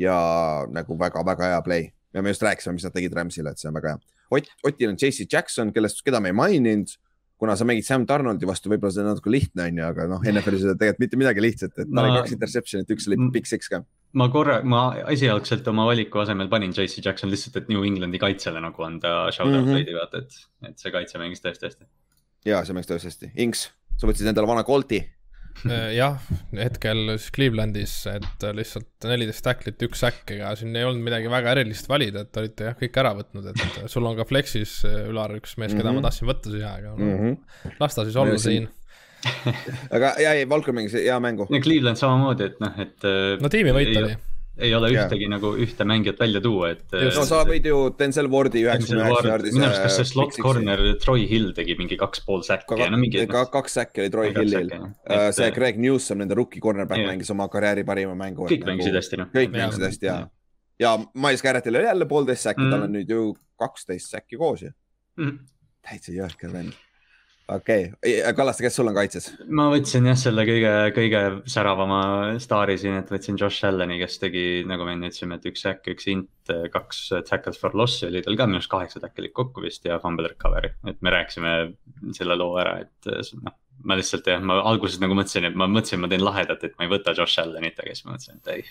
ja 0.00 0.16
nagu 0.72 0.96
väga-väga 0.98 1.52
hea 1.54 1.60
play. 1.66 1.90
ja 2.14 2.22
me 2.22 2.32
just 2.32 2.42
rääkisime, 2.42 2.74
mis 2.74 2.84
nad 2.88 2.94
tegid 2.96 3.14
Rams'ile, 3.14 3.52
et 3.52 3.60
see 3.60 3.68
on 3.70 3.76
väga 3.76 3.94
hea. 3.94 4.00
Ott, 4.34 4.48
Otil 4.66 4.90
on 4.90 4.98
JC 4.98 5.26
Jackson, 5.30 5.72
kellest, 5.74 6.02
keda 6.06 6.20
me 6.22 6.32
ei 6.32 6.36
maininud 6.36 6.96
kuna 7.40 7.56
sa 7.56 7.64
mängid 7.64 7.86
Sam 7.88 8.04
Donaldi 8.08 8.48
vastu, 8.48 8.68
võib-olla 8.68 8.92
see 8.92 9.00
on 9.00 9.08
natuke 9.14 9.32
lihtne, 9.32 9.70
on 9.70 9.78
ju, 9.80 9.84
aga 9.86 10.06
noh, 10.10 10.20
NFL-is 10.28 10.66
ei 10.66 10.68
ole 10.68 10.76
tegelikult 10.76 11.04
mitte 11.06 11.20
midagi 11.22 11.44
lihtsat, 11.44 11.72
et 11.72 11.88
tal 11.88 12.02
oli 12.02 12.18
kaks 12.18 12.34
interception'it, 12.36 12.92
üks 12.92 13.08
oli 13.08 13.16
big 13.32 13.48
six 13.48 13.70
ka. 13.72 13.80
ma 14.20 14.26
korra, 14.32 14.58
ma 14.66 14.82
esialgselt 15.14 15.70
oma 15.72 15.86
valiku 15.88 16.20
asemel 16.20 16.50
panin 16.52 16.74
JC 16.76 17.00
Jackson 17.00 17.32
lihtsalt, 17.32 17.56
et 17.62 17.72
New 17.72 17.86
Englandi 17.88 18.20
kaitsele 18.20 18.60
nagu 18.60 18.84
anda 18.84 19.14
shout-out 19.32 19.56
mm 19.56 19.70
-hmm. 19.70 19.78
veidi 19.80 19.96
vaata, 19.96 20.20
et, 20.20 20.36
et 20.68 20.84
see 20.84 20.92
kaitse 20.92 21.22
mängis 21.22 21.40
tõesti 21.40 21.70
hästi. 21.70 21.88
ja 22.50 22.60
see 22.64 22.76
mängis 22.76 22.92
tõesti 22.92 23.08
hästi, 23.08 23.32
Inks, 23.46 23.70
sa 23.96 24.10
võtsid 24.10 24.28
endale 24.28 24.52
vana 24.52 24.66
Colti 24.68 25.00
jah, 26.00 26.16
hetkel 26.56 27.14
siis 27.16 27.30
Clevelandis, 27.36 27.94
et 28.10 28.46
lihtsalt 28.56 29.08
neliteist 29.10 29.44
tacklit, 29.44 29.82
üks 29.86 30.02
säkk, 30.04 30.24
ega 30.36 30.54
siin 30.58 30.76
ei 30.76 30.86
olnud 30.88 31.04
midagi 31.04 31.30
väga 31.32 31.54
erilist 31.56 31.90
valida, 31.90 32.24
et 32.26 32.40
olite 32.42 32.70
jah, 32.70 32.76
kõik 32.80 33.00
ära 33.02 33.14
võtnud, 33.18 33.50
et 33.52 33.92
sul 33.92 34.08
on 34.08 34.18
ka 34.18 34.26
Flexis 34.28 34.80
äh, 34.88 35.02
Ülar 35.10 35.36
üks 35.36 35.56
mees, 35.60 35.74
keda 35.74 35.90
mm 35.90 35.90
-hmm. 35.90 35.94
ma 35.94 36.00
mhm. 36.00 36.08
tahtsin 36.08 36.30
võtta 36.30 36.54
siia, 36.54 36.74
aga 36.80 36.96
mm 36.96 37.16
-hmm. 37.18 37.74
las 37.80 37.94
ta 37.94 38.04
siis 38.08 38.16
olla 38.16 38.38
siin 38.38 38.68
aga 39.96 40.14
ja, 40.16 40.32
ei, 40.32 40.48
Valkur 40.48 40.72
mängis 40.72 40.94
hea 40.96 41.20
mängu. 41.20 41.46
ja 41.50 41.60
Cleveland 41.60 41.96
samamoodi, 41.96 42.44
et 42.44 42.60
noh, 42.60 42.78
et. 42.80 43.08
no 43.40 43.48
tiimivõit 43.52 43.96
oli 43.96 44.16
ei 44.58 44.74
ole 44.74 44.90
ühtegi 44.92 45.24
yeah. 45.24 45.32
nagu 45.32 45.52
ühte 45.62 45.84
mängijat 45.88 46.18
välja 46.20 46.40
tuua, 46.44 46.72
et. 46.74 46.82
no 46.92 47.24
sa 47.28 47.42
võid 47.48 47.66
ju 47.68 47.78
Denzel 47.98 48.28
Wardi 48.32 48.64
üheksakümne 48.66 49.06
üheksa 49.06 49.30
jaardise. 49.30 49.56
minu 49.56 49.66
arust, 49.68 49.82
kas 49.84 49.96
see 50.00 50.08
slot 50.10 50.36
corner 50.42 50.82
Troy 51.02 51.24
Hill 51.30 51.52
tegi 51.56 51.76
mingi 51.78 51.98
kaks 52.00 52.24
pool 52.26 52.42
säkki 52.46 52.80
ja 52.80 52.90
no 52.92 53.00
mingi. 53.00 53.22
ka 53.30 53.44
kaks 53.52 53.78
säkki 53.80 54.04
oli 54.04 54.12
Troy 54.16 54.34
Hillil. 54.36 54.74
Äh, 54.74 55.28
see 55.36 55.48
Greg 55.56 55.80
Newsom, 55.80 56.20
nende 56.24 56.36
rookie 56.38 56.62
cornerback 56.64 57.02
yeah. 57.02 57.12
mängis 57.14 57.32
oma 57.34 57.48
karjääri 57.52 57.86
parima 57.88 58.16
mängu. 58.18 58.48
kõik 58.50 58.66
mängisid 58.68 58.92
nagu 58.92 59.02
hästi 59.02 59.22
noh. 59.22 59.32
kõik 59.36 59.56
mängisid 59.56 59.86
hästi 59.88 60.10
ja, 60.10 60.18
ja 60.82 60.98
Miles 61.14 61.46
Garrettil 61.46 61.80
oli 61.80 61.88
jälle 61.88 62.10
poolteist 62.10 62.50
säkki 62.50 62.66
mm., 62.66 62.74
tal 62.74 62.86
on 62.88 62.94
nüüd 62.98 63.16
ju 63.16 63.24
kaksteist 63.60 64.12
säkki 64.12 64.40
koos 64.40 64.66
ju 64.66 64.74
mm.. 65.20 65.36
täitsa 65.88 66.16
jõhker 66.16 66.52
vend 66.52 66.76
okei 67.56 67.86
okay., 67.92 68.34
Kallaste, 68.36 68.64
kes 68.64 68.76
sul 68.78 68.90
on 68.90 68.96
kaitses? 68.96 69.30
ma 69.48 69.68
võtsin 69.72 70.06
jah, 70.10 70.18
selle 70.18 70.44
kõige, 70.48 70.72
kõige 70.96 71.22
säravama 71.50 72.00
staari 72.42 72.76
siin, 72.80 72.98
et 73.00 73.10
võtsin 73.12 73.38
Josh 73.40 73.66
Allan'i, 73.68 73.98
kes 74.02 74.18
tegi, 74.22 74.44
nagu 74.68 74.86
me 74.86 74.96
enne 74.96 75.10
ütlesime, 75.10 75.38
et 75.40 75.48
üks 75.50 75.64
äkk, 75.70 75.92
üks 75.94 76.10
int, 76.12 76.52
kaks 76.74 77.02
tackles 77.28 77.60
for 77.60 77.76
loss'i 77.78 78.08
oli 78.08 78.24
tal 78.26 78.38
ka 78.38 78.48
minu 78.48 78.60
arust 78.60 78.72
kaheksa 78.72 79.02
tackle'it 79.02 79.34
kokku 79.36 79.64
vist 79.64 79.86
ja 79.88 80.00
fumble 80.02 80.30
recovery, 80.30 80.72
et 80.90 81.00
me 81.04 81.14
rääkisime 81.14 81.56
selle 82.16 82.38
loo 82.38 82.54
ära, 82.60 82.78
et 82.84 83.10
noh. 83.40 83.56
ma 83.86 83.96
lihtsalt 83.96 84.28
jah, 84.28 84.42
ma 84.44 84.60
alguses 84.68 85.00
nagu 85.02 85.16
mõtlesin, 85.16 85.48
et 85.50 85.58
ma 85.58 85.70
mõtlesin, 85.70 86.02
ma 86.02 86.10
teen 86.12 86.24
lahedat, 86.24 86.64
et 86.66 86.78
ma 86.78 86.86
ei 86.86 86.94
võta 86.94 87.16
Josh 87.16 87.42
Allan'it, 87.42 87.80
aga 87.80 87.96
siis 87.96 88.06
ma 88.06 88.16
mõtlesin, 88.16 88.40
et 88.42 88.54
ei 88.56 88.64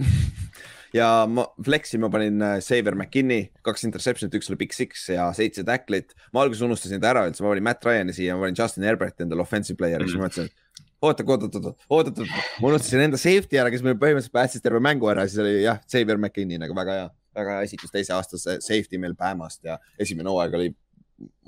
ja 0.96 1.08
ma 1.30 1.46
flex'i 1.64 2.00
ma 2.00 2.10
panin 2.12 2.42
äh, 2.42 2.56
Saver 2.64 2.96
McKinney, 2.96 3.48
kaks 3.66 3.86
interception'it, 3.88 4.34
üks 4.38 4.50
oli 4.50 4.60
big 4.64 4.74
six 4.76 5.06
ja 5.12 5.28
seitse 5.36 5.64
tacklit. 5.66 6.14
ma 6.34 6.44
alguses 6.44 6.64
unustasin 6.66 7.02
ta 7.02 7.12
ära 7.12 7.26
üldse, 7.28 7.44
ma 7.44 7.52
panin 7.54 7.66
Matt 7.66 7.86
Ryan'i 7.86 8.16
siia, 8.16 8.36
ma 8.36 8.46
panin 8.46 8.58
Justin 8.58 8.88
Herberti 8.88 9.26
endale 9.26 9.44
offensive 9.44 9.78
player'iks 9.80 10.14
mm, 10.14 10.20
-hmm. 10.20 10.34
siis 10.34 10.44
ma 10.44 10.50
mõtlesin, 10.50 10.50
et 10.50 10.70
oota, 11.00 11.24
oot, 11.24 11.42
oot, 11.46 11.56
oot, 11.56 11.80
oot, 11.88 12.12
oot, 12.18 12.36
ma 12.60 12.72
unustasin 12.72 13.06
enda 13.06 13.20
safety 13.20 13.60
ära, 13.60 13.72
kes 13.72 13.84
meil 13.86 13.96
põhimõtteliselt 14.00 14.36
päästis 14.36 14.64
terve 14.64 14.82
mängu 14.84 15.08
ära, 15.12 15.26
siis 15.28 15.40
oli 15.42 15.62
jah, 15.62 15.80
Saver 15.88 16.18
McKinney 16.18 16.60
nagu 16.60 16.76
väga 16.76 16.98
hea, 16.98 17.08
väga 17.40 17.56
hea 17.56 17.70
esitus 17.70 17.94
teise 17.94 18.14
aastase 18.16 18.60
safety 18.60 19.00
meil 19.00 19.16
Bamast 19.18 19.64
ja 19.64 19.78
esimene 19.98 20.32
hooaeg 20.32 20.56
oli 20.58 20.70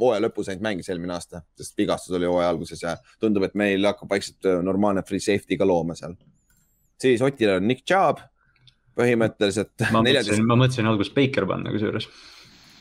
hooaja 0.00 0.22
lõpus 0.24 0.50
ainult 0.50 0.64
mängis 0.64 0.90
eelmine 0.92 1.14
aasta, 1.16 1.42
sest 1.58 1.76
vigastus 1.78 2.16
oli 2.16 2.28
hooaja 2.28 2.50
alguses 2.52 2.82
ja 2.84 2.96
tundub, 3.20 3.46
et 3.46 3.56
meil 3.58 3.84
hakkab 3.88 4.10
vaikselt 4.12 4.48
äh, 4.48 4.60
normaalne 4.64 5.04
free 5.08 5.22
safety 5.22 5.56
ka 5.60 5.68
looma 5.68 5.96
seal. 5.98 6.16
siis 7.00 7.22
Otil 7.24 7.56
on 7.56 7.66
Nick 7.68 7.86
Chubb 7.88 8.20
põhimõtteliselt. 8.98 9.74
ma 9.94 10.02
mõtlesin, 10.04 10.46
ma 10.46 10.58
mõtlesin 10.60 10.88
alguses 10.90 11.12
Baker 11.16 11.46
panna 11.48 11.74
kusjuures 11.74 12.08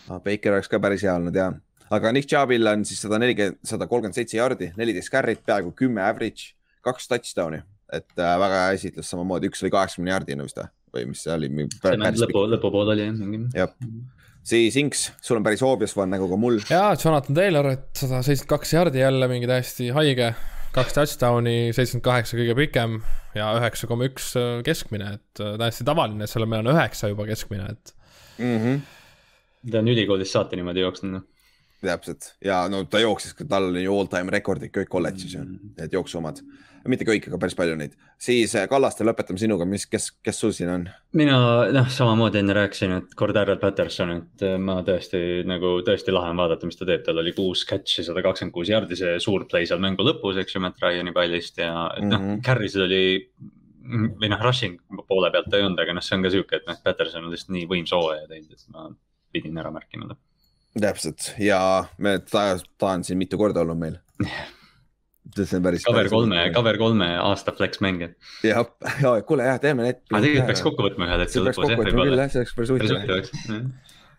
ah,. 0.10 0.20
Baker 0.24 0.58
oleks 0.58 0.72
ka 0.72 0.82
päris 0.84 1.06
hea 1.08 1.16
olnud 1.16 1.38
jah, 1.38 1.56
aga 1.92 2.14
Nick 2.16 2.30
Chubb'il 2.32 2.68
on 2.72 2.86
siis 2.88 3.02
sada 3.04 3.20
nelikümmend, 3.22 3.62
sada 3.68 3.88
kolmkümmend 3.92 4.18
seitse 4.18 4.40
jardi, 4.40 4.72
neliteist 4.80 5.14
carry't, 5.14 5.44
peaaegu 5.48 5.74
kümme 5.78 6.04
average, 6.06 6.54
kaks 6.86 7.10
touchdown'i, 7.12 7.62
et 7.94 8.10
äh, 8.20 8.38
väga 8.44 8.64
hea 8.66 8.80
esitlus 8.80 9.12
samamoodi, 9.14 9.52
üks 9.52 9.64
oli 9.66 9.74
kaheksakümne 9.74 10.16
jardine 10.16 10.48
vist 10.48 10.62
või 10.92 11.08
mis 11.12 11.24
see 11.24 11.36
oli? 11.36 11.52
lõpu, 11.52 12.48
lõpupool 12.56 12.94
oli 12.94 13.06
jah. 13.08 13.46
jah, 13.64 13.76
siis 14.44 14.76
Inks, 14.82 15.10
sul 15.24 15.40
on 15.40 15.46
päris 15.46 15.64
obvious 15.66 15.96
one 15.98 16.12
nagu 16.16 16.28
ka 16.32 16.40
mul. 16.40 16.60
jaa, 16.70 16.96
Jonathan 17.00 17.38
Taylor, 17.38 17.72
et 17.78 17.92
sada 17.96 18.24
seitsekümmend 18.26 18.58
kaks 18.58 18.74
jardi 18.76 19.04
jälle 19.04 19.32
mingi 19.32 19.50
täiesti 19.50 19.92
haige 19.96 20.34
kaks 20.76 20.96
touchdown'i, 20.96 21.72
seitsekümmend 21.76 22.06
kaheksa 22.06 22.38
kõige 22.40 22.56
pikem 22.56 23.02
ja 23.36 23.50
üheksa 23.58 23.90
koma 23.90 24.08
üks 24.08 24.32
äh, 24.40 24.62
keskmine, 24.68 25.18
et 25.20 25.44
äh, 25.44 25.58
täiesti 25.60 25.88
tavaline, 25.88 26.28
seal 26.30 26.48
meil 26.48 26.64
on 26.64 26.74
üheksa 26.76 27.12
juba 27.12 27.28
keskmine, 27.28 27.68
et 27.76 27.94
mm. 28.38 28.58
-hmm. 28.58 28.80
ta 29.72 29.84
on 29.84 29.92
ülikoolist 29.92 30.38
saati 30.38 30.60
niimoodi 30.60 30.86
jooksnud 30.86 31.18
noh 31.18 31.28
täpselt 31.82 32.36
ja 32.46 32.68
no 32.70 32.84
ta 32.86 33.00
jooksis, 33.02 33.36
tal 33.50 33.70
oli 33.72 33.84
ju 33.84 33.96
all 33.98 34.10
time 34.10 34.34
rekordid 34.34 34.74
kõik 34.76 34.90
kolledžis 34.92 35.36
ju, 35.36 35.44
mm. 35.44 35.74
need 35.80 35.96
jooksu 35.98 36.20
omad. 36.20 36.42
Mitte 36.90 37.06
kõik, 37.08 37.28
aga 37.30 37.38
päris 37.42 37.56
palju 37.58 37.76
neid. 37.78 37.94
siis 38.22 38.54
äh, 38.58 38.68
Kallaste, 38.70 39.06
lõpetame 39.08 39.42
sinuga, 39.42 39.66
mis, 39.70 39.86
kes, 39.90 40.10
kes 40.24 40.42
sul 40.44 40.54
siin 40.56 40.72
on? 40.74 40.88
mina 41.18 41.38
noh, 41.74 41.90
samamoodi 41.92 42.42
enne 42.42 42.56
rääkisin, 42.58 42.96
et 42.98 43.16
Cordero 43.18 43.58
Patterson, 43.62 44.14
et 44.18 44.46
äh, 44.48 44.58
ma 44.62 44.80
tõesti 44.88 45.44
nagu 45.48 45.78
tõesti 45.88 46.16
lahe 46.16 46.34
on 46.34 46.42
vaadata, 46.42 46.70
mis 46.70 46.80
ta 46.80 46.88
teeb, 46.90 47.06
tal 47.06 47.22
oli 47.22 47.36
kuus 47.38 47.64
catch'i, 47.70 48.06
sada 48.08 48.24
kakskümmend 48.26 48.56
kuus 48.56 48.72
jardi, 48.74 48.98
see 49.00 49.18
suur 49.24 49.46
play 49.52 49.70
seal 49.70 49.84
mängu 49.84 50.06
lõpus, 50.08 50.42
eks 50.42 50.58
ju, 50.58 50.64
Matt 50.64 50.82
Ryan'i 50.82 51.14
pallist 51.16 51.62
ja 51.62 51.74
mm 51.74 51.98
-hmm. 51.98 52.14
noh, 52.14 52.26
mhm. 52.28 52.44
carry'sid 52.48 52.88
oli 52.88 53.04
või 53.82 54.30
noh, 54.30 54.42
rushing 54.42 54.78
poole 55.08 55.32
pealt 55.34 55.50
ta 55.50 55.58
ei 55.58 55.66
olnud, 55.66 55.80
aga 55.82 55.94
noh, 55.98 56.06
see 56.06 56.18
on 56.18 56.24
ka 56.24 56.30
sihuke, 56.30 56.62
et 56.62 56.68
noh, 56.70 56.78
Patterson 56.84 57.26
on 57.26 57.34
lihtsalt 57.34 57.56
nii 57.58 57.66
võimsa 57.70 57.98
hooaja 57.98 58.28
teinud, 58.30 58.52
et 58.54 58.68
ma 58.74 58.90
pidin 59.34 59.58
ära 59.58 59.72
märkima 59.74 60.12
ta 60.12 60.18
täpselt 60.80 61.34
ja 61.42 61.60
me, 61.98 62.20
ta, 62.32 62.56
ta 62.80 62.94
on 62.96 63.04
siin 63.04 63.20
mitu 63.20 63.40
korda 63.42 63.64
olnud 63.66 63.80
meil 63.80 63.98
see 65.36 65.58
on 65.58 65.64
päris. 65.64 65.84
cover 65.86 66.10
kolme, 66.10 66.44
cover 66.56 66.78
kolme 66.78 67.08
aasta 67.22 67.54
flex 67.58 67.82
mänge. 67.84 68.14
jah, 68.44 68.66
ja 69.04 69.14
kuule 69.28 69.46
jah, 69.48 69.60
teeme 69.62 69.86
need. 69.86 70.02
aga 70.10 70.22
tegelikult 70.24 70.50
peaks 70.52 70.64
kokku 70.66 70.88
võtma 70.88 71.08
ühel 71.10 71.26
hetkel 71.26 71.48
lõpus 71.48 71.70
jah, 71.70 71.82
võib-olla. 71.82 72.28
see 72.32 72.42
oleks 72.42 72.56
päris 72.58 72.74
huvitav. 72.74 73.60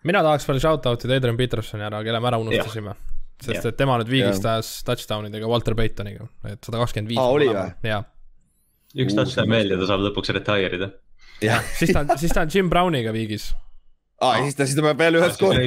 mina 0.08 0.22
tahaks 0.28 0.48
veel 0.48 0.62
shout 0.62 0.86
out 0.90 1.06
ida 1.06 1.18
Adrian 1.20 1.40
Petersoni 1.40 1.86
ära, 1.88 2.02
kelle 2.06 2.22
me 2.22 2.30
ära 2.32 2.40
unustasime. 2.42 2.94
sest 3.42 3.68
et 3.72 3.78
tema 3.78 3.98
nüüd 4.00 4.12
viigistas 4.12 4.74
touchdown 4.86 5.28
idega 5.30 5.50
Walter 5.50 5.76
Paytoniga, 5.78 6.28
et 6.48 6.62
sada 6.62 6.82
kakskümmend 6.84 7.10
viis. 7.10 7.22
aa, 7.22 7.34
oli 7.34 7.50
või? 7.50 7.98
üks 9.02 9.18
touchdown 9.18 9.50
veel 9.58 9.74
ja 9.74 9.80
ta 9.80 9.90
saab 9.90 10.06
lõpuks 10.06 10.32
retire 10.38 10.78
ida. 10.78 10.92
siis 11.78 11.90
ta 11.90 12.04
on, 12.04 12.14
siis 12.22 12.32
ta 12.34 12.46
on 12.46 12.54
Jim 12.54 12.70
Browniga 12.70 13.14
viigis 13.14 13.50
aa, 14.22 14.38
siis 14.46 14.54
ta, 14.54 14.68
siis 14.68 14.78
ta 14.78 14.86
peab 14.86 15.02
veel 15.02 15.18
üheskoos. 15.18 15.58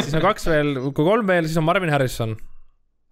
siis 0.00 0.16
on 0.16 0.24
kaks 0.24 0.48
veel, 0.48 0.74
kui 0.88 1.04
kolm 1.04 1.28
veel, 1.28 1.44
siis 1.50 1.60
on 1.60 1.68
Marvin 1.68 1.92
Harrison 1.92 2.34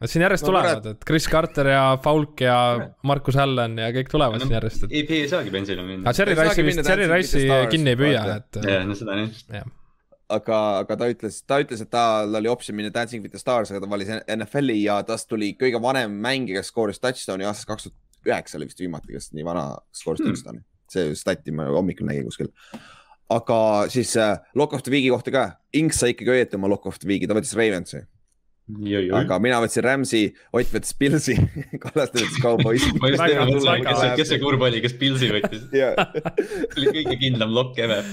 Nad 0.01 0.09
siin 0.09 0.22
järjest 0.24 0.46
no, 0.46 0.48
tulevad, 0.48 0.86
et 0.94 1.03
Chris 1.05 1.26
Carter 1.28 1.68
ja 1.74 1.82
Falk 2.01 2.40
ja 2.40 2.55
Markus 3.05 3.36
Allan 3.36 3.74
ja 3.82 3.90
kõik 3.92 4.09
tulevad 4.09 4.40
no, 4.40 4.46
siin 4.46 4.57
järjest 4.57 4.86
et.... 4.86 4.94
EP 5.03 5.11
ei 5.12 5.26
saagi 5.28 5.53
bensiile 5.53 5.82
minna. 5.84 6.07
aga 6.07 6.14
Cherry 6.16 6.36
Rice'i 6.38 6.64
vist, 6.64 6.80
Cherry 6.86 7.09
Rice'i 7.11 7.59
kinni 7.74 7.92
ei 7.92 7.98
püüa, 8.01 8.22
et. 8.38 8.61
jah, 8.64 8.86
no 8.88 8.96
seda 8.96 9.18
nii. 9.18 9.61
aga, 10.38 10.61
aga 10.86 10.96
ta 11.03 11.09
ütles, 11.12 11.42
ta 11.44 11.59
ütles, 11.61 11.82
et 11.84 11.90
tal 11.92 12.32
oli 12.40 12.48
optsioon 12.48 12.78
minna 12.78 12.92
Dancing 12.94 13.20
with 13.20 13.36
the 13.36 13.42
Stars, 13.42 13.74
aga 13.74 13.82
ta 13.84 13.90
valis 13.92 14.09
NFL-i 14.24 14.78
ja 14.86 14.96
tast 15.05 15.28
tuli 15.28 15.51
kõige 15.61 15.82
vanem 15.84 16.14
mängija, 16.24 16.62
kes 16.62 16.72
skooris 16.72 17.03
touchdown'i 17.03 17.44
aastast 17.51 17.68
kaks 17.68 17.90
tuhat 17.90 18.30
üheksa 18.30 18.57
oli 18.57 18.70
vist 18.70 18.80
viimati, 18.80 19.12
kes 19.12 19.34
nii 19.36 19.44
vana 19.44 19.66
skooris 19.96 20.24
hmm. 20.24 20.32
touchdown'i. 20.32 20.64
see 20.90 21.12
stati 21.14 21.53
ma 21.55 21.68
hommikul 21.70 22.09
nägin 22.09 22.24
kuskil 22.26 22.48
aga 23.30 23.59
siis 23.92 24.14
äh, 24.16 24.40
Lock 24.57 24.72
of 24.72 24.86
the 24.86 24.96
Week'i 24.96 25.12
kohta 25.12 25.34
ka, 25.34 25.44
Inks 25.76 26.01
sai 26.01 26.14
ikkagi 26.16 26.32
õieti 26.38 26.57
oma 26.57 26.72
Lock 26.72 26.88
of 26.88 26.96
the 27.05 27.12
Week'i, 27.12 27.28
ta 27.28 27.36
võttis 27.36 27.53
Ravensi 27.59 28.01
aga 29.20 29.38
mina 29.42 29.60
võtsin 29.62 29.84
Rams'i, 29.84 30.22
Ott 30.56 30.72
võttis 30.74 30.96
Pilsi 30.98 31.36
Kallaste 31.82 32.22
võttis 32.22 32.40
Cowboysi 32.42 32.92
ma 33.00 33.12
just 33.12 33.24
tean, 33.24 33.52
kes, 33.86 34.02
kes 34.20 34.32
see 34.32 34.42
kurb 34.42 34.64
oli, 34.66 34.82
kes 34.84 34.96
Pilsi 35.00 35.30
võttis 35.34 35.64
see 35.70 35.86
oli 36.76 36.92
kõige 36.98 37.16
kindlam 37.20 37.54
lokk 37.56 37.80
ever. 37.82 38.04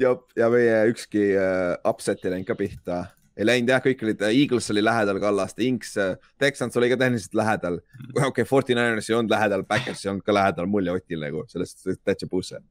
ja, 0.00 0.14
ja 0.38 0.52
meie 0.52 0.78
ükski 0.92 1.32
uh, 1.36 1.74
upset 1.88 2.24
ei 2.24 2.36
läinud 2.36 2.48
ka 2.48 2.58
pihta. 2.58 3.02
ei 3.36 3.48
läinud 3.48 3.72
jah, 3.74 3.84
kõik 3.84 4.04
olid, 4.06 4.26
Eagles 4.32 4.70
oli 4.74 4.84
lähedal 4.84 5.20
Kallaste, 5.22 5.64
Inks 5.68 5.96
uh,, 6.00 6.18
Texans 6.40 6.76
oli 6.80 6.90
ka 6.92 7.00
tehniliselt 7.00 7.38
lähedal. 7.38 7.80
okei 8.16 8.28
okay,, 8.32 8.48
Forty 8.48 8.76
Niners 8.78 9.10
ei 9.10 9.18
olnud 9.18 9.32
lähedal, 9.32 9.66
Backers 9.68 10.04
ei 10.06 10.12
olnud 10.14 10.26
ka 10.26 10.36
lähedal, 10.36 10.70
mul 10.70 10.90
ja 10.90 10.96
Otil 10.98 11.24
nagu 11.26 11.46
sellest 11.52 11.88
täitsa 12.04 12.30
puusse 12.30 12.62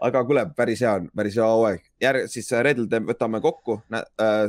aga 0.00 0.22
kuule, 0.24 0.44
päris 0.56 0.80
hea, 0.84 0.94
päris 1.16 1.36
hea 1.36 1.46
hooaeg. 1.46 1.82
järg, 2.02 2.28
siis 2.32 2.48
äh, 2.52 2.62
reedel 2.64 2.88
võtame 3.08 3.40
kokku 3.44 3.80
äh, 3.94 4.02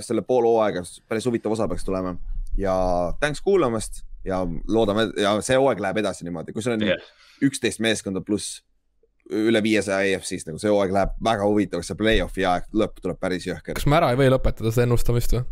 selle 0.06 0.24
pool 0.28 0.48
hooaega, 0.48 0.84
päris 1.10 1.28
huvitav 1.28 1.56
osa 1.56 1.68
peaks 1.72 1.86
tulema 1.88 2.16
ja 2.58 2.74
thanks 3.20 3.42
kuulamast 3.42 4.04
ja 4.26 4.38
loodame 4.68 5.10
ja 5.20 5.30
see 5.42 5.58
hooaeg 5.58 5.80
läheb 5.84 5.98
edasi 6.04 6.28
niimoodi, 6.28 6.54
kui 6.54 6.64
sul 6.64 6.78
on 6.78 6.84
üksteist 7.42 7.80
yeah. 7.80 7.88
meeskonda 7.90 8.22
pluss 8.26 8.48
üle 9.32 9.62
viiesaja 9.64 10.02
EFC-st 10.12 10.50
nagu 10.50 10.60
see 10.62 10.72
hooaeg 10.72 10.92
läheb 10.96 11.12
väga 11.24 11.44
huvitavaks, 11.48 11.88
see 11.92 12.00
play-off'i 12.00 12.44
aeg, 12.48 12.64
lõpp 12.76 12.96
tuleb 13.02 13.20
päris 13.22 13.48
jõhker. 13.48 13.74
kas 13.78 13.88
me 13.88 14.00
ära 14.00 14.08
ei 14.12 14.20
või 14.20 14.32
lõpetada 14.34 14.70
seda 14.74 14.88
ennustamist 14.88 15.32
või 15.38 15.44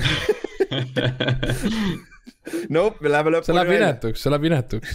Nope, 2.72 3.02
me 3.04 3.10
läheme 3.10 3.30
lõpuni. 3.34 3.50
see 3.50 3.56
läheb 3.56 3.72
inetuks, 3.76 4.22
see 4.22 4.30
läheb 4.32 4.46
inetuks 4.48 4.90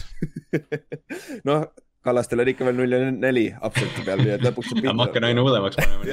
noh, 1.47 1.59
Kallastel 2.05 2.43
oli 2.43 2.53
ikka 2.53 2.67
veel 2.67 2.77
null 2.77 2.93
ja 2.93 2.99
neli 3.11 3.47
upset'i 3.65 4.05
peal, 4.05 4.21
nii 4.21 4.35
et 4.37 4.45
lõpuks 4.45 4.71
saab 4.71 4.91
ma 4.91 5.07
hakkan 5.07 5.25
aina 5.31 5.45
hullemaks 5.45 5.79
panema 5.81 6.03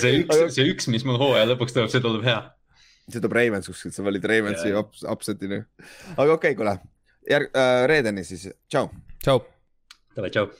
see 0.00 0.20
üks, 0.22 0.42
see 0.56 0.66
üks, 0.72 0.88
mis 0.92 1.04
mul 1.06 1.18
hooaja 1.20 1.46
lõpuks 1.52 1.76
tuleb, 1.76 1.92
see 1.92 2.02
tuleb 2.04 2.26
hea. 2.26 2.40
see 3.06 3.20
tuleb 3.20 3.36
Ravens 3.38 3.70
kuskilt, 3.70 3.96
sa 3.96 4.04
valid 4.06 4.26
Ravensi 4.30 4.70
yeah. 4.72 4.92
upset'ini. 5.12 5.62
aga 6.16 6.26
okei 6.26 6.36
okay,, 6.36 6.58
kuule, 6.58 6.76
järg- 7.30 7.52
äh,, 7.54 7.84
reedeni 7.90 8.24
siis, 8.26 8.48
tšau. 8.72 8.88
tšau. 9.24 9.42
Davai, 10.16 10.30
tšau. 10.34 10.50